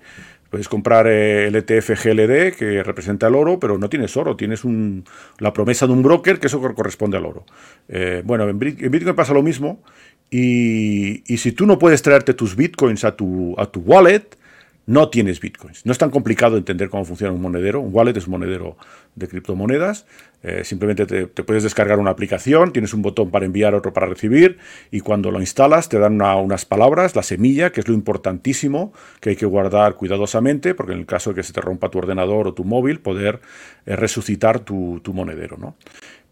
Puedes 0.53 0.69
comprar 0.69 1.07
eh, 1.07 1.47
el 1.47 1.55
ETF 1.55 2.03
GLD, 2.03 2.55
que 2.55 2.83
representa 2.83 3.25
el 3.25 3.33
oro, 3.33 3.59
pero 3.59 3.79
no 3.79 3.89
tienes 3.89 4.15
oro, 4.15 4.35
tienes 4.35 4.63
un, 4.63 5.03
la 5.39 5.51
promesa 5.51 5.87
de 5.87 5.93
un 5.93 6.03
broker 6.03 6.39
que 6.39 6.45
eso 6.45 6.61
corresponde 6.75 7.17
al 7.17 7.25
oro. 7.25 7.43
Eh, 7.87 8.21
bueno, 8.23 8.47
en, 8.47 8.59
Bitcoin 8.59 9.15
pasa 9.15 9.33
lo 9.33 9.41
mismo, 9.41 9.81
y, 10.29 11.23
si 11.37 11.53
tú 11.53 11.65
no 11.65 11.79
puedes 11.79 12.03
traerte 12.03 12.35
tus 12.35 12.55
Bitcoins 12.55 13.03
a 13.03 13.15
tu, 13.15 13.55
a 13.57 13.65
tu 13.65 13.79
wallet, 13.79 14.37
no 14.85 15.09
tienes 15.09 15.39
bitcoins. 15.39 15.85
No 15.85 15.91
es 15.91 15.97
tan 15.97 16.09
complicado 16.09 16.57
entender 16.57 16.89
cómo 16.89 17.05
funciona 17.05 17.33
un 17.33 17.41
monedero. 17.41 17.79
Un 17.79 17.93
wallet 17.93 18.17
es 18.17 18.27
un 18.27 18.31
monedero 18.31 18.77
de 19.15 19.27
criptomonedas. 19.27 20.05
Eh, 20.43 20.65
simplemente 20.65 21.05
te, 21.05 21.43
puedes 21.43 21.63
descargar 21.63 21.99
una 21.99 22.11
aplicación, 22.11 22.73
tienes 22.73 22.93
un 22.93 23.01
botón 23.01 23.31
para 23.31 23.45
enviar, 23.45 23.75
otro 23.75 23.93
para 23.93 24.07
recibir, 24.07 24.57
y 24.91 24.99
cuando 24.99 25.31
lo 25.31 25.39
instalas 25.39 25.87
te 25.87 25.99
dan 25.99 26.21
unas 26.21 26.65
palabras, 26.65 27.15
la 27.15 27.23
semilla, 27.23 27.71
que 27.71 27.79
es 27.79 27.87
lo 27.87 27.93
importantísimo 27.93 28.91
que 29.21 29.29
hay 29.29 29.35
que 29.37 29.45
guardar 29.45 29.95
cuidadosamente, 29.95 30.75
porque 30.75 30.91
en 30.91 30.99
el 30.99 31.05
caso 31.05 31.29
de 31.29 31.37
que 31.37 31.43
se 31.43 31.53
te 31.53 31.61
rompa 31.61 31.89
tu 31.89 31.99
ordenador 31.99 32.49
o 32.49 32.53
tu 32.53 32.65
móvil, 32.65 32.99
poder 32.99 33.39
eh, 33.85 33.95
resucitar 33.95 34.59
tu, 34.59 35.01
monedero. 35.13 35.55
¿no? 35.57 35.77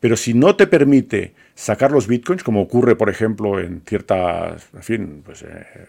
Pero 0.01 0.17
si 0.17 0.33
no 0.33 0.57
te 0.57 0.67
permite 0.67 1.33
sacar 1.55 1.91
los 1.91 2.07
bitcoins, 2.07 2.43
como 2.43 2.61
ocurre, 2.61 2.97
por 2.97 3.09
ejemplo, 3.09 3.61
en 3.61 3.81
ciertas, 3.85 4.67
fin, 4.81 5.21
pues, 5.25 5.43
eh, 5.43 5.87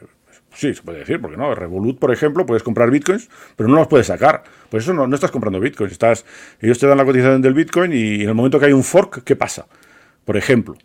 Sí, 0.54 0.74
se 0.74 0.82
puede 0.82 1.00
decir, 1.00 1.20
porque 1.20 1.36
no. 1.36 1.54
Revolut, 1.54 1.98
por 1.98 2.12
ejemplo, 2.12 2.44
puedes 2.44 2.62
comprar 2.62 2.90
bitcoins, 2.90 3.28
pero 3.56 3.68
no 3.68 3.76
los 3.76 3.88
puedes 3.88 4.06
sacar. 4.06 4.44
Por 4.70 4.80
eso 4.80 4.92
no, 4.92 5.12
estás 5.14 5.30
comprando 5.30 5.60
bitcoins. 5.60 5.92
Estás, 5.92 6.24
ellos 6.60 6.78
te 6.78 6.86
dan 6.86 6.98
la 6.98 7.04
cotización 7.04 7.42
del 7.42 7.54
bitcoin 7.54 7.92
y 7.92 8.22
en 8.22 8.28
el 8.28 8.34
momento 8.34 8.58
que 8.60 8.66
hay 8.66 8.72
un 8.72 8.84
fork, 8.84 9.24
¿qué 9.24 9.36
pasa? 9.36 9.66
Por 10.24 10.36
ejemplo, 10.36 10.76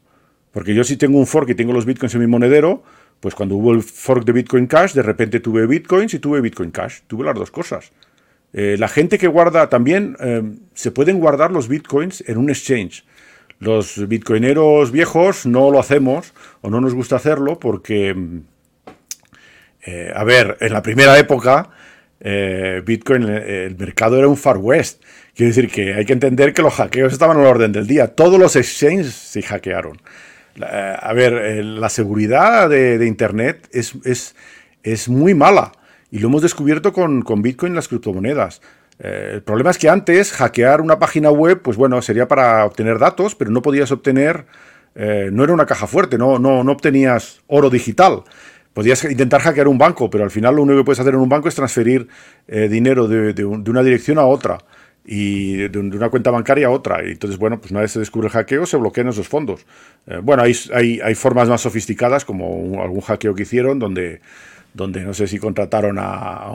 porque 0.52 0.74
yo 0.74 0.84
si 0.84 0.98
tengo 0.98 1.20
un 1.20 1.28
fork 1.28 1.50
y 1.50 1.56
tengo 1.56 1.74
los 1.74 1.86
bitcoins 1.86 2.16
en 2.16 2.22
mi 2.22 2.28
monedero, 2.28 2.84
pues 3.20 3.36
cuando 3.36 3.56
hubo 3.56 3.74
el 3.74 3.82
fork 3.82 4.26
de 4.26 4.32
Bitcoin 4.32 4.68
Cash, 4.68 4.94
de 4.94 5.02
repente 5.02 5.40
tuve 5.40 5.66
bitcoins 5.66 6.14
y 6.14 6.20
tuve 6.20 6.40
Bitcoin 6.42 6.72
Cash. 6.72 7.00
Tuve 7.08 7.26
las 7.26 7.36
dos 7.36 7.52
cosas. 7.52 7.92
Eh, 8.54 8.76
la 8.80 8.88
gente 8.88 9.18
que 9.18 9.28
guarda 9.28 9.70
también, 9.70 10.16
eh, 10.20 10.44
se 10.74 10.92
pueden 10.92 11.20
guardar 11.20 11.52
los 11.52 11.68
bitcoins 11.68 12.24
en 12.28 12.38
un 12.38 12.50
exchange. 12.50 13.06
Los 13.60 14.08
bitcoineros 14.08 14.92
viejos 14.92 15.46
no 15.46 15.72
lo 15.72 15.80
hacemos 15.80 16.34
o 16.62 16.70
no 16.70 16.80
nos 16.80 16.94
gusta 16.94 17.16
hacerlo 17.16 17.60
porque 17.60 18.16
eh, 19.88 20.12
a 20.14 20.26
ver, 20.26 20.58
en 20.60 20.74
la 20.74 20.84
primera 20.84 21.18
época, 21.18 21.70
eh, 22.20 22.82
Bitcoin, 22.86 23.26
eh, 23.30 23.68
el 23.68 23.78
mercado 23.78 24.18
era 24.18 24.28
un 24.28 24.36
Far 24.36 24.58
West. 24.58 25.02
Quiere 25.34 25.52
decir 25.52 25.72
que 25.72 25.94
hay 25.94 26.04
que 26.04 26.12
entender 26.12 26.54
que 26.54 26.62
los 26.62 26.74
hackeos 26.74 27.14
estaban 27.14 27.40
en 27.40 27.46
orden 27.46 27.72
del 27.72 27.88
día. 27.88 28.14
Todos 28.14 28.38
los 28.38 28.58
exchanges 28.58 29.14
se 29.14 29.42
hackearon. 29.42 29.98
a 30.60 31.14
ver, 31.14 31.64
la 31.64 31.88
seguridad 31.88 32.70
de, 32.70 33.06
Internet 33.06 33.70
es, 33.72 33.96
es, 34.84 35.08
muy 35.08 35.34
mala. 35.34 35.72
Y 36.12 36.20
lo 36.20 36.28
hemos 36.28 36.42
descubierto 36.42 36.92
con, 36.92 37.24
Bitcoin 37.42 37.72
y 37.72 37.76
las 37.76 37.88
criptomonedas. 37.88 38.62
el 39.00 39.44
problema 39.44 39.70
es 39.70 39.78
que 39.78 39.88
antes 39.88 40.34
hackear 40.34 40.82
una 40.82 41.00
página 41.00 41.30
web, 41.32 41.62
pues 41.62 41.78
bueno, 41.78 42.02
sería 42.02 42.28
para 42.28 42.66
obtener 42.66 43.00
datos, 43.00 43.36
pero 43.36 43.52
no 43.52 43.62
podías 43.62 43.92
obtener, 43.92 44.46
no 44.96 45.44
era 45.44 45.54
una 45.54 45.68
caja 45.68 45.86
fuerte, 45.86 46.18
no, 46.18 46.40
no, 46.40 46.64
no 46.64 46.72
obtenías 46.72 47.42
oro 47.48 47.70
digital. 47.70 48.24
Podrías 48.78 49.04
intentar 49.06 49.42
hackear 49.42 49.68
un 49.68 49.80
banco, 49.80 50.08
pero 50.08 50.24
al 50.24 50.30
final 50.30 50.56
lo 50.56 50.62
único 50.62 50.78
que 50.78 50.84
puedes 50.84 51.00
hacer 51.00 51.16
en 51.16 51.20
un 51.20 51.28
banco 51.28 51.48
es 51.48 51.56
transferir 51.56 52.08
eh, 52.48 52.68
dinero 52.70 53.08
de, 53.08 53.44
una 53.44 53.82
dirección 53.82 54.20
a 54.20 54.26
otra 54.26 54.60
y 55.04 55.68
de, 55.68 55.80
una 55.80 56.10
cuenta 56.10 56.30
bancaria 56.30 56.68
a 56.68 56.70
otra. 56.70 57.04
Y 57.04 57.14
entonces, 57.14 57.40
bueno, 57.40 57.60
pues 57.60 57.72
una 57.72 57.82
vez 57.82 57.94
se 57.94 57.98
descubre 57.98 58.28
el 58.28 58.34
hackeo, 58.34 58.68
se 58.68 58.78
bloquean 58.78 59.08
esos 59.08 59.28
fondos. 59.28 59.66
Eh, 60.06 60.20
bueno, 60.22 60.44
hay, 60.44 60.54
hay, 61.04 61.16
formas 61.16 61.50
más 61.50 61.62
sofisticadas, 61.62 62.24
como 62.24 62.80
algún 62.84 63.02
hackeo 63.02 63.34
que 63.34 63.42
hicieron, 63.42 63.80
donde, 63.80 64.22
donde 64.76 65.04
no 65.04 65.16
sé 65.16 65.26
si 65.26 65.40
contrataron 65.40 65.98
a, 65.98 66.50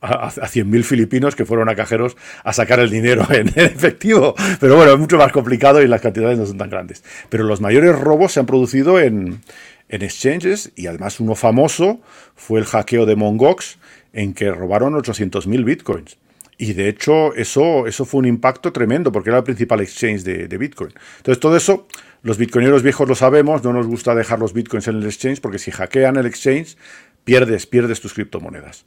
a, 0.00 0.30
100.000 0.30 0.84
filipinos 0.84 1.34
que 1.34 1.44
fueron 1.44 1.68
a 1.68 1.74
cajeros 1.74 2.16
a 2.44 2.52
sacar 2.52 2.78
el 2.78 2.90
dinero 2.90 3.26
en, 3.30 3.48
efectivo. 3.48 4.36
Pero 4.60 4.76
bueno, 4.76 4.92
es 4.92 4.98
mucho 5.00 5.18
más 5.18 5.32
complicado 5.32 5.82
y 5.82 5.88
las 5.88 6.00
cantidades 6.00 6.38
no 6.38 6.46
son 6.46 6.56
tan 6.56 6.70
grandes. 6.70 7.02
Pero 7.30 7.42
los 7.42 7.60
mayores 7.60 7.98
robos 7.98 8.30
se 8.30 8.38
han 8.38 8.46
producido 8.46 9.00
en, 9.00 9.40
en 9.88 10.02
exchanges 10.02 10.72
y 10.76 10.86
además 10.86 11.20
uno 11.20 11.34
famoso 11.34 12.00
fue 12.34 12.60
el 12.60 12.66
hackeo 12.66 13.06
de 13.06 13.16
Mongox 13.16 13.78
en 14.12 14.34
que 14.34 14.50
robaron 14.50 14.94
800.000 14.94 15.64
bitcoins. 15.64 16.18
Y 16.56 16.72
de 16.72 16.88
hecho 16.88 17.34
eso, 17.34 17.86
eso 17.86 18.04
fue 18.04 18.20
un 18.20 18.26
impacto 18.26 18.72
tremendo 18.72 19.10
porque 19.10 19.30
era 19.30 19.38
el 19.38 19.44
principal 19.44 19.80
exchange 19.80 20.22
de, 20.22 20.56
Bitcoin. 20.56 20.92
Entonces 21.16 21.40
todo 21.40 21.56
eso, 21.56 21.88
los 22.22 22.38
bitcoineros 22.38 22.82
viejos 22.82 23.08
lo 23.08 23.14
sabemos, 23.14 23.64
no 23.64 23.72
nos 23.72 23.86
gusta 23.86 24.14
dejar 24.14 24.38
los 24.38 24.52
bitcoins 24.52 24.86
en 24.88 24.96
el 24.96 25.04
exchange 25.04 25.40
porque 25.40 25.58
si 25.58 25.72
hackean 25.72 26.16
el 26.16 26.26
exchange, 26.26 26.76
pierdes, 27.24 27.66
pierdes 27.66 28.00
tus 28.00 28.14
criptomonedas. 28.14 28.84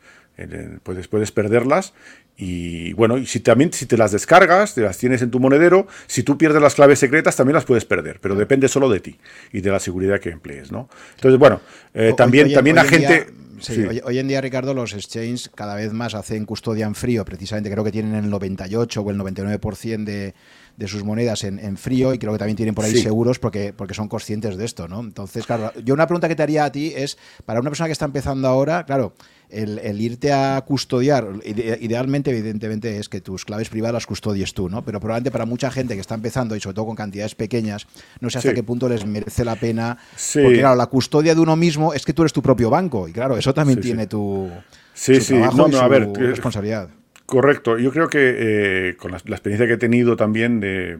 Puedes, 0.84 1.08
puedes 1.08 1.32
perderlas 1.32 1.94
y 2.38 2.94
bueno, 2.94 3.18
y 3.18 3.26
si 3.26 3.40
también 3.40 3.74
si 3.74 3.88
te 3.88 3.98
las 3.98 4.12
descargas, 4.12 4.76
te 4.76 4.82
las 4.82 4.98
tienes 4.98 5.24
en 5.24 5.32
tu 5.32 5.40
monedero, 5.40 5.88
si 6.06 6.22
tú 6.22 6.38
pierdes 6.38 6.62
las 6.62 6.76
claves 6.76 7.00
secretas 7.00 7.36
también 7.36 7.56
las 7.56 7.66
puedes 7.66 7.86
perder, 7.86 8.20
pero 8.22 8.36
depende 8.36 8.68
solo 8.68 8.90
de 8.90 9.00
ti 9.00 9.18
y 9.52 9.62
de 9.62 9.72
la 9.72 9.80
seguridad 9.80 10.20
que 10.20 10.30
emplees, 10.30 10.72
¿no? 10.72 10.88
Entonces, 11.16 11.40
bueno, 11.40 11.62
eh, 11.96 12.14
también, 12.16 12.54
también 12.54 12.76
la 12.76 12.86
gente... 12.86 13.28
Sí, 13.60 13.88
Hoy, 14.04 14.20
en 14.20 14.28
día, 14.28 14.40
Ricardo, 14.40 14.76
los 14.76 14.94
exchanges 14.94 15.50
cada 15.50 15.74
vez 15.74 15.92
más 15.92 16.14
hacen 16.14 16.46
custodia 16.46 16.86
en 16.86 16.94
frío, 16.94 17.26
precisamente 17.26 17.72
creo 17.72 17.84
que 17.84 17.92
tienen 17.92 18.14
el 18.14 18.30
98 18.30 19.02
o 19.02 19.10
el 19.10 19.18
99% 19.18 20.04
de, 20.04 20.36
de 20.78 20.88
sus 20.88 21.04
monedas 21.04 21.44
en, 21.44 21.76
frío 21.76 22.14
y 22.14 22.20
creo 22.20 22.34
que 22.34 22.38
también 22.38 22.56
tienen 22.56 22.76
por 22.76 22.86
ahí 22.86 22.96
seguros 22.96 23.40
porque, 23.40 23.74
porque 23.76 23.96
son 23.96 24.08
conscientes 24.08 24.58
de 24.58 24.66
esto, 24.66 24.88
¿no? 24.88 25.00
Entonces, 25.00 25.44
claro, 25.48 25.74
yo 25.84 25.96
una 25.96 26.06
pregunta 26.06 26.28
que 26.28 26.36
te 26.36 26.44
haría 26.44 26.66
a 26.66 26.72
ti 26.72 26.94
es, 26.96 27.18
para 27.46 27.60
una 27.60 27.72
persona 27.72 27.88
que 27.88 27.94
está 27.94 28.06
empezando 28.06 28.48
ahora, 28.48 28.86
claro, 28.86 29.16
el, 29.50 30.02
irte 30.02 30.32
a 30.32 30.62
custodiar, 30.66 31.28
idealmente, 31.46 32.32
evidentemente, 32.32 32.98
es 32.98 33.10
que 33.10 33.22
tus 33.22 33.46
claves 33.46 33.70
privadas 33.70 33.94
las 33.94 34.06
custodies 34.06 34.54
tú, 34.54 34.70
¿no? 34.70 34.84
Pero 34.84 35.00
probablemente 35.00 35.32
para 35.32 35.46
mucha 35.46 35.72
gente 35.72 35.96
que 35.96 36.02
está 36.02 36.16
empezando 36.16 36.56
y 36.56 36.60
sobre 36.60 36.76
todo 36.76 36.86
con 36.86 36.96
cantidades 36.96 37.36
pequeñas, 37.36 37.88
no 38.20 38.30
sé 38.30 38.40
hasta 38.40 38.54
qué 38.54 38.64
punto 38.64 38.90
les 38.90 39.06
merece 39.06 39.46
la 39.46 39.56
pena. 39.56 39.98
Porque, 40.34 40.60
claro, 40.60 40.76
la 40.76 40.88
custodia 40.88 41.34
de 41.34 41.42
uno 41.42 41.56
mismo 41.56 41.94
es 41.94 42.06
que 42.06 42.14
tú 42.14 42.24
eres 42.24 42.34
tu 42.34 42.42
propio 42.42 42.70
banco 42.70 43.08
y, 43.08 43.14
claro, 43.14 43.38
eso 43.38 43.54
también 43.54 43.80
tiene 43.80 44.08
tu. 44.08 44.50
Sí, 44.94 45.22
sí, 45.22 45.36
no, 45.36 45.68
no, 45.68 45.80
a 45.80 45.88
ver, 45.88 46.10
responsabilidad. 46.14 46.90
Correcto. 47.28 47.78
Yo 47.78 47.92
creo 47.92 48.08
que 48.08 48.20
eh, 48.38 48.96
con 48.96 49.12
la, 49.12 49.18
experiencia 49.18 49.68
que 49.68 49.74
he 49.74 49.78
tenido 49.78 50.16
también 50.16 50.62
de, 50.62 50.98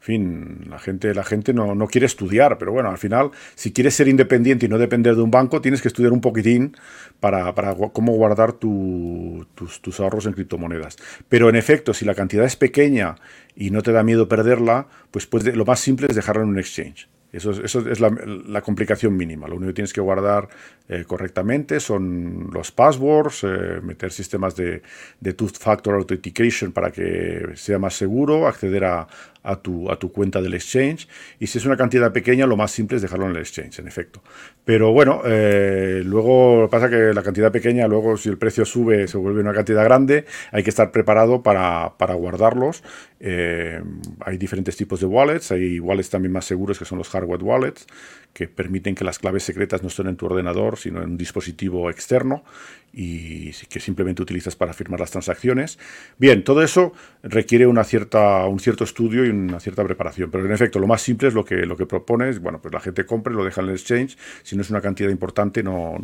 fin, 0.00 0.66
la 0.68 0.78
gente, 0.78 1.14
la 1.14 1.24
gente 1.24 1.52
no, 1.52 1.74
no, 1.74 1.86
quiere 1.86 2.06
estudiar, 2.06 2.56
pero 2.58 2.72
bueno, 2.72 2.88
al 2.90 2.98
final, 2.98 3.30
si 3.54 3.72
quieres 3.72 3.94
ser 3.94 4.08
independiente 4.08 4.66
y 4.66 4.68
no 4.68 4.78
depender 4.78 5.14
de 5.14 5.22
un 5.22 5.30
banco, 5.30 5.60
tienes 5.60 5.82
que 5.82 5.88
estudiar 5.88 6.12
un 6.12 6.22
poquitín 6.22 6.74
para, 7.20 7.54
para 7.54 7.74
cómo 7.92 8.12
guardar 8.12 8.54
tus, 8.54 9.46
tus, 9.54 10.00
ahorros 10.00 10.24
en 10.26 10.32
criptomonedas. 10.32 10.96
Pero 11.28 11.50
en 11.50 11.56
efecto, 11.56 11.92
si 11.92 12.04
la 12.06 12.14
cantidad 12.14 12.46
es 12.46 12.56
pequeña 12.56 13.16
y 13.54 13.70
no 13.70 13.82
te 13.82 13.92
da 13.92 14.02
miedo 14.02 14.26
perderla, 14.26 14.88
pues, 15.10 15.26
pues 15.26 15.44
lo 15.54 15.64
más 15.66 15.80
simple 15.80 16.06
es 16.08 16.16
dejarla 16.16 16.44
en 16.44 16.48
un 16.48 16.58
exchange. 16.58 17.08
Eso 17.32 17.52
es, 17.52 18.00
la, 18.00 18.60
complicación 18.60 19.16
mínima. 19.16 19.46
Lo 19.46 19.54
único 19.54 19.68
que 19.68 19.74
tienes 19.74 19.92
que 19.92 20.00
guardar 20.00 20.48
eh, 20.88 21.04
correctamente 21.06 21.78
son 21.78 22.50
los 22.52 22.72
passwords, 22.72 23.44
eh, 23.44 23.80
meter 23.82 24.10
sistemas 24.10 24.56
de, 24.56 24.82
de 25.20 25.32
two-factor 25.34 25.94
authentication 25.94 26.72
para 26.72 26.90
que 26.90 27.52
sea 27.54 27.78
más 27.78 27.94
seguro, 27.94 28.48
acceder 28.48 28.84
a, 28.84 29.06
a 29.42 29.56
tu, 29.56 29.90
a 29.90 29.98
tu 29.98 30.12
cuenta 30.12 30.40
del 30.42 30.54
exchange. 30.54 31.08
Y 31.38 31.46
si 31.46 31.58
es 31.58 31.66
una 31.66 31.76
cantidad 31.76 32.12
pequeña, 32.12 32.46
lo 32.46 32.56
más 32.56 32.70
simple 32.70 32.96
es 32.96 33.02
dejarlo 33.02 33.26
en 33.26 33.32
el 33.32 33.38
exchange, 33.38 33.78
en 33.78 33.88
efecto. 33.88 34.22
Pero 34.64 34.92
bueno, 34.92 35.22
eh, 35.24 36.02
luego 36.04 36.68
pasa 36.70 36.88
que 36.90 37.14
la 37.14 37.22
cantidad 37.22 37.50
pequeña, 37.50 37.88
luego 37.88 38.16
si 38.16 38.28
el 38.28 38.38
precio 38.38 38.64
sube, 38.64 39.08
se 39.08 39.16
vuelve 39.16 39.40
una 39.40 39.54
cantidad 39.54 39.84
grande, 39.84 40.26
hay 40.52 40.62
que 40.62 40.70
estar 40.70 40.92
preparado 40.92 41.42
para, 41.42 41.94
para 41.96 42.14
guardarlos. 42.14 42.82
Eh, 43.18 43.82
hay 44.20 44.38
diferentes 44.38 44.76
tipos 44.76 45.00
de 45.00 45.06
wallets, 45.06 45.52
hay 45.52 45.80
wallets 45.80 46.10
también 46.10 46.32
más 46.32 46.44
seguros 46.44 46.78
que 46.78 46.84
son 46.84 46.98
los 46.98 47.08
hardware 47.08 47.42
wallets, 47.42 47.86
que 48.32 48.48
permiten 48.48 48.94
que 48.94 49.04
las 49.04 49.18
claves 49.18 49.42
secretas 49.42 49.82
no 49.82 49.88
estén 49.88 50.06
en 50.06 50.16
tu 50.16 50.26
ordenador, 50.26 50.78
sino 50.78 51.02
en 51.02 51.10
un 51.10 51.16
dispositivo 51.16 51.90
externo 51.90 52.44
y 52.92 53.52
que 53.68 53.80
simplemente 53.80 54.22
utilizas 54.22 54.56
para 54.56 54.72
firmar 54.72 55.00
las 55.00 55.10
transacciones. 55.10 55.78
Bien, 56.18 56.42
todo 56.42 56.62
eso 56.62 56.92
requiere 57.22 57.66
una 57.66 57.84
cierta, 57.84 58.46
un 58.46 58.58
cierto 58.58 58.84
estudio 58.84 59.24
y 59.24 59.30
una 59.30 59.60
cierta 59.60 59.84
preparación, 59.84 60.30
pero 60.30 60.44
en 60.44 60.52
efecto 60.52 60.78
lo 60.78 60.86
más 60.86 61.02
simple 61.02 61.28
es 61.28 61.34
lo 61.34 61.44
que, 61.44 61.66
lo 61.66 61.76
que 61.76 61.86
propones, 61.86 62.40
bueno, 62.40 62.60
pues 62.60 62.74
la 62.74 62.80
gente 62.80 63.06
compre, 63.06 63.34
lo 63.34 63.44
deja 63.44 63.60
en 63.60 63.68
el 63.68 63.74
exchange, 63.74 64.16
si 64.42 64.56
no 64.56 64.62
es 64.62 64.70
una 64.70 64.80
cantidad 64.80 65.10
importante 65.10 65.62
no, 65.62 65.96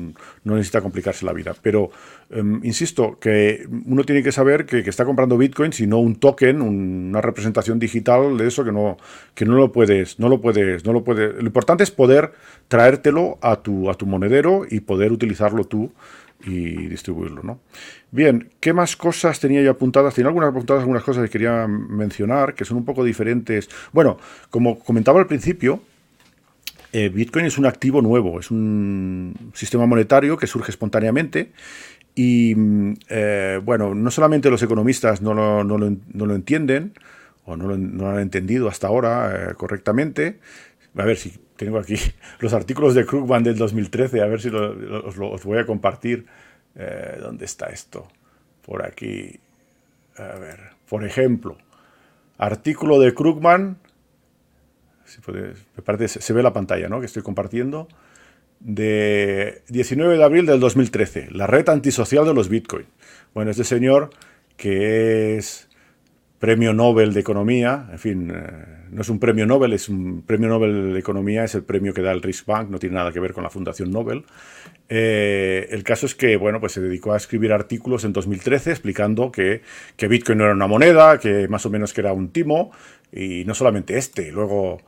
no 0.45 0.55
necesita 0.55 0.81
complicarse 0.81 1.25
la 1.25 1.33
vida. 1.33 1.55
Pero, 1.61 1.91
em, 2.31 2.61
insisto, 2.65 3.19
que 3.19 3.67
uno 3.87 4.05
tiene 4.05 4.23
que 4.23 4.33
saber 4.33 4.67
que, 4.67 4.83
que, 4.83 4.91
está 4.91 5.05
comprando 5.05 5.37
Bitcoin, 5.37 5.73
y 5.79 5.87
no 5.87 5.99
un 5.99 6.17
token, 6.17 6.63
una 6.63 7.21
representación 7.21 7.79
digital 7.79 8.37
de 8.39 8.47
eso 8.47 8.65
que 8.65 8.73
no, 8.73 8.97
que 9.35 9.45
no 9.45 9.55
lo 9.55 9.73
puedes, 9.73 10.19
no 10.19 10.29
lo 10.29 10.41
puedes, 10.41 10.85
no 10.85 10.93
lo 10.93 11.05
puedes. 11.05 11.35
Lo 11.35 11.47
importante 11.47 11.83
es 11.85 11.91
poder 11.91 12.33
traértelo 12.69 13.39
a 13.41 13.57
tu, 13.57 13.91
a 13.91 13.95
tu 13.95 14.07
monedero 14.07 14.65
y 14.69 14.81
poder 14.81 15.13
utilizarlo 15.13 15.65
tú 15.65 15.93
y 16.45 16.87
distribuirlo, 16.87 17.43
¿no? 17.43 17.61
Bien, 18.11 18.51
¿qué 18.61 18.73
más 18.73 18.97
cosas 18.97 19.41
tenía 19.41 19.63
yo 19.63 19.71
apuntadas? 19.71 20.15
Tenía 20.15 20.29
algunas 20.29 20.51
apuntadas, 20.51 20.81
algunas 20.81 21.03
cosas 21.03 21.25
que 21.25 21.31
quería 21.31 21.67
mencionar, 21.67 22.55
que 22.55 22.65
son 22.65 22.77
un 22.77 22.85
poco 22.85 23.05
diferentes. 23.05 23.69
Bueno, 23.93 24.19
como 24.51 24.79
comentaba 24.79 25.21
al 25.21 25.27
principio, 25.27 25.83
eh, 26.93 27.09
Bitcoin 27.09 27.47
es 27.47 27.59
un 27.59 27.67
activo 27.67 28.01
nuevo, 28.01 28.41
es 28.41 28.51
un 28.51 29.35
sistema 29.55 29.87
monetario 29.87 30.37
que 30.37 30.47
surge 30.47 30.71
espontáneamente 30.71 31.53
y, 32.15 32.55
eh, 33.11 33.61
bueno, 33.63 33.95
no 33.95 34.11
solamente 34.11 34.49
los 34.49 34.63
economistas 34.63 35.21
no 35.21 35.35
lo, 35.35 35.63
no 35.63 35.77
lo, 35.77 36.35
entienden, 36.35 36.95
o 37.45 37.57
no 37.57 37.69
lo, 37.69 38.09
han 38.09 38.21
entendido 38.21 38.69
hasta 38.69 38.87
ahora 38.87 39.51
eh, 39.51 39.55
correctamente, 39.55 40.39
a 40.97 41.05
ver 41.05 41.19
si 41.19 41.35
tengo 41.57 41.79
aquí 41.79 41.97
los 42.41 42.53
artículos 42.53 42.95
de 42.95 43.05
Krugman 43.05 43.43
del 43.43 43.57
2013, 43.57 44.23
a 44.23 44.27
ver 44.27 44.41
si 44.41 44.49
os, 44.49 45.45
voy 45.45 45.59
a 45.59 45.67
compartir. 45.67 46.27
Eh, 46.75 47.19
¿Dónde 47.21 47.47
está 47.47 47.67
esto? 47.67 48.07
Por 48.65 48.85
aquí. 48.85 49.41
A 50.19 50.39
ver, 50.39 50.61
por 50.89 51.05
ejemplo, 51.05 51.57
artículo 52.39 52.99
de 52.99 53.15
Krugman, 53.15 53.79
se 55.05 56.33
ve 56.33 56.43
la 56.43 56.53
pantalla 56.53 56.89
¿no? 56.89 57.01
que 57.01 57.07
estoy 57.07 57.23
compartiendo, 57.23 57.89
de 58.61 59.63
19 59.69 60.17
de 60.17 60.25
abril 60.25 60.47
del 60.47 60.61
2013, 60.61 61.29
la 61.31 61.47
red 61.47 61.69
antisocial 61.69 62.25
de 62.25 62.35
los 62.35 62.49
Bitcoin. 62.49 62.87
Bueno, 63.35 63.51
este 63.51 63.65
señor 63.65 64.11
que 64.57 65.37
es 65.37 65.69
premio 66.39 66.73
Nobel 66.73 67.13
de 67.13 67.21
Economía, 67.21 67.89
en 67.93 67.99
fin, 67.99 68.33
eh, 68.35 68.76
no 68.91 69.03
es 69.03 69.09
un 69.09 69.19
premio 69.19 69.47
Nobel, 69.47 69.73
es 69.73 69.89
un 69.89 70.23
premio 70.23 70.49
Nobel 70.49 70.93
de 70.93 70.99
Economía, 70.99 71.45
es 71.45 71.55
el 71.55 71.63
premio 71.63 71.93
que 71.93 72.03
da 72.03 72.13
el 72.13 72.23
Bank, 72.47 72.71
no 72.71 72.79
tiene 72.79 72.97
nada 72.97 73.13
que 73.13 73.21
ver 73.21 73.33
con 73.33 73.43
la 73.43 73.51
Fundación 73.51 73.91
Nobel. 73.91 74.25
Eh, 74.89 75.69
el 75.71 75.83
caso 75.83 76.07
es 76.07 76.15
que, 76.15 76.37
bueno, 76.37 76.61
pues 76.61 76.73
se 76.73 76.81
dedicó 76.81 77.13
a 77.13 77.17
escribir 77.17 77.53
artículos 77.53 78.05
en 78.05 78.13
2013 78.13 78.71
explicando 78.71 79.33
que, 79.33 79.63
que, 79.97 80.09
Bitcoin 80.09 80.39
no 80.39 80.45
era 80.45 80.55
una 80.55 80.67
moneda, 80.67 81.19
que 81.19 81.49
más 81.49 81.67
o 81.67 81.71
menos 81.71 81.93
que 81.93 82.01
era 82.01 82.13
un 82.13 82.31
timo, 82.31 82.71
y 83.13 83.45
no 83.45 83.55
solamente 83.55 83.99
este, 83.99 84.31
luego 84.31 84.81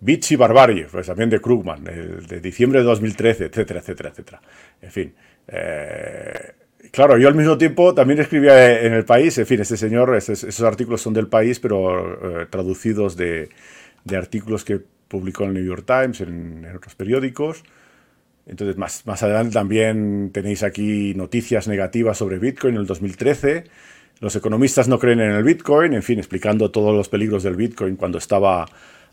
Bits 0.00 0.32
y 0.32 0.36
Barbarie, 0.36 0.86
pues 0.90 1.06
también 1.06 1.30
de 1.30 1.40
Krugman, 1.40 1.84
de 1.84 2.40
diciembre 2.40 2.80
de 2.80 2.84
2013, 2.86 3.46
etcétera, 3.46 3.80
etcétera, 3.80 4.10
etcétera. 4.10 4.42
En 4.80 4.90
fin. 4.90 5.14
Eh, 5.48 6.52
Claro, 6.90 7.18
yo 7.18 7.28
al 7.28 7.34
mismo 7.34 7.58
tiempo 7.58 7.94
también 7.94 8.20
escribía 8.20 8.80
en 8.82 8.92
el 8.92 9.04
país, 9.04 9.36
en 9.38 9.46
fin, 9.46 9.60
este 9.60 9.76
señor, 9.76 10.14
esos 10.16 10.62
artículos 10.62 11.00
son 11.00 11.14
del 11.14 11.28
país, 11.28 11.60
pero 11.60 12.42
eh, 12.42 12.46
traducidos 12.50 13.16
de, 13.16 13.48
artículos 14.14 14.64
que 14.64 14.80
publicó 15.08 15.44
en 15.44 15.50
el 15.50 15.54
New 15.54 15.64
York 15.64 15.84
Times, 15.86 16.20
en, 16.20 16.66
otros 16.74 16.94
periódicos. 16.94 17.64
Entonces, 18.46 18.76
más, 18.76 19.06
más 19.06 19.22
adelante 19.22 19.54
también 19.54 20.30
tenéis 20.32 20.62
aquí 20.62 21.14
noticias 21.14 21.66
negativas 21.66 22.18
sobre 22.18 22.38
Bitcoin 22.38 22.74
en 22.74 22.80
el 22.82 22.86
2013. 22.86 23.64
Los 24.20 24.36
economistas 24.36 24.88
no 24.88 24.98
creen 24.98 25.20
en 25.20 25.32
el 25.32 25.42
Bitcoin, 25.42 25.94
en 25.94 26.02
fin, 26.02 26.18
explicando 26.18 26.70
todos 26.70 26.94
los 26.94 27.08
peligros 27.08 27.42
del 27.42 27.56
Bitcoin 27.56 27.96
cuando 27.96 28.18
estaba 28.18 28.66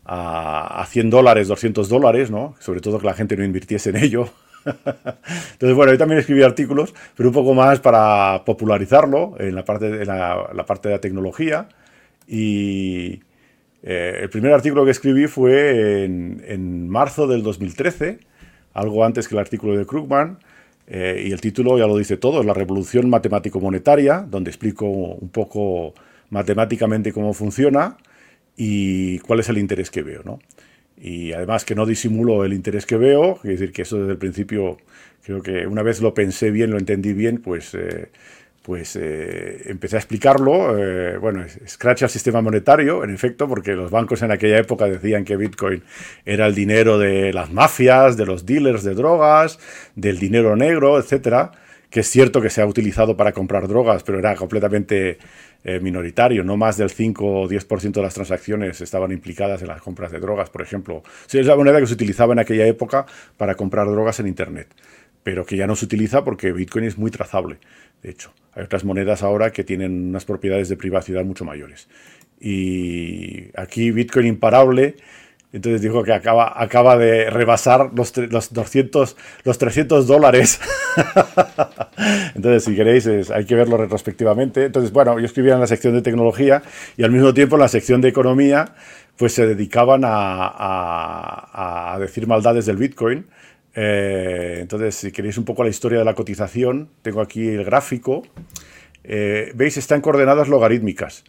a, 0.04 0.82
a 0.82 0.86
100 0.86 1.10
dólares, 1.10 1.48
200 1.48 1.88
dólares, 1.88 2.30
¿no? 2.30 2.54
Sobre 2.60 2.80
todo 2.80 2.98
que 2.98 3.06
la 3.06 3.14
gente 3.14 3.36
no 3.36 3.44
invirtiese 3.44 3.90
en 3.90 3.96
ello. 3.96 4.30
Entonces, 4.64 5.74
bueno, 5.74 5.92
yo 5.92 5.98
también 5.98 6.20
escribí 6.20 6.42
artículos, 6.42 6.94
pero 7.16 7.28
un 7.28 7.34
poco 7.34 7.54
más 7.54 7.80
para 7.80 8.42
popularizarlo 8.44 9.34
en 9.38 9.54
la 9.54 9.64
parte 9.64 9.90
de 9.90 10.04
la, 10.04 10.64
parte 10.66 10.88
de 10.88 10.94
la 10.94 11.00
tecnología. 11.00 11.68
Y 12.26 13.20
eh, 13.82 14.18
el 14.22 14.30
primer 14.30 14.52
artículo 14.52 14.84
que 14.84 14.90
escribí 14.90 15.26
fue 15.26 16.04
en, 16.04 16.88
marzo 16.88 17.26
del 17.26 17.42
2013, 17.42 18.18
algo 18.72 19.04
antes 19.04 19.28
que 19.28 19.34
el 19.34 19.40
artículo 19.40 19.76
de 19.76 19.86
Krugman. 19.86 20.38
Eh, 20.86 21.24
y 21.28 21.32
el 21.32 21.40
título 21.40 21.78
ya 21.78 21.86
lo 21.86 21.96
dice 21.96 22.18
todo, 22.18 22.40
es 22.40 22.46
la 22.46 22.52
revolución 22.52 23.08
matemático-monetaria, 23.08 24.26
donde 24.28 24.50
explico 24.50 24.86
un 24.86 25.30
poco 25.30 25.94
matemáticamente 26.28 27.12
cómo 27.12 27.32
funciona 27.32 27.96
y 28.56 29.18
cuál 29.20 29.40
es 29.40 29.48
el 29.48 29.58
interés 29.58 29.90
que 29.90 30.02
veo. 30.02 30.22
¿no? 30.24 30.40
Y 31.04 31.34
además 31.34 31.66
que 31.66 31.74
no 31.74 31.84
disimulo 31.84 32.46
el 32.46 32.54
interés 32.54 32.86
que 32.86 32.96
veo, 32.96 33.34
es 33.44 33.60
decir, 33.60 33.72
que 33.72 33.82
eso 33.82 33.98
desde 33.98 34.12
el 34.12 34.16
principio 34.16 34.78
creo 35.22 35.42
que 35.42 35.66
una 35.66 35.82
vez 35.82 36.00
lo 36.00 36.14
pensé 36.14 36.50
bien, 36.50 36.70
lo 36.70 36.78
entendí 36.78 37.12
bien, 37.12 37.42
pues, 37.42 37.74
eh, 37.74 38.08
pues 38.62 38.96
eh, 38.96 39.64
empecé 39.66 39.96
a 39.96 39.98
explicarlo. 39.98 40.78
Eh, 40.78 41.18
bueno, 41.18 41.44
scratch 41.68 42.04
al 42.04 42.08
sistema 42.08 42.40
monetario, 42.40 43.04
en 43.04 43.12
efecto, 43.12 43.46
porque 43.46 43.72
los 43.72 43.90
bancos 43.90 44.22
en 44.22 44.30
aquella 44.30 44.56
época 44.56 44.86
decían 44.86 45.26
que 45.26 45.36
Bitcoin 45.36 45.82
era 46.24 46.46
el 46.46 46.54
dinero 46.54 46.96
de 46.98 47.34
las 47.34 47.52
mafias, 47.52 48.16
de 48.16 48.24
los 48.24 48.46
dealers 48.46 48.82
de 48.82 48.94
drogas, 48.94 49.58
del 49.94 50.18
dinero 50.18 50.56
negro, 50.56 50.98
etcétera 50.98 51.52
que 51.90 52.00
es 52.00 52.08
cierto 52.08 52.40
que 52.40 52.50
se 52.50 52.60
ha 52.60 52.66
utilizado 52.66 53.16
para 53.16 53.30
comprar 53.30 53.68
drogas, 53.68 54.02
pero 54.02 54.18
era 54.18 54.34
completamente 54.34 55.18
eh, 55.64 55.80
minoritario, 55.80 56.44
no 56.44 56.58
más 56.58 56.76
del 56.76 56.90
5 56.90 57.24
o 57.24 57.48
10% 57.48 57.92
de 57.92 58.02
las 58.02 58.12
transacciones 58.12 58.82
estaban 58.82 59.12
implicadas 59.12 59.62
en 59.62 59.68
las 59.68 59.80
compras 59.80 60.12
de 60.12 60.20
drogas, 60.20 60.50
por 60.50 60.60
ejemplo. 60.60 61.02
Sí, 61.26 61.38
es 61.38 61.46
la 61.46 61.56
moneda 61.56 61.80
que 61.80 61.86
se 61.86 61.94
utilizaba 61.94 62.34
en 62.34 62.38
aquella 62.38 62.66
época 62.66 63.06
para 63.38 63.54
comprar 63.54 63.86
drogas 63.86 64.20
en 64.20 64.26
Internet, 64.26 64.68
pero 65.22 65.46
que 65.46 65.56
ya 65.56 65.66
no 65.66 65.74
se 65.74 65.86
utiliza 65.86 66.22
porque 66.22 66.52
Bitcoin 66.52 66.84
es 66.84 66.98
muy 66.98 67.10
trazable, 67.10 67.56
de 68.02 68.10
hecho. 68.10 68.32
Hay 68.52 68.64
otras 68.64 68.84
monedas 68.84 69.22
ahora 69.22 69.52
que 69.52 69.64
tienen 69.64 70.10
unas 70.10 70.24
propiedades 70.26 70.68
de 70.68 70.76
privacidad 70.76 71.24
mucho 71.24 71.44
mayores. 71.44 71.88
Y 72.38 73.46
aquí 73.56 73.90
Bitcoin 73.90 74.26
imparable 74.26 74.96
Entonces 75.54 75.82
dijo 75.82 76.02
que 76.02 76.12
acaba, 76.12 76.60
acaba 76.60 76.98
de 76.98 77.30
rebasar 77.30 77.90
los, 77.94 78.16
los 78.16 78.52
200, 78.52 79.16
los 79.44 79.56
300 79.56 80.04
dólares. 80.04 80.60
Entonces, 82.34 82.64
si 82.64 82.74
queréis, 82.74 83.06
hay 83.30 83.44
que 83.44 83.54
verlo 83.54 83.76
retrospectivamente. 83.76 84.64
Entonces, 84.64 84.90
bueno, 84.90 85.16
yo 85.20 85.26
escribía 85.26 85.54
en 85.54 85.60
la 85.60 85.68
sección 85.68 85.94
de 85.94 86.02
tecnología 86.02 86.64
y 86.96 87.04
al 87.04 87.12
mismo 87.12 87.32
tiempo 87.32 87.54
en 87.54 87.60
la 87.60 87.68
sección 87.68 88.00
de 88.00 88.08
economía, 88.08 88.74
pues 89.16 89.32
se 89.32 89.46
dedicaban 89.46 90.02
a, 90.04 91.92
a, 91.92 91.98
decir 92.00 92.26
maldades 92.26 92.66
del 92.66 92.76
Bitcoin. 92.76 93.26
Eh, 93.76 94.58
entonces, 94.60 94.96
si 94.96 95.12
queréis 95.12 95.38
un 95.38 95.44
poco 95.44 95.62
la 95.62 95.70
historia 95.70 96.00
de 96.00 96.04
la 96.04 96.14
cotización, 96.14 96.88
tengo 97.02 97.20
aquí 97.20 97.46
el 97.46 97.64
gráfico. 97.64 98.24
Eh, 99.04 99.52
Veis, 99.54 99.76
está 99.76 99.94
en 99.94 100.00
coordenadas 100.00 100.48
logarítmicas. 100.48 101.22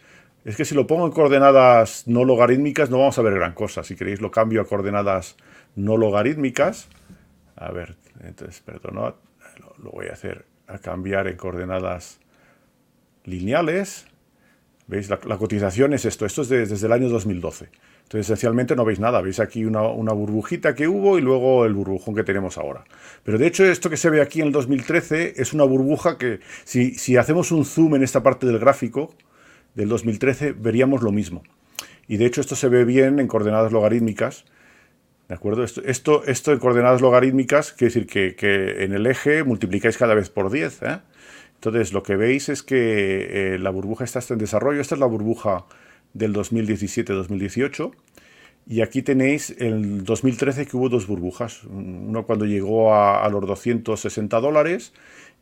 Es 0.46 0.56
que 0.56 0.64
si 0.64 0.76
lo 0.76 0.86
pongo 0.86 1.04
en 1.06 1.10
coordenadas 1.10 2.06
no 2.06 2.24
logarítmicas 2.24 2.88
no 2.88 3.00
vamos 3.00 3.18
a 3.18 3.22
ver 3.22 3.34
gran 3.34 3.52
cosa. 3.52 3.82
Si 3.82 3.96
queréis 3.96 4.20
lo 4.20 4.30
cambio 4.30 4.60
a 4.60 4.64
coordenadas 4.64 5.36
no 5.74 5.96
logarítmicas. 5.96 6.88
A 7.56 7.72
ver, 7.72 7.96
entonces, 8.22 8.60
perdón, 8.60 8.94
lo, 8.94 9.90
voy 9.90 10.06
a 10.06 10.12
hacer 10.12 10.44
a 10.68 10.78
cambiar 10.78 11.26
en 11.26 11.36
coordenadas 11.36 12.20
lineales. 13.24 14.06
¿Veis? 14.86 15.10
La, 15.10 15.36
cotización 15.36 15.94
es 15.94 16.04
esto. 16.04 16.24
Esto 16.24 16.42
es 16.42 16.48
desde 16.48 16.86
el 16.86 16.92
año 16.92 17.08
2012. 17.08 17.68
Entonces, 18.04 18.26
esencialmente 18.26 18.76
no 18.76 18.84
veis 18.84 19.00
nada. 19.00 19.20
Veis 19.22 19.40
aquí 19.40 19.64
una, 19.64 19.80
burbujita 19.80 20.76
que 20.76 20.86
hubo 20.86 21.18
y 21.18 21.22
luego 21.22 21.64
el 21.64 21.74
burbujón 21.74 22.14
que 22.14 22.22
tenemos 22.22 22.56
ahora. 22.56 22.84
Pero 23.24 23.36
de 23.36 23.48
hecho, 23.48 23.64
esto 23.64 23.90
que 23.90 23.96
se 23.96 24.10
ve 24.10 24.20
aquí 24.20 24.42
en 24.42 24.46
el 24.46 24.52
2013 24.52 25.42
es 25.42 25.52
una 25.52 25.64
burbuja 25.64 26.18
que, 26.18 26.38
si, 26.62 26.94
si 26.94 27.16
hacemos 27.16 27.50
un 27.50 27.64
zoom 27.64 27.96
en 27.96 28.04
esta 28.04 28.22
parte 28.22 28.46
del 28.46 28.60
gráfico, 28.60 29.12
del 29.76 29.88
2013 29.88 30.52
veríamos 30.52 31.02
lo 31.02 31.12
mismo. 31.12 31.44
Y 32.08 32.16
de 32.16 32.26
hecho 32.26 32.40
esto 32.40 32.56
se 32.56 32.68
ve 32.68 32.84
bien 32.84 33.20
en 33.20 33.28
coordenadas 33.28 33.70
logarítmicas. 33.70 34.44
¿De 35.28 35.34
acuerdo? 35.34 35.62
Esto, 35.64 35.82
esto, 35.84 36.24
esto 36.24 36.52
en 36.52 36.58
coordenadas 36.58 37.00
logarítmicas 37.00 37.72
quiere 37.72 37.94
decir 37.94 38.06
que, 38.36 38.84
en 38.84 38.92
el 38.92 39.06
eje 39.06 39.44
multiplicáis 39.44 39.96
cada 39.98 40.14
vez 40.14 40.30
por 40.30 40.50
10. 40.50 40.82
¿eh? 40.82 40.98
Entonces 41.54 41.92
lo 41.92 42.02
que 42.02 42.16
veis 42.16 42.48
es 42.48 42.62
que 42.62 43.54
eh, 43.54 43.58
la 43.58 43.70
burbuja 43.70 44.04
está 44.04 44.20
en 44.30 44.38
desarrollo. 44.38 44.80
Esta 44.80 44.94
es 44.94 45.00
la 45.00 45.06
burbuja 45.06 45.66
del 46.14 46.32
2017-2018. 46.34 47.92
Y 48.68 48.80
aquí 48.80 49.02
tenéis 49.02 49.54
el 49.58 50.02
2013 50.04 50.66
que 50.66 50.76
hubo 50.76 50.88
dos 50.88 51.06
burbujas. 51.06 51.64
Uno 51.64 52.24
cuando 52.24 52.46
llegó 52.46 52.94
a, 52.94 53.28
los 53.28 53.46
260 53.46 54.40
dólares 54.40 54.92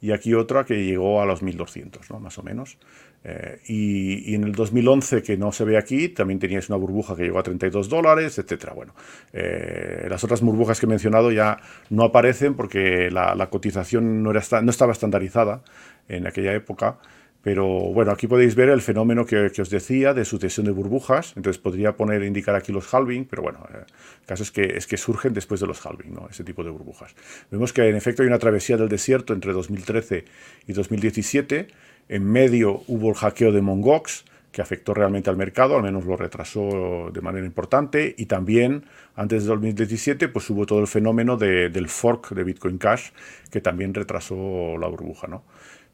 y 0.03 0.13
aquí 0.13 0.35
otra 0.35 0.65
que 0.65 0.85
llegó 0.85 1.23
a 1.23 1.27
los 1.27 1.43
1200, 1.43 2.11
¿no? 2.11 2.21
más 2.21 2.37
o 2.39 2.43
menos. 2.43 2.77
Eh, 3.27 3.59
y, 3.67 4.35
en 4.35 4.45
el 4.45 4.53
2011, 4.53 5.23
que 5.23 5.39
no 5.39 5.51
se 5.51 5.65
ve 5.65 5.79
aquí, 5.79 6.11
también 6.11 6.39
teníais 6.39 6.69
una 6.69 6.77
burbuja 6.77 7.17
que 7.17 7.23
llegó 7.23 7.39
a 7.39 7.43
32 7.43 7.89
dólares, 7.89 8.39
etc. 8.39 8.73
Bueno, 8.75 8.95
eh, 9.33 10.07
las 10.11 10.23
otras 10.25 10.43
burbujas 10.43 10.79
que 10.79 10.85
he 10.85 10.89
mencionado 10.89 11.33
ya 11.33 11.59
no 11.89 12.05
aparecen 12.05 12.55
porque 12.55 13.11
la, 13.11 13.49
cotización 13.49 14.23
no, 14.23 14.31
era, 14.31 14.43
no 14.61 14.71
estaba 14.71 14.93
estandarizada 14.93 15.63
en 16.09 16.27
aquella 16.27 16.53
época. 16.53 16.99
Pero 17.45 17.67
bueno, 17.67 18.11
aquí 18.11 18.27
podéis 18.27 18.55
ver 18.55 18.71
el 18.71 18.81
fenómeno 18.81 19.27
que, 19.27 19.53
os 19.61 19.71
decía 19.71 20.15
de 20.15 20.25
sucesión 20.25 20.67
de 20.67 20.73
burbujas. 20.73 21.35
Entonces 21.37 21.61
podría 21.61 21.93
poner, 21.93 22.23
indicar 22.23 22.55
aquí 22.55 22.73
los 22.73 22.93
halving, 22.93 23.27
pero 23.27 23.43
bueno, 23.43 23.59
eh, 23.73 23.85
caso 24.27 24.43
es 24.43 24.51
que 24.51 24.97
surgen 24.97 25.35
después 25.35 25.61
de 25.61 25.67
los 25.67 25.85
halving, 25.85 26.15
¿no? 26.15 26.27
Ese 26.31 26.43
tipo 26.43 26.65
de 26.65 26.71
burbujas. 26.71 27.15
Vemos 27.51 27.73
que 27.73 27.87
en 27.87 27.97
efecto 27.97 28.23
hay 28.23 28.29
una 28.29 28.39
travesía 28.39 28.79
del 28.79 28.89
desierto 28.89 29.35
entre 29.35 29.53
2013 29.53 30.25
y 30.67 30.73
2017 30.73 31.69
en 32.09 32.25
medio 32.25 32.83
hubo 32.87 33.09
el 33.11 33.15
hackeo 33.15 33.53
de 33.53 33.63
Mongox, 33.63 34.25
que 34.53 34.63
afectó 34.63 34.95
realmente 34.95 35.31
al 35.31 35.37
mercado, 35.37 35.77
al 35.77 35.83
menos 35.83 36.05
lo 36.05 36.17
retrasó 36.17 37.11
de 37.13 37.21
manera 37.21 37.45
importante, 37.45 38.15
y 38.17 38.27
también 38.27 38.85
antes 39.17 39.43
de 39.43 39.49
2017 39.49 40.29
pues 40.29 40.49
hubo 40.51 40.65
todo 40.65 40.81
el 40.81 40.87
fenómeno 40.87 41.37
del 41.37 41.89
fork 41.89 42.31
de 42.31 42.45
Bitcoin 42.45 42.79
Cash, 42.79 43.11
que 43.51 43.61
también 43.61 43.95
retrasó 43.95 44.79
la 44.79 44.87
burbuja. 44.87 45.27
¿no? 45.27 45.43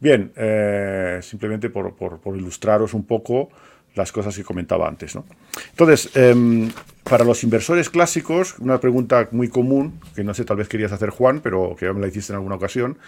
Bien, 0.00 0.32
eh, 0.34 1.20
simplemente 1.22 1.68
por, 1.68 1.94
ilustraros 2.34 2.94
un 2.94 3.04
poco 3.04 3.50
las 3.94 4.12
cosas 4.12 4.34
que 4.34 4.42
comentaba 4.42 4.88
antes. 4.88 5.14
¿no? 5.14 5.26
Entonces, 5.70 6.16
em, 6.16 6.70
para 7.04 7.24
los 7.24 7.44
inversores 7.44 7.90
clásicos, 7.90 8.58
una 8.60 8.80
pregunta 8.80 9.28
muy 9.30 9.48
común, 9.48 10.00
que 10.14 10.24
no 10.24 10.32
sé, 10.32 10.44
tal 10.46 10.56
vez 10.56 10.68
querías 10.68 10.92
hacer 10.92 11.10
Juan, 11.10 11.40
pero 11.40 11.76
que 11.78 11.84
ya 11.84 11.92
me 11.92 12.00
la 12.00 12.08
hiciste 12.08 12.32
en 12.32 12.36
alguna 12.36 12.54
ocasión, 12.54 12.98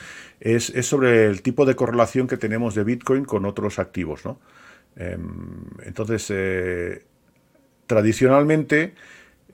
es, 0.40 0.72
sobre 0.82 1.26
el 1.26 1.40
tipo 1.40 1.64
de 1.64 1.76
correlación 1.76 2.26
que 2.26 2.36
tenemos 2.36 2.74
de 2.74 2.84
Bitcoin 2.84 3.24
con 3.24 3.46
otros 3.46 3.78
activos. 3.78 4.26
¿no? 4.26 4.38
Em, 4.96 5.64
entonces, 5.84 6.26
eh, 6.28 7.04
tradicionalmente, 7.86 8.94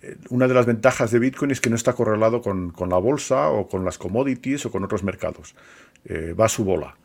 eh, 0.02 0.16
una 0.30 0.48
de 0.48 0.54
las 0.54 0.66
ventajas 0.66 1.12
de 1.12 1.20
Bitcoin 1.20 1.52
es 1.52 1.60
que 1.60 1.70
no 1.70 1.76
está 1.76 1.92
correlado 1.92 2.42
con, 2.42 2.72
la 2.88 2.98
bolsa 2.98 3.50
o 3.50 3.68
con 3.68 3.84
las 3.84 3.96
commodities 3.96 4.66
o 4.66 4.72
con 4.72 4.82
otros 4.82 5.04
mercados. 5.04 5.54
Va 6.08 6.46
a 6.46 6.48
su 6.48 6.64
bola. 6.64 6.96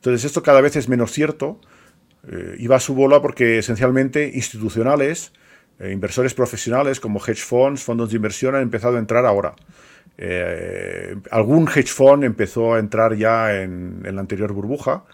Entonces, 0.00 0.24
esto 0.24 0.42
cada 0.42 0.60
vez 0.60 0.76
es 0.76 0.88
menos 0.88 1.12
cierto 1.12 1.60
y 2.58 2.66
va 2.66 2.76
a 2.76 2.80
su 2.80 2.94
bola 2.94 3.22
porque 3.22 3.58
esencialmente 3.58 4.30
institucionales 4.34 5.32
eh, 5.80 5.92
inversores 5.92 6.34
profesionales 6.34 7.00
como 7.00 7.20
hedge 7.20 7.42
funds, 7.42 7.82
fondos 7.82 8.10
de 8.10 8.16
inversión 8.16 8.54
han 8.54 8.62
empezado 8.62 8.96
a 8.96 8.98
entrar 8.98 9.24
ahora. 9.24 9.54
Eh, 10.18 11.16
algún 11.30 11.66
hedge 11.68 11.88
fund 11.88 12.22
empezó 12.22 12.74
a 12.74 12.78
entrar 12.78 13.16
ya 13.16 13.62
en, 13.62 14.02
la 14.04 14.20
anterior 14.20 14.52
burbuja, 14.52 15.04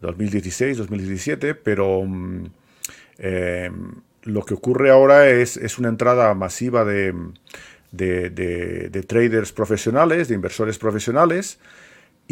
2016, 0.00 0.78
2017, 0.78 1.56
pero 1.56 2.02
mm, 2.04 2.44
eh, 3.18 3.70
lo 4.22 4.44
que 4.44 4.54
ocurre 4.54 4.90
ahora 4.90 5.28
es, 5.28 5.56
una 5.78 5.88
entrada 5.88 6.32
masiva 6.34 6.84
de, 6.84 7.12
de, 7.90 9.04
traders 9.08 9.50
profesionales, 9.50 10.28
de 10.28 10.36
inversores 10.36 10.78
profesionales, 10.78 11.58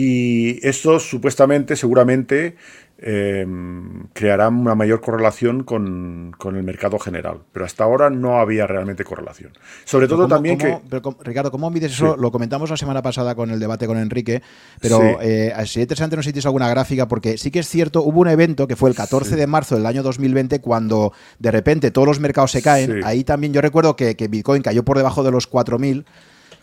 y 0.02 0.66
esto 0.66 0.98
supuestamente, 0.98 1.76
seguramente, 1.76 2.56
eh, 2.96 3.46
crearán 4.14 4.56
una 4.56 4.74
mayor 4.74 5.02
correlación 5.02 5.62
con, 5.62 6.34
el 6.42 6.62
mercado 6.62 6.98
general. 6.98 7.40
Pero 7.52 7.66
hasta 7.66 7.84
ahora 7.84 8.08
no 8.08 8.38
había 8.38 8.66
realmente 8.66 9.04
correlación. 9.04 9.52
Sobre 9.84 10.08
todo 10.08 10.26
también 10.26 10.56
que... 10.56 10.78
Ricardo, 11.22 11.50
¿cómo 11.50 11.68
mides 11.70 11.92
eso? 11.92 12.16
Lo 12.16 12.32
comentamos 12.32 12.70
la 12.70 12.78
semana 12.78 13.02
pasada 13.02 13.34
con 13.34 13.50
el 13.50 13.60
debate 13.60 13.86
con 13.86 13.98
Enrique, 13.98 14.40
pero 14.80 15.20
eh, 15.20 15.52
sería 15.66 15.82
interesante 15.82 16.16
no 16.16 16.22
si 16.22 16.32
tienes 16.32 16.46
alguna 16.46 16.70
gráfica, 16.70 17.06
porque 17.06 17.36
sí 17.36 17.50
que 17.50 17.58
es 17.58 17.68
cierto, 17.68 18.02
hubo 18.02 18.20
un 18.20 18.28
evento 18.28 18.66
que 18.66 18.76
fue 18.76 18.88
el 18.88 18.96
14 18.96 19.36
de 19.36 19.46
marzo 19.46 19.74
del 19.74 19.84
año 19.84 20.02
2020, 20.02 20.62
cuando 20.62 21.12
de 21.38 21.50
repente 21.50 21.90
todos 21.90 22.08
los 22.08 22.20
mercados 22.20 22.52
se 22.52 22.62
caen. 22.62 23.04
Ahí 23.04 23.22
también 23.22 23.52
yo 23.52 23.60
recuerdo 23.60 23.96
que, 23.96 24.16
que 24.16 24.28
Bitcoin 24.28 24.62
cayó 24.62 24.82
por 24.82 24.96
debajo 24.96 25.22
de 25.22 25.30
los 25.30 25.50
4.000 25.50 26.06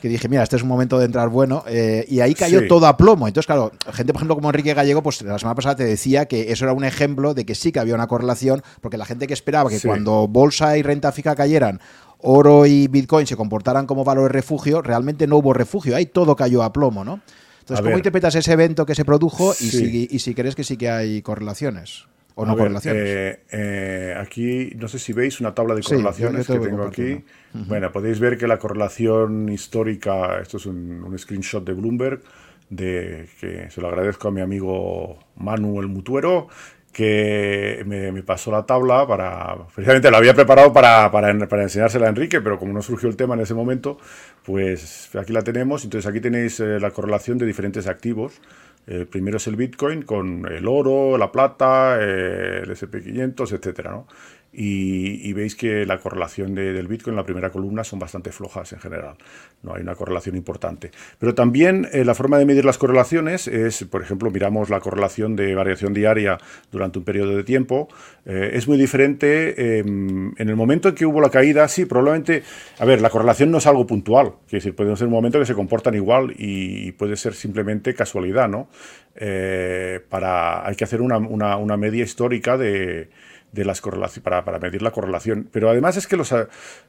que 0.02 0.10
dije, 0.10 0.30
mira, 0.30 0.44
este 0.44 0.56
es 0.56 0.62
un 0.62 0.68
momento 0.68 1.00
de 1.00 1.06
entrar 1.06 1.30
bueno, 1.30 1.64
eh, 1.68 2.06
y 2.08 2.20
ahí 2.20 2.36
cayó 2.36 2.68
todo 2.68 2.86
a 2.88 2.98
plomo. 2.98 3.28
Entonces, 3.28 3.48
claro, 3.48 3.72
gente, 3.92 4.14
por 4.14 4.20
ejemplo, 4.20 4.36
como 4.36 4.50
Enrique 4.50 4.74
Gallego, 4.74 5.02
pues 5.02 5.22
la 5.22 5.40
semana 5.40 5.56
pasada 5.56 5.76
te 5.76 5.86
decía 5.86 6.28
que 6.28 6.52
eso 6.52 6.66
era 6.66 6.74
un 6.74 6.84
ejemplo 6.84 7.34
de 7.34 7.46
que 7.46 7.56
sí 7.56 7.72
que 7.72 7.80
había 7.80 7.96
una 7.96 8.08
correlación, 8.08 8.62
porque 8.82 8.98
la 8.98 9.06
gente 9.06 9.28
que 9.28 9.34
esperaba 9.34 9.70
que 9.70 9.80
cuando 9.80 10.28
bolsa 10.28 10.78
y 10.78 10.84
renta 10.84 11.12
fija 11.12 11.36
cayeran, 11.36 11.80
oro 12.20 12.66
y 12.66 12.88
Bitcoin 12.88 13.26
se 13.26 13.36
comportaran 13.36 13.88
como 13.88 14.04
valor 14.04 14.32
de 14.32 14.34
refugio, 14.34 14.82
realmente 14.82 15.28
no 15.28 15.38
hubo 15.38 15.54
refugio, 15.54 15.96
ahí 15.96 16.06
todo 16.06 16.36
cayó 16.36 16.64
a 16.64 16.72
plomo, 16.72 17.04
¿no? 17.04 17.22
Entonces, 17.60 17.84
¿cómo 17.84 17.98
interpretas 17.98 18.34
ese 18.36 18.54
evento 18.54 18.86
que 18.86 18.96
se 18.96 19.04
produjo 19.04 19.54
y, 19.60 19.70
si, 19.70 20.08
y 20.10 20.20
si 20.20 20.34
crees 20.34 20.56
que 20.56 20.64
sí 20.64 20.78
que 20.78 20.90
hay 20.90 21.22
correlaciones? 21.22 22.06
¿O 22.40 22.46
no 22.46 22.56
correlaciones? 22.56 23.04
Eh, 23.04 23.40
eh, 23.52 24.16
aquí, 24.16 24.72
no 24.76 24.88
sé 24.88 25.00
si 25.00 25.12
veis 25.12 25.42
una 25.42 25.56
tabla 25.56 25.74
de 25.74 25.82
correlaciones 25.82 26.46
que 26.46 26.60
tengo 26.60 26.84
aquí. 26.84 27.24
Bueno, 27.52 27.92
podéis 27.92 28.20
ver 28.20 28.38
que 28.38 28.46
la 28.46 28.60
correlación 28.60 29.50
histórica, 29.50 30.40
esto 30.40 30.58
es 30.58 30.68
un, 30.68 31.16
screenshot 31.18 31.66
de 31.66 31.74
Bloomberg, 31.74 32.22
de 32.70 33.28
que 33.42 33.72
se 33.72 33.82
lo 33.82 33.88
agradezco 33.88 34.28
a 34.28 34.32
mi 34.32 34.42
amigo 34.42 35.18
Manu 35.38 35.82
el 35.82 35.88
Mutuero, 35.88 36.48
que 36.94 37.82
me, 37.88 38.22
pasó 38.22 38.52
la 38.52 38.68
tabla 38.68 39.08
para. 39.08 39.56
Precisamente 39.74 40.12
la 40.12 40.20
había 40.20 40.36
preparado 40.36 40.72
para, 40.72 41.10
para, 41.10 41.64
enseñársela 41.64 42.06
a 42.06 42.10
Enrique, 42.10 42.40
pero 42.42 42.60
como 42.60 42.72
no 42.72 42.84
surgió 42.84 43.10
el 43.10 43.16
tema 43.16 43.34
en 43.34 43.42
ese 43.42 43.56
momento, 43.56 43.98
pues 44.44 45.10
aquí 45.16 45.34
la 45.34 45.42
tenemos. 45.42 45.84
Entonces 45.86 46.08
aquí 46.08 46.22
tenéis 46.22 46.60
eh, 46.60 46.80
la 46.80 46.92
correlación 46.92 47.40
de 47.40 47.48
diferentes 47.48 47.88
activos. 47.88 48.40
El 48.88 49.06
primero 49.06 49.38
es 49.38 49.46
el 49.48 49.58
Bitcoin 49.58 50.04
con 50.04 50.46
el 50.52 50.66
oro, 50.68 51.18
la 51.18 51.32
plata, 51.32 51.98
eh, 52.00 52.62
el 52.64 52.70
SP500, 52.72 53.52
etcétera, 53.52 53.92
¿no? 53.92 54.08
Y, 54.54 55.34
veis 55.34 55.56
que 55.56 55.86
la 55.86 56.00
correlación 56.00 56.56
del 56.56 56.88
Bitcoin 56.88 57.14
en 57.14 57.18
la 57.18 57.24
primera 57.24 57.52
columna 57.52 57.84
son 57.84 58.00
bastante 58.00 58.32
flojas 58.32 58.74
en 58.74 58.80
general. 58.80 59.16
No 59.62 59.76
hay 59.76 59.82
una 59.82 59.94
correlación 59.94 60.36
importante. 60.36 60.90
Pero 61.20 61.36
también 61.36 61.88
eh, 61.92 62.04
la 62.04 62.16
forma 62.16 62.40
de 62.40 62.46
medir 62.46 62.66
las 62.66 62.78
correlaciones 62.78 63.48
es, 63.48 63.84
por 63.84 64.02
ejemplo, 64.02 64.32
miramos 64.32 64.70
la 64.70 64.80
correlación 64.80 65.36
de 65.36 65.54
variación 65.54 65.94
diaria 65.94 66.40
durante 66.72 66.98
un 66.98 67.06
periodo 67.06 67.36
de 67.36 67.44
tiempo. 67.44 67.88
Eh, 68.26 68.52
es 68.54 68.68
muy 68.68 68.78
diferente 68.78 69.80
em, 69.80 70.34
en 70.38 70.50
el 70.50 70.56
momento 70.56 70.90
en 70.90 70.96
que 70.96 71.06
hubo 71.06 71.22
la 71.22 71.30
caída. 71.30 71.68
Sí, 71.68 71.86
probablemente, 71.86 72.42
a 72.80 72.86
ver, 72.86 73.02
la 73.02 73.12
correlación 73.12 73.52
no 73.52 73.60
es 73.60 73.68
algo 73.68 73.86
puntual. 73.86 74.34
Quiere 74.48 74.64
decir, 74.64 74.76
puede 74.76 74.96
ser 74.96 75.08
un 75.08 75.14
momento 75.14 75.40
que 75.40 75.46
se 75.46 75.54
comportan 75.54 75.94
igual 75.94 76.34
y, 76.36 76.92
puede 76.94 77.16
ser 77.16 77.36
simplemente 77.36 77.94
casualidad, 77.94 78.50
¿no? 78.50 78.70
Eh, 79.16 80.00
para, 80.10 80.66
hay 80.66 80.76
que 80.76 80.84
hacer 80.84 81.02
una 81.02 81.78
media 81.78 82.04
histórica 82.04 82.58
de 82.58 83.10
de 83.52 83.66
las 83.66 83.82
para, 84.24 84.44
para, 84.44 84.60
medir 84.60 84.82
la 84.82 84.92
correlación. 84.92 85.50
Pero 85.52 85.70
además 85.70 85.98
es 85.98 86.08
que 86.08 86.18
los, 86.18 86.34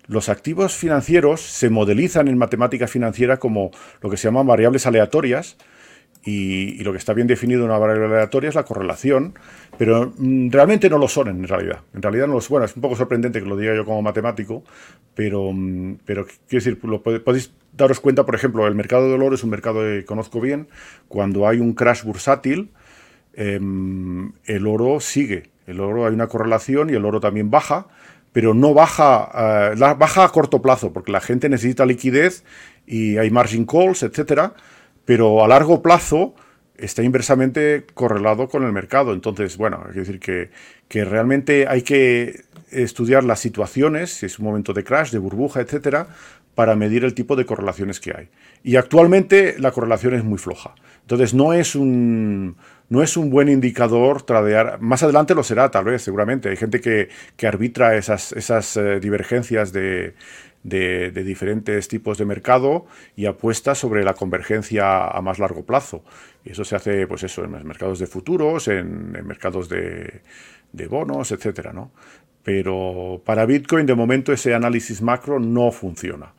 los 0.07 0.29
activos 0.29 0.75
financieros 0.75 1.41
se 1.41 1.71
modelizan 1.71 2.29
en 2.29 2.39
matemática 2.39 2.87
financiera 2.87 3.39
como 3.39 3.71
lo 4.01 4.11
que 4.11 4.17
se 4.17 4.29
llaman 4.29 4.47
variables 4.47 4.87
aleatorias, 4.87 5.57
y, 6.25 6.83
lo 6.83 6.93
que 6.93 6.99
está 6.99 7.15
bien 7.15 7.27
definido 7.27 7.61
en 7.61 7.71
una 7.71 7.79
variable 7.79 8.07
aleatoria 8.07 8.49
es 8.49 8.55
la 8.55 8.65
correlación, 8.65 9.35
pero 9.79 10.13
mm, 10.17 10.51
realmente 10.51 10.91
no 10.91 10.99
lo 10.99 11.09
son 11.09 11.29
en 11.29 11.47
realidad. 11.47 11.81
En 11.95 12.03
realidad 12.03 12.27
no 12.27 12.35
lo 12.35 12.41
son. 12.41 12.55
Bueno, 12.55 12.67
es 12.67 12.77
un 12.77 12.83
poco 12.83 12.97
sorprendente 12.97 13.41
que 13.41 13.47
lo 13.47 13.57
diga 13.57 13.75
yo 13.75 13.85
como 13.85 14.03
matemático, 14.03 14.65
pero, 15.15 15.53
mm, 15.53 15.99
pero 16.05 16.27
quiero 16.27 16.65
decir, 16.65 16.79
lo 16.85 17.03
podéis 17.03 17.53
daros 17.73 18.01
cuenta, 18.01 18.27
por 18.27 18.35
ejemplo, 18.35 18.67
el 18.67 18.75
mercado 18.75 19.11
del 19.11 19.23
oro 19.23 19.35
es 19.37 19.45
un 19.45 19.51
mercado 19.51 19.81
que 19.81 20.05
conozco 20.05 20.41
bien. 20.41 20.69
Cuando 21.09 21.49
hay 21.49 21.61
un 21.61 21.75
crash 21.75 22.03
bursátil, 22.03 22.71
em, 23.35 24.33
el 24.45 24.67
oro 24.67 25.01
sigue. 25.01 25.45
El 25.69 25.81
oro 25.81 26.07
hay 26.07 26.15
una 26.15 26.27
correlación 26.27 26.91
y 26.91 26.95
el 26.95 27.05
oro 27.05 27.21
también 27.21 27.51
baja, 27.51 27.87
pero 28.33 28.55
no 28.55 28.75
baja, 28.75 29.73
eh, 29.73 29.95
baja 29.97 30.25
a 30.25 30.29
corto 30.31 30.61
plazo, 30.61 30.93
porque 30.93 31.13
la 31.13 31.21
gente 31.21 31.49
necesita 31.49 31.87
liquidez 31.87 32.43
y 32.87 33.19
hay 33.19 33.31
margin 33.31 33.65
calls, 33.65 34.03
etcétera 34.03 34.55
pero 35.09 35.43
a 35.43 35.49
largo 35.49 35.81
plazo 35.81 36.35
está 36.77 37.03
inversamente 37.03 37.87
correlado 37.95 38.47
con 38.47 38.63
el 38.65 38.73
mercado. 38.73 39.15
Entonces, 39.15 39.57
bueno, 39.57 39.83
hay 39.87 39.95
que 39.95 40.01
decir 40.01 40.21
que, 40.21 40.51
que 40.87 41.03
realmente 41.07 41.67
hay 41.67 41.81
que 41.81 42.43
estudiar 42.71 43.25
las 43.25 43.41
situaciones, 43.41 44.11
si 44.11 44.27
es 44.27 44.39
un 44.39 44.45
momento 44.45 44.75
de 44.75 44.85
crash, 44.85 45.11
de 45.11 45.19
burbuja, 45.19 45.63
etcétera, 45.63 46.09
para 46.55 46.77
medir 46.77 47.05
el 47.05 47.15
tipo 47.15 47.37
de 47.37 47.47
correlaciones 47.47 48.01
que 48.01 48.15
hay. 48.15 48.29
Y 48.63 48.77
actualmente 48.77 49.57
la 49.59 49.71
correlación 49.71 50.15
es 50.15 50.25
muy 50.25 50.39
floja. 50.39 50.75
Entonces, 51.03 51.33
no 51.33 51.53
es 51.53 51.75
un, 51.75 52.57
no 52.89 53.03
es 53.03 53.17
un 53.17 53.31
buen 53.31 53.49
indicador 53.49 54.23
tradear. 54.23 54.81
Más 54.81 55.03
adelante 55.03 55.35
lo 55.35 55.43
será, 55.43 55.71
tal 55.71 55.85
vez, 55.85 56.03
seguramente. 56.03 56.51
Hay 56.51 56.57
gente 56.57 56.81
que, 56.81 57.09
que 57.37 57.47
arbitra 57.47 57.97
esas, 57.97 58.33
esas 58.33 58.77
eh, 58.77 59.01
divergencias 59.01 59.73
de, 59.73 60.15
de, 60.63 61.25
diferentes 61.25 61.89
tipos 61.89 62.19
de 62.19 62.25
mercado 62.25 62.87
y 63.17 63.27
apuesta 63.27 63.75
sobre 63.75 64.05
la 64.05 64.15
convergencia 64.15 65.07
a 65.09 65.21
más 65.23 65.39
largo 65.39 65.65
plazo. 65.65 66.05
Y 66.45 66.53
eso 66.53 66.65
se 66.65 66.77
hace, 66.77 67.07
pues 67.07 67.23
eso, 67.23 67.45
en 67.45 67.67
mercados 67.67 67.99
de 67.99 68.07
futuros, 68.07 68.69
en, 68.69 69.13
mercados 69.27 69.69
de, 69.69 70.23
bonos, 70.89 71.33
etcétera, 71.33 71.73
¿no? 71.73 71.93
Pero 72.43 73.21
para 73.25 73.45
Bitcoin, 73.47 73.87
de 73.87 73.95
momento, 73.95 74.33
ese 74.33 74.55
análisis 74.55 75.03
macro 75.03 75.39
no 75.39 75.71
funciona. 75.71 76.33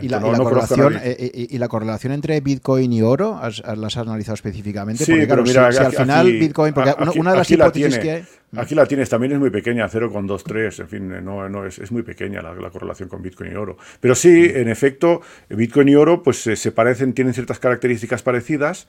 ¿Y 0.00 0.08
la, 0.08 0.20
correlación, 0.20 0.94
eh, 0.94 1.00
eh, 1.18 1.46
y, 1.50 1.58
la, 1.58 1.66
correlación, 1.66 2.12
entre 2.12 2.40
Bitcoin 2.40 2.92
y 2.92 3.02
oro 3.02 3.40
las 3.42 3.60
has 3.60 3.96
analizado 3.96 4.34
específicamente? 4.34 5.04
Sí, 5.04 5.12
porque, 5.12 5.26
claro, 5.26 5.42
mira, 5.42 5.72
si, 5.72 5.78
al 5.78 5.92
final 5.92 6.32
Bitcoin, 6.32 6.72
porque 6.72 6.94
una 7.18 7.32
de 7.32 7.36
las 7.38 7.50
hipótesis 7.50 7.98
que 7.98 8.10
hay... 8.10 8.24
Aquí 8.56 8.76
la 8.76 8.86
tienes, 8.86 9.08
también 9.08 9.32
es 9.32 9.40
muy 9.40 9.50
pequeña, 9.50 9.88
0,23, 9.88 10.80
en 10.80 10.88
fin, 10.88 11.24
no, 11.24 11.48
no 11.48 11.66
es, 11.66 11.80
es, 11.80 11.90
muy 11.90 12.02
pequeña 12.02 12.40
la, 12.40 12.70
correlación 12.70 13.08
con 13.08 13.20
Bitcoin 13.20 13.50
y 13.50 13.56
oro. 13.56 13.76
Pero 13.98 14.14
sí, 14.14 14.44
en 14.54 14.68
efecto, 14.68 15.22
Bitcoin 15.48 15.88
y 15.88 15.96
oro 15.96 16.22
pues 16.22 16.38
se 16.38 16.70
parecen, 16.70 17.12
tienen 17.12 17.34
ciertas 17.34 17.58
características 17.58 18.22
parecidas, 18.22 18.86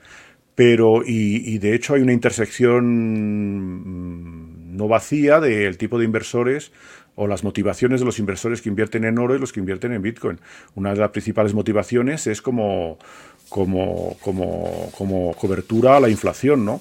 pero 0.56 1.02
y, 1.04 1.58
de 1.58 1.74
hecho 1.74 1.94
hay 1.94 2.02
una 2.02 2.12
intersección 2.12 2.84
mm, 3.84 4.76
no 4.76 4.88
vacía 4.88 5.38
del 5.38 5.76
tipo 5.78 5.98
de 5.98 6.04
inversores 6.04 6.72
o 7.16 7.26
las 7.26 7.42
motivaciones 7.42 8.00
de 8.00 8.06
los 8.06 8.18
inversores 8.18 8.62
que 8.62 8.68
invierten 8.68 9.04
en 9.04 9.18
oro 9.18 9.34
y 9.34 9.38
los 9.38 9.52
que 9.52 9.60
invierten 9.60 9.92
en 9.92 10.02
Bitcoin. 10.02 10.38
Una 10.74 10.92
de 10.92 11.00
las 11.00 11.10
principales 11.10 11.54
motivaciones 11.54 12.26
es 12.26 12.40
como, 12.40 12.98
como, 13.48 14.16
como, 14.20 14.90
como 14.96 15.34
cobertura 15.34 15.96
a 15.96 16.00
la 16.00 16.08
inflación, 16.08 16.64
¿no? 16.64 16.80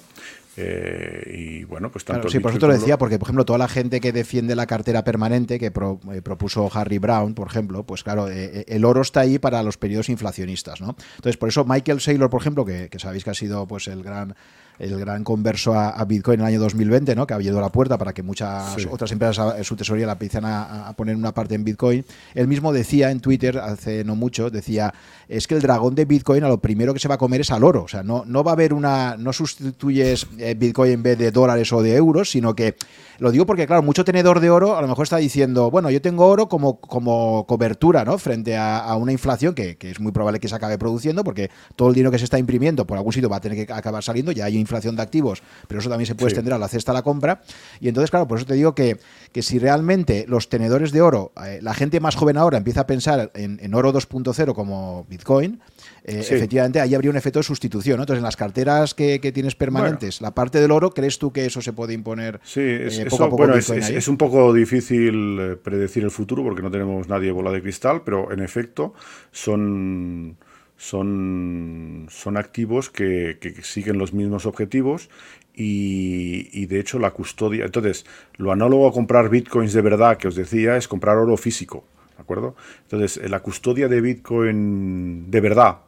Eh, 0.57 1.34
y 1.34 1.64
bueno, 1.66 1.91
pues 1.91 2.06
tanto. 2.06 2.30
sí, 2.30 2.40
por 2.40 2.52
eso 2.52 2.60
te 2.60 2.68
lo 2.68 2.74
decía, 2.74 2.98
porque 2.98 3.20
por 3.20 3.28
ejemplo, 3.28 3.44
toda 3.44 3.60
la 3.60 3.68
gente 3.68 3.99
que 3.99 4.14
defiende 4.14 4.56
la 4.56 4.66
cartera 4.66 5.03
permanente 5.03 5.60
que 5.60 5.66
eh, 5.68 6.22
propuso 6.22 6.70
Harry 6.74 6.98
Brown, 6.98 7.34
por 7.34 7.48
ejemplo, 7.48 7.84
pues 7.84 8.03
claro, 8.03 8.30
eh, 8.30 8.64
el 8.68 8.86
oro 8.86 9.02
está 9.02 9.22
ahí 9.22 9.38
para 9.38 9.62
los 9.64 9.78
periodos 9.78 10.07
inflacionistas, 10.07 10.80
¿no? 10.80 10.95
Entonces, 11.16 11.36
por 11.36 11.49
eso 11.49 11.66
Michael 11.66 11.99
Saylor, 11.99 12.30
por 12.30 12.40
ejemplo, 12.40 12.64
que, 12.64 12.88
que 12.90 12.99
sabéis 12.99 13.26
que 13.26 13.32
ha 13.32 13.34
sido 13.34 13.68
pues 13.68 13.88
el 13.88 14.02
gran 14.02 14.36
el 14.80 14.99
gran 14.99 15.23
converso 15.23 15.73
a, 15.73 16.03
Bitcoin 16.06 16.39
en 16.39 16.41
el 16.41 16.53
año 16.53 16.60
2020, 16.60 17.15
¿no? 17.15 17.26
que 17.26 17.34
ha 17.34 17.38
abierto 17.38 17.60
la 17.60 17.72
puerta 17.72 17.97
para 17.97 18.14
que 18.14 18.22
muchas 18.22 18.76
otras 18.91 19.11
empresas 19.11 19.65
su 19.65 19.76
tesorería 19.76 20.06
la 20.06 20.14
empiecen 20.14 20.43
a, 20.45 20.93
poner 20.95 21.15
una 21.15 21.34
parte 21.34 21.56
en 21.56 21.64
Bitcoin. 21.64 22.06
Él 22.34 22.47
mismo 22.47 22.72
decía 22.73 23.11
en 23.11 23.19
Twitter, 23.19 23.57
hace 23.57 24.03
no 24.03 24.15
mucho, 24.15 24.49
decía, 24.49 24.93
es 25.27 25.47
que 25.47 25.56
el 25.56 25.61
dragón 25.61 25.95
de 25.95 26.06
Bitcoin 26.06 26.43
a 26.43 26.47
lo 26.47 26.60
primero 26.60 26.93
que 26.93 26.99
se 26.99 27.07
va 27.07 27.15
a 27.15 27.18
comer 27.18 27.41
es 27.41 27.52
al 27.52 27.64
oro. 27.64 27.84
O 27.84 27.88
sea, 27.88 28.03
no, 28.03 28.23
no 28.26 28.43
va 28.43 28.52
a 28.52 28.53
haber 28.53 28.73
una, 28.73 29.18
no 29.18 29.34
sustituyes 29.34 30.27
eh, 30.38 30.56
Bitcoin 30.57 30.91
en 30.91 31.03
vez 31.03 31.18
de 31.18 31.31
dólares 31.31 31.72
o 31.73 31.81
de 31.81 31.95
euros, 31.95 32.30
sino 32.30 32.56
que 32.56 32.76
lo 33.19 33.31
digo 33.31 33.45
porque, 33.45 33.65
claro, 33.65 33.81
mucho 33.81 34.03
tenedor 34.03 34.39
de 34.39 34.49
oro 34.49 34.77
a 34.77 34.81
lo 34.81 34.88
mejor 34.88 35.03
está 35.03 35.18
diciendo, 35.18 35.72
bueno, 35.72 35.89
yo 35.89 36.02
tengo 36.02 36.27
oro 36.27 36.49
como, 36.49 36.80
como 36.80 37.45
cobertura, 37.47 38.03
¿no? 38.03 38.18
Frente 38.18 38.57
a, 38.57 38.93
una 38.95 39.11
inflación 39.11 39.56
que, 39.56 39.77
es 39.80 39.99
muy 39.99 40.11
probable 40.11 40.39
que 40.39 40.47
se 40.47 40.56
acabe 40.56 40.77
produciendo, 40.77 41.23
porque 41.23 41.49
todo 41.76 41.89
el 41.89 41.95
dinero 41.95 42.11
que 42.11 42.18
se 42.18 42.26
está 42.26 42.39
imprimiendo 42.39 42.85
por 42.85 42.97
algún 42.97 43.14
sitio 43.14 43.30
va 43.30 43.38
a 43.38 43.41
tener 43.41 43.65
que 43.65 43.72
acabar 43.72 44.03
saliendo, 44.03 44.31
ya 44.31 44.45
hay 44.45 44.57
inflación 44.66 44.96
de 44.96 45.02
activos, 45.02 45.42
pero 45.68 45.80
eso 45.80 45.90
también 45.90 46.08
se 46.08 46.16
puede 46.16 46.30
extender 46.30 46.54
a 46.54 46.58
la 46.58 46.68
cesta 46.68 46.92
de 46.92 46.98
la 46.98 47.04
compra. 47.04 47.42
Y 47.80 47.88
entonces, 47.88 48.10
claro, 48.10 48.28
por 48.28 48.38
eso 48.38 48.46
te 48.46 48.56
digo 48.56 48.76
que, 48.76 48.98
que 49.32 49.42
si 49.42 49.60
realmente 49.60 50.26
los 50.28 50.50
tenedores 50.50 50.92
de 50.92 51.02
oro, 51.02 51.32
eh, 51.46 51.60
la 51.62 51.74
gente 51.74 52.00
más 52.00 52.16
joven 52.16 52.38
ahora 52.38 52.58
empieza 52.58 52.82
a 52.82 52.88
pensar 52.88 53.32
en, 53.34 53.60
en 53.62 53.74
oro 53.74 53.94
2.0 53.94 54.54
como 54.54 55.06
Bitcoin, 55.10 55.62
eh, 56.08 56.20
efectivamente 56.20 56.80
ahí 56.80 56.94
habría 56.94 57.10
un 57.10 57.18
efecto 57.18 57.40
de 57.40 57.44
sustitución. 57.44 58.00
Entonces, 58.00 58.20
en 58.20 58.26
las 58.26 58.36
carteras 58.36 58.94
que, 58.94 59.20
tienes 59.34 59.56
permanentes, 59.56 60.22
la 60.22 60.36
parte 60.36 60.60
del 60.62 60.70
oro, 60.70 60.92
¿crees 60.92 61.18
tú 61.18 61.32
que 61.32 61.48
eso 61.48 61.62
se 61.62 61.74
puede 61.74 61.94
imponer 61.94 62.40
sí, 62.44 62.62
es, 62.62 63.00
eh, 63.00 63.08
poco 63.10 63.24
a 63.24 63.30
poco? 63.30 63.38
Bueno, 63.38 63.56
es, 63.56 64.08
un 64.08 64.18
poco 64.18 64.54
difícil 64.54 65.58
predecir 65.64 66.04
el 66.04 66.12
futuro 66.12 66.44
porque 66.44 66.62
no 66.62 66.70
tenemos 66.70 67.10
nadie 67.10 67.32
bola 67.32 67.52
de 67.52 67.62
cristal, 67.62 68.04
pero 68.06 68.32
en 68.32 68.42
efecto 68.42 68.94
son, 69.32 70.38
son, 70.77 72.07
son 72.10 72.38
activos 72.38 72.89
que, 72.89 73.38
siguen 73.64 73.97
los 73.97 74.14
mismos 74.14 74.45
objetivos 74.45 75.10
y, 75.53 76.65
de 76.65 76.80
hecho 76.80 76.99
la 76.99 77.11
custodia. 77.11 77.65
Entonces, 77.65 78.06
lo 78.38 78.52
análogo 78.52 78.88
a 78.88 78.91
comprar 78.91 79.30
bitcoins 79.30 79.73
de 79.73 79.81
verdad 79.81 80.18
que 80.18 80.27
os 80.27 80.35
decía 80.35 80.77
es 80.77 80.88
comprar 80.88 81.18
oro 81.18 81.38
físico. 81.38 81.85
¿De 82.15 82.22
acuerdo? 82.22 82.56
Entonces, 82.84 83.30
la 83.30 83.41
custodia 83.41 83.89
de 83.89 83.99
Bitcoin 83.99 85.30
de 85.30 85.41
verdad, 85.41 85.80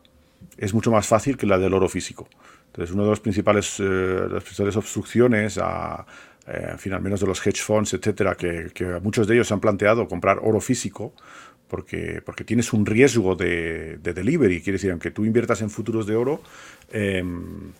es 0.57 0.73
mucho 0.73 0.91
más 0.91 1.07
fácil 1.07 1.37
que 1.37 1.45
la 1.45 1.57
del 1.57 1.73
oro 1.73 1.87
físico. 1.87 2.27
Entonces, 2.67 2.93
una 2.93 3.03
de 3.03 3.09
las 3.09 3.19
principales, 3.19 3.79
eh, 3.79 4.27
las 4.29 4.43
principales 4.43 4.75
obstrucciones 4.75 5.57
a, 5.57 6.05
eh, 6.47 6.75
fin, 6.77 6.93
al 6.93 7.01
menos 7.01 7.19
de 7.19 7.27
los 7.27 7.45
hedge 7.45 7.61
funds, 7.61 7.93
etcétera, 7.93 8.35
que, 8.35 8.71
muchos 9.01 9.27
de 9.27 9.35
ellos 9.35 9.51
han 9.51 9.59
planteado 9.59 10.07
comprar 10.07 10.39
oro 10.41 10.59
físico, 10.59 11.13
porque, 11.67 12.21
porque 12.25 12.43
tienes 12.43 12.73
un 12.73 12.85
riesgo 12.85 13.35
de, 13.35 13.97
delivery. 13.97 14.61
Quiere 14.61 14.77
decir, 14.77 14.91
aunque 14.91 15.11
tú 15.11 15.25
inviertas 15.25 15.61
en 15.61 15.69
futuros 15.69 16.07
de 16.07 16.15
oro, 16.15 16.41
em, 16.91 17.71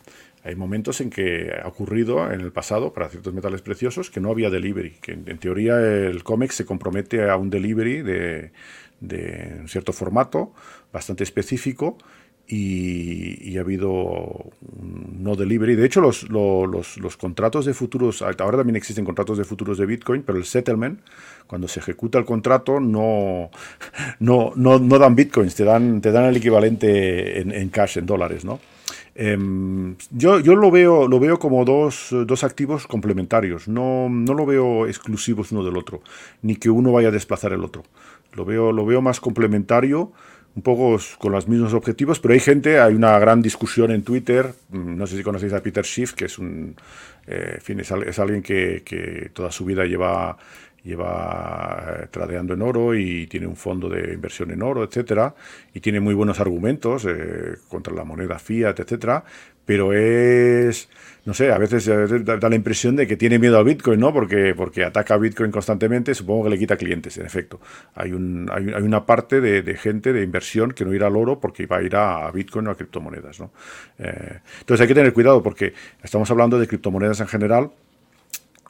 hay 0.44 0.56
momentos 0.56 1.02
en 1.02 1.10
que 1.10 1.52
ha 1.62 1.68
ocurrido 1.68 2.32
en 2.32 2.42
el 2.42 2.52
pasado 2.52 2.94
para 2.94 3.10
ciertos 3.10 3.34
metales 3.34 3.62
preciosos 3.62 4.10
que 4.10 4.20
no 4.20 4.32
había 4.32 4.50
delivery, 4.50 4.92
que 5.02 5.14
en, 5.14 5.38
teoría 5.40 5.80
el 5.80 6.24
COMEX 6.24 6.56
se 6.56 6.66
compromete 6.66 7.30
a 7.30 7.36
un 7.36 7.50
delivery 7.50 8.02
de, 8.02 8.52
de 9.00 9.58
un 9.60 9.68
cierto 9.68 9.94
formato 9.94 10.54
bastante 10.94 11.24
específico 11.24 11.98
y, 12.48 13.58
ha 13.58 13.62
habido 13.62 14.52
no 15.20 15.36
delivery. 15.36 15.76
De 15.76 15.86
hecho, 15.86 16.02
los, 16.02 16.30
los, 16.30 17.18
contratos 17.18 17.66
de 17.66 17.74
futuros, 17.74 18.22
ahora 18.22 18.58
también 18.58 18.76
existen 18.76 19.04
contratos 19.04 19.38
de 19.38 19.44
futuros 19.44 19.78
de 19.78 19.86
Bitcoin, 19.86 20.24
pero 20.24 20.38
el 20.38 20.46
settlement, 20.46 21.00
cuando 21.46 21.68
se 21.68 21.80
ejecuta 21.80 22.18
el 22.18 22.26
contrato, 22.26 22.80
no, 22.80 23.50
no, 24.20 24.54
no, 24.56 24.80
no 24.80 25.00
dan 25.00 25.16
Bitcoins, 25.16 25.56
te 25.56 25.64
dan, 25.64 26.02
te 26.02 26.12
dan 26.12 26.26
el 26.26 26.38
equivalente 26.38 27.42
en, 27.42 27.52
en 27.52 27.70
cash, 27.70 27.98
en 27.98 28.06
dólares, 28.06 28.46
¿no? 28.46 28.60
Em, 29.20 29.96
yo, 30.12 30.40
yo 30.40 30.56
lo, 30.56 30.70
veo, 30.70 31.08
lo 31.08 31.20
veo 31.20 31.40
como 31.40 31.66
dos, 31.66 32.10
dos 32.12 32.44
activos 32.44 32.86
complementarios, 32.86 33.68
no, 33.68 34.08
no, 34.10 34.36
lo 34.36 34.46
veo 34.46 34.86
exclusivos 34.86 35.52
uno 35.52 35.64
del 35.64 35.76
otro, 35.76 36.02
ni 36.44 36.56
que 36.56 36.70
uno 36.70 36.92
vaya 36.92 37.08
a 37.08 37.12
desplazar 37.12 37.52
el 37.52 37.64
otro. 37.64 37.84
Lo 38.34 38.46
veo, 38.46 38.72
lo 38.72 38.86
veo 38.86 39.02
más 39.02 39.20
complementario 39.20 40.12
un 40.58 40.64
poco 40.64 41.00
con 41.20 41.32
los 41.32 41.48
mismos 41.48 41.76
objetivos, 41.76 42.20
pero 42.20 42.34
hay 42.34 42.40
gente, 42.40 42.80
hay 42.80 42.96
una 42.96 43.20
gran 43.20 43.44
discusión 43.44 43.92
en 43.92 44.02
Twitter, 44.02 44.56
mm, 44.72 44.98
no 44.98 45.06
sé 45.06 45.16
si 45.16 45.22
conocéis 45.22 45.54
a 45.54 45.62
Peter 45.62 45.86
Schiff, 45.86 46.14
que 46.14 46.26
es 46.26 46.40
un, 46.40 46.76
eh, 47.28 47.60
fin, 47.62 47.80
es, 47.80 47.92
alguien 47.92 48.42
que, 48.42 48.82
que, 48.84 49.30
toda 49.34 49.52
su 49.52 49.66
vida 49.66 49.86
lleva, 49.86 50.36
lleva 50.88 52.00
eh, 52.04 52.08
tradeando 52.10 52.54
en 52.54 52.62
oro 52.62 52.96
y 52.96 53.28
tiene 53.28 53.46
un 53.46 53.56
fondo 53.56 53.90
de 53.90 54.14
inversión 54.14 54.52
en 54.52 54.64
oro, 54.64 54.84
etcétera, 54.84 55.36
y 55.74 55.80
tiene 55.80 56.00
muy 56.00 56.14
buenos 56.14 56.40
argumentos 56.40 57.06
eh, 57.06 57.58
contra 57.68 57.94
la 57.94 58.04
moneda 58.04 58.40
fiat, 58.40 58.80
etcétera, 58.80 59.24
pero 59.66 59.94
es 59.94 60.90
no 61.28 61.34
sé, 61.34 61.52
a 61.52 61.58
veces 61.58 61.86
da 62.24 62.50
la 62.50 62.56
impresión 62.56 62.96
de 62.96 63.06
que 63.06 63.18
tiene 63.18 63.38
miedo 63.38 63.58
a 63.58 63.64
Bitcoin, 63.64 64.00
¿no? 64.00 64.14
Porque, 64.14 64.54
porque 64.56 64.86
ataca 64.86 65.16
a 65.16 65.18
Bitcoin 65.18 65.52
constantemente, 65.52 66.16
supongo 66.16 66.46
que 66.46 66.52
le 66.52 66.58
quita 66.58 66.78
clientes, 66.78 67.18
en 67.18 67.26
efecto. 67.26 67.60
Hay, 67.96 68.14
un, 68.14 68.50
hay, 68.50 68.64
una 68.82 69.06
parte 69.06 69.42
de, 69.42 69.76
gente, 69.76 70.14
de 70.14 70.24
inversión, 70.24 70.72
que 70.72 70.86
no 70.86 70.94
irá 70.94 71.08
al 71.08 71.18
oro 71.18 71.38
porque 71.42 71.66
va 71.66 71.80
a 71.80 71.82
ir 71.82 71.98
a, 71.98 72.32
Bitcoin 72.32 72.68
o 72.68 72.72
a 72.72 72.78
criptomonedas, 72.78 73.42
¿no? 73.42 73.52
Eh, 74.00 74.40
entonces 74.62 74.82
hay 74.84 74.88
que 74.88 74.94
tener 74.94 75.12
cuidado 75.12 75.44
porque 75.44 75.74
estamos 76.02 76.32
hablando 76.32 76.58
de 76.58 76.66
criptomonedas 76.66 77.20
en 77.20 77.28
general, 77.28 77.72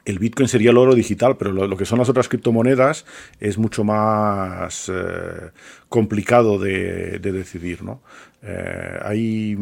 el 0.08 0.18
Bitcoin 0.18 0.48
sería 0.48 0.70
el 0.70 0.78
oro 0.78 0.94
digital, 0.94 1.36
pero 1.36 1.52
lo, 1.52 1.76
que 1.76 1.84
son 1.84 1.98
las 1.98 2.08
otras 2.08 2.30
criptomonedas 2.30 3.04
es 3.40 3.58
mucho 3.58 3.84
más 3.84 4.88
eh, 4.88 5.50
complicado 5.90 6.58
de, 6.58 7.18
decidir, 7.18 7.82
¿no? 7.82 8.00
Eh, 8.42 9.54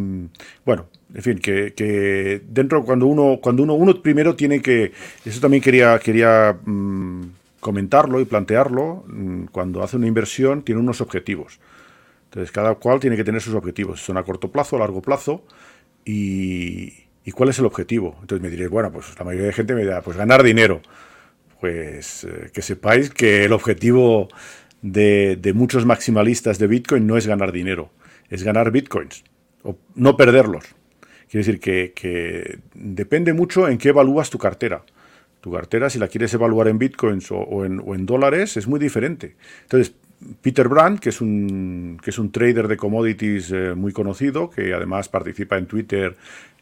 bueno, 0.65 0.87
en 1.13 1.23
fin, 1.23 1.39
que, 1.41 2.43
dentro 2.49 2.85
cuando 2.85 3.07
uno, 3.07 3.41
cuando 3.43 3.65
uno, 3.65 3.75
uno 3.75 4.01
primero 4.01 4.37
tiene 4.37 4.63
que, 4.63 4.93
eso 5.25 5.41
también 5.41 5.65
quería, 5.65 5.99
quería 5.99 6.57
mm, 6.65 7.23
comentarlo 7.59 8.21
y 8.21 8.25
plantearlo, 8.25 9.03
mm, 9.09 9.47
cuando 9.47 9.83
hace 9.83 9.97
una 9.97 10.07
inversión 10.07 10.63
tiene 10.63 10.81
unos 10.81 11.01
objetivos. 11.01 11.59
Entonces 12.27 12.53
cada 12.53 12.77
cual 12.77 13.01
tiene 13.01 13.17
que 13.17 13.25
tener 13.25 13.43
sus 13.43 13.55
objetivos, 13.55 14.01
son 14.01 14.17
a 14.17 14.23
corto 14.23 14.49
plazo, 14.53 14.77
a 14.77 14.79
largo 14.79 15.03
plazo 15.03 15.43
y 16.05 17.06
¿Y 17.27 17.33
cuál 17.33 17.49
es 17.51 17.59
el 17.59 17.67
objetivo? 17.67 18.17
Entonces 18.21 18.41
me 18.41 18.49
diréis, 18.49 18.71
bueno, 18.71 18.93
pues 18.93 19.07
la 19.19 19.25
mayoría 19.25 19.49
de 19.49 19.53
gente 19.53 19.75
me 19.75 19.83
dirá, 19.83 20.01
pues 20.01 20.17
ganar 20.17 20.45
dinero. 20.45 20.81
Pues 21.61 22.23
eh, 22.23 22.51
que 22.53 22.63
sepáis 22.63 23.11
que 23.11 23.45
el 23.45 23.53
objetivo 23.53 24.29
de, 24.81 25.53
muchos 25.53 25.85
maximalistas 25.85 26.61
de 26.61 26.69
Bitcoin 26.69 27.05
no 27.05 27.17
es 27.17 27.27
ganar 27.27 27.51
dinero, 27.51 27.91
es 28.31 28.45
ganar 28.45 28.71
Bitcoins, 28.71 29.25
o 29.65 29.77
no 29.97 30.17
perderlos. 30.17 30.67
Quiere 31.29 31.45
decir 31.45 31.59
que, 31.59 32.61
depende 32.75 33.33
mucho 33.33 33.69
en 33.69 33.79
qué 33.79 33.89
evalúas 33.89 34.31
tu 34.31 34.39
cartera. 34.39 34.85
Tu 35.41 35.51
cartera, 35.51 35.91
si 35.91 35.99
la 35.99 36.07
quieres 36.07 36.33
evaluar 36.33 36.69
en 36.69 36.79
bitcoins 36.79 37.29
o, 37.31 37.65
en, 37.65 38.07
dólares, 38.07 38.57
es 38.57 38.69
muy 38.69 38.79
diferente. 38.79 39.35
Entonces, 39.63 39.95
Peter 40.43 40.69
Brand, 40.69 41.01
que 41.01 41.09
es 41.09 41.21
un, 41.21 41.99
que 42.03 42.11
es 42.11 42.19
un 42.19 42.31
trader 42.31 42.69
de 42.69 42.77
commodities 42.77 43.51
eh, 43.51 43.75
muy 43.75 43.93
conocido, 43.93 44.49
que 44.49 44.73
además 44.73 45.09
participa 45.09 45.59
en 45.59 45.67
Twitter 45.67 46.17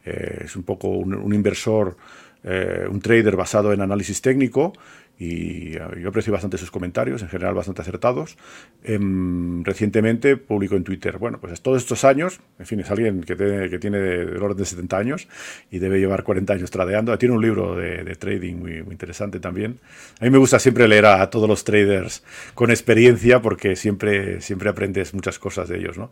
eh, 0.05 0.43
es 0.45 0.57
un 0.57 0.63
poco 0.63 0.89
un, 0.89 1.35
inversor, 1.35 1.97
eh, 2.43 2.87
un 2.91 3.01
trader 3.01 3.37
basado 3.37 3.73
en 3.73 3.81
análisis 3.81 4.21
técnico 4.21 4.73
y 5.19 5.77
eh, 5.77 5.81
yo 6.01 6.09
aprecio 6.09 6.33
bastante 6.33 6.59
sus 6.59 6.71
comentarios, 6.71 7.23
en 7.23 7.29
general 7.29 7.55
bastante 7.55 7.83
acertados. 7.83 8.37
Em, 8.83 9.63
recientemente 9.63 10.37
publicó 10.37 10.75
en 10.75 10.83
Twitter, 10.83 11.19
bueno, 11.19 11.39
pues 11.41 11.61
todos 11.61 11.83
estos 11.83 12.05
años, 12.05 12.41
en 12.59 12.67
fin, 12.67 12.81
es 12.81 12.91
alguien 12.91 13.23
que, 13.23 13.37
que 13.37 13.79
tiene 13.79 13.99
el 13.99 14.43
orden 14.43 14.59
de 14.59 14.65
70 14.65 14.97
años 14.97 15.29
y 15.71 15.79
debe 15.79 16.01
llevar 16.01 16.25
40 16.25 16.53
años 16.53 16.71
tradeando. 16.71 17.17
Tiene 17.17 17.35
un 17.35 17.43
libro 17.43 17.77
de, 17.77 18.15
trading 18.17 18.57
muy, 18.57 18.83
muy, 18.83 18.93
interesante 18.93 19.39
también. 19.39 19.79
A 20.21 20.25
mí 20.25 20.31
me 20.31 20.39
gusta 20.39 20.59
siempre 20.59 20.89
leer 20.89 21.07
a, 21.07 21.31
todos 21.31 21.49
los 21.49 21.65
traders 21.65 22.25
con 22.55 22.71
experiencia 22.71 23.41
porque 23.41 23.77
siempre, 23.77 24.41
siempre 24.41 24.69
aprendes 24.69 25.15
muchas 25.15 25.39
cosas 25.39 25.69
de 25.69 25.79
ellos, 25.79 25.97
¿no? 25.97 26.11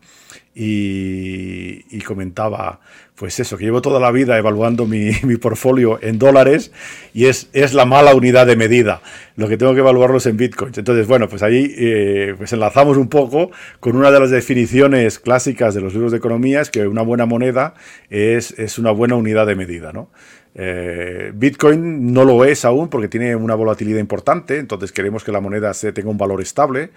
Y, 0.54 1.84
y 1.90 2.00
comentaba, 2.02 2.80
pues 3.14 3.38
eso, 3.38 3.56
que 3.56 3.64
llevo 3.64 3.82
toda 3.82 4.00
la 4.00 4.10
vida 4.10 4.36
evaluando 4.38 4.86
mi, 4.86 5.12
portfolio 5.36 5.98
en 6.02 6.18
dólares 6.18 6.72
y 7.14 7.26
es, 7.26 7.48
es, 7.52 7.74
la 7.74 7.84
mala 7.84 8.14
unidad 8.14 8.46
de 8.46 8.56
medida, 8.56 9.02
lo 9.36 9.48
que 9.48 9.56
tengo 9.56 9.74
que 9.74 9.80
evaluarlos 9.80 10.26
en 10.26 10.36
bitcoins. 10.36 10.78
Entonces, 10.78 11.06
bueno, 11.06 11.28
pues 11.28 11.42
ahí 11.42 11.74
eh, 11.76 12.34
pues 12.36 12.52
enlazamos 12.52 12.96
un 12.96 13.08
poco 13.08 13.50
con 13.80 13.96
una 13.96 14.10
de 14.10 14.20
las 14.20 14.30
definiciones 14.30 15.18
clásicas 15.18 15.74
de 15.74 15.80
los 15.80 15.92
libros 15.92 16.12
de 16.12 16.18
economía, 16.18 16.60
es 16.60 16.70
que 16.70 16.86
una 16.86 17.02
buena 17.02 17.26
moneda 17.26 17.74
es, 18.10 18.58
es 18.58 18.78
una 18.78 18.90
buena 18.90 19.16
unidad 19.16 19.46
de 19.46 19.56
medida, 19.56 19.92
¿no? 19.92 20.10
Eh, 20.54 21.32
Bitcoin 21.34 22.12
no 22.12 22.24
lo 22.24 22.44
es 22.44 22.66
aún 22.66 22.88
porque 22.88 23.08
tiene 23.08 23.34
una 23.36 23.54
volatilidad 23.54 24.00
importante, 24.00 24.58
entonces 24.58 24.92
queremos 24.92 25.24
que 25.24 25.32
la 25.32 25.40
moneda 25.40 25.72
se 25.72 25.92
tenga 25.92 26.10
un 26.10 26.18
valor 26.18 26.42
estable, 26.42 26.90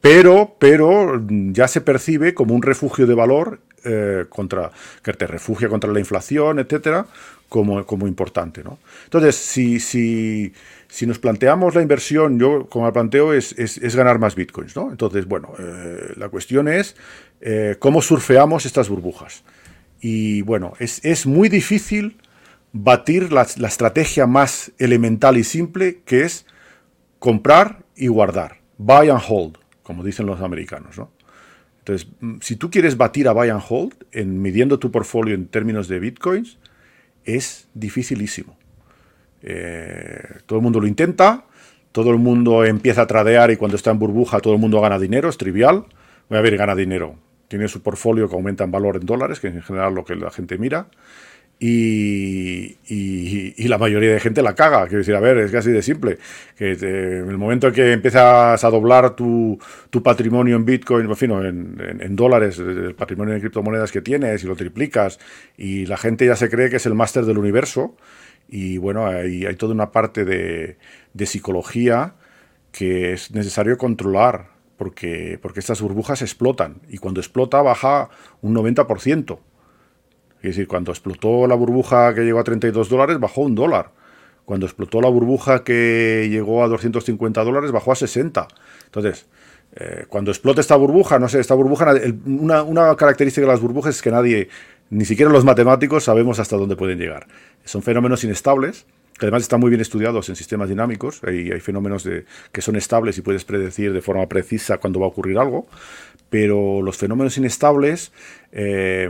pero, 0.00 0.56
pero 0.58 1.20
ya 1.28 1.66
se 1.66 1.80
percibe 1.80 2.34
como 2.34 2.54
un 2.54 2.62
refugio 2.62 3.06
de 3.06 3.14
valor 3.14 3.60
eh, 3.84 4.24
contra, 4.28 4.70
que 5.02 5.12
te 5.12 5.26
refugia 5.26 5.68
contra 5.68 5.92
la 5.92 6.00
inflación, 6.00 6.58
etcétera, 6.58 7.06
como, 7.48 7.84
como 7.86 8.06
importante. 8.06 8.64
¿no? 8.64 8.78
Entonces, 9.04 9.36
si, 9.36 9.78
si, 9.80 10.52
si, 10.88 11.06
nos 11.06 11.18
planteamos 11.18 11.74
la 11.74 11.82
inversión, 11.82 12.38
yo 12.38 12.66
como 12.68 12.86
la 12.86 12.92
planteo 12.92 13.32
es, 13.32 13.52
es, 13.58 13.96
ganar 13.96 14.18
más 14.18 14.34
bitcoins. 14.34 14.74
¿no? 14.74 14.90
Entonces, 14.90 15.26
bueno, 15.26 15.52
eh, 15.58 16.14
la 16.16 16.28
cuestión 16.28 16.68
es 16.68 16.96
eh, 17.40 17.76
cómo 17.78 18.02
surfeamos 18.02 18.66
estas 18.66 18.88
burbujas. 18.88 19.44
Y 20.00 20.42
bueno, 20.42 20.74
es, 20.78 21.04
es 21.04 21.26
muy 21.26 21.48
difícil 21.48 22.18
batir 22.72 23.32
la, 23.32 23.46
la 23.56 23.68
estrategia 23.68 24.26
más 24.26 24.72
elemental 24.78 25.36
y 25.36 25.44
simple 25.44 26.00
que 26.04 26.22
es 26.22 26.46
comprar 27.18 27.84
y 27.96 28.08
guardar. 28.08 28.60
Buy 28.78 29.08
and 29.10 29.22
hold, 29.28 29.58
como 29.82 30.02
dicen 30.02 30.26
los 30.26 30.40
americanos. 30.40 30.98
¿no? 30.98 31.10
Entonces, 31.84 32.08
mm, 32.20 32.36
si 32.40 32.56
tú 32.56 32.70
quieres 32.70 32.96
batir 32.96 33.28
a 33.28 33.32
buy 33.32 33.50
and 33.50 33.62
hold 33.68 33.94
en 34.10 34.40
midiendo 34.40 34.78
tu 34.78 34.90
portfolio 34.90 35.34
en 35.34 35.46
términos 35.48 35.86
de 35.86 35.98
bitcoins, 35.98 36.58
es 37.24 37.68
dificilísimo. 37.74 38.56
Eh, 39.42 40.40
todo 40.46 40.58
el 40.58 40.62
mundo 40.62 40.80
lo 40.80 40.86
intenta, 40.86 41.44
todo 41.92 42.10
el 42.10 42.18
mundo 42.18 42.64
empieza 42.64 43.02
a 43.02 43.06
tradear 43.06 43.50
y 43.50 43.56
cuando 43.56 43.76
está 43.76 43.90
en 43.90 43.98
burbuja 43.98 44.40
todo 44.40 44.54
el 44.54 44.60
mundo 44.60 44.80
gana 44.80 44.98
dinero, 44.98 45.28
es 45.28 45.36
trivial. 45.36 45.84
Voy 46.30 46.38
a 46.38 46.40
ver, 46.40 46.56
gana 46.56 46.74
dinero. 46.74 47.16
Tiene 47.48 47.68
su 47.68 47.82
portfolio 47.82 48.30
que 48.30 48.34
aumenta 48.34 48.64
en 48.64 48.70
valor 48.70 48.96
en 48.96 49.04
dólares, 49.04 49.38
que 49.38 49.48
es 49.48 49.54
en 49.54 49.62
general 49.62 49.94
lo 49.94 50.06
que 50.06 50.16
la 50.16 50.30
gente 50.30 50.56
mira 50.56 50.86
y, 51.58 52.76
la 53.68 53.78
mayoría 53.78 54.12
de 54.12 54.20
gente 54.20 54.42
la 54.42 54.54
caga. 54.54 54.82
Quiero 54.84 54.98
decir, 54.98 55.14
a 55.14 55.20
ver, 55.20 55.38
es 55.38 55.50
casi 55.50 55.70
de 55.70 55.82
simple. 55.82 56.18
Que 56.56 56.72
en 56.72 57.28
el 57.28 57.38
momento 57.38 57.68
en 57.68 57.74
que 57.74 57.92
empiezas 57.92 58.62
a 58.62 58.70
doblar 58.70 59.16
tu, 59.16 59.58
patrimonio 60.02 60.56
en 60.56 60.64
Bitcoin, 60.64 61.08
en, 61.20 61.98
en, 62.00 62.16
dólares, 62.16 62.58
el 62.58 62.94
patrimonio 62.94 63.34
de 63.34 63.40
criptomonedas 63.40 63.92
que 63.92 64.02
tienes 64.02 64.44
y 64.44 64.46
lo 64.46 64.56
triplicas, 64.56 65.18
y 65.56 65.86
la 65.86 65.96
gente 65.96 66.26
ya 66.26 66.36
se 66.36 66.50
cree 66.50 66.70
que 66.70 66.76
es 66.76 66.86
el 66.86 66.94
máster 66.94 67.24
del 67.24 67.38
universo, 67.38 67.96
y 68.48 68.78
bueno, 68.78 69.06
hay, 69.06 69.46
hay 69.46 69.56
toda 69.56 69.74
una 69.74 69.90
parte 69.90 70.24
de, 70.24 70.76
de, 71.14 71.26
psicología 71.26 72.14
que 72.72 73.12
es 73.14 73.30
necesario 73.30 73.78
controlar, 73.78 74.48
porque, 74.76 75.38
porque 75.40 75.60
estas 75.60 75.80
burbujas 75.80 76.20
explotan, 76.20 76.82
y 76.88 76.98
cuando 76.98 77.20
explota 77.20 77.62
baja 77.62 78.10
un 78.42 78.54
90%. 78.54 79.38
Es 80.48 80.56
decir, 80.56 80.68
cuando 80.68 80.92
explotó 80.92 81.46
la 81.46 81.54
burbuja 81.54 82.14
que 82.14 82.20
llegó 82.20 82.38
a 82.38 82.44
32 82.44 82.90
dólares, 82.90 83.18
bajó 83.18 83.40
un 83.40 83.54
dólar. 83.54 83.92
Cuando 84.44 84.66
explotó 84.66 85.00
la 85.00 85.08
burbuja 85.08 85.64
que 85.64 86.28
llegó 86.30 86.62
a 86.62 86.68
250 86.68 87.42
dólares, 87.42 87.72
bajó 87.72 87.92
a 87.92 87.94
60. 87.94 88.46
Entonces, 88.84 89.26
eh, 89.74 90.04
cuando 90.06 90.30
explote 90.30 90.60
esta 90.60 90.76
burbuja, 90.76 91.18
no 91.18 91.30
sé, 91.30 91.40
esta 91.40 91.54
burbuja, 91.54 91.94
una, 92.26 92.94
característica 92.94 93.46
de 93.46 93.52
las 93.52 93.62
burbujas 93.62 93.96
es 93.96 94.02
que 94.02 94.10
nadie, 94.10 94.50
ni 94.90 95.06
siquiera 95.06 95.32
los 95.32 95.46
matemáticos, 95.46 96.04
sabemos 96.04 96.38
hasta 96.38 96.58
dónde 96.58 96.76
pueden 96.76 96.98
llegar. 96.98 97.26
Son 97.64 97.82
fenómenos 97.82 98.22
inestables, 98.22 98.84
que 99.18 99.24
además 99.24 99.42
están 99.42 99.60
muy 99.60 99.70
bien 99.70 99.80
estudiados 99.80 100.28
en 100.28 100.36
sistemas 100.36 100.68
dinámicos. 100.68 101.22
Hay, 101.24 101.58
fenómenos 101.60 102.06
que 102.52 102.60
son 102.60 102.76
estables 102.76 103.16
y 103.16 103.22
puedes 103.22 103.46
predecir 103.46 103.94
de 103.94 104.02
forma 104.02 104.26
precisa 104.28 104.76
cuándo 104.76 105.00
va 105.00 105.06
a 105.06 105.08
ocurrir 105.08 105.38
algo 105.38 105.66
pero 106.34 106.82
los 106.82 106.96
fenómenos 106.96 107.38
inestables, 107.38 108.10
eh, 108.50 109.08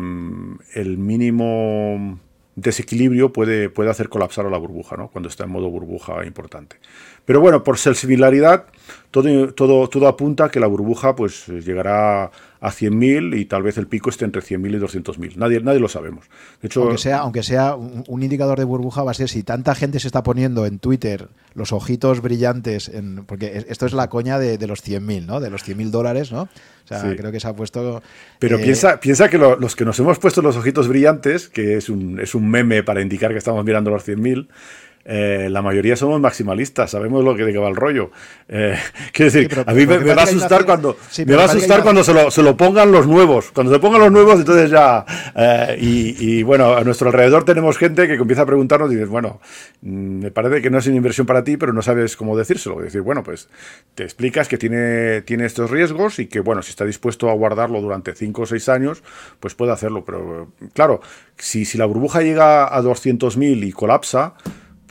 el 0.75 0.99
mínimo 0.99 2.21
desequilibrio 2.55 3.33
puede, 3.33 3.71
puede 3.71 3.89
hacer 3.89 4.11
colapsar 4.11 4.45
a 4.45 4.51
la 4.51 4.59
burbuja, 4.59 4.99
¿no? 4.99 5.09
cuando 5.09 5.31
está 5.31 5.45
en 5.45 5.51
modo 5.51 5.71
burbuja 5.71 6.27
importante. 6.27 6.77
Pero 7.25 7.41
bueno, 7.41 7.65
por 7.65 7.79
ser 7.79 7.95
similaridad, 7.95 8.67
todo, 9.11 9.55
todo, 9.55 9.89
todo 9.89 10.07
apunta 10.07 10.45
a 10.45 10.51
que 10.51 10.61
la 10.61 10.67
burbuja 10.67 11.17
pues, 11.17 11.47
llegará 11.47 12.31
a 12.65 12.70
100.000 12.70 13.39
y 13.39 13.45
tal 13.45 13.62
vez 13.62 13.77
el 13.77 13.86
pico 13.86 14.09
esté 14.09 14.24
entre 14.24 14.41
100.000 14.41 14.77
y 14.77 14.81
200.000. 14.81 15.36
Nadie, 15.36 15.61
nadie 15.61 15.81
lo 15.81 15.89
sabemos. 15.89 16.24
De 16.62 16.69
hecho, 16.69 16.82
aunque 16.82 16.97
sea, 16.97 17.19
aunque 17.19 17.43
sea 17.43 17.74
un, 17.77 18.23
indicador 18.23 18.59
de 18.59 18.65
burbuja, 18.65 19.03
va 19.03 19.11
a 19.11 19.15
ser 19.15 19.28
si 19.28 19.43
tanta 19.43 19.74
gente 19.74 20.01
se 20.01 20.09
está 20.09 20.23
poniendo 20.23 20.65
en 20.65 20.78
Twitter 20.78 21.28
los 21.53 21.73
ojitos 21.74 22.23
brillantes, 22.23 22.89
en, 22.89 23.27
porque 23.27 23.66
esto 23.69 23.85
es 23.85 23.93
la 23.93 24.09
coña 24.09 24.39
de, 24.39 24.57
de 24.57 24.66
los 24.66 24.82
100.000, 24.82 25.27
¿no? 25.27 25.41
De 25.41 25.51
los 25.51 25.62
100.000 25.69 25.91
dólares, 25.91 26.32
¿no? 26.32 26.49
O 26.85 26.86
sea, 26.86 27.16
creo 27.16 27.32
que 27.32 27.41
se 27.41 27.49
ha 27.49 27.57
puesto... 27.57 28.03
Pero 28.39 28.59
eh, 28.59 28.62
piensa, 28.62 29.01
piensa 29.01 29.31
que 29.31 29.39
los 29.39 29.74
que 29.74 29.86
nos 29.86 29.99
hemos 30.01 30.19
puesto 30.19 30.43
los 30.43 30.57
ojitos 30.57 30.86
brillantes, 30.86 31.49
que 31.49 31.77
es 31.77 31.89
un, 31.89 32.20
es 32.20 32.35
un 32.35 32.51
meme 32.51 32.82
para 32.82 33.01
indicar 33.01 33.32
que 33.32 33.39
estamos 33.39 33.65
mirando 33.65 33.91
los 33.91 34.07
100.000, 34.07 34.49
eh, 35.06 35.48
la 35.51 35.60
mayoría 35.60 35.97
somos 35.97 36.18
maximalistas, 36.18 36.93
sabemos 36.93 37.22
lo 37.22 37.36
que 37.36 37.44
de 37.44 37.52
qué 37.52 37.59
va 37.59 37.68
el 37.68 37.76
rollo. 37.76 38.10
Eh, 38.48 38.74
quiero 39.12 39.31
decir, 39.31 39.64
a 39.66 39.74
mí 39.74 39.86
me, 39.86 39.98
va 39.98 40.22
a 40.22 40.24
asustar 40.24 40.64
cuando 40.64 40.97
me 41.26 41.35
va 41.35 41.43
a 41.43 41.44
asustar 41.47 41.82
cuando 41.82 42.02
se 42.02 42.14
lo, 42.14 42.31
se 42.31 42.43
lo, 42.43 42.56
pongan 42.56 42.90
los 42.90 43.06
nuevos. 43.06 43.51
Cuando 43.51 43.72
se 43.72 43.78
pongan 43.78 44.01
los 44.01 44.12
nuevos, 44.12 44.36
entonces 44.36 44.70
ya. 44.70 45.05
Eh, 45.36 45.76
y, 45.78 46.43
bueno, 46.43 46.74
a 46.74 46.82
nuestro 46.85 47.09
alrededor 47.09 47.44
tenemos 47.44 47.76
gente 47.76 48.06
que 48.06 48.14
empieza 48.14 48.43
a 48.43 48.47
preguntarnos 48.47 48.90
y 48.90 48.94
dices, 48.94 49.10
bueno, 49.10 49.40
mm, 49.82 50.22
me 50.22 50.31
parece 50.31 50.62
que 50.62 50.70
no 50.70 50.78
es 50.78 50.86
una 50.86 50.97
inversión 50.97 51.26
para 51.26 51.44
ti, 51.44 51.59
pero 51.59 51.72
no 51.72 51.82
sabes 51.82 52.16
cómo 52.16 52.36
decírselo. 52.36 52.78
Es 52.78 52.86
decir, 52.86 53.02
bueno, 53.02 53.22
pues 53.22 53.48
te 53.94 54.05
explicas 54.05 54.48
que 54.48 54.56
tiene, 54.56 55.20
tiene 55.22 55.44
estos 55.44 55.70
riesgos 55.70 56.18
y 56.18 56.26
que, 56.26 56.40
bueno, 56.40 56.62
si 56.62 56.70
está 56.70 56.86
dispuesto 56.86 57.28
a 57.28 57.35
guardarlo 57.35 57.82
durante 57.82 58.14
5 58.14 58.43
o 58.43 58.47
6 58.47 58.68
años, 58.70 59.02
pues 59.39 59.55
puede 59.55 59.72
hacerlo. 59.72 60.05
Pero 60.06 60.51
claro, 60.72 61.02
si, 61.36 61.66
si 61.66 61.76
la 61.76 61.85
burbuja 61.85 62.22
llega 62.22 62.74
a 62.74 62.81
200.000 62.81 63.66
y 63.66 63.72
colapsa, 63.72 64.35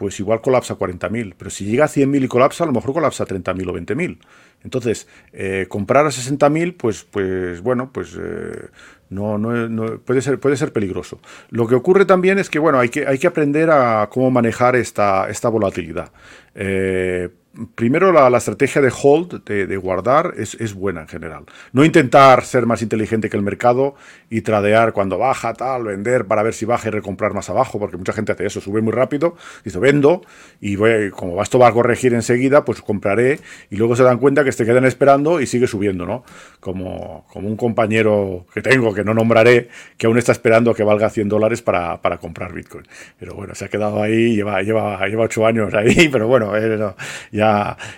pues 0.03 0.19
igual 0.19 0.41
colapsa 0.41 0.77
40.000. 0.77 1.33
Pero 1.37 1.49
si 1.49 1.63
llega 1.63 1.85
a 1.85 1.87
100.000 1.87 2.25
y 2.25 2.27
colapsa, 2.27 2.65
a 2.65 2.67
lo 2.67 2.73
mejor 2.73 2.91
colapsa 2.91 3.25
30.000 3.25 3.69
o 3.69 3.73
20.000. 3.73 4.17
Entonces, 4.61 5.07
eh, 5.31 5.65
comprar 5.69 6.05
a 6.05 6.09
60.000, 6.09 6.75
pues, 6.75 7.05
pues 7.05 7.61
bueno, 7.61 7.89
pues 7.93 8.17
eh, 8.19 8.67
no, 9.09 9.37
no, 9.37 9.99
puede, 9.99 10.21
ser, 10.21 10.41
puede 10.41 10.57
ser 10.57 10.73
peligroso. 10.73 11.21
Lo 11.51 11.67
que 11.67 11.75
ocurre 11.75 12.03
también 12.03 12.37
es 12.37 12.49
que, 12.49 12.59
bueno, 12.59 12.79
hay 12.79 12.89
que, 12.89 13.07
hay 13.07 13.17
que 13.17 13.27
aprender 13.27 13.69
a 13.71 14.09
cómo 14.11 14.29
manejar 14.29 14.75
esta, 14.75 15.29
esta 15.29 15.47
volatilidad. 15.47 16.11
Eh, 16.53 17.29
primero 17.75 18.11
la, 18.11 18.35
estrategia 18.37 18.81
de 18.81 18.91
hold, 18.91 19.43
de, 19.43 19.77
guardar, 19.77 20.33
es, 20.37 20.73
buena 20.73 21.01
en 21.01 21.07
general. 21.07 21.45
No 21.71 21.85
intentar 21.85 22.43
ser 22.45 22.65
más 22.65 22.81
inteligente 22.81 23.29
que 23.29 23.37
el 23.37 23.43
mercado 23.43 23.95
y 24.29 24.41
tradear 24.41 24.93
cuando 24.93 25.19
baja, 25.19 25.53
tal, 25.53 25.83
vender 25.83 26.25
para 26.25 26.41
ver 26.41 26.53
si 26.53 26.65
baja 26.65 26.87
y 26.87 26.91
recomprar 26.91 27.33
más 27.33 27.49
abajo, 27.49 27.79
porque 27.79 27.97
mucha 27.97 28.13
gente 28.13 28.31
hace 28.31 28.45
eso, 28.47 28.59
sube 28.59 28.81
muy 28.81 28.91
rápido, 28.91 29.35
dice 29.63 29.77
vendo 29.77 30.23
y 30.59 30.75
voy, 30.75 31.11
como 31.11 31.41
esto 31.41 31.59
va 31.59 31.67
a 31.67 31.71
corregir 31.71 32.13
enseguida, 32.13 32.65
pues 32.65 32.81
compraré 32.81 33.39
y 33.69 33.75
luego 33.75 33.95
se 33.95 34.03
dan 34.03 34.17
cuenta 34.17 34.43
que 34.43 34.51
se 34.51 34.65
quedan 34.65 34.85
esperando 34.85 35.39
y 35.39 35.45
sigue 35.45 35.67
subiendo, 35.67 36.05
¿no? 36.05 36.23
Como, 36.59 37.27
como 37.31 37.47
un 37.47 37.57
compañero 37.57 38.47
que 38.53 38.61
tengo, 38.61 38.93
que 38.93 39.03
no 39.03 39.13
nombraré, 39.13 39.69
que 39.97 40.07
aún 40.07 40.17
está 40.17 40.31
esperando 40.31 40.73
que 40.73 40.83
valga 40.83 41.09
100 41.09 41.29
dólares 41.29 41.61
para, 41.61 41.99
comprar 42.19 42.53
Bitcoin. 42.53 42.85
Pero 43.19 43.35
bueno, 43.35 43.53
se 43.53 43.65
ha 43.65 43.67
quedado 43.67 44.01
ahí, 44.01 44.35
lleva, 44.35 44.61
lleva, 44.61 45.05
lleva 45.07 45.25
8 45.25 45.45
años 45.45 45.73
ahí, 45.73 46.09
pero 46.11 46.27
bueno, 46.27 46.55
eh, 46.55 46.93
ya 47.31 47.42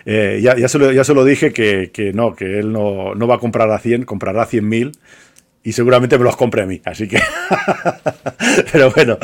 eh, 0.06 0.40
ya, 0.42 0.58
ya, 0.58 0.68
se 0.68 0.80
lo, 0.80 0.92
ya 0.92 1.04
se 1.04 1.14
lo 1.14 1.26
dije 1.26 1.54
que, 1.54 1.92
que 1.92 2.14
no, 2.14 2.36
que 2.36 2.60
él 2.60 2.72
no, 2.72 3.16
no, 3.16 3.28
va 3.28 3.36
a 3.36 3.40
comprar 3.40 3.70
a 3.72 3.80
100, 3.80 4.04
comprará 4.04 4.44
a 4.44 4.48
100.000 4.48 4.92
y 5.66 5.72
seguramente 5.72 6.18
me 6.20 6.24
los 6.24 6.38
compre 6.38 6.62
a 6.62 6.68
mí. 6.68 6.80
Así 6.86 7.08
que, 7.08 7.20
pero 8.72 8.92
bueno, 8.92 9.18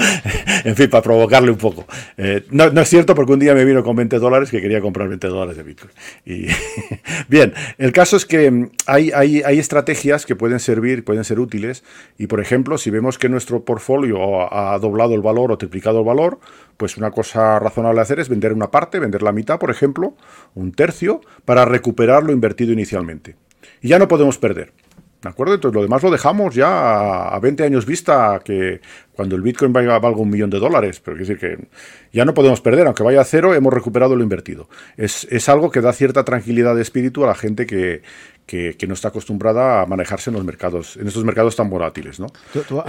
en 0.65 0.75
fin, 0.75 0.89
para 0.89 1.03
provocarle 1.03 1.51
un 1.51 1.57
poco. 1.57 1.85
Eh, 2.17 2.45
no, 2.49 2.71
no, 2.71 2.81
es 2.81 2.89
cierto 2.89 3.13
porque 3.13 3.33
un 3.33 3.39
día 3.39 3.53
me 3.53 3.63
vino 3.63 3.83
con 3.83 3.95
20 3.95 4.17
dólares 4.17 4.49
que 4.49 4.59
quería 4.59 4.81
comprar 4.81 5.07
20 5.07 5.27
dólares 5.27 5.55
de 5.55 5.63
Bitcoin. 5.63 5.91
Y 6.25 6.47
bien, 7.29 7.53
el 7.77 7.91
caso 7.91 8.17
es 8.17 8.25
que 8.25 8.69
hay, 8.87 9.11
hay, 9.11 9.43
hay, 9.43 9.59
estrategias 9.59 10.25
que 10.25 10.35
pueden 10.35 10.59
servir, 10.59 11.05
pueden 11.05 11.23
ser 11.23 11.39
útiles. 11.39 11.83
Y 12.17 12.25
por 12.25 12.41
ejemplo, 12.41 12.79
si 12.79 12.89
vemos 12.89 13.19
que 13.19 13.29
nuestro 13.29 13.63
portfolio 13.63 14.51
ha 14.51 14.77
doblado 14.79 15.13
el 15.13 15.21
valor 15.21 15.51
o 15.51 15.59
triplicado 15.59 15.99
el 15.99 16.05
valor, 16.05 16.39
pues 16.75 16.97
una 16.97 17.11
cosa 17.11 17.59
razonable 17.59 18.01
hacer 18.01 18.19
es 18.19 18.29
vender 18.29 18.51
una 18.51 18.71
parte, 18.71 18.97
vender 18.97 19.21
la 19.21 19.31
mitad, 19.31 19.59
por 19.59 19.69
ejemplo, 19.69 20.15
un 20.55 20.71
tercio, 20.71 21.21
para 21.45 21.65
recuperar 21.65 22.23
lo 22.23 22.31
invertido 22.31 22.73
inicialmente. 22.73 23.35
Y 23.79 23.89
ya 23.89 23.99
no 23.99 24.07
podemos 24.07 24.39
perder. 24.39 24.73
¿De 25.21 25.29
acuerdo? 25.29 25.53
Entonces 25.53 25.75
lo 25.75 25.83
demás 25.83 26.01
lo 26.01 26.09
dejamos 26.09 26.55
ya 26.55 27.27
a 27.27 27.39
20 27.39 27.63
años 27.63 27.85
vista, 27.85 28.41
que 28.43 28.81
cuando 29.13 29.35
el 29.35 29.43
Bitcoin 29.43 29.71
valga, 29.71 29.99
valga 29.99 30.19
un 30.19 30.31
millón 30.31 30.49
de 30.49 30.57
dólares. 30.57 30.99
Pero 30.99 31.15
quiere 31.15 31.35
decir 31.35 31.57
que 31.57 31.67
ya 32.11 32.25
no 32.25 32.33
podemos 32.33 32.59
perder, 32.59 32.87
aunque 32.87 33.03
vaya 33.03 33.21
a 33.21 33.23
cero, 33.23 33.53
hemos 33.53 33.71
recuperado 33.71 34.15
lo 34.15 34.23
invertido. 34.23 34.67
Es, 34.97 35.27
es 35.29 35.47
algo 35.47 35.69
que 35.69 35.81
da 35.81 35.93
cierta 35.93 36.25
tranquilidad 36.25 36.75
de 36.75 36.81
espíritu 36.81 37.23
a 37.23 37.27
la 37.27 37.35
gente 37.35 37.67
que, 37.67 38.01
que, 38.45 38.75
no 38.87 38.93
está 38.93 39.09
acostumbrada 39.09 39.81
a 39.81 39.85
manejarse 39.85 40.29
en 40.29 40.35
los 40.35 40.43
mercados, 40.43 40.97
en 40.97 41.07
estos 41.07 41.23
mercados 41.23 41.55
tan 41.55 41.69
volátiles, 41.69 42.19
¿no? 42.19 42.27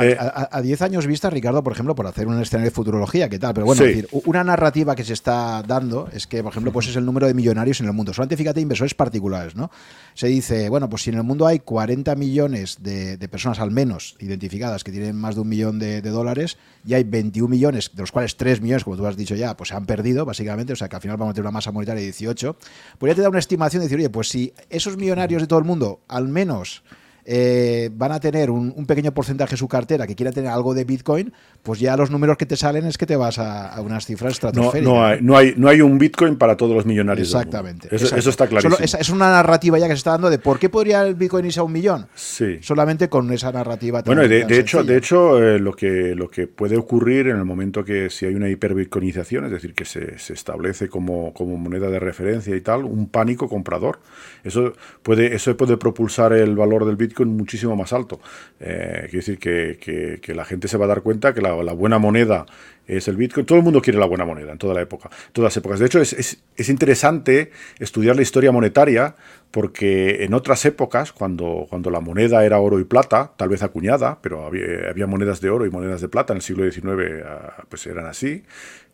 Eh, 0.01 0.17
a 0.19 0.61
10 0.61 0.83
años 0.83 1.07
vista, 1.07 1.31
Ricardo, 1.31 1.63
por 1.63 1.73
ejemplo, 1.73 1.95
por 1.95 2.07
hacer 2.07 2.27
un 2.27 2.41
escenario 2.41 2.71
de 2.71 2.75
futurología, 2.75 3.29
¿qué 3.29 3.39
tal? 3.39 3.55
Pero 3.55 3.67
bueno, 3.67 3.83
decir, 3.85 4.09
una 4.25 4.43
narrativa 4.43 4.97
que 4.97 5.05
se 5.05 5.13
está 5.13 5.63
dando 5.63 6.09
es 6.13 6.27
que, 6.27 6.43
por 6.43 6.51
ejemplo, 6.53 6.73
pues 6.73 6.89
es 6.89 6.97
el 6.97 7.05
número 7.05 7.27
de 7.27 7.35
millonarios 7.35 7.81
en 7.81 7.87
el 7.87 7.93
mundo. 7.93 8.13
Solamente 8.13 8.37
fíjate, 8.37 8.61
inversores 8.61 8.95
particulares, 8.95 9.55
¿no? 9.55 9.71
Se 10.15 10.27
dice, 10.27 10.69
bueno, 10.69 10.89
pues 10.89 11.03
si 11.03 11.11
en 11.11 11.17
el 11.17 11.23
mundo 11.23 11.47
hay 11.47 11.61
40 11.61 12.15
millones 12.17 12.79
de, 12.81 13.17
personas 13.29 13.61
al 13.61 13.71
menos 13.71 14.17
identificadas 14.19 14.85
que 14.85 14.91
tienen 14.91 15.17
más 15.17 15.37
de 15.37 15.43
un 15.43 15.49
millón 15.49 15.79
de, 15.79 16.01
dólares, 16.03 16.59
y 16.85 16.95
hay 16.95 17.05
21 17.05 17.49
millones, 17.49 17.91
de 17.95 18.03
los 18.03 18.11
cuales 18.11 18.37
3 18.37 18.61
millones, 18.61 18.85
como 18.85 18.97
tú 18.97 19.07
has 19.07 19.17
dicho 19.17 19.35
ya, 19.35 19.57
pues 19.57 19.69
se 19.69 19.77
han 19.77 19.87
perdido, 19.87 20.25
básicamente, 20.25 20.73
o 20.73 20.77
sea 20.77 20.89
que 20.89 20.97
al 20.97 21.03
final 21.03 21.17
vamos 21.17 21.33
a 21.33 21.35
tener 21.35 21.45
una 21.45 21.53
masa 21.53 21.71
monetaria 21.71 22.01
de 22.01 22.07
18, 22.07 22.57
pues 22.99 23.11
ya 23.11 23.15
te 23.15 23.23
da 23.23 23.29
una 23.29 23.39
estimación 23.39 23.81
de 23.81 23.87
decir, 23.87 23.99
oye, 23.99 24.11
pues 24.11 24.29
si 24.29 24.53
esos 24.69 24.97
millonarios 24.97 25.42
de 25.43 25.49
todo 25.49 25.59
el 25.59 25.65
mundo, 25.65 26.01
al 26.09 26.29
menos 26.29 26.83
eh, 27.25 27.89
van 27.93 28.11
a 28.11 28.19
tener 28.19 28.51
un, 28.51 28.85
pequeño 28.87 29.13
porcentaje 29.13 29.53
de 29.53 29.57
su 29.57 29.69
cartera 29.69 30.07
que 30.07 30.17
quiera 30.17 30.33
tener 30.33 30.51
algo 30.51 30.75
de 30.75 30.85
Bitcoin, 30.85 31.33
pues 31.63 31.79
ya 31.79 31.97
los 31.97 32.11
números 32.11 32.37
que 32.37 32.47
te 32.47 32.57
salen 32.57 32.85
es 32.85 32.99
que 32.99 33.07
te 33.07 33.15
vas 33.15 33.39
a, 33.39 33.81
unas 33.81 34.07
cifras 34.07 34.33
estratosféricas. 34.33 34.83
No, 34.83 34.95
no, 35.21 35.37
hay, 35.37 35.55
no, 35.57 35.69
hay, 35.69 35.81
un 35.81 35.99
Bitcoin 35.99 36.37
para 36.37 36.57
todos 36.57 36.75
los 36.75 36.85
millonarios. 36.85 37.29
Exactamente. 37.29 37.95
Eso, 37.95 38.17
está 38.17 38.49
clarísimo. 38.49 38.77
es, 38.81 39.09
una 39.11 39.31
narrativa 39.31 39.79
ya 39.79 39.87
que 39.87 39.93
se 39.93 39.99
está 39.99 40.13
dando 40.13 40.31
de 40.31 40.39
por 40.39 40.59
qué 40.59 40.69
podría 40.69 41.07
el 41.07 41.15
Bitcoin 41.15 41.47
irse 41.47 41.61
a 41.61 41.63
un 41.63 41.73
millón. 41.73 42.07
Sí. 42.15 42.59
Solamente 42.61 43.09
con 43.09 43.33
esa 43.33 43.53
narrativa. 43.53 44.03
bueno, 44.05 44.27
de, 44.27 44.59
hecho, 44.59 44.83
de 44.83 44.97
hecho 44.97 45.41
eh, 45.43 45.61
lo, 45.61 45.75
que, 45.75 46.15
lo 46.17 46.29
que 46.29 46.49
puede 46.49 46.77
ocurrir 46.77 47.29
en 47.29 47.37
el 47.37 47.45
momento 47.45 47.85
que 47.85 48.11
si 48.11 48.27
hay 48.27 48.35
una 48.35 48.49
hiperbitcoinización, 48.49 49.45
es 49.45 49.53
decir, 49.53 49.75
que 49.75 49.85
se, 49.85 50.19
se 50.19 50.33
establece 50.33 50.89
como, 50.89 51.33
como 51.35 51.57
moneda 51.57 51.89
de 51.89 52.01
referencia 52.01 52.57
y 52.57 52.61
tal, 52.61 52.85
un 52.85 53.09
pánico 53.09 53.49
comprador. 53.49 54.01
Eso 54.43 54.73
puede, 55.03 55.37
eso 55.37 55.57
puede 55.57 55.77
propulsar 55.77 56.33
el 56.33 56.57
valor 56.57 56.85
del 56.85 56.97
Bitcoin 56.97 57.12
muchísimo 57.21 57.77
más 57.77 57.93
alto. 57.93 58.21
Eh, 58.61 59.09
quiere 59.11 59.19
decir 59.19 59.39
que, 59.39 60.21
la 60.35 60.45
gente 60.45 60.69
se 60.69 60.79
va 60.79 60.87
a 60.87 60.89
dar 60.89 61.03
cuenta 61.03 61.35
que 61.35 61.41
la, 61.41 61.53
buena 61.53 61.99
moneda 61.99 62.47
es 62.87 63.09
el 63.09 63.17
Bitcoin. 63.17 63.47
Todo 63.47 63.59
el 63.59 63.65
mundo 63.65 63.81
quiere 63.81 63.99
la 63.99 64.07
buena 64.07 64.25
moneda 64.25 64.53
en 64.53 64.59
toda 64.59 64.75
la 64.75 64.83
época, 64.83 65.11
todas 65.33 65.53
las 65.53 65.57
épocas. 65.57 65.79
De 65.79 65.87
hecho, 65.87 66.01
es, 66.01 66.13
es, 66.13 66.43
es 66.57 66.69
interesante 66.69 67.51
estudiar 67.79 68.17
la 68.17 68.23
historia 68.23 68.53
monetaria 68.53 69.15
porque 69.53 70.25
en 70.25 70.33
otras 70.33 70.65
épocas, 70.65 71.13
cuando, 71.13 71.67
cuando 71.69 71.91
la 71.91 72.01
moneda 72.01 72.45
era 72.45 72.59
oro 72.59 72.81
y 72.81 72.85
plata, 72.85 73.33
tal 73.37 73.51
vez 73.51 73.63
acuñada, 73.63 74.19
pero 74.23 74.47
había, 74.47 75.07
monedas 75.07 75.43
de 75.43 75.51
oro 75.51 75.67
y 75.67 75.71
monedas 75.71 76.01
de 76.01 76.09
plata 76.09 76.33
en 76.33 76.39
el 76.39 76.43
siglo 76.43 76.69
XIX, 76.69 77.23
ah, 77.27 77.65
pues 77.69 77.87
eran 77.87 78.07
así. 78.07 78.45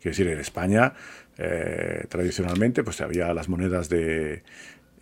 Quiere 0.01 0.11
decir, 0.11 0.27
en 0.27 0.39
España, 0.39 0.93
eh, 1.37 2.05
tradicionalmente, 2.09 2.83
pues 2.83 2.99
había 2.99 3.33
las 3.33 3.47
monedas 3.47 3.87
de, 3.87 4.43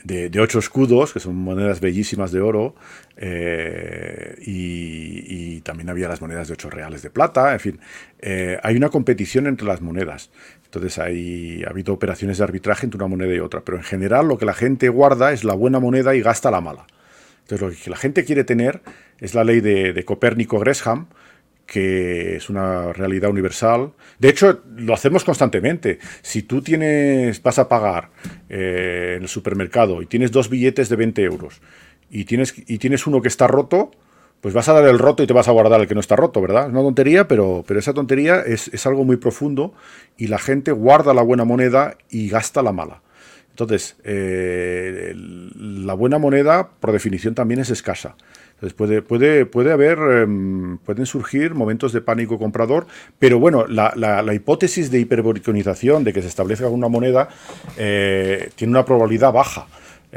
de, 0.08 0.40
ocho 0.40 0.60
escudos, 0.60 1.14
que 1.14 1.20
son 1.20 1.36
monedas 1.36 1.82
bellísimas 1.82 2.32
de 2.32 2.40
oro, 2.40 2.76
eh, 3.18 4.36
y, 4.42 5.62
también 5.62 5.90
había 5.90 6.08
las 6.08 6.22
monedas 6.22 6.48
de 6.48 6.54
ocho 6.54 6.70
reales 6.70 7.02
de 7.02 7.10
plata, 7.10 7.52
en 7.52 7.60
fin, 7.60 7.80
eh, 8.20 8.58
hay 8.64 8.78
una 8.78 8.88
competición 8.88 9.48
entre 9.48 9.68
las 9.68 9.82
monedas. 9.82 10.30
Entonces 10.64 10.98
hay, 10.98 11.62
ha 11.66 11.72
habido 11.72 11.94
operaciones 11.94 12.38
de 12.38 12.46
arbitraje 12.46 12.86
entre 12.86 12.98
una 12.98 13.08
moneda 13.08 13.34
y 13.36 13.40
otra, 13.40 13.62
pero 13.66 13.78
en 13.78 13.84
general 13.84 14.30
lo 14.30 14.38
que 14.38 14.46
la 14.46 14.54
gente 14.54 14.88
guarda 14.88 15.34
es 15.34 15.44
la 15.44 15.56
buena 15.56 15.82
moneda 15.82 16.16
y 16.16 16.22
gasta 16.22 16.52
la 16.52 16.62
mala. 16.62 16.86
Entonces 17.42 17.68
lo 17.68 17.84
que 17.84 17.90
la 17.90 17.98
gente 17.98 18.24
quiere 18.24 18.46
tener 18.46 18.82
es 19.20 19.34
la 19.34 19.44
ley 19.44 19.60
de, 19.60 19.92
de 19.92 20.06
Copérnico-Gresham, 20.06 21.08
que 21.68 22.38
es 22.38 22.50
una 22.50 22.94
realidad 22.94 23.30
universal. 23.30 23.92
De 24.18 24.30
hecho, 24.30 24.62
lo 24.76 24.94
hacemos 24.94 25.24
constantemente. 25.24 26.00
Si 26.22 26.42
tú 26.44 26.62
tienes, 26.62 27.44
vas 27.44 27.60
a 27.60 27.68
pagar 27.68 28.10
eh, 28.50 29.16
en 29.18 29.24
el 29.24 29.30
supermercado 29.30 30.02
y 30.02 30.08
tienes 30.08 30.32
dos 30.32 30.50
billetes 30.50 30.90
de 30.90 30.96
20 30.96 31.22
euros 31.24 31.62
y 32.10 32.26
tienes, 32.26 32.56
y 32.66 32.78
tienes 32.80 33.06
uno 33.06 33.22
que 33.22 33.28
está 33.28 33.48
roto, 33.48 33.92
pues 34.42 34.54
vas 34.54 34.70
a 34.70 34.74
dar 34.74 34.86
el 34.86 34.98
roto 34.98 35.24
y 35.24 35.28
te 35.28 35.34
vas 35.34 35.50
a 35.50 35.52
guardar 35.52 35.82
el 35.82 35.88
que 35.88 35.94
no 35.94 36.00
está 36.00 36.16
roto, 36.16 36.42
¿verdad? 36.42 36.68
Es 36.68 36.72
una 36.72 36.82
tontería, 36.82 37.28
pero, 37.28 37.66
pero 37.68 37.80
esa 37.80 37.94
tontería 37.94 38.40
es, 38.42 38.70
es 38.70 38.86
algo 38.88 39.04
muy 39.04 39.18
profundo 39.18 39.74
y 40.16 40.28
la 40.28 40.40
gente 40.40 40.72
guarda 40.72 41.14
la 41.14 41.22
buena 41.22 41.44
moneda 41.44 41.98
y 42.10 42.30
gasta 42.30 42.62
la 42.62 42.72
mala. 42.72 43.02
Entonces, 43.50 43.98
eh, 44.04 45.14
la 45.16 45.96
buena 45.96 46.20
moneda, 46.20 46.70
por 46.80 46.92
definición, 46.92 47.34
también 47.34 47.60
es 47.60 47.72
escasa. 47.72 48.16
Entonces 48.58 48.74
puede, 48.74 49.04
puede, 49.04 49.46
puede 49.46 49.72
haber, 49.72 50.00
em, 50.00 50.80
pueden 50.80 51.06
surgir 51.06 51.54
momentos 51.54 51.94
de 51.94 52.02
pánico 52.02 52.40
comprador, 52.40 52.88
pero 53.20 53.40
bueno, 53.40 53.68
la, 53.68 53.94
la, 53.96 54.34
hipótesis 54.34 54.90
de 54.90 55.00
hiperborionización, 55.00 56.04
de 56.04 56.12
que 56.12 56.24
se 56.24 56.28
establezca 56.28 56.68
una 56.68 56.88
moneda, 56.88 57.30
eh, 57.78 58.50
tiene 58.56 58.72
una 58.72 58.84
probabilidad 58.84 59.32
baja. 59.32 59.68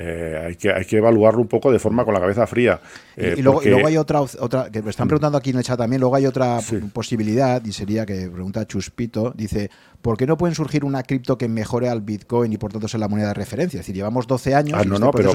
Eh, 0.03 0.45
hay, 0.47 0.57
que, 0.57 0.73
hay 0.73 0.87
que 0.87 0.97
evaluarlo 0.97 1.43
un 1.43 1.47
poco 1.47 1.71
de 1.71 1.79
forma 1.79 2.07
con 2.07 2.15
la 2.15 2.21
cabeza 2.21 2.47
fría. 2.47 2.81
y, 3.19 3.21
eh, 3.21 3.37
luego, 3.43 3.61
hay 3.87 3.99
otra, 3.99 4.23
otra, 4.23 4.71
que 4.71 4.81
me 4.81 4.89
están 4.89 5.07
preguntando 5.07 5.37
aquí 5.37 5.51
en 5.51 5.59
el 5.59 5.63
chat 5.63 5.77
también, 5.77 6.01
luego 6.01 6.17
hay 6.17 6.25
otra 6.25 6.59
posibilidad, 6.95 7.63
y 7.63 7.73
sería 7.73 8.07
que 8.07 8.31
pregunta 8.31 8.67
Chuspito, 8.67 9.35
dice, 9.37 9.71
¿por 10.01 10.17
qué 10.17 10.27
no 10.27 10.39
pueden 10.39 10.55
surgir 10.55 10.87
una 10.87 11.03
cripto 11.03 11.37
que 11.37 11.49
mejore 11.49 11.91
al 11.91 12.01
Bitcoin 12.01 12.51
y 12.51 12.57
por 12.57 12.73
tanto 12.73 12.89
sea 12.89 12.99
la 12.99 13.09
moneda 13.09 13.29
de 13.29 13.35
referencia? 13.35 13.81
Es 13.81 13.85
decir, 13.85 13.95
llevamos 13.95 14.27
12 14.27 14.55
años 14.55 14.79
ah, 14.81 14.85
no, 14.87 14.99
no, 14.99 15.11
pero, 15.11 15.33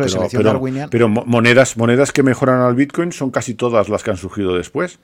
pero, 0.90 1.10
monedas, 1.10 1.78
monedas 1.78 2.12
que 2.12 2.24
mejoran 2.24 2.62
al 2.62 2.74
Bitcoin 2.74 3.12
son 3.12 3.30
casi 3.30 3.54
todas 3.54 3.88
las 3.88 4.02
que 4.02 4.10
han 4.10 4.18
surgido 4.18 4.56
después. 4.56 4.98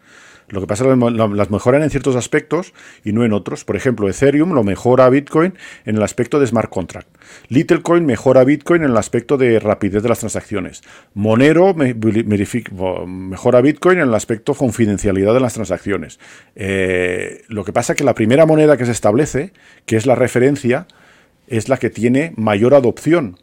Lo 0.51 0.59
que 0.59 0.67
pasa 0.67 0.83
es 0.83 0.99
que 0.99 1.11
las 1.11 1.49
mejoran 1.49 1.81
en 1.81 1.89
ciertos 1.89 2.17
aspectos 2.17 2.73
y 3.05 3.13
no 3.13 3.23
en 3.23 3.31
otros. 3.31 3.63
Por 3.63 3.77
ejemplo, 3.77 4.09
Ethereum 4.09 4.51
lo 4.51 4.63
mejora 4.63 5.09
Bitcoin 5.09 5.53
en 5.85 5.95
el 5.95 6.03
aspecto 6.03 6.39
de 6.39 6.47
smart 6.47 6.69
contract. 6.69 7.07
Littlecoin 7.47 8.05
mejora 8.05 8.43
Bitcoin 8.43 8.83
en 8.83 8.91
el 8.91 8.97
aspecto 8.97 9.37
de 9.37 9.59
rapidez 9.59 10.03
de 10.03 10.09
las 10.09 10.19
transacciones. 10.19 10.83
Monero 11.13 11.73
mejora 11.73 13.61
Bitcoin 13.61 13.99
en 13.99 14.09
el 14.09 14.13
aspecto 14.13 14.53
confidencialidad 14.53 15.33
de 15.33 15.39
las 15.39 15.53
transacciones. 15.53 16.19
Eh, 16.55 17.43
lo 17.47 17.63
que 17.63 17.71
pasa 17.71 17.93
es 17.93 17.97
que 17.97 18.03
la 18.03 18.13
primera 18.13 18.45
moneda 18.45 18.75
que 18.75 18.85
se 18.85 18.91
establece, 18.91 19.53
que 19.85 19.95
es 19.95 20.05
la 20.05 20.15
referencia, 20.15 20.85
es 21.47 21.69
la 21.69 21.77
que 21.77 21.89
tiene 21.89 22.33
mayor 22.35 22.73
adopción. 22.73 23.37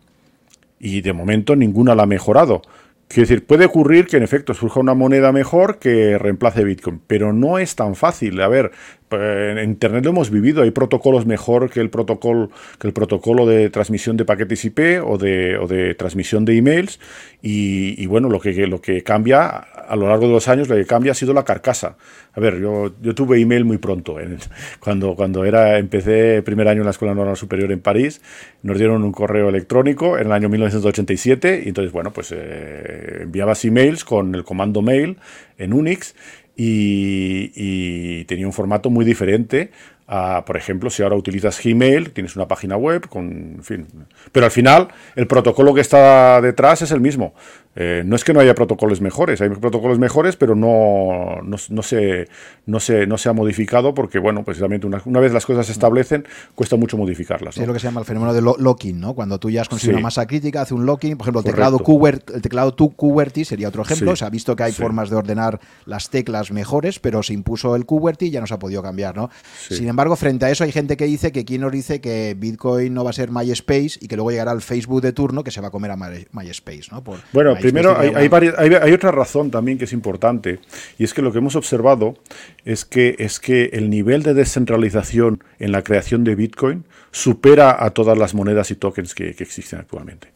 Y 0.78 1.00
de 1.00 1.12
momento 1.12 1.56
ninguna 1.56 1.94
la 1.94 2.02
ha 2.02 2.06
mejorado 2.06 2.62
Quiero 3.08 3.26
decir, 3.26 3.46
puede 3.46 3.64
ocurrir 3.64 4.06
que 4.06 4.18
en 4.18 4.22
efecto 4.22 4.52
surja 4.52 4.80
una 4.80 4.92
moneda 4.92 5.32
mejor 5.32 5.78
que 5.78 6.18
reemplace 6.18 6.62
Bitcoin, 6.62 7.00
pero 7.06 7.32
no 7.32 7.58
es 7.58 7.74
tan 7.74 7.94
fácil. 7.94 8.38
A 8.42 8.48
ver, 8.48 8.70
eh, 9.10 9.54
en 9.56 9.70
Internet 9.70 10.04
lo 10.04 10.10
hemos 10.10 10.30
vivido, 10.30 10.62
hay 10.62 10.72
protocolos 10.72 11.24
mejor 11.24 11.70
que 11.70 11.80
el 11.80 11.88
protocolo, 11.88 12.50
que 12.78 12.86
el 12.86 12.92
protocolo 12.92 13.46
de 13.46 13.70
transmisión 13.70 14.18
de 14.18 14.26
paquetes 14.26 14.62
IP 14.66 15.02
o 15.02 15.16
de, 15.16 15.56
o 15.56 15.66
de 15.66 15.94
transmisión 15.94 16.44
de 16.44 16.58
emails, 16.58 17.00
y, 17.40 18.04
bueno, 18.06 18.28
lo 18.28 18.40
que, 18.40 18.52
lo 18.66 18.82
que 18.82 19.02
cambia 19.02 19.66
a 19.88 19.96
lo 19.96 20.08
largo 20.08 20.26
de 20.26 20.32
los 20.32 20.48
años, 20.48 20.68
lo 20.68 20.76
que 20.76 20.84
cambia 20.86 21.12
ha 21.12 21.14
sido 21.14 21.32
la 21.32 21.44
carcasa. 21.44 21.96
A 22.32 22.40
ver, 22.40 22.60
yo, 22.60 22.92
tuve 23.14 23.40
email 23.40 23.64
muy 23.64 23.78
pronto, 23.78 24.16
cuando, 24.80 25.14
cuando 25.14 25.44
era, 25.44 25.78
empecé 25.78 26.42
primer 26.42 26.68
año 26.68 26.80
en 26.80 26.84
la 26.84 26.90
Escuela 26.90 27.14
Normal 27.14 27.36
Superior 27.36 27.72
en 27.72 27.80
París, 27.80 28.20
nos 28.62 28.78
dieron 28.78 29.02
un 29.04 29.12
correo 29.12 29.48
electrónico 29.48 30.18
en 30.18 30.26
el 30.26 30.32
año 30.32 30.48
1987, 30.48 31.62
y 31.64 31.68
entonces, 31.68 31.92
bueno, 31.92 32.12
pues... 32.12 32.32
Eh, 32.32 33.18
enviabas 33.22 33.64
emails 33.64 34.04
con 34.04 34.34
el 34.34 34.44
comando 34.44 34.82
mail 34.82 35.18
en 35.58 35.72
Unix 35.72 36.14
y, 36.56 38.24
tenía 38.24 38.46
un 38.46 38.52
formato 38.52 38.90
muy 38.90 39.04
diferente 39.04 39.70
a, 40.08 40.44
por 40.44 40.56
ejemplo, 40.56 40.90
si 40.90 41.02
ahora 41.02 41.16
utilizas 41.16 41.62
Gmail, 41.62 42.10
tienes 42.12 42.34
una 42.34 42.48
página 42.48 42.76
web 42.76 43.08
con, 43.08 43.58
fin. 43.62 43.86
Pero 44.32 44.46
al 44.46 44.50
final, 44.52 44.88
el 45.14 45.26
protocolo 45.26 45.74
que 45.74 45.82
está 45.82 46.40
detrás 46.40 46.82
es 46.82 46.90
el 46.90 47.00
mismo. 47.00 47.34
Eh, 47.80 48.02
no 48.04 48.16
es 48.16 48.24
que 48.24 48.32
no 48.32 48.40
haya 48.40 48.56
protocolos 48.56 49.00
mejores, 49.00 49.40
hay 49.40 49.50
protocolos 49.50 50.00
mejores, 50.00 50.34
pero 50.34 50.56
no, 50.56 51.40
no, 51.44 51.56
se, 51.58 52.28
no, 52.66 52.80
se, 52.80 53.06
no 53.06 53.18
se 53.18 53.28
ha 53.28 53.32
modificado 53.32 53.94
porque, 53.94 54.18
bueno, 54.18 54.42
precisamente 54.42 54.84
una, 54.84 55.00
una 55.04 55.20
vez 55.20 55.32
las 55.32 55.46
cosas 55.46 55.66
se 55.66 55.70
establecen, 55.70 56.26
cuesta 56.56 56.74
mucho 56.74 56.96
modificarlas. 56.96 57.56
Es 57.56 57.68
lo 57.68 57.72
que 57.72 57.78
se 57.78 57.86
llama 57.86 58.00
el 58.00 58.06
fenómeno 58.06 58.34
de 58.34 58.42
locking, 58.42 58.98
¿no? 58.98 59.14
Cuando 59.14 59.38
tú 59.38 59.48
ya 59.48 59.60
has 59.60 59.68
conseguido 59.68 59.98
una 59.98 60.02
masa 60.02 60.26
crítica, 60.26 60.62
hace 60.62 60.74
un 60.74 60.86
locking, 60.86 61.16
por 61.16 61.26
ejemplo, 61.26 61.38
el 61.38 61.46
teclado, 61.46 61.78
QWERTY, 61.78 62.34
el 62.34 62.42
teclado 62.42 62.74
QWERTY 62.74 63.44
sería 63.44 63.68
otro 63.68 63.82
ejemplo, 63.82 64.16
se 64.16 64.24
ha 64.24 64.30
visto 64.30 64.56
que 64.56 64.64
hay 64.64 64.72
formas 64.72 65.08
de 65.08 65.14
ordenar 65.14 65.60
las 65.86 66.10
teclas 66.10 66.50
mejores, 66.50 66.98
pero 66.98 67.22
se 67.22 67.32
impuso 67.32 67.76
el 67.76 67.86
QWERTY 67.86 68.26
y 68.26 68.30
ya 68.30 68.40
no 68.40 68.48
se 68.48 68.54
ha 68.54 68.58
podido 68.58 68.82
cambiar, 68.82 69.16
¿no? 69.16 69.30
Sin 69.68 69.86
embargo, 69.86 70.16
frente 70.16 70.46
a 70.46 70.50
eso 70.50 70.64
hay 70.64 70.72
gente 70.72 70.96
que 70.96 71.04
dice 71.04 71.30
que 71.30 71.44
quién 71.44 71.60
nos 71.60 71.70
dice 71.70 72.00
que 72.00 72.34
Bitcoin 72.36 72.92
no 72.92 73.04
va 73.04 73.10
a 73.10 73.12
ser 73.12 73.30
MySpace 73.30 74.00
y 74.00 74.08
que 74.08 74.16
luego 74.16 74.32
llegará 74.32 74.50
al 74.50 74.62
Facebook 74.62 75.00
de 75.00 75.12
turno 75.12 75.44
que 75.44 75.52
se 75.52 75.60
va 75.60 75.68
a 75.68 75.70
comer 75.70 75.92
a 75.92 75.96
MySpace, 75.96 76.88
¿no? 76.90 77.04
Por 77.04 77.20
bueno, 77.32 77.54
primero 77.72 77.98
hay, 77.98 78.28
hay, 78.28 78.92
otra 78.92 79.10
razón 79.10 79.50
también 79.50 79.78
que 79.78 79.84
es 79.84 79.92
importante, 79.92 80.60
y 80.98 81.04
es 81.04 81.14
que 81.14 81.22
lo 81.22 81.32
que 81.32 81.38
hemos 81.38 81.56
observado 81.56 82.16
es 82.64 82.84
que, 82.84 83.16
es 83.18 83.40
que 83.40 83.70
el 83.72 83.90
nivel 83.90 84.22
de 84.22 84.34
descentralización 84.34 85.42
en 85.58 85.72
la 85.72 85.82
creación 85.82 86.24
de 86.24 86.34
Bitcoin 86.34 86.84
supera 87.10 87.84
a 87.84 87.90
todas 87.90 88.16
las 88.16 88.34
monedas 88.34 88.70
y 88.70 88.76
tokens 88.76 89.14
que, 89.14 89.30
existen 89.30 89.78
actualmente. 89.78 90.28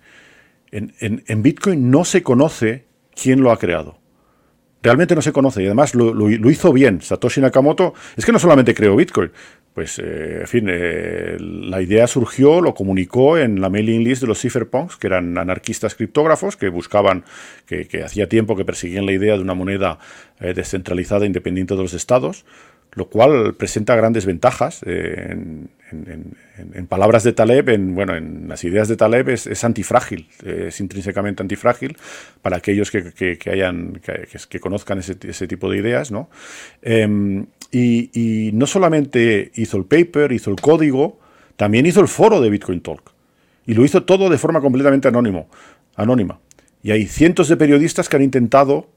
En, 0.70 1.42
Bitcoin 1.42 1.90
no 1.90 2.04
se 2.04 2.22
conoce 2.22 2.84
quién 3.14 3.42
lo 3.42 3.52
ha 3.52 3.58
creado. 3.58 3.98
Realmente 4.82 5.14
no 5.14 5.22
se 5.22 5.32
conoce 5.32 5.62
y 5.62 5.66
además 5.66 5.94
lo, 5.94 6.28
hizo 6.50 6.72
bien. 6.72 7.00
Satoshi 7.00 7.40
Nakamoto 7.40 7.94
es 8.16 8.26
que 8.26 8.32
no 8.32 8.38
solamente 8.38 8.74
creó 8.74 8.96
Bitcoin, 8.96 9.30
pues, 9.74 9.98
eh, 9.98 10.40
en 10.40 10.46
fin, 10.46 10.66
eh, 10.68 11.36
la 11.38 11.80
idea 11.80 12.06
surgió, 12.06 12.60
lo 12.60 12.74
comunicó 12.74 13.38
en 13.38 13.60
la 13.60 13.70
mailing 13.70 14.04
list 14.04 14.20
de 14.20 14.26
los 14.26 14.40
cypherpunks, 14.40 14.96
que 14.96 15.06
eran 15.06 15.38
anarquistas 15.38 15.94
criptógrafos 15.94 16.56
que 16.56 16.68
buscaban, 16.68 17.24
que, 17.66 18.02
hacía 18.04 18.28
tiempo 18.28 18.54
que 18.54 18.64
perseguían 18.64 19.06
la 19.06 19.12
idea 19.12 19.34
de 19.34 19.40
una 19.40 19.54
moneda 19.54 19.98
eh, 20.40 20.52
descentralizada 20.52 21.24
independiente 21.24 21.74
de 21.74 21.82
los 21.82 21.94
estados, 21.94 22.44
lo 22.92 23.08
cual 23.08 23.54
presenta 23.54 23.96
grandes 23.96 24.26
ventajas. 24.26 24.82
en, 24.84 25.70
palabras 26.88 27.24
de 27.24 27.32
Taleb, 27.32 27.68
en, 27.70 27.94
bueno, 27.94 28.16
en 28.16 28.48
las 28.48 28.64
ideas 28.64 28.88
de 28.88 28.96
Taleb 28.96 29.28
es, 29.30 29.64
antifrágil, 29.64 30.28
es 30.44 30.80
intrínsecamente 30.80 31.42
antifrágil 31.42 31.96
para 32.42 32.56
aquellos 32.56 32.90
que, 32.90 33.38
hayan, 33.50 34.00
que, 34.48 34.60
conozcan 34.60 34.98
ese, 34.98 35.16
ese, 35.22 35.46
tipo 35.46 35.70
de 35.70 35.78
ideas, 35.78 36.10
¿no? 36.10 36.28
Em, 36.82 37.46
y, 37.72 38.50
no 38.52 38.66
solamente 38.66 39.50
hizo 39.54 39.78
el 39.78 39.84
paper, 39.86 40.32
hizo 40.32 40.50
el 40.50 40.56
código, 40.60 41.18
también 41.56 41.86
hizo 41.86 42.00
el 42.00 42.08
foro 42.08 42.40
de 42.40 42.50
Bitcoin 42.50 42.80
Talk. 42.80 43.12
Y 43.66 43.74
lo 43.74 43.84
hizo 43.84 44.02
todo 44.04 44.28
de 44.28 44.38
forma 44.38 44.60
completamente 44.60 45.08
anónimo, 45.08 45.48
anónima. 45.96 46.40
Y 46.82 46.90
hay 46.90 47.06
cientos 47.06 47.48
de 47.48 47.56
periodistas 47.56 48.08
que 48.08 48.16
han 48.16 48.22
intentado 48.22 48.90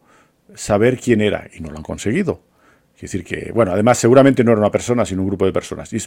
saber 0.55 0.99
quién 0.99 1.21
era 1.21 1.47
y 1.53 1.61
no 1.61 1.69
lo 1.69 1.77
han 1.77 1.83
conseguido. 1.83 2.41
Es 2.95 3.01
decir, 3.01 3.23
que, 3.23 3.51
bueno, 3.53 3.73
además 3.73 3.97
seguramente 3.97 4.43
no 4.43 4.51
era 4.51 4.61
una 4.61 4.71
persona, 4.71 5.05
sino 5.05 5.21
un 5.21 5.27
grupo 5.27 5.45
de 5.45 5.51
personas. 5.51 5.91
Eh, 5.93 5.99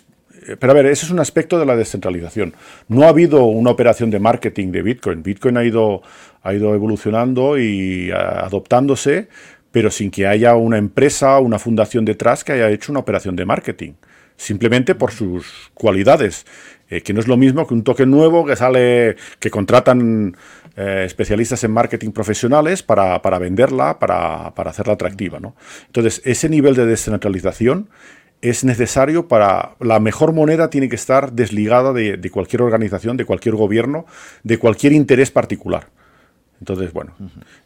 pero 0.58 0.72
a 0.72 0.74
ver, 0.74 0.86
ese 0.86 1.06
es 1.06 1.10
un 1.10 1.20
aspecto 1.20 1.58
de 1.58 1.66
la 1.66 1.76
descentralización. 1.76 2.54
No 2.88 3.02
ha 3.04 3.08
habido 3.08 3.44
una 3.44 3.70
operación 3.70 4.10
de 4.10 4.18
marketing 4.18 4.72
de 4.72 4.82
Bitcoin. 4.82 5.22
Bitcoin 5.22 5.56
ha 5.56 5.64
ido, 5.64 6.02
ha 6.42 6.54
ido 6.54 6.74
evolucionando 6.74 7.58
y 7.58 8.10
adoptándose 8.10 9.28
pero 9.70 9.90
sin 9.90 10.10
que 10.10 10.26
haya 10.26 10.54
una 10.56 10.78
empresa 10.78 11.38
o 11.38 11.42
una 11.42 11.58
fundación 11.58 12.04
detrás 12.04 12.44
que 12.44 12.52
haya 12.52 12.70
hecho 12.70 12.92
una 12.92 13.00
operación 13.00 13.36
de 13.36 13.44
marketing, 13.44 13.92
simplemente 14.36 14.94
por 14.94 15.12
sus 15.12 15.70
cualidades, 15.74 16.46
eh, 16.90 17.02
que 17.02 17.12
no 17.12 17.20
es 17.20 17.28
lo 17.28 17.36
mismo 17.36 17.66
que 17.66 17.74
un 17.74 17.84
token 17.84 18.10
nuevo 18.10 18.46
que 18.46 18.56
sale, 18.56 19.16
que 19.38 19.50
contratan 19.50 20.36
eh, 20.76 21.04
especialistas 21.06 21.62
en 21.64 21.72
marketing 21.72 22.12
profesionales 22.12 22.82
para, 22.82 23.18
venderla, 23.38 23.98
para, 23.98 24.48
hacerla 24.48 24.94
atractiva. 24.94 25.38
¿no? 25.38 25.54
Entonces, 25.86 26.22
ese 26.24 26.48
nivel 26.48 26.74
de 26.74 26.86
descentralización 26.86 27.90
es 28.42 28.64
necesario 28.64 29.28
para... 29.28 29.76
La 29.80 30.00
mejor 30.00 30.32
moneda 30.32 30.70
tiene 30.70 30.88
que 30.88 30.96
estar 30.96 31.32
desligada 31.32 31.92
de 31.92 32.30
cualquier 32.30 32.62
organización, 32.62 33.16
de 33.16 33.24
cualquier 33.24 33.54
gobierno, 33.54 34.06
de 34.42 34.58
cualquier 34.58 34.92
interés 34.92 35.30
particular. 35.30 35.88
Entonces, 36.60 36.92
bueno, 36.92 37.14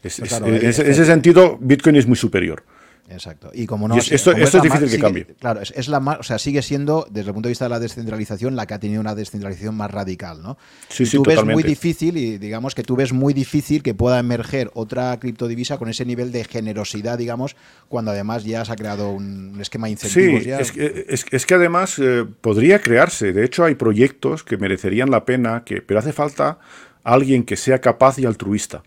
pues 0.03 0.19
en 0.19 0.55
ese, 0.55 1.05
sentido, 1.05 1.57
Bitcoin 1.61 1.97
es 1.97 2.07
muy 2.07 2.17
superior. 2.17 2.63
Exacto. 3.09 3.51
Y 3.53 3.67
como 3.67 3.89
no. 3.89 3.97
esto, 3.97 4.33
es, 4.33 4.53
difícil 4.63 4.91
que 4.91 4.99
cambie. 4.99 5.27
Claro, 5.39 5.61
es, 5.61 5.89
la 5.89 6.01
más. 6.01 6.21
O 6.21 6.23
sea, 6.23 6.39
sigue 6.39 6.63
siendo, 6.63 7.07
desde 7.11 7.29
el 7.29 7.35
punto 7.35 7.49
de 7.49 7.51
vista 7.51 7.65
de 7.65 7.71
la 7.71 7.81
descentralización, 7.81 8.57
la 8.57 8.67
que 8.67 8.75
ha 8.75 8.79
tenido 8.79 9.01
una 9.01 9.15
descentralización 9.15 9.75
más 9.75 9.91
radical, 9.91 10.43
¿no? 10.43 10.57
Sí, 10.89 11.05
sí, 11.05 11.17
tú 11.17 11.25
ves 11.25 11.45
muy 11.45 11.63
difícil, 11.63 12.17
y 12.17 12.39
digamos 12.39 12.75
que 12.75 12.83
tú 12.83 12.97
ves 12.97 13.13
muy 13.13 13.35
difícil 13.35 13.83
que 13.83 13.95
pueda 13.95 14.19
emerger 14.19 14.71
otra 14.75 15.19
criptodivisa 15.19 15.79
con 15.79 15.89
ese 15.89 16.05
nivel 16.05 16.33
de 16.33 16.45
generosidad, 16.45 17.19
digamos, 17.19 17.57
cuando 17.89 18.13
además 18.13 18.45
ya 18.45 18.65
se 18.65 18.73
ha 18.73 18.77
creado 18.77 19.11
un 19.11 19.59
esquema 19.61 19.89
de 19.89 19.93
incentivos. 19.93 20.45
Sí, 20.45 20.51
Es, 20.51 20.73
que, 20.73 21.37
es, 21.37 21.47
que 21.47 21.55
además 21.55 21.99
eh, 21.99 22.25
podría 22.41 22.81
crearse. 22.81 23.33
De 23.33 23.45
hecho, 23.45 23.65
hay 23.65 23.75
proyectos 23.75 24.45
que 24.45 24.57
merecerían 24.57 25.11
la 25.11 25.25
pena, 25.25 25.65
que, 25.65 25.83
pero 25.83 26.01
hace 26.01 26.13
falta 26.13 26.59
alguien 27.05 27.45
que 27.45 27.57
sea 27.57 27.81
capaz 27.81 28.19
y 28.19 28.27
altruista. 28.27 28.83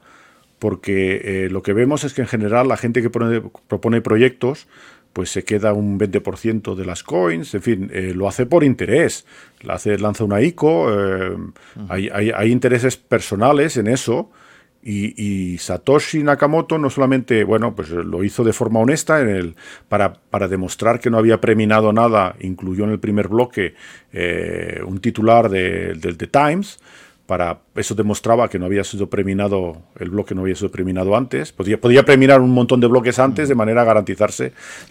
Porque 0.59 1.21
eh, 1.23 1.49
lo 1.49 1.61
que 1.61 1.73
vemos 1.73 2.03
es 2.03 2.13
que 2.13 2.21
en 2.21 2.27
general 2.27 2.67
la 2.67 2.77
gente 2.77 3.01
que 3.01 3.09
propone 3.09 4.01
proyectos 4.01 4.67
pues 5.15 5.29
se 5.29 5.45
queda 5.45 5.71
un 5.71 5.97
20% 5.97 6.75
de 6.75 6.85
las 6.85 7.01
coins, 7.01 7.55
en 7.55 7.61
fin, 7.61 7.89
eh, 7.93 8.11
lo 8.13 8.27
hace 8.27 8.45
por 8.45 8.65
interés, 8.65 9.25
hace, 9.65 9.97
lanza 9.97 10.25
una 10.25 10.41
ICO, 10.41 10.87
eh, 10.91 11.37
hay, 11.87 12.51
intereses 12.51 12.97
personales 12.97 13.77
en 13.77 13.87
eso, 13.87 14.29
y, 14.83 15.57
Satoshi 15.57 16.21
Nakamoto 16.21 16.77
no 16.77 16.89
solamente, 16.89 17.45
bueno, 17.45 17.73
pues 17.73 17.91
lo 17.91 18.25
hizo 18.25 18.43
de 18.43 18.51
forma 18.51 18.81
honesta 18.81 19.21
en 19.21 19.29
el, 19.29 19.55
para, 19.87 20.11
para 20.13 20.49
demostrar 20.49 20.99
que 20.99 21.09
no 21.09 21.17
había 21.17 21.39
preminado 21.39 21.93
nada, 21.93 22.35
incluyó 22.41 22.83
en 22.83 22.89
el 22.89 22.99
primer 22.99 23.29
bloque 23.29 23.73
un 24.85 24.99
titular 24.99 25.49
del 25.49 26.01
de, 26.01 26.13
The 26.13 26.27
Times, 26.27 26.77
para 27.25 27.59
eso 27.75 27.93
demostraba 27.93 28.47
que 28.49 28.57
no 28.57 28.65
había 28.65 28.83
sido 28.83 29.09
preminado 29.09 29.83
el 29.99 30.09
bloque 30.09 30.33
no 30.33 30.41
había 30.41 30.55
sido 30.55 30.71
preminado 30.71 31.15
antes. 31.15 31.51
Podía, 31.51 31.79
podía 31.79 32.03
preminar 32.05 32.41
un 32.41 32.51
montón 32.51 32.79
de 32.79 32.87
bloques 32.87 33.19
antes 33.19 33.49
de 33.49 33.55
manera 33.55 33.81
a 33.81 33.85
garantizar 33.85 34.31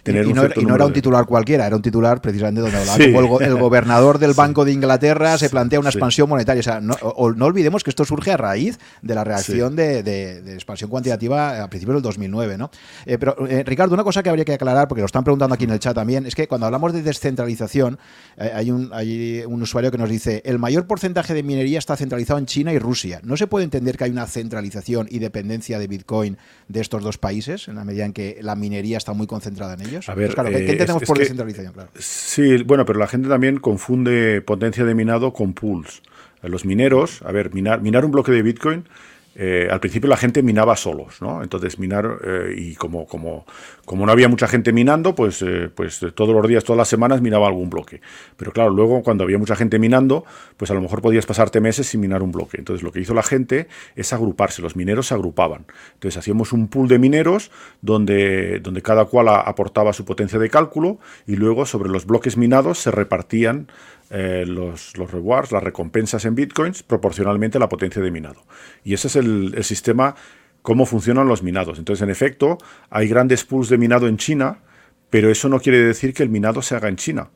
tener 0.03 0.25
y, 0.25 0.29
un 0.29 0.35
no, 0.35 0.43
y 0.55 0.65
no 0.65 0.75
era 0.75 0.85
un 0.85 0.93
titular 0.93 1.25
cualquiera 1.25 1.67
era 1.67 1.75
un 1.75 1.81
titular 1.81 2.21
precisamente 2.21 2.61
donde 2.61 2.77
hablaba 2.77 3.43
el, 3.43 3.55
gobernador 3.55 4.19
del 4.19 4.33
Banco 4.35 4.65
de 4.65 4.71
Inglaterra 4.71 5.37
se 5.37 5.49
plantea 5.49 5.79
una 5.79 5.89
expansión 5.89 6.29
monetaria. 6.29 6.59
O 6.59 6.63
sea 6.63 6.79
no, 6.79 6.95
olvidemos 7.03 7.83
que 7.83 7.89
esto 7.89 8.05
surge 8.05 8.31
a 8.31 8.37
raíz 8.37 8.79
de 9.01 9.15
la 9.15 9.23
reacción 9.23 9.75
de, 9.75 10.43
expansión 10.53 10.89
cuantitativa 10.89 11.63
a 11.63 11.69
principios 11.69 11.95
del 11.95 12.03
2009 12.03 12.57
¿no? 12.57 12.69
Eh, 13.05 13.17
pero 13.17 13.35
eh, 13.47 13.63
Ricardo 13.63 13.93
una 13.93 14.03
cosa 14.03 14.21
que 14.21 14.29
habría 14.29 14.45
que 14.45 14.53
aclarar 14.53 14.87
porque 14.87 15.01
lo 15.01 15.05
están 15.05 15.23
preguntando 15.23 15.55
aquí 15.55 15.63
en 15.63 15.71
el 15.71 15.79
chat 15.79 15.95
también 15.95 16.25
es 16.25 16.35
que 16.35 16.47
cuando 16.47 16.67
hablamos 16.67 16.93
de 16.93 17.01
descentralización 17.01 17.97
eh, 18.37 18.51
hay, 18.53 18.71
un, 18.71 18.91
hay 18.93 19.43
un 19.45 19.61
usuario 19.61 19.91
que 19.91 19.97
nos 19.97 20.09
dice 20.09 20.41
el 20.45 20.59
mayor 20.59 20.87
porcentaje 20.87 21.33
de 21.33 21.43
minería 21.43 21.79
está 21.79 21.95
centralizado 21.95 22.39
en 22.39 22.45
China 22.45 22.73
y 22.73 22.74
Rusia. 22.79 23.19
¿No 23.23 23.37
se 23.37 23.47
puede 23.47 23.65
entender 23.65 23.97
que 23.97 24.05
hay 24.05 24.11
una 24.11 24.27
centralización 24.27 25.07
y 25.09 25.19
dependencia 25.19 25.79
de 25.79 25.87
Bitcoin 25.87 26.37
de 26.67 26.81
estos 26.81 27.03
dos 27.03 27.17
países, 27.17 27.67
en 27.67 27.75
la 27.75 27.83
medida 27.83 28.05
en 28.05 28.13
que 28.13 28.37
la 28.41 28.55
minería 28.55 28.97
está 28.97 29.13
muy 29.13 29.27
concentrada 29.27 29.73
en 29.73 29.81
ellos? 29.81 30.09
A 30.09 30.15
ver, 30.15 30.35
pues 30.35 30.49
¿qué, 30.49 30.57
eh, 30.57 30.71
entendemos 30.71 31.03
por 31.03 31.17
descentralización? 31.17 31.73
Sí, 31.97 32.63
bueno, 32.63 32.85
pero 32.85 32.99
la 32.99 33.07
gente 33.07 33.29
también 33.29 33.59
confunde 33.59 34.41
potencia 34.41 34.85
de 34.85 34.95
minado 34.95 35.33
con 35.33 35.53
pools. 35.53 36.01
Los 36.41 36.65
mineros, 36.65 37.21
a 37.23 37.31
ver, 37.31 37.53
minar, 37.53 37.81
minar 37.81 38.05
un 38.05 38.11
bloque 38.11 38.31
de 38.31 38.43
Bitcoin 38.43 38.85
eh, 39.37 39.67
al 39.69 39.81
principio 39.81 40.09
la 40.09 40.15
gente 40.15 40.41
minaba 40.41 40.77
solos, 40.77 41.21
¿no? 41.21 41.43
Entonces 41.43 41.77
minar, 41.77 42.19
eh, 42.23 42.55
y 42.57 42.75
como, 42.75 43.05
como, 43.05 43.45
como 43.83 44.05
no 44.05 44.11
había 44.13 44.29
mucha 44.29 44.47
gente 44.47 44.71
minando, 44.71 45.13
pues, 45.13 45.41
eh, 45.41 45.69
pues 45.73 45.99
todos 46.15 46.33
los 46.33 46.47
días, 46.47 46.63
todas 46.63 46.77
las 46.77 46.87
semanas 46.87 47.21
minaba 47.21 47.47
algún 47.47 47.69
bloque. 47.69 47.99
Pero 48.37 48.53
claro, 48.53 48.69
luego 48.69 49.03
cuando 49.03 49.25
había 49.25 49.37
mucha 49.37 49.57
gente 49.57 49.77
minando, 49.77 50.23
pues 50.55 50.71
a 50.71 50.73
lo 50.73 50.79
mejor 50.81 51.01
podías 51.01 51.25
pasarte 51.25 51.59
meses 51.59 51.87
sin 51.87 51.99
minar 51.99 52.23
un 52.23 52.31
bloque. 52.31 52.57
Entonces 52.57 52.81
lo 52.81 52.93
que 52.93 53.01
hizo 53.01 53.13
la 53.13 53.23
gente 53.23 53.67
es 53.97 54.13
agruparse, 54.13 54.61
los 54.61 54.77
mineros 54.77 55.07
se 55.07 55.13
agrupaban. 55.13 55.65
Entonces 55.95 56.17
hacíamos 56.17 56.53
un 56.53 56.69
pool 56.69 56.87
de 56.87 56.97
mineros 56.97 57.51
donde, 57.81 58.61
donde 58.61 58.81
cada 58.81 59.03
cual 59.03 59.27
aportaba 59.27 59.91
su 59.91 60.05
potencia 60.05 60.39
de 60.39 60.49
cálculo 60.49 60.99
y 61.27 61.35
luego 61.35 61.65
sobre 61.65 61.89
los 61.89 62.05
bloques 62.05 62.37
minados 62.37 62.79
se 62.79 62.91
repartían 62.91 63.67
eh, 64.09 64.45
los, 64.47 64.93
rewards, 64.93 65.51
las 65.51 65.63
recompensas 65.63 66.25
en 66.25 66.35
bitcoins 66.35 66.83
proporcionalmente 66.83 67.57
a 67.57 67.59
la 67.59 67.69
potencia 67.69 68.01
de 68.01 68.11
minado. 68.11 68.43
Y 68.83 68.93
ese 68.93 69.07
es 69.07 69.15
el, 69.15 69.63
sistema, 69.63 70.15
cómo 70.61 70.85
funcionan 70.85 71.27
los 71.27 71.41
minados. 71.41 71.79
Entonces, 71.79 72.03
en 72.03 72.09
efecto, 72.09 72.57
hay 72.89 73.07
grandes 73.07 73.43
pools 73.43 73.69
de 73.69 73.77
minado 73.77 74.07
en 74.07 74.17
China, 74.17 74.59
pero 75.09 75.31
eso 75.31 75.49
no 75.49 75.59
quiere 75.59 75.79
decir 75.79 76.13
que 76.13 76.23
el 76.23 76.29
minado 76.29 76.61
se 76.61 76.75
haga 76.75 76.87
en 76.87 76.97
China. 76.97 77.29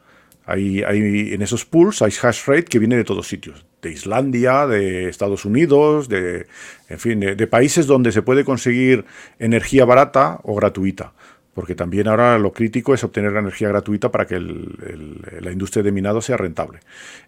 Hay, 0.45 0.81
hay, 0.83 1.33
en 1.33 1.41
esos 1.41 1.65
pools 1.65 2.01
hay 2.01 2.11
hash 2.11 2.45
rate 2.45 2.65
que 2.65 2.79
viene 2.79 2.97
de 2.97 3.03
todos 3.03 3.27
sitios, 3.27 3.65
de 3.83 3.91
Islandia, 3.91 4.65
de 4.65 5.07
Estados 5.07 5.45
Unidos, 5.45 6.09
de, 6.09 6.47
en 6.87 6.99
fin, 6.99 7.19
de 7.19 7.47
países 7.47 7.85
donde 7.85 8.11
se 8.11 8.23
puede 8.23 8.43
conseguir 8.43 9.05
energía 9.37 9.85
barata 9.85 10.39
o 10.43 10.55
gratuita 10.55 11.13
porque 11.59 11.75
también 11.75 12.07
ahora 12.07 12.39
lo 12.39 12.53
crítico 12.53 12.93
es 12.93 13.03
obtener 13.03 13.33
la 13.33 13.41
energía 13.41 13.67
gratuita 13.67 14.09
para 14.09 14.25
que 14.25 14.39
la 14.39 15.51
industria 15.51 15.83
de 15.83 15.91
minado 15.91 16.21
sea 16.21 16.37
rentable. 16.37 16.79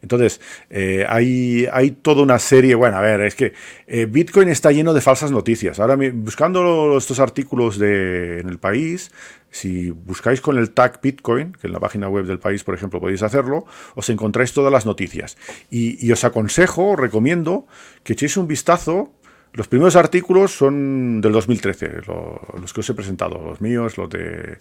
Entonces, 0.01 0.39
eh, 0.69 1.05
hay, 1.09 1.67
hay, 1.73 1.91
toda 1.91 2.23
una 2.23 2.39
serie, 2.39 2.75
bueno, 2.75 2.95
a 2.95 3.01
ver, 3.01 3.19
es 3.19 3.35
que 3.35 3.51
eh, 3.87 4.05
Bitcoin 4.05 4.47
está 4.47 4.71
lleno 4.71 4.93
de 4.93 5.01
falsas 5.01 5.31
noticias. 5.31 5.81
Ahora, 5.81 5.97
buscando 6.13 6.97
estos 6.97 7.19
artículos 7.19 7.77
de, 7.77 8.39
en 8.39 8.47
el 8.47 8.57
país, 8.57 9.11
si 9.49 9.89
buscáis 9.89 10.39
con 10.39 10.57
el 10.57 10.71
tag 10.71 11.01
Bitcoin, 11.01 11.51
que 11.51 11.67
en 11.67 11.73
la 11.73 11.81
página 11.81 12.07
web 12.07 12.23
del 12.23 12.39
país, 12.39 12.63
por 12.63 12.73
ejemplo, 12.73 13.01
podéis 13.01 13.23
hacerlo, 13.23 13.65
os 13.95 14.09
encontráis 14.09 14.53
todas 14.53 14.71
las 14.71 14.85
noticias. 14.85 15.35
Y, 15.69 16.07
y 16.07 16.09
os 16.13 16.23
aconsejo, 16.23 16.91
os 16.91 16.97
recomiendo 16.97 17.67
que 18.05 18.13
echéis 18.13 18.37
un 18.37 18.47
vistazo 18.47 19.11
los 19.53 19.67
primeros 19.67 19.95
artículos 19.95 20.51
son 20.51 21.21
del 21.21 21.31
2013, 21.33 22.01
los 22.59 22.73
que 22.73 22.79
os 22.79 22.89
he 22.89 22.93
presentado, 22.93 23.41
los 23.43 23.61
míos, 23.61 23.97
los 23.97 24.09
de 24.09 24.59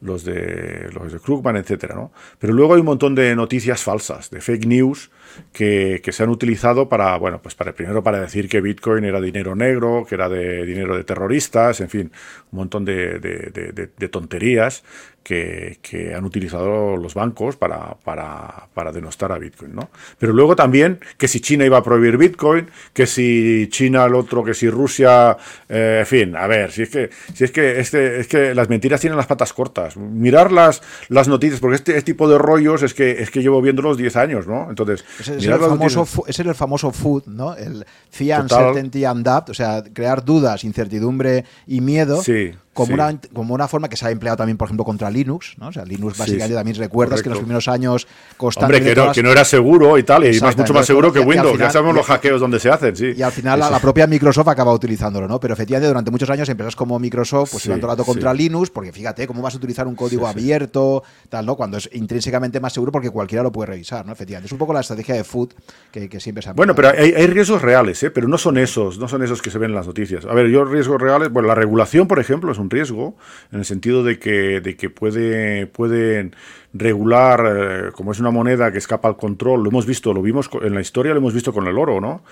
los 0.00 0.24
de 0.24 0.90
los 0.92 1.12
de 1.12 1.20
Krugman, 1.20 1.56
etcétera, 1.56 1.94
¿no? 1.94 2.12
Pero 2.38 2.52
luego 2.52 2.74
hay 2.74 2.80
un 2.80 2.86
montón 2.86 3.14
de 3.14 3.36
noticias 3.36 3.82
falsas, 3.82 4.30
de 4.30 4.40
fake 4.40 4.66
news 4.66 5.10
que, 5.52 6.00
se 6.12 6.22
han 6.22 6.30
utilizado 6.30 6.88
para, 6.88 7.16
bueno, 7.16 7.40
pues 7.42 7.54
para 7.54 7.72
primero 7.72 8.02
para 8.02 8.20
decir 8.20 8.48
que 8.48 8.60
Bitcoin 8.60 9.04
era 9.04 9.20
dinero 9.20 9.54
negro, 9.54 10.04
que 10.08 10.14
era 10.14 10.28
de 10.28 10.64
dinero 10.64 10.96
de 10.96 11.04
terroristas, 11.04 11.80
en 11.80 11.88
fin, 11.88 12.12
un 12.50 12.58
montón 12.58 12.84
de, 12.84 14.08
tonterías 14.10 14.82
que, 15.22 16.12
han 16.16 16.24
utilizado 16.24 16.96
los 16.96 17.14
bancos 17.14 17.56
para, 17.56 17.96
para, 18.04 18.92
denostar 18.92 19.32
a 19.32 19.38
Bitcoin. 19.38 19.74
¿no? 19.74 19.90
Pero 20.18 20.32
luego 20.32 20.56
también 20.56 20.98
que 21.16 21.28
si 21.28 21.40
China 21.40 21.64
iba 21.64 21.78
a 21.78 21.82
prohibir 21.82 22.16
Bitcoin, 22.16 22.68
que 22.92 23.06
si 23.06 23.68
China 23.70 24.04
el 24.04 24.14
otro, 24.14 24.44
que 24.44 24.54
si 24.54 24.68
Rusia, 24.68 25.36
eh, 25.68 25.98
en 26.00 26.06
fin, 26.06 26.36
a 26.36 26.46
ver, 26.46 26.72
si 26.72 26.82
es 26.82 26.90
que, 26.90 27.10
si 27.34 27.44
es 27.44 27.52
que, 27.52 27.80
este, 27.80 28.20
es 28.20 28.28
que 28.28 28.54
las 28.54 28.68
mentiras 28.68 29.00
tienen 29.00 29.16
las 29.16 29.26
patas 29.26 29.52
cortas. 29.52 29.96
Mirar 29.96 30.52
las, 30.52 30.82
las 31.08 31.28
noticias, 31.28 31.60
porque 31.60 31.76
este, 31.76 31.92
este 31.96 32.12
tipo 32.12 32.28
de 32.28 32.38
rollos 32.38 32.82
es 32.82 32.94
que, 32.94 33.22
es 33.22 33.30
que 33.30 33.40
llevo 33.40 33.62
viéndolos 33.62 33.96
10 33.96 34.16
años, 34.16 34.46
¿no? 34.46 34.68
Entonces, 34.68 35.04
ese 35.22 35.38
es, 35.38 35.46
el 35.46 35.58
famoso, 35.58 36.02
ese 36.26 36.42
es 36.42 36.48
el 36.48 36.54
famoso 36.54 36.92
food, 36.92 37.24
¿no? 37.26 37.54
El 37.54 37.84
fear, 38.10 38.42
uncertainty 38.42 39.04
and 39.04 39.24
doubt, 39.24 39.50
o 39.50 39.54
sea, 39.54 39.82
crear 39.82 40.24
dudas, 40.24 40.64
incertidumbre 40.64 41.44
y 41.66 41.80
miedo. 41.80 42.22
Sí 42.22 42.52
como, 42.72 42.94
una, 42.94 43.18
como 43.32 43.54
una 43.54 43.68
forma 43.68 43.88
que 43.88 43.96
se 43.96 44.06
ha 44.06 44.10
empleado 44.10 44.36
también, 44.36 44.56
por 44.56 44.66
ejemplo, 44.66 44.84
contra 44.84 45.10
Linux. 45.10 45.54
¿no? 45.58 45.68
O 45.68 45.72
sea, 45.72 45.84
Linux 45.84 46.16
básicamente 46.16 46.54
también 46.54 46.76
recuerdas 46.76 47.22
que 47.22 47.28
en 47.28 47.34
los 47.34 47.40
primeros 47.40 47.68
años 47.68 48.06
Hombre, 48.38 48.82
que 48.82 48.94
no, 48.94 49.12
que 49.12 49.22
no, 49.22 49.30
era 49.30 49.44
seguro 49.44 49.98
y 49.98 50.02
tal, 50.02 50.24
y 50.24 50.40
más, 50.40 50.56
mucho 50.56 50.74
más 50.74 50.86
seguro 50.86 51.12
que 51.12 51.20
Windows. 51.20 51.58
ya 51.58 51.70
sabemos 51.70 51.94
los 51.94 52.06
hackeos 52.06 52.40
donde 52.40 52.58
se 52.58 52.70
hacen, 52.70 52.96
sí. 52.96 53.12
Y 53.16 53.22
al 53.22 53.30
final 53.30 53.60
la, 53.60 53.78
propia 53.78 54.06
Microsoft 54.06 54.48
acaba 54.48 54.72
utilizándolo, 54.72 55.28
¿no? 55.28 55.38
Pero 55.38 55.54
efectivamente 55.54 55.88
durante 55.88 56.10
muchos 56.10 56.28
años 56.30 56.48
empresas 56.48 56.74
como 56.74 56.98
Microsoft 56.98 57.52
pues 57.52 57.62
se 57.62 57.72
han 57.72 57.80
tocado 57.80 58.04
contra 58.04 58.34
Linux, 58.34 58.70
porque 58.70 58.92
fíjate, 58.92 59.26
¿cómo 59.26 59.42
vas 59.42 59.54
a 59.54 59.58
utilizar 59.58 59.86
un 59.86 59.94
código 59.94 60.26
abierto, 60.26 61.02
tal, 61.28 61.46
¿no? 61.46 61.56
Cuando 61.56 61.76
es 61.76 61.88
intrínsecamente 61.92 62.60
más 62.60 62.72
seguro 62.72 62.90
porque 62.90 63.10
cualquiera 63.10 63.42
lo 63.42 63.52
puede 63.52 63.72
revisar, 63.72 64.04
¿no? 64.04 64.12
Efectivamente. 64.12 64.46
Es 64.46 64.52
un 64.52 64.58
poco 64.58 64.72
la 64.72 64.80
estrategia 64.80 65.14
de 65.14 65.24
food 65.24 65.52
que, 65.90 66.08
siempre 66.20 66.42
se 66.42 66.50
ha 66.50 66.52
Bueno, 66.52 66.74
pero 66.74 66.88
hay, 66.88 67.12
hay, 67.12 67.26
riesgos 67.26 67.62
reales, 67.62 68.02
¿eh? 68.02 68.10
Pero 68.10 68.28
no 68.28 68.38
son 68.38 68.58
esos, 68.58 68.98
no 68.98 69.08
son 69.08 69.22
esos 69.22 69.40
que 69.40 69.50
se 69.50 69.58
ven 69.58 69.70
en 69.70 69.76
las 69.76 69.86
noticias. 69.86 70.24
A 70.24 70.34
ver, 70.34 70.48
yo 70.48 70.64
riesgos 70.64 71.00
reales, 71.00 71.30
bueno, 71.30 71.48
la 71.48 71.54
regulación, 71.54 72.08
por 72.08 72.18
ejemplo, 72.18 72.52
es 72.52 72.58
un 72.62 72.70
riesgo 72.70 73.16
en 73.50 73.58
el 73.58 73.64
sentido 73.64 74.02
de 74.02 74.18
que, 74.18 74.60
de 74.60 74.76
que 74.76 74.88
puede, 74.88 75.66
pueden 75.66 76.34
regular, 76.72 77.44
eh, 77.46 77.90
como 77.92 78.12
es 78.12 78.20
una 78.20 78.30
moneda 78.30 78.72
que 78.72 78.78
escapa 78.78 79.08
al 79.08 79.16
control, 79.16 79.62
lo 79.62 79.68
hemos 79.68 79.84
visto, 79.86 80.14
lo 80.14 80.22
vimos 80.22 80.48
en 80.62 80.74
la 80.74 80.80
historia, 80.80 81.12
lo 81.12 81.18
hemos 81.18 81.34
visto 81.34 81.52
con 81.52 81.66
el 81.66 81.76
oro, 81.76 82.00
¿no? 82.00 82.22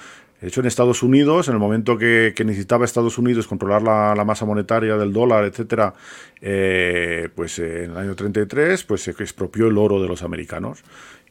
De 0.40 0.48
hecho, 0.48 0.60
en 0.60 0.66
Estados 0.66 1.02
Unidos, 1.02 1.48
en 1.48 1.54
el 1.54 1.60
momento 1.60 1.98
que, 1.98 2.32
necesitaba 2.46 2.86
Estados 2.86 3.18
Unidos 3.18 3.46
controlar 3.46 3.82
la, 3.82 4.24
masa 4.24 4.46
monetaria 4.46 4.96
del 4.96 5.12
dólar, 5.12 5.44
etcétera, 5.44 5.92
eh, 6.40 7.28
pues 7.34 7.58
en 7.58 7.90
el 7.90 7.96
año 7.98 8.14
33, 8.14 8.84
pues 8.84 9.02
se 9.02 9.10
expropió 9.10 9.66
el 9.66 9.76
oro 9.76 10.00
de 10.00 10.08
los 10.08 10.22
americanos 10.22 10.82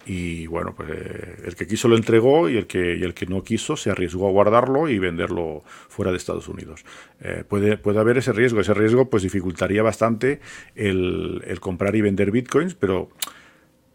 y 0.05 0.47
bueno, 0.47 0.73
pues 0.75 0.89
eh, 0.89 1.35
el 1.45 1.55
que 1.55 1.67
quiso 1.67 1.87
lo 1.87 1.95
entregó 1.95 2.49
y 2.49 2.57
el 2.57 2.67
que, 2.67 2.95
y 2.95 3.03
el 3.03 3.13
que 3.13 3.25
no 3.25 3.43
quiso 3.43 3.75
se 3.75 3.91
arriesgó 3.91 4.27
a 4.27 4.31
guardarlo 4.31 4.89
y 4.89 4.97
venderlo 4.97 5.63
fuera 5.87 6.11
de 6.11 6.17
Estados 6.17 6.47
Unidos. 6.47 6.83
Eh, 7.21 7.43
puede, 7.47 7.77
puede 7.77 7.99
haber 7.99 8.17
ese 8.17 8.31
riesgo, 8.31 8.61
ese 8.61 8.73
riesgo 8.73 9.09
pues 9.09 9.23
dificultaría 9.23 9.83
bastante 9.83 10.39
el, 10.75 11.43
el 11.45 11.59
comprar 11.59 11.95
y 11.95 12.01
vender 12.01 12.31
bitcoins, 12.31 12.75
pero 12.75 13.09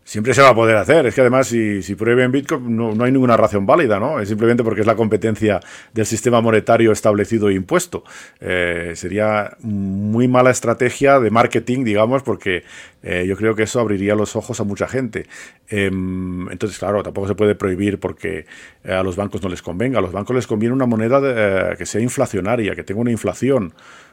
siempre 0.04 0.34
se 0.34 0.42
va 0.42 0.50
a 0.50 0.54
poder 0.54 0.76
hacer. 0.76 1.06
Es 1.06 1.14
que 1.14 1.22
además, 1.22 1.48
si, 1.48 1.82
si 1.82 1.94
prueben 1.94 2.30
Bitcoin, 2.30 2.76
no, 2.76 2.94
no, 2.94 3.04
hay 3.04 3.10
ninguna 3.10 3.36
razón 3.36 3.66
válida, 3.66 3.98
¿no? 3.98 4.20
Es 4.20 4.28
simplemente 4.28 4.62
porque 4.62 4.82
es 4.82 4.86
la 4.86 4.94
competencia 4.94 5.60
del 5.92 6.06
sistema 6.06 6.40
monetario 6.40 6.92
establecido 6.92 7.48
e 7.48 7.54
impuesto. 7.54 8.04
Eh, 8.40 8.92
sería 8.94 9.56
muy 9.60 10.28
mala 10.28 10.50
estrategia 10.50 11.18
de 11.18 11.30
marketing, 11.30 11.84
digamos, 11.84 12.22
porque 12.22 12.64
eh, 13.02 13.24
yo 13.26 13.36
creo 13.36 13.54
que 13.54 13.64
eso 13.64 13.80
abriría 13.80 14.14
los 14.14 14.36
ojos 14.36 14.60
a 14.60 14.64
mucha 14.64 14.86
gente. 14.86 15.26
Em, 15.68 16.50
entonces, 16.50 16.78
claro, 16.78 17.02
tampoco 17.02 17.26
se 17.26 17.34
puede 17.34 17.54
prohibir 17.54 17.98
porque 17.98 18.46
eh, 18.84 18.92
a 18.92 19.02
los 19.02 19.16
bancos 19.16 19.42
no 19.42 19.48
les 19.48 19.62
convenga. 19.62 19.98
A 19.98 20.02
los 20.02 20.12
bancos 20.12 20.36
les 20.36 20.46
conviene 20.46 20.74
una 20.74 20.86
moneda 20.86 21.74
que 21.76 21.86
sea 21.86 22.00
inflacionaria, 22.00 22.74
que 22.74 22.84
tenga 22.84 23.00
una 23.00 23.10
inflación. 23.10 23.72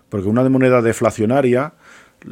Porque 0.09 0.27
una 0.27 0.47
moneda 0.49 0.81
deflacionaria, 0.81 1.73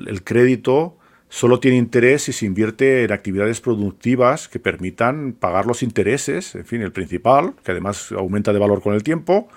el 0.07 0.23
crédito 0.23 0.97
solo 1.29 1.59
tiene 1.59 1.77
interés 1.77 2.23
si 2.23 2.33
se 2.33 2.45
invierte 2.45 3.03
en 3.03 3.11
actividades 3.11 3.61
productivas 3.61 4.47
que 4.47 4.59
permitan 4.59 5.33
pagar 5.33 5.65
los 5.65 5.83
intereses, 5.83 6.55
en 6.55 6.65
fin, 6.65 6.81
el 6.81 6.91
principal, 6.91 7.53
que 7.63 7.71
además 7.71 8.11
aumenta 8.11 8.51
de 8.51 8.59
valor 8.59 8.81
con 8.81 8.93
el 8.93 9.03
tiempo, 9.03 9.47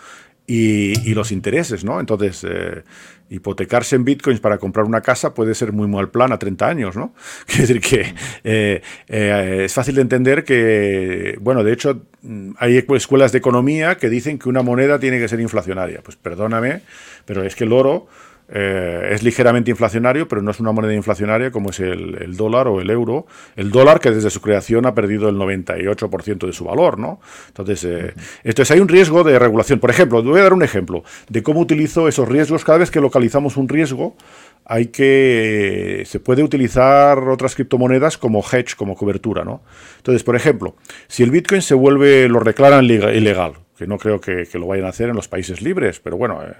y, 0.46 1.14
los 1.14 1.32
intereses, 1.32 1.84
¿no? 1.84 2.00
Entonces, 2.00 2.44
eh, 2.48 2.82
hipotecarse 3.30 3.96
en 3.96 4.04
bitcoins 4.04 4.40
para 4.40 4.58
comprar 4.58 4.84
una 4.84 5.00
casa 5.00 5.34
puede 5.34 5.54
ser 5.54 5.72
muy 5.72 5.88
mal 5.88 6.10
plan 6.10 6.32
a 6.32 6.38
30 6.38 6.68
años, 6.68 6.96
¿no? 6.96 7.14
Quiere 7.46 7.62
decir 7.62 7.80
que 7.80 8.14
eh, 8.44 8.82
eh, 9.08 9.62
es 9.64 9.72
fácil 9.72 9.94
de 9.94 10.02
entender 10.02 10.44
que, 10.44 11.38
bueno, 11.40 11.64
de 11.64 11.72
hecho, 11.72 12.02
hay 12.58 12.84
escuelas 12.94 13.32
de 13.32 13.38
economía 13.38 13.96
que 13.96 14.10
dicen 14.10 14.38
que 14.38 14.48
una 14.48 14.62
moneda 14.62 14.98
tiene 14.98 15.18
que 15.18 15.28
ser 15.28 15.40
inflacionaria. 15.40 16.02
Pues 16.02 16.16
perdóname, 16.16 16.82
pero 17.24 17.44
es 17.44 17.54
que 17.54 17.64
el 17.64 17.72
oro 17.72 18.08
eh, 18.54 19.08
es 19.12 19.22
ligeramente 19.22 19.70
inflacionario, 19.70 20.28
pero 20.28 20.42
no 20.42 20.50
es 20.50 20.60
una 20.60 20.72
moneda 20.72 20.92
inflacionaria 20.92 21.50
como 21.50 21.70
es 21.70 21.80
el, 21.80 22.36
dólar 22.36 22.68
o 22.68 22.82
el 22.82 22.90
euro. 22.90 23.26
El 23.56 23.70
dólar 23.70 23.98
que 23.98 24.10
desde 24.10 24.28
su 24.28 24.42
creación 24.42 24.84
ha 24.84 24.94
perdido 24.94 25.30
el 25.30 25.36
98% 25.36 26.46
de 26.46 26.52
su 26.52 26.64
valor, 26.64 26.98
¿no? 26.98 27.18
Entonces, 27.48 27.84
eh, 27.84 28.14
entonces 28.44 28.70
hay 28.70 28.80
un 28.80 28.88
riesgo 28.88 29.24
de 29.24 29.38
regulación. 29.38 29.80
Por 29.80 29.88
ejemplo, 29.88 30.22
voy 30.22 30.40
a 30.40 30.42
dar 30.42 30.52
un 30.52 30.62
ejemplo 30.62 31.02
de 31.30 31.42
cómo 31.42 31.60
utilizo 31.60 32.08
esos 32.08 32.28
riesgos. 32.28 32.62
Cada 32.62 32.78
vez 32.78 32.90
que 32.90 33.00
localizamos 33.00 33.56
un 33.56 33.70
riesgo, 33.70 34.16
hay 34.66 34.86
que 34.86 36.02
se 36.04 36.20
puede 36.20 36.42
utilizar 36.42 37.18
otras 37.20 37.54
criptomonedas 37.54 38.18
como 38.18 38.40
hedge, 38.40 38.76
como 38.76 38.96
cobertura, 38.96 39.44
¿no? 39.44 39.62
Entonces, 39.96 40.22
por 40.22 40.36
ejemplo, 40.36 40.76
si 41.08 41.22
el 41.22 41.30
Bitcoin 41.30 41.62
se 41.62 41.74
vuelve, 41.74 42.28
lo 42.28 42.40
declaran 42.40 42.84
ilegal, 42.84 43.54
que 43.76 43.86
no 43.86 43.98
creo 43.98 44.20
que, 44.20 44.46
lo 44.54 44.66
vayan 44.66 44.86
a 44.86 44.90
hacer 44.90 45.08
en 45.08 45.16
los 45.16 45.28
países 45.28 45.62
libres, 45.62 46.00
pero 46.00 46.16
bueno, 46.16 46.42
eh, 46.42 46.52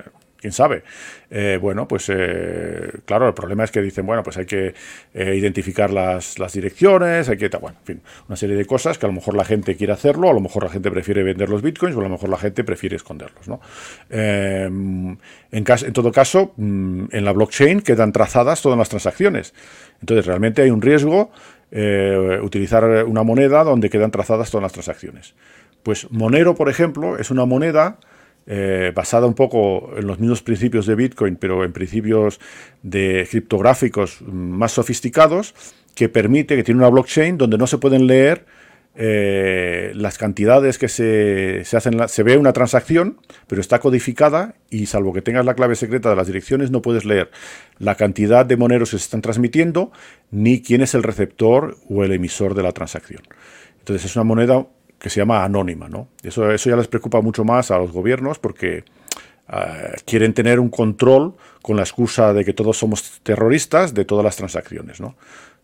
quién 0.42 0.52
sabe. 0.52 0.82
Eh, 1.30 1.56
bueno, 1.62 1.86
pues 1.86 2.10
eh, 2.12 2.90
claro, 3.06 3.28
el 3.28 3.34
problema 3.34 3.62
es 3.62 3.70
que 3.70 3.80
dicen, 3.80 4.04
bueno, 4.04 4.24
pues 4.24 4.36
hay 4.36 4.44
que 4.44 4.74
eh, 5.14 5.36
identificar 5.36 5.90
las, 5.90 6.34
direcciones, 6.52 7.28
hay 7.28 7.36
que, 7.38 7.48
bueno, 7.48 7.78
en 7.78 7.86
fin, 7.86 8.02
una 8.28 8.36
serie 8.36 8.56
de 8.56 8.66
cosas 8.66 8.98
que 8.98 9.06
a 9.06 9.08
lo 9.08 9.14
mejor 9.14 9.36
la 9.36 9.44
gente 9.44 9.76
quiere 9.76 9.92
hacerlo, 9.92 10.28
a 10.28 10.34
lo 10.34 10.40
mejor 10.40 10.64
la 10.64 10.70
gente 10.70 10.90
prefiere 10.90 11.22
vender 11.22 11.48
los 11.48 11.62
bitcoins 11.62 11.96
o 11.96 12.00
a 12.00 12.02
lo 12.02 12.08
mejor 12.08 12.28
la 12.28 12.38
gente 12.38 12.64
prefiere 12.64 12.96
esconderlos, 12.96 13.46
¿no? 13.46 13.60
en, 14.10 15.18
en 15.52 15.92
todo 15.92 16.10
caso, 16.10 16.52
mm, 16.56 17.04
en 17.12 17.24
la 17.24 17.32
blockchain 17.32 17.80
quedan 17.80 18.10
trazadas 18.12 18.60
todas 18.60 18.76
las 18.76 18.88
transacciones. 18.88 19.54
Entonces, 20.00 20.26
realmente 20.26 20.62
hay 20.62 20.70
un 20.70 20.82
riesgo 20.82 21.30
utilizar 22.42 22.84
una 23.06 23.22
moneda 23.22 23.64
donde 23.64 23.88
quedan 23.88 24.10
trazadas 24.10 24.50
todas 24.50 24.62
las 24.62 24.72
transacciones. 24.72 25.34
Pues 25.82 26.10
Monero, 26.10 26.54
por 26.54 26.68
ejemplo, 26.68 27.18
es 27.18 27.30
una 27.30 27.44
moneda 27.44 27.98
eh, 28.46 28.92
basada 28.94 29.26
un 29.26 29.34
poco 29.34 29.92
en 29.96 30.06
los 30.06 30.18
mismos 30.18 30.42
principios 30.42 30.86
de 30.86 30.94
Bitcoin, 30.94 31.36
pero 31.36 31.64
en 31.64 31.72
principios 31.72 32.40
de 32.82 33.26
criptográficos 33.30 34.22
más 34.22 34.72
sofisticados, 34.72 35.54
que 35.94 36.08
permite, 36.08 36.56
que 36.56 36.64
tiene 36.64 36.80
una 36.80 36.88
blockchain 36.88 37.36
donde 37.36 37.58
no 37.58 37.66
se 37.66 37.78
pueden 37.78 38.06
leer 38.06 38.46
eh, 38.94 39.92
las 39.94 40.18
cantidades 40.18 40.76
que 40.76 40.88
se, 40.88 41.64
se 41.64 41.76
hacen, 41.76 42.08
se 42.08 42.22
ve 42.22 42.36
una 42.36 42.52
transacción, 42.52 43.18
pero 43.46 43.60
está 43.60 43.78
codificada 43.78 44.54
y 44.70 44.86
salvo 44.86 45.12
que 45.12 45.22
tengas 45.22 45.46
la 45.46 45.54
clave 45.54 45.76
secreta 45.76 46.10
de 46.10 46.16
las 46.16 46.26
direcciones 46.26 46.70
no 46.70 46.82
puedes 46.82 47.04
leer 47.04 47.30
la 47.78 47.94
cantidad 47.94 48.44
de 48.44 48.56
moneros 48.56 48.90
que 48.90 48.98
se 48.98 49.04
están 49.04 49.22
transmitiendo 49.22 49.92
ni 50.30 50.60
quién 50.60 50.82
es 50.82 50.94
el 50.94 51.02
receptor 51.02 51.78
o 51.88 52.04
el 52.04 52.12
emisor 52.12 52.54
de 52.54 52.62
la 52.62 52.72
transacción. 52.72 53.22
Entonces 53.78 54.04
es 54.04 54.16
una 54.16 54.24
moneda 54.24 54.66
que 55.02 55.10
se 55.10 55.18
llama 55.18 55.42
anónima, 55.42 55.88
¿no? 55.88 56.06
Eso, 56.22 56.48
eso 56.52 56.70
ya 56.70 56.76
les 56.76 56.86
preocupa 56.86 57.20
mucho 57.20 57.44
más 57.44 57.72
a 57.72 57.78
los 57.78 57.90
gobiernos 57.90 58.38
porque 58.38 58.84
ah, 59.48 59.96
quieren 60.06 60.32
tener 60.32 60.60
un 60.60 60.70
control 60.70 61.34
con 61.60 61.76
la 61.76 61.82
excusa 61.82 62.32
de 62.32 62.44
que 62.44 62.52
todos 62.52 62.78
somos 62.78 63.20
terroristas 63.24 63.94
de 63.94 64.04
todas 64.04 64.24
las 64.24 64.36
transacciones, 64.36 65.00
¿no? 65.00 65.16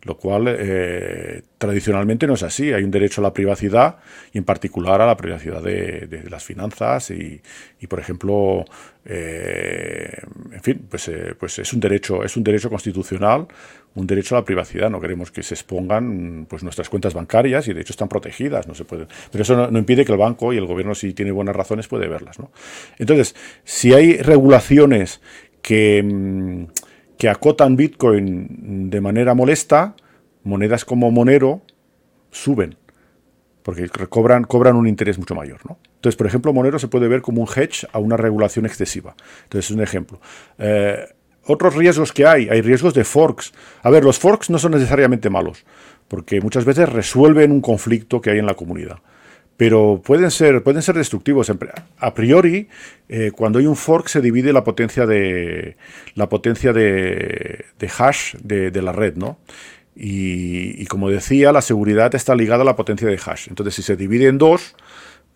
Lo 0.08 0.16
cual 0.16 0.46
eh, 0.48 1.42
tradicionalmente 1.58 2.26
no 2.26 2.34
es 2.34 2.42
así. 2.42 2.72
Hay 2.72 2.82
un 2.82 2.90
derecho 2.90 3.20
a 3.20 3.24
la 3.24 3.32
privacidad 3.34 3.98
y 4.32 4.38
en 4.38 4.44
particular 4.44 5.02
a 5.02 5.06
la 5.06 5.16
privacidad 5.16 5.62
de, 5.62 6.24
las 6.30 6.42
finanzas 6.42 7.10
y, 7.10 7.40
por 7.88 8.00
ejemplo, 8.00 8.64
eh, 9.04 10.18
en 10.52 10.62
fin, 10.62 10.86
pues, 10.90 11.08
eh, 11.08 11.34
pues 11.38 11.58
es 11.58 11.72
un 11.74 11.80
derecho, 11.80 12.24
es 12.24 12.36
un 12.38 12.42
derecho 12.42 12.70
constitucional, 12.70 13.46
un 13.94 14.06
derecho 14.06 14.34
a 14.34 14.40
la 14.40 14.44
privacidad. 14.46 14.88
No 14.88 14.98
queremos 14.98 15.30
que 15.30 15.42
se 15.42 15.52
expongan 15.52 16.46
pues 16.48 16.62
nuestras 16.62 16.88
cuentas 16.88 17.12
bancarias 17.12 17.68
y 17.68 17.74
de 17.74 17.82
hecho 17.82 17.92
están 17.92 18.08
protegidas, 18.08 18.66
no 18.66 18.74
se 18.74 18.86
pueden. 18.86 19.08
Pero 19.30 19.42
eso 19.42 19.70
no, 19.70 19.78
impide 19.78 20.06
que 20.06 20.12
el 20.12 20.18
banco 20.18 20.54
y 20.54 20.56
el 20.56 20.64
gobierno, 20.64 20.94
si 20.94 21.12
tiene 21.12 21.32
buenas 21.32 21.54
razones, 21.54 21.86
puede 21.86 22.08
verlas. 22.08 22.38
¿no? 22.38 22.50
Entonces, 22.98 23.36
si 23.62 23.92
hay 23.92 24.16
regulaciones 24.16 25.20
que 25.60 26.02
mm, 26.02 26.87
que 27.18 27.28
acotan 27.28 27.76
Bitcoin 27.76 28.90
de 28.90 29.00
manera 29.00 29.34
molesta, 29.34 29.94
monedas 30.44 30.84
como 30.84 31.10
Monero 31.10 31.62
suben, 32.30 32.76
porque 33.62 33.88
cobran, 34.08 34.44
cobran 34.44 34.76
un 34.76 34.86
interés 34.86 35.18
mucho 35.18 35.34
mayor. 35.34 35.60
¿no? 35.68 35.78
Entonces, 35.96 36.16
por 36.16 36.26
ejemplo, 36.26 36.52
Monero 36.52 36.78
se 36.78 36.88
puede 36.88 37.08
ver 37.08 37.20
como 37.20 37.42
un 37.42 37.48
hedge 37.48 37.86
a 37.92 37.98
una 37.98 38.16
regulación 38.16 38.66
excesiva. 38.66 39.14
Entonces, 39.42 39.70
es 39.70 39.76
un 39.76 39.82
ejemplo. 39.82 40.20
Eh, 40.58 41.06
otros 41.44 41.74
riesgos 41.74 42.12
que 42.12 42.26
hay, 42.26 42.48
hay 42.48 42.60
riesgos 42.60 42.94
de 42.94 43.04
forks. 43.04 43.52
A 43.82 43.90
ver, 43.90 44.04
los 44.04 44.18
forks 44.18 44.48
no 44.48 44.58
son 44.58 44.72
necesariamente 44.72 45.28
malos, 45.28 45.64
porque 46.06 46.40
muchas 46.40 46.64
veces 46.64 46.88
resuelven 46.88 47.50
un 47.50 47.60
conflicto 47.60 48.20
que 48.20 48.30
hay 48.30 48.38
en 48.38 48.46
la 48.46 48.54
comunidad 48.54 49.00
pero 49.58 50.00
pueden 50.04 50.30
ser, 50.30 50.62
pueden 50.62 50.82
ser 50.82 50.94
destructivos. 50.94 51.50
A 51.98 52.14
priori, 52.14 52.68
eh, 53.08 53.32
cuando 53.34 53.58
hay 53.58 53.66
un 53.66 53.74
fork 53.74 54.06
se 54.06 54.20
divide 54.20 54.52
la 54.52 54.62
potencia 54.62 55.04
de, 55.04 55.76
la 56.14 56.28
potencia 56.28 56.72
de, 56.72 57.64
hash 57.98 58.36
de, 58.36 58.70
la 58.80 58.92
red, 58.92 59.16
¿no? 59.16 59.40
Y, 59.96 60.86
como 60.86 61.10
decía, 61.10 61.50
la 61.50 61.60
seguridad 61.60 62.14
está 62.14 62.36
ligada 62.36 62.62
a 62.62 62.66
la 62.66 62.76
potencia 62.76 63.08
de 63.08 63.18
hash. 63.18 63.48
Entonces, 63.48 63.74
si 63.74 63.82
se 63.82 63.96
divide 63.96 64.28
en 64.28 64.38
dos, 64.38 64.76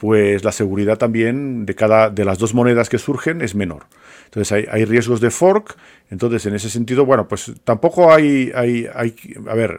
pues 0.02 0.42
la 0.42 0.50
seguridad 0.50 0.98
también 0.98 1.64
de 1.64 1.76
cada 1.76 2.10
de 2.10 2.24
las 2.24 2.36
dos 2.36 2.54
monedas 2.54 2.88
que 2.88 2.98
surgen 2.98 3.40
es 3.40 3.54
menor. 3.54 3.84
Entonces 4.24 4.66
hay, 4.68 4.84
riesgos 4.84 5.20
de 5.20 5.30
fork. 5.30 5.76
Entonces, 6.10 6.44
en 6.46 6.56
ese 6.56 6.70
sentido, 6.70 7.06
bueno, 7.06 7.28
pues 7.28 7.52
tampoco 7.62 8.12
hay, 8.12 8.50
hay, 8.52 8.88
hay 8.92 9.14
a 9.48 9.54
ver, 9.54 9.78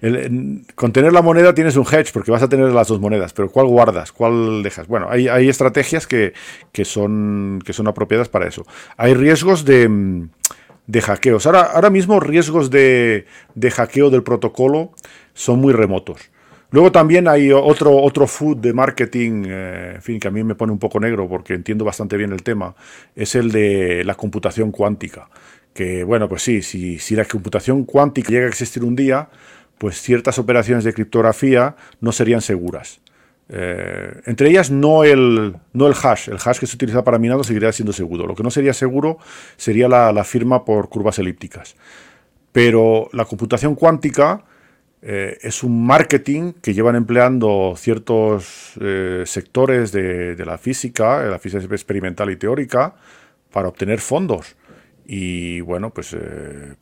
con 0.74 0.92
tener 0.94 1.12
la 1.12 1.20
moneda 1.20 1.52
tienes 1.54 1.76
un 1.76 1.84
hedge 1.84 2.10
porque 2.10 2.30
vas 2.30 2.42
a 2.42 2.48
tener 2.48 2.72
las 2.72 2.88
dos 2.88 3.00
monedas, 3.00 3.34
pero 3.34 3.50
¿cuál 3.50 3.66
guardas? 3.66 4.12
¿Cuál 4.12 4.62
dejas? 4.62 4.86
Bueno, 4.86 5.08
hay, 5.10 5.28
hay 5.28 5.50
estrategias 5.50 6.06
que, 6.06 6.32
son, 6.82 7.60
que 7.66 7.74
son 7.74 7.86
apropiadas 7.86 8.30
para 8.30 8.48
eso. 8.48 8.64
Hay 8.96 9.12
riesgos 9.12 9.66
de, 9.66 10.26
de 10.86 11.02
hackeos. 11.02 11.44
Ahora, 11.44 11.64
ahora 11.64 11.90
mismo 11.90 12.18
riesgos 12.18 12.70
de, 12.70 13.26
de 13.54 13.70
hackeo 13.70 14.08
del 14.08 14.22
protocolo 14.22 14.92
son 15.34 15.58
muy 15.60 15.74
remotos. 15.74 16.30
Luego 16.74 16.90
también 16.90 17.28
hay 17.28 17.52
otro, 17.52 17.96
otro 18.02 18.26
food 18.26 18.56
de 18.56 18.72
marketing, 18.72 19.44
eh, 19.46 20.18
que 20.20 20.26
a 20.26 20.30
mí 20.32 20.42
me 20.42 20.56
pone 20.56 20.72
un 20.72 20.80
poco 20.80 20.98
negro 20.98 21.28
porque 21.28 21.54
entiendo 21.54 21.84
bastante 21.84 22.16
bien 22.16 22.32
el 22.32 22.42
tema, 22.42 22.74
es 23.14 23.36
el 23.36 23.52
de 23.52 24.02
la 24.02 24.16
computación 24.16 24.72
cuántica. 24.72 25.28
Que 25.72 26.02
bueno, 26.02 26.28
pues 26.28 26.42
sí, 26.42 26.62
si, 26.62 26.98
si 26.98 27.14
la 27.14 27.26
computación 27.26 27.84
cuántica 27.84 28.30
llega 28.30 28.46
a 28.46 28.48
existir 28.48 28.82
un 28.82 28.96
día, 28.96 29.28
pues 29.78 30.02
ciertas 30.02 30.40
operaciones 30.40 30.82
de 30.82 30.92
criptografía 30.92 31.76
no 32.00 32.10
serían 32.10 32.40
seguras. 32.40 33.00
Eh, 33.50 34.22
entre 34.26 34.50
ellas 34.50 34.72
no 34.72 35.04
el, 35.04 35.54
no 35.74 35.86
el 35.86 35.94
hash, 35.94 36.28
el 36.28 36.38
hash 36.44 36.58
que 36.58 36.66
se 36.66 36.74
utiliza 36.74 37.04
para 37.04 37.20
minado 37.20 37.44
seguiría 37.44 37.70
siendo 37.70 37.92
seguro. 37.92 38.26
Lo 38.26 38.34
que 38.34 38.42
no 38.42 38.50
sería 38.50 38.74
seguro 38.74 39.18
sería 39.56 39.86
la 39.88 40.24
firma 40.24 40.64
por 40.64 40.88
curvas 40.88 41.20
elípticas. 41.20 41.76
Pero 42.50 43.10
la 43.12 43.26
computación 43.26 43.76
cuántica 43.76 44.42
eh, 45.06 45.38
es 45.42 45.62
un 45.62 45.84
marketing 45.84 46.54
que 46.62 46.72
llevan 46.72 46.96
empleando 46.96 47.74
ciertos 47.76 48.72
eh, 48.80 49.24
sectores 49.26 49.92
de, 49.92 50.42
la 50.46 50.56
física, 50.56 51.22
de 51.22 51.30
la 51.30 51.38
física 51.38 51.62
experimental 51.74 52.30
y 52.30 52.36
teórica, 52.36 52.94
para 53.52 53.68
obtener 53.68 54.00
fondos. 54.00 54.56
Y 55.04 55.60
bueno, 55.60 55.90
pues 55.90 56.14
eh, 56.14 56.74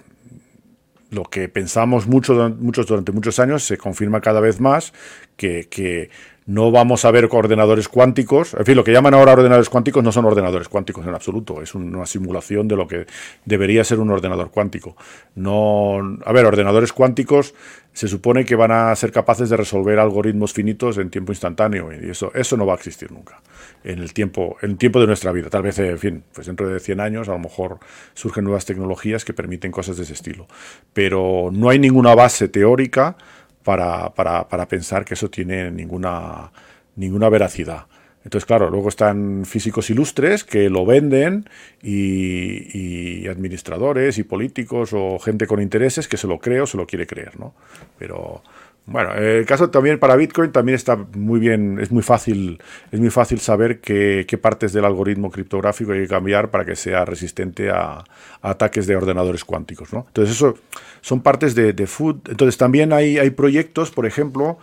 lo 1.11 1.25
que 1.25 1.49
pensamos 1.49 2.07
mucho, 2.07 2.55
muchos 2.61 2.87
durante 2.87 3.11
muchos 3.11 3.41
años 3.41 3.65
se 3.65 3.77
confirma 3.77 4.21
cada 4.21 4.39
vez 4.39 4.61
más 4.61 4.93
que 5.37 6.09
no 6.47 6.71
vamos 6.71 7.05
a 7.05 7.11
ver 7.11 7.29
ordenadores 7.31 7.89
cuánticos. 7.89 8.55
En 8.55 8.65
fin, 8.65 8.77
lo 8.77 8.85
que 8.85 8.93
llaman 8.93 9.15
ahora 9.15 9.33
ordenadores 9.33 9.69
cuánticos 9.69 10.03
no 10.03 10.13
son 10.13 10.25
ordenadores 10.25 10.69
cuánticos 10.69 11.07
en 11.07 11.15
absoluto. 11.15 11.63
Es 11.63 11.75
una 11.75 12.07
simulación 12.07 12.69
de 12.69 12.77
lo 12.77 12.87
que 12.87 13.07
debería 13.45 13.85
ser 13.85 14.01
un 14.01 14.11
ordenador 14.11 14.51
cuántico. 14.51 14.97
No, 15.35 16.19
a 16.25 16.33
ver, 16.33 16.45
ordenadores 16.45 16.93
cuánticos 16.93 17.55
se 17.93 18.09
supone 18.09 18.45
que 18.45 18.57
van 18.57 18.73
a 18.73 18.95
ser 18.97 19.13
capaces 19.13 19.51
de 19.51 19.57
resolver 19.57 19.99
algoritmos 19.99 20.53
finitos 20.53 20.99
en 20.99 21.11
tiempo 21.11 21.33
instantáneo 21.33 21.91
y 21.93 22.11
eso, 22.11 22.33
eso 22.35 22.57
no 22.57 22.65
va 22.65 22.73
a 22.73 22.77
existir 22.77 23.13
nunca 23.13 23.41
en 23.85 23.99
el 23.99 24.13
tiempo, 24.13 24.57
en 24.63 24.73
el 24.73 24.77
tiempo 24.79 25.01
de 25.01 25.07
nuestra 25.07 25.33
vida. 25.33 25.51
Tal 25.51 25.63
vez, 25.63 25.79
en 25.79 25.99
fin, 25.99 26.25
pues 26.33 26.47
dentro 26.47 26.69
de 26.69 26.81
100 26.81 27.01
años 27.01 27.29
a 27.29 27.33
lo 27.33 27.39
mejor 27.39 27.79
surgen 28.15 28.45
nuevas 28.45 28.65
tecnologías 28.65 29.25
que 29.25 29.35
permiten 29.35 29.73
cosas 29.73 29.97
de 29.97 30.05
ese 30.05 30.15
estilo. 30.15 30.47
Pero 30.93 31.51
no 31.53 31.69
hay 31.69 31.79
ninguna 31.79 32.15
base 32.15 32.49
teórica 32.49 33.17
para, 33.63 34.15
para, 34.15 34.49
para 34.49 34.69
pensar 34.69 35.05
que 35.05 35.15
eso 35.15 35.31
tiene 35.31 35.71
ninguna, 35.71 36.51
ninguna 36.97 37.29
veracidad. 37.29 37.87
Entonces, 38.25 38.47
claro, 38.47 38.71
luego 38.71 38.89
están 38.89 39.45
físicos 39.45 39.91
ilustres 39.91 40.45
que 40.45 40.71
lo 40.71 40.87
venden 40.87 41.49
y, 41.83 43.27
administradores 43.27 44.19
y 44.19 44.25
políticos 44.25 44.91
o 44.93 45.19
gente 45.19 45.47
con 45.47 45.61
intereses 45.61 46.07
que 46.07 46.17
se 46.17 46.27
lo 46.27 46.39
cree 46.39 46.61
o 46.61 46.67
se 46.67 46.77
lo 46.77 46.87
quiere 46.87 47.07
creer, 47.07 47.39
¿no? 47.41 47.55
Pero 47.99 48.43
bueno, 48.85 49.15
el 49.15 49.47
caso 49.47 49.71
también 49.71 49.99
para 50.01 50.17
Bitcoin 50.17 50.51
también 50.51 50.75
está 50.75 50.97
muy 50.97 51.39
bien, 51.39 51.79
es 51.81 51.93
muy 51.93 52.03
fácil, 52.03 52.61
es 52.91 52.99
muy 52.99 53.11
fácil 53.11 53.39
saber 53.39 53.81
qué, 53.81 54.39
partes 54.43 54.73
del 54.73 54.85
algoritmo 54.85 55.31
criptográfico 55.31 55.93
hay 55.93 56.01
que 56.01 56.09
cambiar 56.09 56.51
para 56.51 56.65
que 56.65 56.75
sea 56.75 57.05
resistente 57.05 57.71
a, 57.71 58.03
ataques 58.41 58.89
de 58.89 58.97
ordenadores 58.97 59.45
cuánticos. 59.45 59.93
¿no? 59.93 60.07
Entonces, 60.09 60.35
eso 60.35 60.59
son 61.01 61.23
partes 61.23 61.55
de, 61.55 61.87
food. 61.87 62.29
Entonces, 62.29 62.59
también 62.59 62.93
hay, 62.93 63.19
hay 63.19 63.31
proyectos, 63.31 63.93
por 63.93 64.05
ejemplo, 64.05 64.59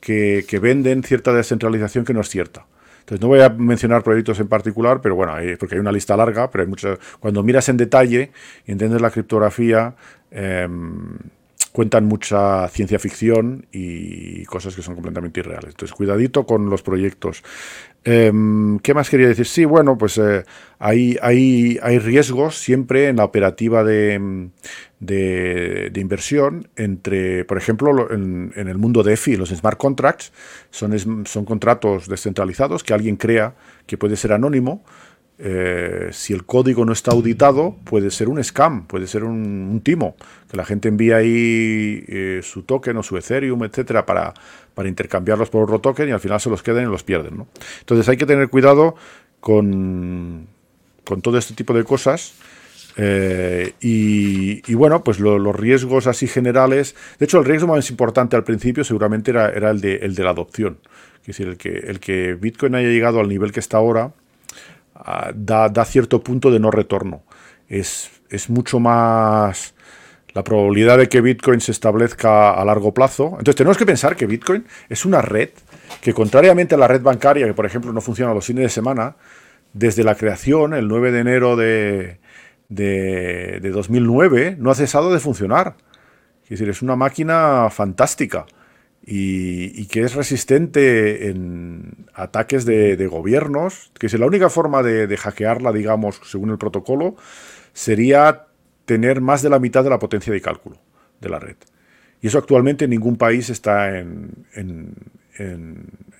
que, 0.00 0.58
venden 0.60 1.02
cierta 1.02 1.32
descentralización 1.32 2.04
que 2.04 2.14
no 2.14 2.20
es 2.20 2.28
cierta. 2.28 2.66
Entonces, 3.00 3.20
no 3.20 3.28
voy 3.28 3.40
a 3.40 3.48
mencionar 3.48 4.02
proyectos 4.02 4.38
en 4.38 4.48
particular, 4.48 5.00
pero 5.00 5.16
bueno, 5.16 5.34
porque 5.58 5.74
hay 5.74 5.80
una 5.80 5.92
lista 5.92 6.16
larga, 6.16 6.50
pero 6.50 6.62
hay 6.62 6.68
muchas. 6.68 6.98
Cuando 7.18 7.42
miras 7.42 7.68
en 7.68 7.76
detalle 7.76 8.30
y 8.66 8.72
entiendes 8.72 9.02
la 9.02 9.10
criptografía, 9.10 9.94
em, 10.30 11.18
cuentan 11.74 12.04
mucha 12.04 12.68
ciencia 12.68 13.00
ficción 13.00 13.66
y 13.72 14.44
cosas 14.44 14.76
que 14.76 14.82
son 14.82 14.94
completamente 14.94 15.40
irreales. 15.40 15.70
Entonces, 15.70 15.92
cuidadito 15.92 16.46
con 16.46 16.70
los 16.70 16.82
proyectos. 16.82 17.42
Em, 18.04 18.78
¿Qué 18.78 18.94
más 18.94 19.10
quería 19.10 19.26
decir? 19.26 19.44
Sí, 19.44 19.64
bueno, 19.64 19.98
pues 19.98 20.16
eh, 20.18 20.44
hay, 20.78 21.16
hay, 21.20 21.80
hay, 21.82 21.98
riesgos 21.98 22.58
siempre 22.58 23.08
en 23.08 23.16
la 23.16 23.24
operativa 23.24 23.82
de, 23.82 24.50
de, 25.00 25.90
inversión 25.96 26.68
entre, 26.76 27.44
por 27.44 27.58
ejemplo, 27.58 28.08
en, 28.08 28.52
en, 28.54 28.68
el 28.68 28.78
mundo 28.78 29.02
de 29.02 29.14
EFI, 29.14 29.34
los 29.34 29.48
smart 29.48 29.76
contracts 29.76 30.32
son, 30.70 31.26
son 31.26 31.44
contratos 31.44 32.06
descentralizados 32.08 32.84
que 32.84 32.94
alguien 32.94 33.16
crea 33.16 33.56
que 33.88 33.98
puede 33.98 34.14
ser 34.14 34.32
anónimo, 34.32 34.84
eh, 35.36 36.10
si 36.12 36.32
el 36.32 36.44
código 36.44 36.84
no 36.84 36.92
está 36.92 37.10
auditado, 37.10 37.76
puede 37.84 38.10
ser 38.10 38.28
un 38.28 38.42
scam, 38.42 38.86
puede 38.86 39.06
ser 39.06 39.24
un, 39.24 39.80
timo, 39.82 40.16
que 40.48 40.56
la 40.56 40.64
gente 40.64 40.88
envía 40.88 41.16
ahí 41.16 42.04
eh, 42.06 42.40
su 42.42 42.62
token 42.62 42.96
o 42.96 43.02
su 43.02 43.16
Ethereum, 43.16 43.64
etcétera, 43.64 44.06
para, 44.06 44.32
para 44.74 44.88
intercambiarlos 44.88 45.50
por 45.50 45.64
otro 45.64 45.80
token 45.80 46.08
y 46.08 46.12
al 46.12 46.20
final 46.20 46.40
se 46.40 46.50
los 46.50 46.62
queden 46.62 46.84
y 46.84 46.90
los 46.90 47.02
pierden. 47.02 47.36
¿no? 47.36 47.48
Entonces 47.80 48.08
hay 48.08 48.16
que 48.16 48.26
tener 48.26 48.48
cuidado 48.48 48.94
con, 49.40 50.46
con 51.04 51.20
todo 51.20 51.36
este 51.36 51.54
tipo 51.54 51.74
de 51.74 51.84
cosas. 51.84 52.34
Eh, 52.96 53.72
y, 53.80 54.74
bueno, 54.74 55.02
pues 55.02 55.18
los 55.18 55.56
riesgos 55.56 56.06
así 56.06 56.28
generales. 56.28 56.94
De 57.18 57.24
hecho, 57.24 57.40
el 57.40 57.44
riesgo 57.44 57.66
más 57.66 57.90
importante 57.90 58.36
al 58.36 58.44
principio 58.44 58.84
seguramente 58.84 59.32
era, 59.32 59.50
era 59.50 59.70
el, 59.70 59.80
de, 59.80 59.96
el 59.96 60.14
de 60.14 60.22
la 60.22 60.30
adopción. 60.30 60.78
Es 61.22 61.26
decir, 61.28 61.48
el 61.48 61.56
que, 61.56 61.70
el 61.70 61.98
que 61.98 62.34
Bitcoin 62.34 62.76
haya 62.76 62.88
llegado 62.88 63.18
al 63.18 63.28
nivel 63.28 63.50
que 63.50 63.58
está 63.58 63.78
ahora 63.78 64.12
ah, 64.94 65.32
da, 65.34 65.84
cierto 65.84 66.22
punto 66.22 66.50
de 66.50 66.60
no 66.60 66.70
retorno. 66.70 67.22
Es, 67.68 68.10
es 68.30 68.50
mucho 68.50 68.80
más 68.80 69.74
la 70.34 70.42
probabilidad 70.42 70.98
de 70.98 71.08
que 71.08 71.20
Bitcoin 71.20 71.60
se 71.60 71.72
establezca 71.72 72.50
a 72.50 72.64
largo 72.64 72.92
plazo. 72.92 73.36
Entonces 73.38 73.56
tenemos 73.56 73.78
que 73.78 73.86
pensar 73.86 74.16
que 74.16 74.26
Bitcoin 74.26 74.66
es 74.88 75.04
una 75.04 75.22
red 75.22 75.50
que 76.00 76.12
contrariamente 76.12 76.74
a 76.74 76.78
la 76.78 76.88
red 76.88 77.02
bancaria, 77.02 77.46
que 77.46 77.54
por 77.54 77.66
ejemplo 77.66 77.92
no 77.92 78.00
funciona 78.00 78.34
los 78.34 78.44
fines 78.44 78.64
de 78.64 78.68
semana, 78.68 79.16
desde 79.72 80.04
la 80.04 80.16
creación, 80.16 80.74
el 80.74 80.88
9 80.88 81.12
de 81.12 81.20
enero 81.20 81.56
de, 81.56 82.18
de, 82.68 83.70
2009, 83.70 84.56
no 84.58 84.70
ha 84.70 84.74
cesado 84.74 85.12
de 85.12 85.20
funcionar. 85.20 85.76
Es 86.44 86.50
decir, 86.50 86.68
es 86.68 86.82
una 86.82 86.96
máquina 86.96 87.68
fantástica 87.70 88.46
y, 89.06 89.86
que 89.86 90.00
es 90.00 90.14
resistente 90.14 91.28
en 91.28 92.06
ataques 92.14 92.64
de, 92.64 93.06
gobiernos, 93.06 93.92
que 93.98 94.06
es 94.06 94.18
la 94.18 94.26
única 94.26 94.48
forma 94.48 94.82
de, 94.82 95.06
de 95.06 95.16
hackearla, 95.16 95.72
digamos, 95.72 96.20
según 96.24 96.50
el 96.50 96.58
protocolo, 96.58 97.16
sería 97.72 98.46
tener 98.86 99.20
más 99.20 99.42
de 99.42 99.50
la 99.50 99.58
mitad 99.58 99.84
de 99.84 99.90
la 99.90 99.98
potencia 99.98 100.32
de 100.32 100.40
cálculo 100.40 100.78
de 101.20 101.28
la 101.28 101.38
red. 101.38 101.56
Y 102.20 102.28
eso 102.28 102.38
actualmente 102.38 102.88
ningún 102.88 103.16
país 103.16 103.50
está 103.50 103.98
en, 103.98 104.46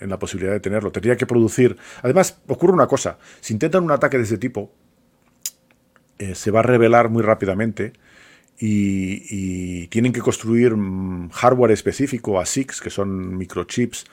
la 0.01 0.19
posibilidad 0.19 0.53
de 0.53 0.61
tenerlo. 0.61 0.93
Tendría 0.93 1.17
que 1.17 1.25
producir... 1.25 1.79
Además, 2.03 2.43
ocurre 2.47 2.75
una 2.75 2.87
cosa. 2.87 3.17
Si 3.41 3.55
intentan 3.55 3.85
un 3.85 3.91
ataque 3.91 4.19
de 4.19 4.25
ese 4.25 4.37
tipo, 4.37 4.71
eh, 6.19 6.35
se 6.35 6.51
va 6.51 6.61
a 6.61 6.63
revelar 6.63 7.09
muy 7.09 7.23
rápidamente 7.23 7.95
y, 8.59 9.87
tienen 9.89 10.13
que 10.13 10.21
construir 10.21 10.77
mm, 10.77 11.31
hardware 11.31 11.73
específico, 11.73 12.41
ASICs, 12.41 12.81
que 12.81 12.91
son 12.91 13.37
microchips 13.37 14.07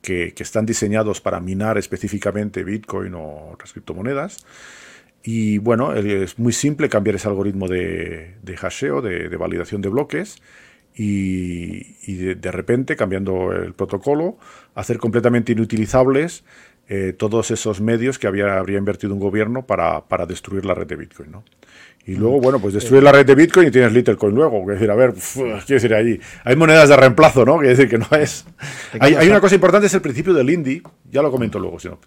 que, 0.00 0.34
están 0.38 0.66
diseñados 0.66 1.20
para 1.20 1.40
minar 1.40 1.78
específicamente 1.78 2.64
Bitcoin 2.64 3.14
o 3.14 3.50
otras 3.52 3.72
criptomonedas. 3.72 4.38
Y 5.22 5.58
bueno, 5.58 5.94
es 5.94 6.38
muy 6.38 6.52
simple 6.52 6.88
cambiar 6.88 7.16
ese 7.16 7.28
algoritmo 7.28 7.68
de, 7.68 8.36
hasheo, 8.56 9.02
de, 9.02 9.36
validación 9.36 9.82
de 9.82 9.88
bloques, 9.88 10.40
y, 10.94 12.34
de, 12.34 12.52
repente, 12.52 12.96
cambiando 12.96 13.52
el 13.52 13.74
protocolo, 13.74 14.38
hacer 14.74 14.98
completamente 14.98 15.52
inutilizables 15.52 16.44
eh, 16.88 17.12
todos 17.12 17.50
esos 17.50 17.80
medios 17.80 18.18
que 18.18 18.26
había, 18.26 18.58
habría 18.58 18.78
invertido 18.78 19.12
un 19.12 19.20
gobierno 19.20 19.66
para, 19.66 20.02
destruir 20.26 20.64
la 20.64 20.74
red 20.74 20.86
de 20.86 20.96
Bitcoin. 20.96 21.30
¿no? 21.30 21.44
Y 22.08 22.16
luego, 22.16 22.40
bueno, 22.40 22.58
pues 22.58 22.72
destruir 22.72 23.02
la 23.02 23.12
red 23.12 23.26
de 23.26 23.34
Bitcoin 23.34 23.68
y 23.68 23.70
tienes 23.70 23.92
Littlecoin 23.92 24.34
luego. 24.34 24.62
Es 24.62 24.78
decir, 24.78 24.90
a 24.90 24.94
ver, 24.94 25.12
quiero 25.12 25.62
decir, 25.66 25.92
ahí 25.92 26.18
hay 26.42 26.56
monedas 26.56 26.88
de 26.88 26.96
reemplazo, 26.96 27.44
¿no? 27.44 27.58
Quiere 27.58 27.76
decir 27.76 27.86
que 27.86 27.98
no 27.98 28.06
es. 28.18 28.46
Hay, 28.98 29.14
hay, 29.14 29.28
una 29.28 29.42
cosa 29.42 29.56
importante, 29.56 29.88
es 29.88 29.94
el 29.94 30.00
principio 30.00 30.32
del 30.32 30.48
INDI. 30.48 30.82
Ya 31.10 31.20
lo 31.20 31.30
comento 31.30 31.58
luego, 31.58 31.78
si 31.78 31.88
no. 31.88 31.98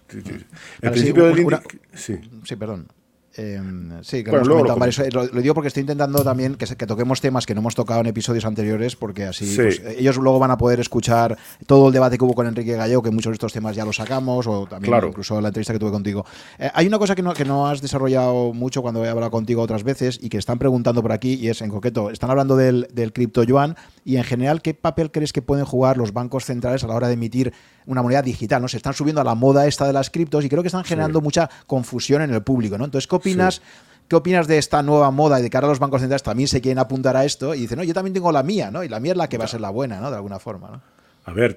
El 0.80 0.90
principio 0.90 1.26
del 1.26 1.38
INDI. 1.38 1.56
Sí. 1.94 2.18
sí, 2.42 2.56
perdón. 2.56 2.88
Em, 3.34 4.02
sí, 4.02 4.22
que 4.22 4.30
lo, 4.30 5.26
digo 5.40 5.54
porque 5.54 5.68
estoy 5.68 5.80
intentando 5.80 6.22
también 6.22 6.54
que, 6.54 6.66
que, 6.66 6.86
toquemos 6.86 7.22
temas 7.22 7.46
que 7.46 7.54
no 7.54 7.60
hemos 7.60 7.74
tocado 7.74 8.00
en 8.00 8.06
episodios 8.06 8.44
anteriores, 8.44 8.94
porque 8.94 9.24
así 9.24 9.50
pues, 9.56 9.80
ellos 9.96 10.18
luego 10.18 10.38
van 10.38 10.50
a 10.50 10.58
poder 10.58 10.80
escuchar 10.80 11.38
todo 11.66 11.86
el 11.86 11.94
debate 11.94 12.18
que 12.18 12.24
hubo 12.24 12.34
con 12.34 12.46
Enrique 12.46 12.76
Gallego, 12.76 13.02
que 13.02 13.10
muchos 13.10 13.30
de 13.30 13.34
estos 13.34 13.52
temas 13.54 13.74
ya 13.74 13.86
los 13.86 13.96
sacamos, 13.96 14.46
o 14.46 14.66
también 14.66 14.94
incluso 15.06 15.40
la 15.40 15.48
entrevista 15.48 15.72
que 15.72 15.78
tuve 15.78 15.90
contigo. 15.90 16.26
Eh, 16.58 16.70
hay 16.74 16.86
una 16.86 16.98
cosa 16.98 17.14
que 17.14 17.22
no, 17.22 17.32
que 17.32 17.46
no 17.46 17.66
has 17.66 17.80
desarrollado 17.80 18.52
mucho 18.52 18.82
cuando 18.82 19.02
he 19.02 19.08
hablado 19.08 19.30
contigo 19.30 19.62
otras 19.62 19.82
veces 19.82 20.18
y 20.20 20.28
que 20.28 20.36
están 20.36 20.58
preguntando 20.58 21.00
por 21.00 21.12
aquí, 21.12 21.34
y 21.34 21.48
es 21.48 21.62
en 21.62 21.70
concreto, 21.70 22.10
están 22.10 22.30
hablando 22.30 22.56
del, 22.56 22.86
del 22.92 23.14
cripto 23.14 23.44
yuan 23.44 23.76
y 24.04 24.16
en 24.16 24.24
general, 24.24 24.60
¿qué 24.60 24.74
papel 24.74 25.10
crees 25.10 25.32
que 25.32 25.40
pueden 25.40 25.64
jugar 25.64 25.96
los 25.96 26.12
bancos 26.12 26.44
centrales 26.44 26.84
a 26.84 26.86
la 26.86 26.94
hora 26.94 27.06
de 27.06 27.14
emitir 27.14 27.54
una 27.86 28.02
moneda 28.02 28.22
digital, 28.22 28.62
¿no? 28.62 28.68
Se 28.68 28.76
están 28.76 28.94
subiendo 28.94 29.20
a 29.20 29.24
la 29.24 29.34
moda 29.34 29.66
esta 29.66 29.86
de 29.86 29.92
las 29.92 30.10
criptos 30.10 30.44
y 30.44 30.48
creo 30.48 30.62
que 30.62 30.68
están 30.68 30.84
generando 30.84 31.20
mucha 31.20 31.50
confusión 31.66 32.22
en 32.22 32.32
el 32.32 32.42
público, 32.42 32.78
¿no? 32.78 32.84
Entonces, 32.84 33.06
¿qué 33.06 33.16
opinas? 33.22 33.62
¿Qué 34.08 34.16
opinas 34.16 34.46
de 34.46 34.58
esta 34.58 34.82
nueva 34.82 35.10
moda 35.10 35.40
y 35.40 35.42
de 35.42 35.48
cara 35.48 35.66
a 35.66 35.70
los 35.70 35.78
bancos 35.78 36.00
centrales 36.02 36.22
también 36.22 36.46
se 36.46 36.60
quieren 36.60 36.78
apuntar 36.78 37.16
a 37.16 37.24
esto? 37.24 37.54
Y 37.54 37.60
dicen, 37.60 37.78
no, 37.78 37.84
yo 37.84 37.94
también 37.94 38.12
tengo 38.12 38.30
la 38.30 38.42
mía, 38.42 38.70
¿no? 38.70 38.84
Y 38.84 38.88
la 38.88 39.00
mía 39.00 39.12
es 39.12 39.18
la 39.18 39.28
que 39.28 39.38
va 39.38 39.44
a 39.44 39.48
ser 39.48 39.62
la 39.62 39.70
buena, 39.70 40.00
¿no? 40.00 40.10
De 40.10 40.16
alguna 40.16 40.38
forma, 40.38 40.68
¿no? 40.68 40.82
A 41.24 41.32
ver, 41.32 41.54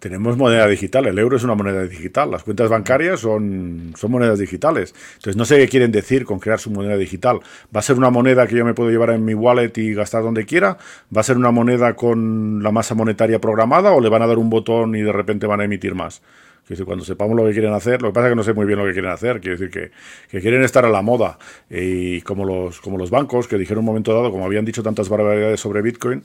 tenemos 0.00 0.36
moneda 0.36 0.66
digital, 0.66 1.06
el 1.06 1.16
euro 1.16 1.36
es 1.36 1.44
una 1.44 1.54
moneda 1.54 1.84
digital, 1.84 2.32
las 2.32 2.42
cuentas 2.42 2.68
bancarias 2.68 3.20
son, 3.20 3.92
son 3.96 4.10
monedas 4.10 4.40
digitales. 4.40 4.92
Entonces 5.14 5.36
no 5.36 5.44
sé 5.44 5.58
qué 5.58 5.68
quieren 5.68 5.92
decir 5.92 6.24
con 6.24 6.40
crear 6.40 6.58
su 6.58 6.72
moneda 6.72 6.96
digital. 6.96 7.38
¿Va 7.74 7.78
a 7.78 7.82
ser 7.82 7.96
una 7.96 8.10
moneda 8.10 8.48
que 8.48 8.56
yo 8.56 8.64
me 8.64 8.74
puedo 8.74 8.90
llevar 8.90 9.10
en 9.10 9.24
mi 9.24 9.32
wallet 9.32 9.70
y 9.78 9.94
gastar 9.94 10.24
donde 10.24 10.44
quiera? 10.44 10.76
¿Va 11.16 11.20
a 11.20 11.24
ser 11.24 11.36
una 11.36 11.52
moneda 11.52 11.94
con 11.94 12.64
la 12.64 12.72
masa 12.72 12.96
monetaria 12.96 13.40
programada 13.40 13.92
o 13.92 14.00
le 14.00 14.08
van 14.08 14.22
a 14.22 14.26
dar 14.26 14.38
un 14.38 14.50
botón 14.50 14.96
y 14.96 15.02
de 15.02 15.12
repente 15.12 15.46
van 15.46 15.60
a 15.60 15.64
emitir 15.64 15.94
más? 15.94 16.20
Cuando 16.84 17.04
sepamos 17.04 17.36
lo 17.36 17.44
que 17.44 17.52
quieren 17.52 17.72
hacer, 17.72 18.00
lo 18.00 18.08
que 18.08 18.14
pasa 18.14 18.28
es 18.28 18.32
que 18.32 18.36
no 18.36 18.42
sé 18.42 18.54
muy 18.54 18.66
bien 18.66 18.78
lo 18.78 18.86
que 18.86 18.92
quieren 18.92 19.10
hacer, 19.10 19.40
quiere 19.40 19.58
decir 19.58 19.70
que, 19.70 19.90
que 20.28 20.40
quieren 20.40 20.62
estar 20.62 20.84
a 20.84 20.88
la 20.88 21.02
moda. 21.02 21.38
Y 21.68 22.22
como 22.22 22.44
los, 22.44 22.80
como 22.80 22.96
los 22.96 23.10
bancos 23.10 23.48
que 23.48 23.58
dijeron 23.58 23.80
un 23.80 23.86
momento 23.86 24.14
dado, 24.14 24.30
como 24.30 24.44
habían 24.46 24.64
dicho 24.64 24.82
tantas 24.82 25.08
barbaridades 25.08 25.60
sobre 25.60 25.82
Bitcoin, 25.82 26.24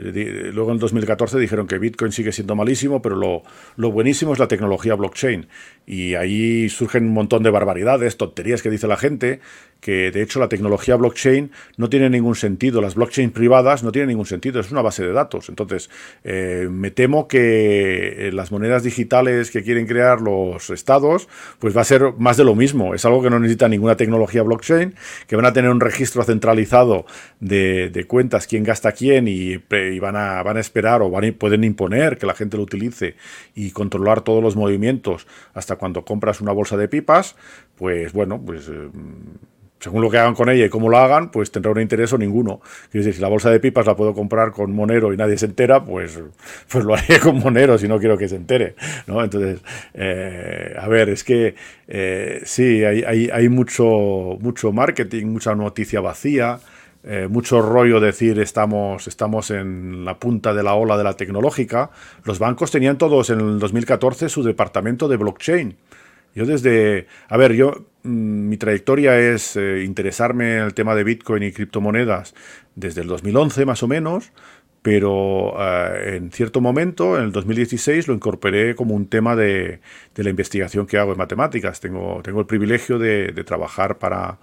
eh, 0.00 0.50
luego 0.52 0.72
en 0.72 0.78
2014 0.78 1.38
dijeron 1.38 1.66
que 1.66 1.78
Bitcoin 1.78 2.12
sigue 2.12 2.32
siendo 2.32 2.54
malísimo, 2.54 3.02
pero 3.02 3.16
lo, 3.16 3.42
lo, 3.76 3.90
buenísimo 3.90 4.32
es 4.32 4.38
la 4.38 4.48
tecnología 4.48 4.94
blockchain. 4.94 5.48
Y 5.86 6.14
ahí 6.14 6.68
surgen 6.68 7.04
un 7.04 7.14
montón 7.14 7.42
de 7.42 7.50
barbaridades, 7.50 8.16
tonterías 8.16 8.62
que 8.62 8.70
dice 8.70 8.86
la 8.86 8.96
gente, 8.96 9.40
que 9.80 10.10
de 10.10 10.22
hecho 10.22 10.40
la 10.40 10.48
tecnología 10.48 10.96
blockchain 10.96 11.50
no 11.76 11.88
tiene 11.88 12.10
ningún 12.10 12.34
sentido. 12.34 12.80
Las 12.80 12.94
blockchain 12.94 13.30
privadas 13.30 13.82
no 13.82 13.92
tienen 13.92 14.08
ningún 14.08 14.26
sentido, 14.26 14.60
es 14.60 14.70
una 14.70 14.82
base 14.82 15.04
de 15.04 15.12
datos. 15.12 15.48
Entonces, 15.48 15.90
eh, 16.24 16.68
me 16.70 16.90
temo 16.90 17.28
que 17.28 18.28
eh, 18.28 18.32
las 18.32 18.50
monedas 18.50 18.82
digitales 18.82 19.50
que 19.50 19.62
quieren 19.62 19.86
crear 19.86 20.20
los 20.20 20.70
estados, 20.70 21.28
pues 21.58 21.76
va 21.76 21.82
a 21.82 21.84
ser 21.84 22.14
más 22.18 22.36
de 22.36 22.44
lo 22.44 22.54
mismo. 22.54 22.94
Es 22.94 23.04
algo 23.04 23.22
que 23.22 23.30
no 23.30 23.38
necesita 23.38 23.68
ninguna 23.68 23.96
tecnología 23.96 24.42
blockchain, 24.42 24.94
que 25.26 25.36
van 25.36 25.46
a 25.46 25.52
tener 25.52 25.70
un 25.70 25.80
registro 25.80 26.24
centralizado 26.24 27.06
de, 27.40 28.04
cuentas, 28.08 28.46
quién 28.46 28.64
gasta 28.64 28.92
quién 28.92 29.28
y 29.28 29.58
van 29.98 30.16
a, 30.16 30.42
van 30.42 30.56
a 30.56 30.60
esperar 30.60 31.02
o 31.02 31.10
van 31.10 31.28
pueden 31.38 31.64
imponer 31.64 32.18
que 32.18 32.26
la 32.26 32.34
gente 32.34 32.56
lo 32.56 32.62
utilice 32.62 33.16
y 33.54 33.70
controlar 33.72 34.22
todos 34.22 34.42
los 34.42 34.56
movimientos 34.56 35.26
hasta 35.54 35.76
cuando 35.76 36.04
compras 36.04 36.40
una 36.40 36.52
bolsa 36.52 36.76
de 36.76 36.88
pipas, 36.88 37.36
pues 37.76 38.12
bueno, 38.12 38.40
pues... 38.44 38.68
Eh, 38.68 38.88
según 39.80 40.02
lo 40.02 40.10
que 40.10 40.18
hagan 40.18 40.34
con 40.34 40.48
ella 40.48 40.66
y 40.66 40.68
cómo 40.68 40.88
lo 40.88 40.98
hagan, 40.98 41.30
pues 41.30 41.50
tendrá 41.50 41.70
un 41.70 41.80
interés 41.80 42.12
o 42.12 42.18
ninguno. 42.18 42.60
Es 42.86 42.92
decir, 42.92 43.14
si 43.14 43.20
la 43.20 43.28
bolsa 43.28 43.50
de 43.50 43.60
pipas 43.60 43.86
la 43.86 43.96
puedo 43.96 44.14
comprar 44.14 44.50
con 44.50 44.74
Monero 44.74 45.12
y 45.12 45.16
nadie 45.16 45.38
se 45.38 45.46
entera, 45.46 45.84
pues, 45.84 46.18
pues 46.68 46.84
lo 46.84 46.94
haré 46.94 47.20
con 47.20 47.38
Monero 47.38 47.78
si 47.78 47.88
no 47.88 47.98
quiero 47.98 48.18
que 48.18 48.28
se 48.28 48.36
entere. 48.36 48.74
¿no? 49.06 49.22
Entonces, 49.22 49.60
eh, 49.94 50.74
a 50.78 50.88
ver, 50.88 51.08
es 51.10 51.24
que 51.24 51.54
eh, 51.86 52.40
sí, 52.44 52.84
hay, 52.84 53.02
hay, 53.02 53.30
hay, 53.32 53.48
mucho, 53.48 54.36
mucho 54.40 54.72
marketing, 54.72 55.26
mucha 55.26 55.54
noticia 55.54 56.00
vacía. 56.00 56.58
Eh, 57.04 57.28
mucho 57.30 57.62
rollo 57.62 58.00
decir 58.00 58.40
estamos, 58.40 59.06
estamos 59.06 59.52
en 59.52 60.04
la 60.04 60.18
punta 60.18 60.52
de 60.52 60.64
la 60.64 60.74
ola 60.74 60.96
de 60.98 61.04
la 61.04 61.14
tecnológica. 61.14 61.90
Los 62.24 62.40
bancos 62.40 62.72
tenían 62.72 62.98
todos 62.98 63.30
en 63.30 63.40
el 63.40 63.58
2014 63.60 64.28
su 64.28 64.42
departamento 64.42 65.06
de 65.06 65.16
blockchain. 65.16 65.76
Yo 66.38 66.46
desde, 66.46 67.08
a 67.28 67.36
ver, 67.36 67.54
yo, 67.54 67.86
mm, 68.04 68.48
mi 68.48 68.56
trayectoria 68.58 69.18
es 69.18 69.56
eh, 69.56 69.82
interesarme 69.84 70.58
en 70.58 70.62
el 70.62 70.72
tema 70.72 70.94
de 70.94 71.02
Bitcoin 71.02 71.42
y 71.42 71.50
criptomonedas 71.50 72.32
desde 72.76 73.00
el 73.00 73.08
2011 73.08 73.66
más 73.66 73.82
o 73.82 73.88
menos, 73.88 74.30
pero 74.80 75.56
eh, 75.58 76.14
en 76.14 76.30
cierto 76.30 76.60
momento, 76.60 77.18
en 77.18 77.24
el 77.24 77.32
2016, 77.32 78.06
lo 78.06 78.14
incorporé 78.14 78.76
como 78.76 78.94
un 78.94 79.08
tema 79.08 79.34
de, 79.34 79.80
la 80.14 80.30
investigación 80.30 80.86
que 80.86 80.98
hago 80.98 81.10
en 81.10 81.18
matemáticas. 81.18 81.80
Tengo, 81.80 82.20
tengo 82.22 82.38
el 82.38 82.46
privilegio 82.46 83.00
de 83.00 83.32
trabajar 83.44 83.98
para 83.98 84.38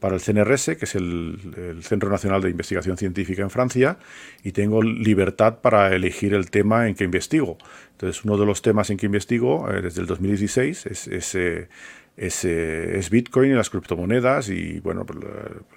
para 0.00 0.14
el 0.14 0.20
CNRS, 0.20 0.76
que 0.76 0.84
es 0.86 0.94
el, 0.94 1.80
Centro 1.82 2.10
Nacional 2.10 2.42
de 2.42 2.50
Investigación 2.50 2.96
Científica 2.96 3.42
en 3.42 3.50
Francia, 3.50 3.98
y 4.42 4.52
tengo 4.52 4.82
libertad 4.82 5.58
para 5.60 5.94
elegir 5.94 6.34
el 6.34 6.50
tema 6.50 6.88
en 6.88 6.94
que 6.94 7.04
investigo. 7.04 7.58
Entonces, 7.92 8.24
uno 8.24 8.36
de 8.38 8.46
los 8.46 8.62
temas 8.62 8.90
en 8.90 8.96
que 8.96 9.06
investigo 9.06 9.70
eh, 9.70 9.82
desde 9.82 10.00
el 10.00 10.06
2016 10.06 10.86
es, 10.86 11.06
es, 11.06 11.34
eh, 11.34 11.68
eh, 12.16 12.96
es, 12.98 13.10
Bitcoin 13.10 13.52
y 13.52 13.54
las 13.54 13.68
criptomonedas 13.68 14.48
y, 14.48 14.80
bueno, 14.80 15.04
pues, 15.04 15.18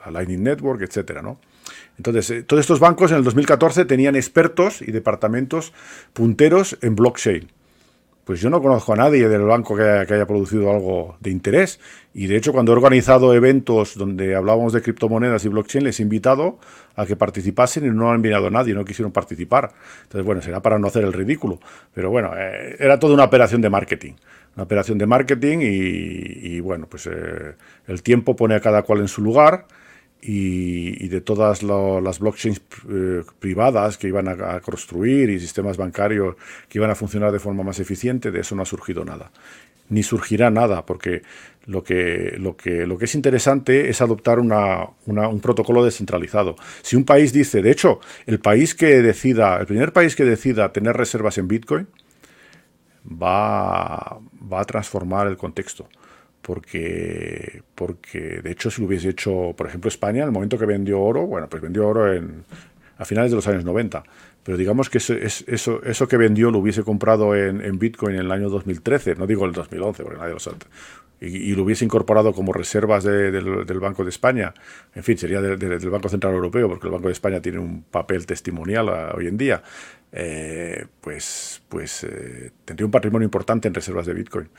la 0.05 0.11
Lightning 0.11 0.41
Network, 0.41 0.81
etcétera, 0.81 1.21
¿no? 1.21 1.39
Entonces, 1.97 2.45
todos 2.47 2.61
estos 2.61 2.79
bancos 2.79 3.11
en 3.11 3.17
el 3.17 3.23
2014 3.23 3.85
tenían 3.85 4.15
expertos 4.15 4.81
y 4.81 4.91
departamentos 4.91 5.73
punteros 6.13 6.77
en 6.81 6.95
blockchain 6.95 7.49
pues 8.25 8.39
yo 8.39 8.49
no 8.49 8.61
conozco 8.61 8.93
a 8.93 8.95
nadie 8.95 9.27
del 9.27 9.41
banco 9.41 9.75
que 9.75 9.83
haya, 9.83 10.25
producido 10.25 10.71
algo 10.71 11.17
de 11.19 11.29
interés. 11.29 11.79
Y 12.13 12.27
de 12.27 12.37
hecho, 12.37 12.53
cuando 12.53 12.71
he 12.71 12.75
organizado 12.75 13.33
eventos 13.33 13.97
donde 13.97 14.35
hablábamos 14.35 14.71
de 14.71 14.81
criptomonedas 14.81 15.43
y 15.43 15.49
blockchain, 15.49 15.83
les 15.83 15.99
he 15.99 16.03
invitado 16.03 16.57
a 16.95 17.05
que 17.05 17.15
participasen 17.15 17.85
y 17.85 17.89
no 17.89 18.09
han 18.09 18.15
enviado 18.15 18.47
a 18.47 18.49
nadie, 18.49 18.73
no 18.73 18.85
quisieron 18.85 19.11
participar. 19.11 19.71
Entonces, 20.03 20.25
bueno, 20.25 20.41
será 20.41 20.61
para 20.61 20.79
no 20.79 20.87
hacer 20.87 21.03
el 21.03 21.11
ridículo. 21.11 21.59
Pero 21.93 22.11
bueno, 22.11 22.31
eh, 22.37 22.77
era 22.79 22.97
toda 22.97 23.13
una 23.13 23.25
operación 23.25 23.61
de 23.61 23.69
marketing. 23.69 24.13
Una 24.55 24.63
operación 24.63 24.97
de 24.97 25.05
marketing 25.05 25.57
y, 25.61 26.59
bueno, 26.59 26.85
pues 26.87 27.07
eh, 27.07 27.55
el 27.87 28.03
tiempo 28.03 28.35
pone 28.35 28.55
a 28.55 28.59
cada 28.59 28.83
cual 28.83 28.99
en 28.99 29.07
su 29.07 29.21
lugar 29.21 29.65
y, 30.25 31.07
de 31.09 31.21
todas 31.21 31.63
las 31.63 32.19
blockchains 32.19 32.61
eh, 32.89 33.23
privadas 33.39 33.97
que 33.97 34.07
iban 34.07 34.27
a, 34.27 34.59
construir 34.61 35.29
y 35.29 35.39
sistemas 35.39 35.75
bancarios 35.75 36.35
que 36.69 36.79
iban 36.79 36.89
a 36.89 36.95
funcionar 36.95 37.31
de 37.31 37.39
forma 37.39 37.63
más 37.63 37.79
eficiente, 37.79 38.31
de 38.31 38.39
eso 38.39 38.55
no 38.55 38.61
ha 38.61 38.65
surgido 38.65 39.03
nada. 39.03 39.31
ni 39.89 40.01
surgirá 40.01 40.49
nada, 40.49 40.85
porque 40.85 41.21
lo 41.65 41.83
que, 41.83 42.35
lo 42.37 42.55
que, 42.55 42.87
lo 42.87 42.97
que 42.97 43.05
es 43.05 43.15
interesante 43.15 43.89
es 43.89 44.01
adoptar 44.01 44.39
un 44.39 45.39
protocolo 45.41 45.83
descentralizado. 45.83 46.55
Si 46.81 46.95
un 46.95 47.03
país 47.03 47.33
dice, 47.33 47.61
de 47.61 47.71
hecho, 47.71 47.99
el 48.25 48.39
país 48.39 48.75
que 48.75 49.01
decida, 49.01 49.57
el 49.59 49.65
primer 49.65 49.91
país 49.91 50.15
que 50.15 50.23
decida 50.23 50.71
tener 50.71 50.95
reservas 50.95 51.37
en 51.37 51.47
Bitcoin, 51.47 51.87
va, 53.05 54.19
va 54.51 54.61
a 54.61 54.65
transformar 54.65 55.27
el 55.27 55.37
contexto. 55.37 55.87
Porque, 56.43 57.63
porque, 57.73 58.41
de 58.43 58.51
hecho, 58.51 58.69
si 58.69 58.81
lo 58.81 58.87
hubiese 58.87 59.09
hecho, 59.09 59.53
por 59.57 59.65
ejemplo, 59.65 59.87
España, 59.87 60.19
en 60.19 60.25
el 60.25 60.31
momento 60.31 60.59
que 60.59 60.65
vendió 60.65 60.99
oro, 60.99 61.25
bueno, 61.25 61.47
pues 61.49 61.63
vendió 61.63 61.87
oro 61.87 62.13
en, 62.13 62.43
a 62.97 63.05
finales 63.05 63.31
de 63.31 63.37
los 63.37 63.47
años 63.47 63.63
90. 63.63 64.03
Pero 64.43 64.57
digamos 64.57 64.89
que 64.89 64.97
eso, 64.97 65.13
eso, 65.13 65.81
eso 65.83 66.07
que 66.07 66.17
vendió 66.17 66.51
lo 66.51 66.59
hubiese 66.59 66.83
comprado 66.83 67.35
en, 67.35 67.79
Bitcoin 67.79 68.15
en 68.15 68.21
el 68.21 68.31
año 68.31 68.49
2013, 68.49 69.15
no 69.15 69.25
digo 69.25 69.45
el 69.45 69.53
2011, 69.53 70.03
porque 70.03 70.19
nadie 70.19 70.33
lo 70.33 70.39
sabe, 70.39 70.57
y, 71.21 71.55
lo 71.55 71.63
hubiese 71.63 71.85
incorporado 71.85 72.33
como 72.33 72.51
reservas 72.51 73.05
del, 73.05 73.79
Banco 73.79 74.03
de 74.03 74.09
España, 74.09 74.53
en 74.93 75.03
fin, 75.03 75.17
sería 75.17 75.41
del 75.41 75.89
Banco 75.89 76.09
Central 76.09 76.33
Europeo, 76.33 76.67
porque 76.67 76.87
el 76.87 76.91
Banco 76.91 77.07
de 77.07 77.13
España 77.13 77.41
tiene 77.41 77.59
un 77.59 77.83
papel 77.83 78.25
testimonial 78.25 78.89
ah, 78.89 79.13
hoy 79.15 79.27
en 79.27 79.37
día, 79.37 79.63
eh, 80.11 80.85
pues, 80.99 81.61
pues 81.69 82.03
eh, 82.03 82.51
tendría 82.65 82.85
un 82.85 82.91
patrimonio 82.91 83.25
importante 83.25 83.69
en 83.69 83.73
reservas 83.73 84.05
de 84.05 84.13
Bitcoin. 84.13 84.49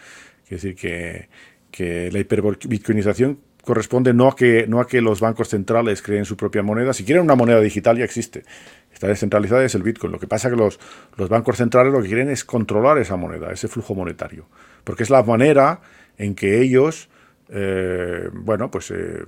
Quiere 0.48 0.62
decir 0.62 0.74
que, 0.74 1.28
que 1.74 2.08
la 2.12 2.20
hiperbitcoinización 2.20 3.40
corresponde 3.64 4.14
no 4.14 4.28
a, 4.28 4.36
que, 4.36 4.68
no 4.68 4.80
a 4.80 4.86
que 4.86 5.00
los 5.00 5.18
bancos 5.18 5.48
centrales 5.48 6.02
creen 6.02 6.24
su 6.24 6.36
propia 6.36 6.62
moneda, 6.62 6.92
si 6.92 7.04
quieren 7.04 7.24
una 7.24 7.34
moneda 7.34 7.60
digital 7.60 7.98
ya 7.98 8.04
existe, 8.04 8.44
está 8.92 9.08
descentralizada 9.08 9.64
es 9.64 9.74
el 9.74 9.82
Bitcoin. 9.82 10.12
Lo 10.12 10.20
que 10.20 10.28
pasa 10.28 10.46
es 10.46 10.54
que 10.54 10.60
los, 10.60 10.78
los 11.16 11.28
bancos 11.28 11.56
centrales 11.56 11.92
lo 11.92 12.00
que 12.00 12.06
quieren 12.06 12.30
es 12.30 12.44
controlar 12.44 12.98
esa 12.98 13.16
moneda, 13.16 13.50
ese 13.50 13.66
flujo 13.66 13.96
monetario, 13.96 14.46
porque 14.84 15.02
es 15.02 15.10
la 15.10 15.24
manera 15.24 15.80
en 16.16 16.36
que 16.36 16.60
ellos, 16.60 17.08
eh, 17.48 18.28
bueno, 18.32 18.70
pues 18.70 18.92
eh, 18.92 19.24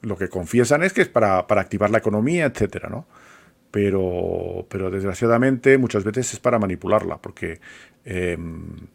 lo 0.00 0.16
que 0.16 0.28
confiesan 0.28 0.84
es 0.84 0.94
que 0.94 1.02
es 1.02 1.08
para, 1.08 1.40
activar 1.40 1.90
la 1.90 1.98
economía, 1.98 2.46
etcétera, 2.46 2.88
¿no? 2.88 3.04
Pero, 3.70 4.64
pero 4.70 4.90
desgraciadamente 4.90 5.76
muchas 5.76 6.02
veces 6.02 6.32
es 6.32 6.40
para 6.40 6.58
manipularla, 6.58 7.18
porque 7.18 7.60
em, 8.06 8.86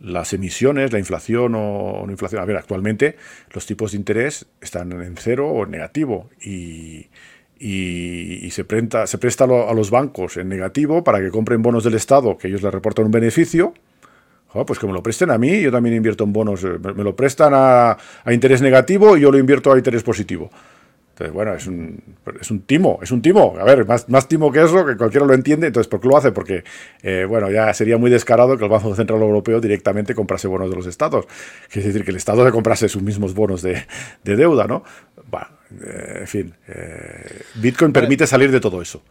las 0.00 0.32
emisiones, 0.32 0.92
la 0.92 0.98
inflación 0.98 1.54
o 1.54 2.04
no 2.04 2.10
inflación. 2.10 2.42
A 2.42 2.44
ver, 2.44 2.56
actualmente 2.56 3.16
los 3.52 3.66
tipos 3.66 3.92
de 3.92 3.98
interés 3.98 4.46
están 4.60 4.92
en 4.92 5.16
cero 5.16 5.48
o 5.48 5.64
en 5.64 5.70
negativo 5.70 6.30
y, 6.40 7.08
se, 8.50 8.64
presta, 8.64 9.06
se 9.06 9.18
presta 9.18 9.44
a 9.44 9.74
los 9.74 9.90
bancos 9.90 10.36
en 10.38 10.48
negativo 10.48 11.04
para 11.04 11.20
que 11.20 11.30
compren 11.30 11.62
bonos 11.62 11.84
del 11.84 11.94
Estado 11.94 12.38
que 12.38 12.48
ellos 12.48 12.62
les 12.62 12.72
reportan 12.72 13.04
un 13.06 13.10
beneficio. 13.10 13.74
pues 14.66 14.78
que 14.78 14.86
me 14.86 14.92
lo 14.92 15.02
presten 15.02 15.30
a 15.30 15.38
mí, 15.38 15.60
yo 15.60 15.70
también 15.70 15.94
invierto 15.94 16.24
en 16.24 16.32
bonos, 16.32 16.64
eh, 16.64 16.78
me, 16.96 17.04
lo 17.04 17.14
prestan 17.14 17.52
a 17.54 17.96
interés 18.32 18.62
negativo 18.62 19.16
y 19.16 19.20
yo 19.20 19.30
lo 19.30 19.38
invierto 19.38 19.72
a 19.72 19.76
interés 19.76 20.02
positivo 20.02 20.50
bueno, 21.28 21.54
es 21.54 21.66
un, 21.66 22.02
es 22.40 22.50
un 22.50 22.62
timo, 22.62 22.98
es 23.02 23.10
un 23.10 23.20
timo. 23.20 23.54
A 23.58 23.64
ver, 23.64 23.86
más, 23.86 24.08
más 24.08 24.26
timo 24.26 24.50
que 24.50 24.62
eso, 24.62 24.86
que 24.86 24.96
cualquiera 24.96 25.26
lo 25.26 25.34
entiende. 25.34 25.66
Entonces, 25.66 25.88
¿por 25.88 26.00
qué 26.00 26.08
lo 26.08 26.16
hace? 26.16 26.32
Porque, 26.32 26.64
eh, 27.02 27.26
bueno, 27.28 27.50
ya 27.50 27.72
sería 27.74 27.98
muy 27.98 28.10
descarado 28.10 28.56
que 28.56 28.64
el 28.64 28.70
Banco 28.70 28.94
Central 28.94 29.20
Europeo 29.20 29.60
directamente 29.60 30.14
comprase 30.14 30.48
bonos 30.48 30.70
de 30.70 30.76
los 30.76 30.86
estados. 30.86 31.26
Es 31.70 31.84
decir, 31.84 32.04
que 32.04 32.10
el 32.10 32.16
estado 32.16 32.44
se 32.46 32.52
comprase 32.52 32.88
sus 32.88 33.02
mismos 33.02 33.34
bonos 33.34 33.62
de, 33.62 33.84
deuda, 34.24 34.66
¿no? 34.66 34.82
Bueno, 35.30 35.46
eh, 35.82 36.18
en 36.20 36.26
fin, 36.26 36.54
eh, 36.68 37.42
Bitcoin 37.56 37.92
permite 37.92 38.26
salir 38.26 38.50
de 38.50 38.60
todo 38.60 38.80
eso. 38.80 39.02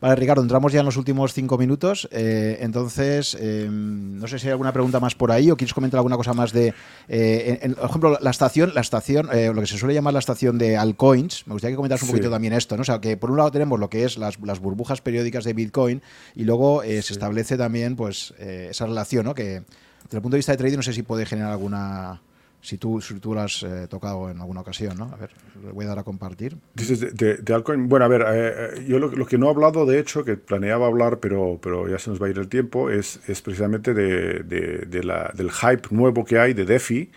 Vale, 0.00 0.14
Ricardo, 0.14 0.42
entramos 0.42 0.72
ya 0.72 0.80
en 0.80 0.86
los 0.86 0.96
últimos 0.96 1.32
cinco 1.32 1.58
minutos. 1.58 2.08
Eh, 2.12 2.58
entonces, 2.60 3.36
em, 3.40 4.18
no 4.18 4.26
sé 4.28 4.38
si 4.38 4.46
hay 4.46 4.52
alguna 4.52 4.72
pregunta 4.72 5.00
más 5.00 5.14
por 5.14 5.32
ahí 5.32 5.50
o 5.50 5.56
quieres 5.56 5.74
comentar 5.74 5.98
alguna 5.98 6.16
cosa 6.16 6.32
más 6.32 6.52
de, 6.52 6.74
eh, 7.08 7.74
por 7.76 7.88
ejemplo, 7.88 8.18
la 8.20 8.30
estación, 8.30 8.72
la 8.74 8.80
estación, 8.80 9.28
eh, 9.32 9.52
lo 9.52 9.60
que 9.60 9.66
se 9.66 9.78
suele 9.78 9.94
llamar 9.94 10.12
la 10.12 10.20
estación 10.20 10.58
de 10.58 10.76
altcoins. 10.76 11.46
Me 11.46 11.54
gustaría 11.54 11.72
que 11.72 11.76
comentaras 11.76 12.02
un 12.02 12.08
poquito 12.08 12.30
también 12.30 12.52
esto, 12.52 12.76
¿no? 12.76 12.82
O 12.82 12.84
sea, 12.84 13.00
que 13.00 13.16
por 13.16 13.30
un 13.30 13.36
lado 13.36 13.50
tenemos 13.50 13.78
lo 13.78 13.90
que 13.90 14.04
es 14.04 14.16
las, 14.16 14.38
burbujas 14.38 15.00
periódicas 15.00 15.44
de 15.44 15.54
Bitcoin 15.54 16.02
y 16.34 16.44
luego 16.44 16.82
se 16.82 16.98
establece 16.98 17.56
también, 17.56 17.96
pues, 17.96 18.32
esa 18.38 18.86
relación, 18.86 19.24
¿no? 19.24 19.34
Que 19.34 19.62
desde 20.04 20.18
el 20.18 20.22
punto 20.22 20.34
de 20.34 20.38
vista 20.38 20.52
de 20.52 20.58
trading 20.58 20.76
no 20.76 20.82
sé 20.82 20.92
si 20.92 21.02
puede 21.02 21.26
generar 21.26 21.52
alguna 21.52 22.20
si 22.62 22.78
tú, 22.78 23.00
si 23.00 23.18
tú 23.18 23.34
lo 23.34 23.40
has 23.40 23.64
eh, 23.64 23.88
tocado 23.90 24.30
en 24.30 24.40
alguna 24.40 24.60
ocasión, 24.60 24.96
¿no? 24.96 25.10
A 25.12 25.16
ver, 25.16 25.30
le 25.64 25.72
voy 25.72 25.84
a 25.84 25.88
dar 25.88 25.98
a 25.98 26.04
compartir. 26.04 26.56
Dices 26.74 27.00
de, 27.14 27.52
altcoin. 27.52 27.88
Bueno, 27.88 28.04
a 28.04 28.08
ver, 28.08 28.22
eh, 28.22 28.26
eh, 28.34 28.86
yo 28.88 29.00
lo, 29.00 29.26
que 29.26 29.36
no 29.36 29.48
he 29.48 29.50
hablado, 29.50 29.84
de 29.84 29.98
hecho, 29.98 30.24
que 30.24 30.36
planeaba 30.36 30.86
hablar, 30.86 31.18
pero, 31.18 31.58
pero 31.60 31.88
ya 31.88 31.98
se 31.98 32.10
nos 32.10 32.22
va 32.22 32.28
a 32.28 32.30
ir 32.30 32.38
el 32.38 32.48
tiempo, 32.48 32.88
es, 32.88 33.20
es 33.26 33.42
precisamente 33.42 33.94
de, 33.94 35.02
la, 35.02 35.32
del 35.34 35.50
hype 35.50 35.88
nuevo 35.90 36.24
que 36.24 36.38
hay 36.38 36.54
de 36.54 36.64
DeFi. 36.64 37.10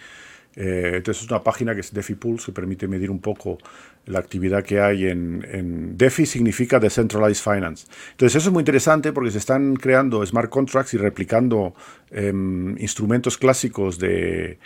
entonces 0.56 1.24
es 1.24 1.30
una 1.30 1.44
página 1.44 1.76
que 1.76 1.82
es 1.82 1.94
DeFi 1.94 2.16
Pulse 2.16 2.48
que 2.48 2.52
permite 2.52 2.88
medir 2.88 3.12
un 3.12 3.20
poco 3.20 3.60
la 4.06 4.20
actividad 4.20 4.64
que 4.64 4.80
hay 4.80 5.08
en, 5.08 5.98
DeFi 5.98 6.26
significa 6.26 6.80
Decentralized 6.80 7.44
Finance. 7.44 7.88
Entonces 8.12 8.36
eso 8.36 8.50
es 8.50 8.54
muy 8.54 8.62
interesante 8.62 9.12
porque 9.12 9.32
se 9.32 9.40
están 9.40 9.76
creando 9.76 10.26
smart 10.26 10.50
contracts 10.50 10.94
y 10.94 10.98
replicando 10.98 11.74
em, 12.12 12.78
instrumentos 12.78 13.38
clásicos 13.38 13.98
de, 13.98 14.60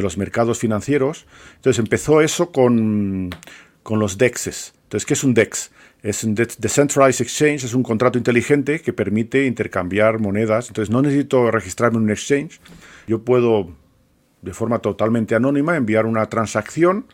los 0.00 0.16
mercados 0.16 0.58
financieros. 0.58 1.26
Entonces 1.56 1.78
empezó 1.78 2.20
eso 2.22 2.50
con, 2.52 3.30
los 3.90 4.16
DEXs. 4.16 4.74
Entonces, 4.84 5.06
¿qué 5.06 5.14
es 5.14 5.24
un 5.24 5.34
DEX? 5.34 5.70
Es 6.02 6.24
un 6.24 6.34
Decentralized 6.34 7.22
Exchange, 7.22 7.64
es 7.64 7.74
un 7.74 7.82
contrato 7.82 8.16
inteligente 8.16 8.80
que 8.80 8.92
permite 8.92 9.44
intercambiar 9.44 10.18
monedas. 10.18 10.68
Entonces 10.68 10.90
no 10.90 11.02
necesito 11.02 11.50
registrarme 11.50 11.98
en 11.98 12.04
un 12.04 12.10
exchange. 12.10 12.60
Yo 13.06 13.22
puedo, 13.22 13.74
de 14.40 14.54
forma 14.54 14.78
totalmente 14.78 15.34
anónima, 15.34 15.76
enviar 15.76 16.06
una 16.06 16.26
transacción 16.26 17.06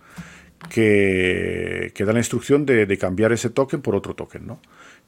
que, 0.68 1.92
da 1.98 2.12
la 2.12 2.18
instrucción 2.18 2.66
de, 2.66 2.98
cambiar 2.98 3.32
ese 3.32 3.50
token 3.50 3.80
por 3.80 3.94
otro 3.94 4.14
token, 4.14 4.46
¿no? 4.46 4.60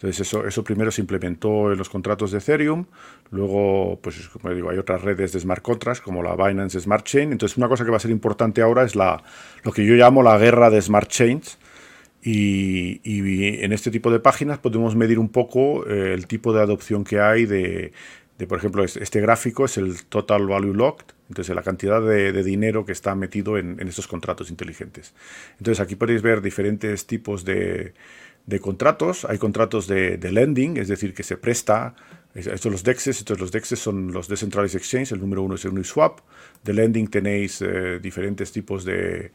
Entonces 0.02 0.32
eso, 0.32 0.64
primero 0.64 0.90
se 0.90 1.02
implementó 1.02 1.70
en 1.70 1.76
los 1.76 1.90
contratos 1.90 2.30
de 2.30 2.38
Ethereum, 2.38 2.86
luego, 3.30 3.98
pues 4.00 4.30
como 4.30 4.48
digo, 4.54 4.70
hay 4.70 4.78
otras 4.78 5.02
redes 5.02 5.32
de 5.32 5.40
smart 5.40 5.60
contracts 5.60 6.00
como 6.00 6.22
la 6.22 6.34
Binance 6.36 6.80
Smart 6.80 7.04
Chain. 7.04 7.32
Entonces 7.32 7.58
una 7.58 7.68
cosa 7.68 7.84
que 7.84 7.90
va 7.90 7.98
a 7.98 8.00
ser 8.00 8.10
importante 8.10 8.62
ahora 8.62 8.82
es 8.84 8.96
la, 8.96 9.22
lo 9.62 9.72
que 9.72 9.84
yo 9.84 9.94
llamo 9.96 10.22
la 10.22 10.38
guerra 10.38 10.70
de 10.70 10.80
smart 10.80 11.10
chains. 11.10 11.58
Y, 12.22 13.00
en 13.62 13.72
este 13.72 13.90
tipo 13.90 14.10
de 14.10 14.20
páginas 14.20 14.58
podemos 14.58 14.96
medir 14.96 15.18
un 15.18 15.28
poco 15.28 15.86
eh, 15.86 16.14
el 16.14 16.26
tipo 16.26 16.54
de 16.54 16.62
adopción 16.62 17.04
que 17.04 17.20
hay 17.20 17.44
de, 17.44 17.92
por 18.48 18.56
ejemplo, 18.56 18.84
este 18.84 19.20
gráfico 19.20 19.66
es 19.66 19.76
el 19.76 20.04
Total 20.04 20.46
Value 20.46 20.74
Locked, 20.74 21.14
entonces 21.28 21.54
la 21.54 21.62
cantidad 21.62 22.00
de, 22.02 22.42
dinero 22.42 22.84
que 22.86 22.92
está 22.92 23.14
metido 23.14 23.58
en, 23.58 23.78
estos 23.86 24.06
contratos 24.06 24.50
inteligentes. 24.50 25.14
Entonces 25.58 25.80
aquí 25.80 25.96
podéis 25.96 26.22
ver 26.22 26.40
diferentes 26.40 27.06
tipos 27.06 27.44
de, 27.44 27.92
contratos. 28.58 29.24
Hay 29.26 29.38
contratos 29.38 29.86
de, 29.86 30.18
lending, 30.18 30.78
es 30.78 30.88
decir, 30.88 31.14
que 31.14 31.22
se 31.22 31.36
presta 31.36 31.94
estos 32.32 32.60
son 32.60 32.72
los 32.72 32.84
DEXs, 32.84 33.18
entonces 33.18 33.40
los 33.40 33.50
DEXs 33.50 33.78
son 33.78 34.12
los 34.12 34.28
Decentralized 34.28 34.76
Exchange, 34.76 35.12
el 35.12 35.20
número 35.20 35.42
uno 35.42 35.56
es 35.56 35.64
el 35.64 35.72
Uniswap. 35.72 36.20
De 36.62 36.72
lending 36.72 37.08
tenéis 37.08 37.60
eh, 37.60 37.98
diferentes 38.00 38.52
tipos 38.52 38.84
de, 38.84 39.32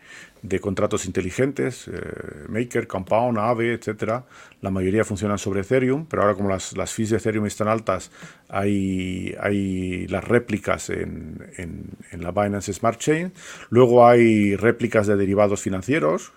contratos 0.61 1.05
inteligentes, 1.05 1.89
eh, 1.89 2.45
Maker, 2.47 2.87
Compound, 2.87 3.37
Aave, 3.37 3.73
etc. 3.73 4.21
La 4.61 4.69
mayoría 4.69 5.03
funcionan 5.03 5.37
sobre 5.37 5.61
Ethereum, 5.61 6.05
pero 6.05 6.21
ahora 6.21 6.35
como 6.35 6.47
las, 6.47 6.77
las 6.77 6.93
fees 6.93 7.09
de 7.09 7.17
Ethereum 7.17 7.45
están 7.47 7.67
altas, 7.67 8.11
hay, 8.47 9.35
hay 9.41 10.07
las 10.07 10.23
réplicas 10.23 10.89
en, 10.89 11.45
en, 11.57 12.23
la 12.23 12.31
Binance 12.31 12.71
Smart 12.71 12.99
Chain. 12.99 13.33
Luego 13.69 14.07
hay 14.07 14.55
réplicas 14.55 15.05
de 15.05 15.17
derivados 15.17 15.61
financieros, 15.61 16.31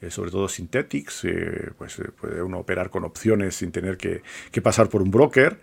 eh, 0.00 0.10
sobre 0.10 0.30
todo 0.30 0.48
synthetics, 0.48 1.26
pues 1.76 2.00
puede 2.20 2.42
uno 2.42 2.58
operar 2.58 2.90
con 2.90 3.04
opciones 3.04 3.56
sin 3.56 3.72
tener 3.72 3.96
que, 3.96 4.22
que 4.50 4.62
pasar 4.62 4.88
por 4.88 5.02
un 5.02 5.10
broker. 5.10 5.58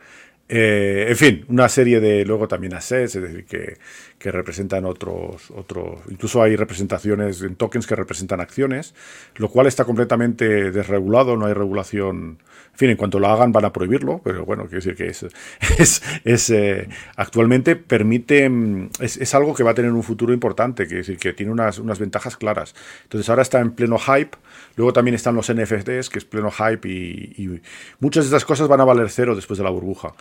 Eh, 0.47 1.07
en 1.09 1.15
fin, 1.15 1.45
una 1.49 1.67
serie 1.69 1.99
de 1.99 2.23
luego 2.23 2.47
también 2.47 2.75
assets, 2.75 3.15
es 3.15 3.21
decir, 3.23 3.45
que, 3.45 3.77
que, 4.19 4.31
representan 4.31 4.85
otros, 4.85 5.49
otros, 5.49 6.01
incluso 6.07 6.43
hay 6.43 6.55
representaciones 6.55 7.41
en 7.41 7.55
tokens 7.55 7.87
que 7.87 7.95
representan 7.95 8.39
acciones, 8.41 8.93
lo 9.37 9.49
cual 9.49 9.65
está 9.65 9.85
completamente 9.85 10.71
desregulado, 10.71 11.35
no 11.35 11.47
hay 11.47 11.53
regulación. 11.53 12.37
En 12.73 12.77
fin, 12.77 12.89
en 12.89 12.97
cuanto 12.97 13.19
lo 13.19 13.27
hagan 13.27 13.53
van 13.53 13.65
a 13.65 13.71
prohibirlo, 13.71 14.19
pero 14.23 14.45
bueno, 14.45 14.63
quiero 14.63 14.83
decir 14.83 14.95
que 14.95 15.07
es, 15.07 15.23
es, 15.79 16.03
es 16.25 16.49
eh, 16.51 16.89
actualmente 17.15 17.75
permite, 17.75 18.47
mm, 18.47 18.89
es, 18.99 19.17
es, 19.17 19.33
algo 19.33 19.55
que 19.55 19.63
va 19.63 19.71
a 19.71 19.73
tener 19.73 19.91
un 19.91 20.03
futuro 20.03 20.33
importante, 20.33 20.85
quiero 20.85 20.99
decir 20.99 21.17
que 21.17 21.33
tiene 21.33 21.51
unas, 21.53 21.79
unas 21.79 21.97
ventajas 21.97 22.37
claras. 22.37 22.75
Entonces 23.03 23.29
ahora 23.29 23.41
está 23.41 23.61
en 23.61 23.71
pleno 23.71 23.97
hype, 23.97 24.37
luego 24.75 24.93
también 24.93 25.15
están 25.15 25.35
los 25.35 25.51
NFTs, 25.51 26.09
que 26.09 26.19
es 26.19 26.25
pleno 26.25 26.51
hype 26.51 26.87
y, 26.87 27.33
y 27.37 27.61
muchas 27.99 28.25
de 28.25 28.27
estas 28.27 28.45
cosas 28.45 28.67
van 28.67 28.81
a 28.81 28.85
valer 28.85 29.09
cero 29.09 29.35
después 29.35 29.57
de 29.57 29.63
la 29.63 29.71
burbuja. 29.71 30.13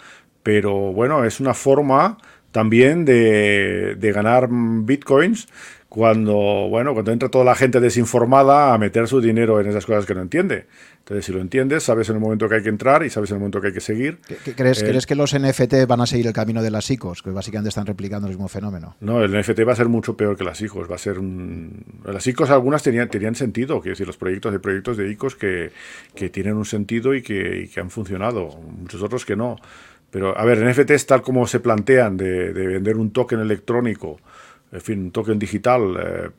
Pero 0.43 0.93
bueno, 0.93 1.25
es 1.25 1.41
una 1.41 1.55
forma 1.55 2.19
también 2.55 3.05
de, 3.05 4.13
ganar 4.15 4.49
bitcoins 4.51 5.49
cuando, 5.89 6.35
bueno, 6.69 6.93
cuando 6.93 7.11
entra 7.11 7.29
toda 7.29 7.45
la 7.45 7.55
gente 7.55 7.81
desinformada 7.81 8.75
a 8.75 8.79
meter 8.79 9.09
su 9.09 9.21
dinero 9.21 9.61
en 9.61 9.69
esas 9.69 9.87
cosas 9.87 10.07
que 10.07 10.15
no 10.15 10.23
entiende. 10.23 10.67
Entonces, 10.99 11.27
si 11.27 11.33
lo 11.33 11.41
entiendes, 11.41 11.83
sabes 11.83 12.09
en 12.09 12.17
el 12.17 12.21
momento 12.21 12.49
que 12.49 12.55
hay 12.55 12.63
que 12.63 12.69
entrar 12.69 13.03
y 13.05 13.11
sabes 13.11 13.31
en 13.31 13.37
el 13.37 13.41
momento 13.41 13.61
que 13.61 13.69
hay 13.69 13.73
que 13.75 13.81
seguir. 13.81 14.19
¿Qué, 14.45 14.55
crees, 14.55 14.83
eh, 14.83 14.87
¿Crees 14.87 15.05
que 15.05 15.15
los 15.15 15.39
NFT 15.39 15.87
van 15.87 16.01
a 16.01 16.07
seguir 16.07 16.27
el 16.27 16.33
camino 16.33 16.63
de 16.63 16.71
las 16.71 16.91
ICOs, 16.91 17.23
que 17.23 17.31
básicamente 17.31 17.69
están 17.69 17.87
replicando 17.87 18.27
el 18.27 18.33
mismo 18.33 18.49
fenómeno? 18.49 18.97
No, 19.01 19.23
el 19.23 19.39
NFT 19.39 19.69
va 19.69 19.73
a 19.73 19.77
ser 19.77 19.89
mucho 19.89 20.17
peor 20.17 20.37
que 20.37 20.45
las 20.45 20.61
ICOs. 20.61 20.91
Va 20.91 20.95
a 20.95 20.99
ser 20.99 21.19
Las 22.05 22.27
ICOs 22.27 22.51
algunas 22.51 22.83
tenían, 22.83 23.09
tenían 23.09 23.35
sentido, 23.35 23.81
quiero 23.81 23.93
decir, 23.93 24.07
los 24.07 24.17
proyectos 24.17 24.53
de 24.53 24.61
proyectos 24.61 24.97
de 24.97 25.11
ICOs 25.11 25.37
que, 25.37 25.73
que 26.15 26.31
tienen 26.31 26.55
un 26.55 26.65
sentido 26.65 27.15
y 27.15 27.23
que, 27.23 27.65
y 27.65 27.69
que 27.69 27.81
han 27.81 27.91
funcionado. 27.91 28.49
Muchos 28.81 29.03
otros 29.03 29.25
que 29.25 29.37
no. 29.37 29.57
Pero, 30.15 30.39
a 30.39 30.45
ver, 30.45 30.65
NFTs 30.65 31.07
tal 31.07 31.23
como 31.23 31.45
se 31.47 31.59
plantean 31.59 32.17
de, 32.17 32.55
de 32.55 32.67
vender 32.69 32.97
un 32.97 33.11
token 33.11 33.41
electrónico 33.41 34.21
en 34.75 34.81
fin, 34.81 35.03
un 35.05 35.11
token 35.13 35.39
digital. 35.39 35.97
Eh, 35.99 36.31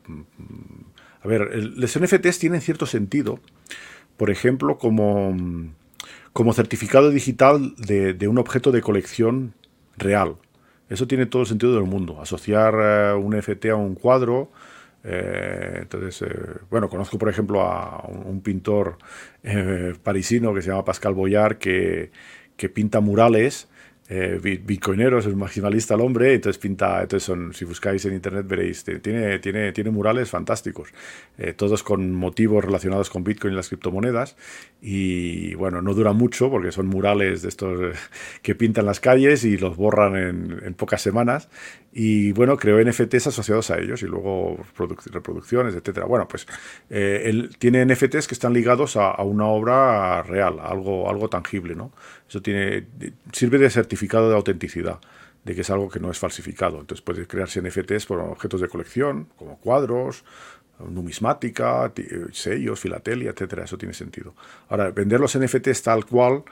a 1.22 1.28
ver, 1.28 1.54
los 1.54 1.98
NFTs 1.98 2.38
tienen 2.38 2.60
cierto 2.60 2.86
sentido, 2.86 3.40
por 4.16 4.30
ejemplo, 4.30 4.78
como, 4.78 5.34
como 6.32 6.52
certificado 6.52 7.10
digital 7.10 7.74
de, 7.78 8.28
un 8.28 8.38
objeto 8.38 8.70
de 8.72 8.82
colección 8.82 9.54
real. 9.96 10.36
Eso 10.90 11.08
tiene 11.08 11.26
todo 11.26 11.42
el 11.42 11.48
sentido 11.48 11.74
del 11.74 11.84
mundo. 11.84 12.20
Asociar 12.20 12.74
eh, 12.78 13.14
un 13.14 13.36
NFT 13.36 13.66
a 13.66 13.76
un 13.76 13.94
cuadro. 13.94 14.52
Eh, 15.02 15.78
entonces, 15.82 16.28
bueno, 16.68 16.88
conozco 16.88 17.16
por 17.16 17.28
ejemplo 17.28 17.62
a 17.62 18.06
un, 18.06 18.40
pintor 18.40 18.98
parisino 20.02 20.52
que 20.52 20.62
se 20.62 20.68
llama 20.68 20.84
Pascal 20.84 21.14
Boyard 21.14 21.58
que, 21.58 22.10
que 22.56 22.68
pinta 22.68 23.00
murales 23.00 23.68
eh, 24.08 24.38
bitcoinero, 24.40 25.18
es 25.18 25.26
maximalista 25.34 25.94
el 25.94 26.00
hombre, 26.00 26.34
entonces 26.34 26.58
pinta, 26.58 27.02
entonces 27.02 27.24
son, 27.24 27.52
si 27.52 27.64
buscáis 27.64 28.04
en 28.04 28.14
internet 28.14 28.46
veréis, 28.46 28.84
tiene, 28.84 29.40
tiene, 29.40 29.72
tiene 29.72 29.90
murales 29.90 30.30
fantásticos, 30.30 30.90
eh, 31.38 31.52
todos 31.54 31.82
con 31.82 32.14
motivos 32.14 32.64
relacionados 32.64 33.10
con 33.10 33.24
Bitcoin 33.24 33.54
y 33.54 33.56
las 33.56 33.68
criptomonedas, 33.68 34.36
y 34.80 35.54
bueno, 35.56 35.82
no 35.82 35.92
dura 35.92 36.12
mucho 36.12 36.50
porque 36.50 36.70
son 36.70 36.86
murales 36.86 37.42
de 37.42 37.48
estos 37.48 37.80
eh, 37.80 37.98
que 38.42 38.54
pintan 38.54 38.86
las 38.86 39.00
calles 39.00 39.44
y 39.44 39.56
los 39.56 39.76
borran 39.76 40.16
en, 40.16 40.60
en 40.64 40.74
pocas 40.74 41.02
semanas, 41.02 41.48
y 41.98 42.32
bueno, 42.32 42.58
creó 42.58 42.78
NFTs 42.84 43.28
asociados 43.28 43.70
a 43.70 43.78
ellos 43.78 44.02
y 44.02 44.06
luego 44.06 44.58
reproducciones, 45.10 45.74
etcétera. 45.74 46.04
Bueno, 46.04 46.28
pues 46.28 46.46
eh, 46.90 47.22
él 47.24 47.56
tiene 47.58 47.86
NFTs 47.86 48.28
que 48.28 48.34
están 48.34 48.52
ligados 48.52 48.98
a, 48.98 49.14
una 49.22 49.46
obra 49.46 50.22
real, 50.22 50.60
algo, 50.60 51.08
algo 51.08 51.30
tangible, 51.30 51.74
¿no? 51.74 51.92
Eso 52.28 52.42
tiene, 52.42 52.86
sirve 53.32 53.58
de 53.58 53.70
certificado 53.70 54.28
de 54.28 54.36
autenticidad, 54.36 54.98
de 55.44 55.54
que 55.54 55.60
es 55.60 55.70
algo 55.70 55.88
que 55.88 56.00
no 56.00 56.10
es 56.10 56.18
falsificado. 56.18 56.80
Entonces 56.80 57.02
puede 57.02 57.26
crearse 57.26 57.62
NFTs 57.62 58.06
por 58.06 58.20
objetos 58.20 58.60
de 58.60 58.68
colección, 58.68 59.28
como 59.36 59.58
cuadros, 59.58 60.24
numismática, 60.78 61.92
sellos, 62.32 62.80
filatelia, 62.80 63.30
etcétera. 63.30 63.64
Eso 63.64 63.78
tiene 63.78 63.94
sentido. 63.94 64.34
Ahora, 64.68 64.90
vender 64.90 65.20
los 65.20 65.38
NFTs 65.38 65.82
tal 65.82 66.04
cual 66.04 66.44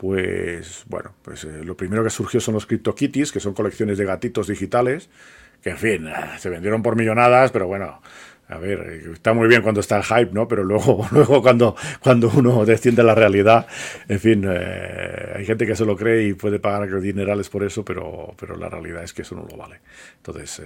pues 0.00 0.84
bueno, 0.86 1.12
pues 1.20 1.44
eh, 1.44 1.62
lo 1.62 1.76
primero 1.76 2.02
que 2.02 2.08
surgió 2.08 2.40
son 2.40 2.54
los 2.54 2.64
CryptoKitties, 2.64 3.32
que 3.32 3.38
son 3.38 3.52
colecciones 3.52 3.98
de 3.98 4.06
gatitos 4.06 4.46
digitales, 4.46 5.10
que 5.62 5.68
en 5.68 5.76
fin, 5.76 6.08
eh, 6.08 6.14
se 6.38 6.48
vendieron 6.48 6.82
por 6.82 6.96
millonadas, 6.96 7.52
pero 7.52 7.66
bueno, 7.66 8.00
a 8.50 8.58
ver, 8.58 8.80
eh, 8.80 9.12
está 9.12 9.32
muy 9.32 9.48
bien 9.48 9.62
cuando 9.62 9.80
está 9.80 9.96
el 9.96 10.02
hype, 10.02 10.32
¿no? 10.32 10.48
Pero 10.48 10.64
luego, 10.64 11.06
luego 11.12 11.40
cuando, 11.42 11.76
cuando 12.02 12.30
uno 12.34 12.64
desciende 12.64 13.02
a 13.02 13.04
la 13.04 13.14
realidad, 13.14 13.66
en 14.08 14.20
fin, 14.20 14.46
hay 14.46 15.44
gente 15.44 15.66
que 15.66 15.76
se 15.76 15.84
lo 15.84 15.96
cree 15.96 16.28
y 16.28 16.34
puede 16.34 16.58
pagar 16.58 17.00
dinerales 17.00 17.48
por 17.48 17.64
eso, 17.64 17.84
pero, 17.84 18.34
pero 18.38 18.56
la 18.56 18.68
realidad 18.68 19.02
es 19.04 19.12
que 19.12 19.22
eso 19.22 19.34
no 19.34 19.46
lo 19.48 19.56
vale. 19.56 19.80
Entonces, 20.16 20.62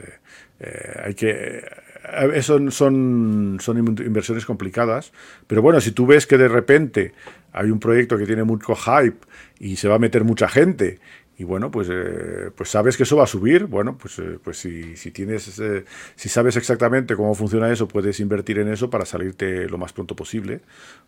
hay 1.03 1.15
que... 1.15 1.63
Son, 2.43 2.71
son, 2.71 3.59
son 3.61 3.79
inversiones 3.79 4.45
complicadas, 4.45 5.13
pero 5.47 5.63
bueno, 5.63 5.81
si 5.81 5.93
tú 5.93 6.07
ves 6.07 6.27
que 6.27 6.37
de 6.37 6.49
repente 6.49 7.13
hay 7.55 7.71
un 7.71 7.81
proyecto 7.81 8.19
que 8.19 8.27
tiene 8.27 8.45
mucho 8.45 8.75
hype 8.75 9.19
y 9.59 9.77
se 9.77 9.89
va 9.89 9.95
a 9.95 9.99
meter 9.99 10.25
mucha 10.25 10.49
gente 10.49 10.99
y 11.37 11.45
bueno, 11.45 11.71
pues, 11.71 11.89
eh, 11.91 12.51
pues 12.55 12.71
sabes 12.71 12.97
que 12.97 13.03
eso 13.03 13.17
va 13.17 13.25
a 13.25 13.29
subir. 13.29 13.67
Bueno, 13.67 13.99
pues, 13.99 14.19
eh, 14.21 14.39
pues 14.43 14.59
si, 14.59 14.97
si 14.97 15.11
tienes, 15.11 15.61
si 16.15 16.29
sabes 16.29 16.57
exactamente 16.57 17.17
cómo 17.17 17.35
funciona 17.35 17.73
eso, 17.73 17.89
puedes 17.89 18.21
invertir 18.21 18.59
en 18.59 18.69
eso 18.69 18.89
para 18.89 19.05
salirte 19.05 19.69
lo 19.69 19.77
más 19.77 19.93
pronto 19.93 20.15
posible, 20.15 20.61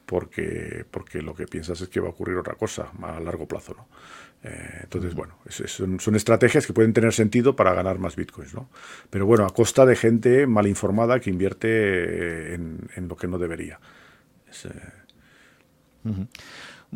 porque, 0.05 0.85
porque 0.91 1.23
lo 1.23 1.35
que 1.35 1.47
piensas 1.47 1.81
es 1.81 1.89
que 1.89 2.01
va 2.01 2.09
a 2.09 2.11
ocurrir 2.11 2.37
otra 2.37 2.55
cosa 2.55 2.91
a 3.03 3.21
largo 3.21 3.47
plazo, 3.47 3.75
¿no? 3.75 3.89
Eh, 4.43 4.81
entonces, 4.83 5.15
bueno, 5.15 5.39
son, 5.49 6.17
estrategias 6.17 6.67
que 6.67 6.73
pueden 6.73 6.93
tener 6.93 7.13
sentido 7.13 7.57
para 7.57 7.75
ganar 7.75 7.99
más 7.99 8.17
bitcoins, 8.17 8.55
¿no? 8.55 8.69
Pero 9.11 9.27
bueno, 9.27 9.45
a 9.45 9.51
costa 9.51 9.87
de 9.87 9.97
gente 9.97 10.47
mal 10.47 10.67
informada 10.67 11.21
que 11.21 11.31
invierte 11.31 12.55
en, 12.55 13.09
lo 13.09 13.17
que 13.17 13.29
no 13.29 13.39
debería. 13.39 13.81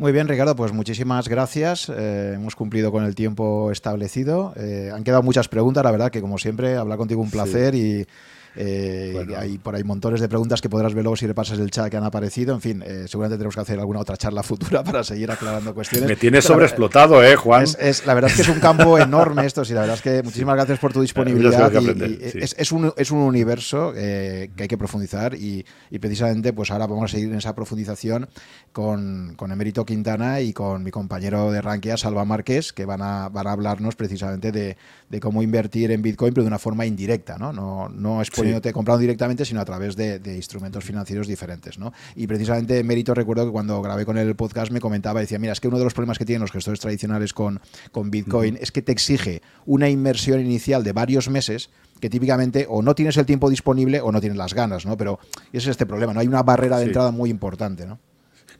Muy 0.01 0.13
bien, 0.13 0.27
Ricardo, 0.27 0.55
pues 0.55 0.73
muchísimas 0.73 1.29
gracias. 1.29 1.87
Eh, 1.87 2.31
hemos 2.33 2.55
cumplido 2.55 2.91
con 2.91 3.03
el 3.03 3.13
tiempo 3.13 3.69
establecido. 3.69 4.51
Eh, 4.57 4.89
han 4.91 5.03
quedado 5.03 5.21
muchas 5.21 5.47
preguntas, 5.47 5.83
la 5.83 5.91
verdad 5.91 6.09
que 6.09 6.21
como 6.21 6.39
siempre, 6.39 6.75
hablar 6.75 6.97
contigo 6.97 7.21
un 7.21 7.29
placer 7.29 7.75
y 7.75 8.07
eh, 8.55 9.25
Hay 9.37 9.57
por 9.57 9.75
ahí 9.75 9.83
montones 9.83 10.19
de 10.19 10.27
preguntas 10.27 10.61
que 10.61 10.69
podrás 10.69 10.93
ver 10.93 11.03
luego 11.03 11.15
si 11.15 11.27
repasas 11.27 11.59
el 11.59 11.71
chat 11.71 11.89
que 11.89 11.97
han 11.97 12.03
aparecido. 12.03 12.53
En 12.53 12.61
fin, 12.61 12.83
eh, 12.85 13.05
seguramente 13.07 13.37
tenemos 13.37 13.55
que 13.55 13.61
hacer 13.61 13.79
alguna 13.79 13.99
otra 13.99 14.17
charla 14.17 14.43
futura 14.51 14.83
para 14.83 15.03
seguir 15.03 15.31
aclarando 15.31 15.73
cuestiones. 15.73 16.09
Me 16.09 16.15
tienes 16.15 16.45
sobreexplotado, 16.45 17.23
¿eh, 17.23 17.35
Juan? 17.35 17.65
Es, 17.79 18.05
la 18.05 18.13
verdad 18.13 18.31
es 18.31 18.35
que 18.35 18.41
es 18.43 18.49
un 18.49 18.59
campo 18.59 18.97
enorme 18.99 19.45
esto, 19.45 19.63
sí, 19.63 19.73
la 19.73 19.81
verdad 19.81 19.95
es 19.95 20.01
que 20.01 20.23
muchísimas 20.23 20.55
gracias 20.55 20.79
por 20.79 20.93
tu 20.93 21.01
disponibilidad. 21.01 21.71
es, 21.73 22.71
un, 22.71 22.93
es, 22.97 23.11
un, 23.11 23.19
universo 23.19 23.93
eh, 23.95 24.51
que 24.55 24.63
hay 24.63 24.69
que 24.69 24.77
profundizar 24.77 25.35
y, 25.35 25.65
precisamente 25.99 26.51
pues 26.51 26.71
ahora 26.71 26.87
vamos 26.87 27.05
a 27.05 27.07
seguir 27.13 27.29
en 27.29 27.37
esa 27.37 27.53
profundización 27.53 28.27
con, 28.71 29.35
con 29.35 29.51
Emérito 29.51 29.85
Quintana 29.85 30.41
y 30.41 30.51
con 30.51 30.83
mi 30.83 30.89
compañero 30.89 31.51
de 31.51 31.61
Rankia, 31.61 31.95
Salva 31.95 32.25
Márquez, 32.25 32.73
que 32.73 32.85
van 32.85 33.01
a, 33.01 33.29
van 33.29 33.47
a 33.47 33.51
hablarnos 33.51 33.95
precisamente 33.95 34.51
de, 34.51 34.77
de 35.09 35.19
cómo 35.19 35.43
invertir 35.43 35.91
en 35.91 36.01
Bitcoin, 36.01 36.33
pero 36.33 36.43
de 36.43 36.47
una 36.47 36.59
forma 36.59 36.85
indirecta, 36.85 37.37
¿no? 37.37 37.53
No, 37.53 37.89
no 37.89 38.21
es 38.21 38.31
poniéndote 38.41 38.73
comprando 38.73 38.99
directamente, 38.99 39.45
sino 39.45 39.61
a 39.61 39.65
través 39.65 39.95
de, 39.95 40.19
instrumentos 40.35 40.83
financieros 40.83 41.27
diferentes, 41.27 41.77
¿no? 41.77 41.93
Y 42.15 42.27
precisamente 42.27 42.83
Mérito 42.83 43.13
recuerdo 43.13 43.45
que 43.45 43.51
cuando 43.51 43.81
grabé 43.81 44.05
con 44.05 44.17
el 44.17 44.35
podcast 44.35 44.71
me 44.71 44.79
comentaba, 44.79 45.19
decía, 45.19 45.39
mira, 45.39 45.53
es 45.53 45.59
que 45.59 45.67
uno 45.67 45.77
de 45.77 45.83
los 45.83 45.93
problemas 45.93 46.17
que 46.17 46.25
tienen 46.25 46.41
los 46.41 46.51
gestores 46.51 46.79
tradicionales 46.79 47.33
con, 47.33 47.59
con 47.91 48.11
Bitcoin 48.11 48.57
es 48.61 48.71
que 48.71 48.81
te 48.81 48.91
exige 48.91 49.41
una 49.65 49.89
inversión 49.89 50.39
inicial 50.39 50.83
de 50.83 50.93
varios 50.93 51.29
meses 51.29 51.69
que 51.99 52.09
típicamente 52.09 52.65
o 52.67 52.81
no 52.81 52.95
tienes 52.95 53.15
el 53.17 53.25
tiempo 53.25 53.49
disponible 53.49 54.01
o 54.01 54.11
no 54.11 54.19
tienes 54.19 54.37
las 54.37 54.53
ganas, 54.53 54.85
¿no? 54.85 54.97
Pero 54.97 55.19
ese 55.53 55.65
es 55.65 55.67
este 55.67 55.85
problema, 55.85 56.13
¿no? 56.13 56.19
Hay 56.19 56.27
una 56.27 56.43
barrera 56.43 56.79
de 56.79 56.85
entrada 56.85 57.11
muy 57.11 57.29
importante, 57.29 57.85
¿no? 57.85 57.99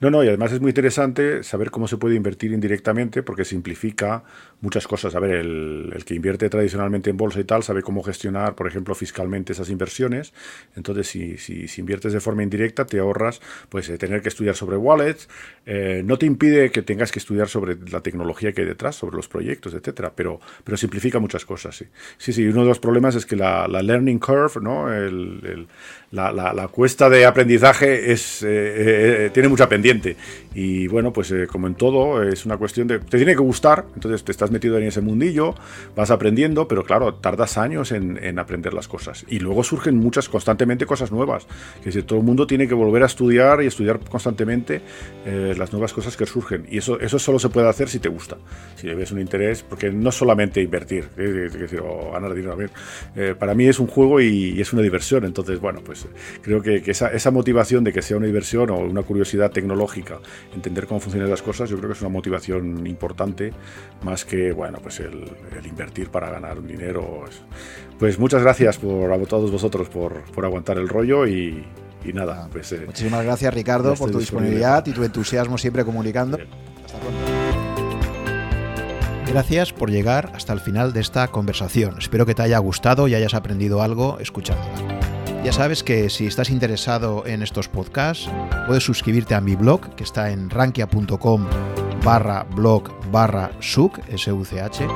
No, 0.01 0.09
no, 0.09 0.23
y 0.23 0.27
además 0.27 0.51
es 0.51 0.59
muy 0.59 0.69
interesante 0.69 1.43
saber 1.43 1.69
cómo 1.69 1.87
se 1.87 1.95
puede 1.95 2.15
invertir 2.15 2.53
indirectamente 2.53 3.21
porque 3.21 3.45
simplifica 3.45 4.23
muchas 4.59 4.87
cosas. 4.87 5.13
A 5.13 5.19
ver, 5.19 5.35
el, 5.35 6.03
que 6.07 6.15
invierte 6.15 6.49
tradicionalmente 6.49 7.11
en 7.11 7.17
bolsa 7.17 7.39
y 7.39 7.43
tal 7.43 7.61
sabe 7.61 7.83
cómo 7.83 8.01
gestionar, 8.01 8.55
por 8.55 8.65
ejemplo, 8.65 8.95
fiscalmente 8.95 9.53
esas 9.53 9.69
inversiones. 9.69 10.33
Entonces, 10.75 11.07
si, 11.07 11.67
inviertes 11.77 12.13
de 12.13 12.19
forma 12.19 12.41
indirecta, 12.41 12.87
te 12.87 12.97
ahorras 12.97 13.41
pues 13.69 13.89
eh, 13.89 13.99
tener 13.99 14.23
que 14.23 14.29
estudiar 14.29 14.55
sobre 14.55 14.75
wallets. 14.75 15.29
Eh, 15.67 16.01
no 16.03 16.17
te 16.17 16.25
impide 16.25 16.71
que 16.71 16.81
tengas 16.81 17.11
que 17.11 17.19
estudiar 17.19 17.47
sobre 17.47 17.77
la 17.91 18.01
tecnología 18.01 18.53
que 18.53 18.61
hay 18.61 18.67
detrás, 18.67 18.95
sobre 18.95 19.15
los 19.17 19.27
proyectos, 19.27 19.75
etcétera, 19.75 20.13
pero, 20.15 20.39
pero 20.63 20.77
simplifica 20.77 21.19
muchas 21.19 21.45
cosas. 21.45 21.75
Sí, 21.75 21.85
sí, 22.17 22.33
sí 22.33 22.47
uno 22.47 22.61
de 22.61 22.69
los 22.69 22.79
problemas 22.79 23.13
es 23.13 23.27
que 23.27 23.35
la, 23.35 23.67
learning 23.67 24.17
curve, 24.17 24.61
¿no? 24.61 24.91
El, 24.91 25.67
la, 26.11 26.31
la, 26.31 26.67
cuesta 26.67 27.09
de 27.09 27.25
aprendizaje 27.25 28.11
es, 28.11 28.43
eh, 28.45 29.29
tiene 29.33 29.47
mucha 29.49 29.69
pendiente 29.69 30.17
y 30.53 30.87
bueno, 30.87 31.13
pues 31.13 31.31
eh, 31.31 31.47
como 31.47 31.67
en 31.67 31.75
todo, 31.75 32.21
es 32.23 32.45
una 32.45 32.57
cuestión 32.57 32.87
de... 32.87 32.99
Te 32.99 33.17
tiene 33.17 33.33
que 33.33 33.41
gustar, 33.41 33.85
entonces 33.95 34.23
te 34.23 34.31
estás 34.31 34.51
metido 34.51 34.77
en 34.77 34.83
ese 34.83 34.99
mundillo, 34.99 35.55
vas 35.95 36.11
aprendiendo, 36.11 36.67
pero 36.67 36.83
claro, 36.83 37.13
tardas 37.13 37.57
años 37.57 37.91
en, 37.93 38.37
aprender 38.37 38.73
las 38.73 38.87
cosas. 38.87 39.25
Y 39.29 39.39
luego 39.39 39.63
surgen 39.63 39.97
muchas, 39.97 40.27
constantemente 40.27 40.85
cosas 40.85 41.11
nuevas. 41.11 41.47
Que 41.79 41.85
decir, 41.85 42.03
todo 42.03 42.19
el 42.19 42.25
mundo 42.25 42.47
tiene 42.47 42.67
que 42.67 42.73
volver 42.73 43.03
a 43.03 43.05
estudiar 43.05 43.63
y 43.63 43.67
estudiar 43.67 43.99
constantemente 43.99 44.81
eh, 45.25 45.55
las 45.57 45.71
nuevas 45.71 45.93
cosas 45.93 46.17
que 46.17 46.25
surgen. 46.25 46.65
Y 46.69 46.79
eso, 46.79 46.99
eso 46.99 47.17
solo 47.17 47.39
se 47.39 47.49
puede 47.49 47.69
hacer 47.69 47.87
si 47.87 47.99
te 47.99 48.09
gusta, 48.09 48.37
si 48.75 48.87
le 48.87 48.95
ves 48.95 49.11
un 49.11 49.21
interés, 49.21 49.63
porque 49.63 49.89
no 49.91 50.11
solamente 50.11 50.61
invertir, 50.61 51.07
es 51.17 51.73
o 51.81 52.11
ganar 52.11 52.33
dinero. 52.33 52.53
A 52.53 52.55
ver, 52.55 52.71
eh, 53.15 53.35
para 53.37 53.53
mí 53.53 53.67
es 53.67 53.79
un 53.79 53.87
juego 53.87 54.19
y, 54.19 54.59
es 54.59 54.73
una 54.73 54.81
diversión. 54.81 55.23
Entonces, 55.23 55.61
bueno, 55.61 55.79
pues 55.85 56.00
creo 56.41 56.61
que, 56.61 56.81
esa, 56.85 57.09
esa 57.09 57.31
motivación 57.31 57.83
de 57.83 57.93
que 57.93 58.01
sea 58.01 58.17
una 58.17 58.27
diversión 58.27 58.69
o 58.69 58.77
una 58.77 59.03
curiosidad 59.03 59.51
tecnológica, 59.51 59.81
lógica, 59.81 60.19
entender 60.53 60.85
cómo 60.85 60.99
funcionan 60.99 61.29
las 61.29 61.41
cosas, 61.41 61.69
yo 61.69 61.77
creo 61.77 61.89
que 61.89 61.93
es 61.93 62.01
una 62.01 62.09
motivación 62.09 62.85
importante, 62.87 63.51
más 64.03 64.25
que 64.25 64.51
bueno, 64.51 64.79
pues 64.81 64.99
el, 64.99 65.25
invertir 65.65 66.09
para 66.09 66.29
ganar 66.29 66.59
un 66.59 66.67
dinero. 66.67 67.25
Pues 67.99 68.19
muchas 68.19 68.43
gracias 68.43 68.77
por, 68.77 69.11
a 69.11 69.19
todos 69.25 69.51
vosotros 69.51 69.89
por, 69.89 70.21
por 70.31 70.45
aguantar 70.45 70.77
el 70.77 70.87
rollo 70.87 71.25
y, 71.27 71.65
nada. 72.13 72.47
Pues, 72.51 72.71
eh, 72.71 72.83
Muchísimas 72.85 73.23
gracias 73.23 73.53
Ricardo 73.53 73.93
por 73.95 74.11
tu 74.11 74.19
disponibilidad 74.19 74.85
y 74.85 74.91
tu 74.91 75.03
entusiasmo 75.03 75.57
siempre 75.57 75.85
comunicando. 75.85 76.37
Hasta 76.37 76.99
pronto. 76.99 77.51
Gracias 79.31 79.71
por 79.71 79.89
llegar 79.89 80.31
hasta 80.35 80.51
el 80.51 80.59
final 80.59 80.91
de 80.91 80.99
esta 80.99 81.27
conversación. 81.29 81.95
Espero 81.99 82.25
que 82.25 82.35
te 82.35 82.41
haya 82.41 82.57
gustado 82.57 83.07
y 83.07 83.15
hayas 83.15 83.33
aprendido 83.33 83.81
algo 83.81 84.19
escuchándola. 84.19 85.10
Ya 85.43 85.51
sabes 85.51 85.83
que 85.83 86.07
si 86.11 86.27
estás 86.27 86.51
interesado 86.51 87.25
en 87.25 87.41
estos 87.41 87.67
podcasts, 87.67 88.29
puedes 88.67 88.83
suscribirte 88.83 89.33
a 89.33 89.41
mi 89.41 89.55
blog, 89.55 89.95
que 89.95 90.03
está 90.03 90.29
en 90.29 90.51
rankia.com 90.51 91.47
barra 92.03 92.43
blog 92.43 92.91
barra 93.11 93.51
such, 93.59 93.97
S-U-C-H, 94.07 94.87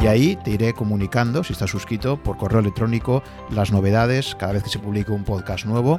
y 0.00 0.06
ahí 0.06 0.38
te 0.44 0.52
iré 0.52 0.74
comunicando, 0.74 1.42
si 1.42 1.54
estás 1.54 1.70
suscrito, 1.70 2.16
por 2.22 2.36
correo 2.36 2.60
electrónico, 2.60 3.24
las 3.50 3.72
novedades 3.72 4.36
cada 4.36 4.52
vez 4.52 4.62
que 4.62 4.70
se 4.70 4.78
publique 4.78 5.10
un 5.10 5.24
podcast 5.24 5.66
nuevo 5.66 5.98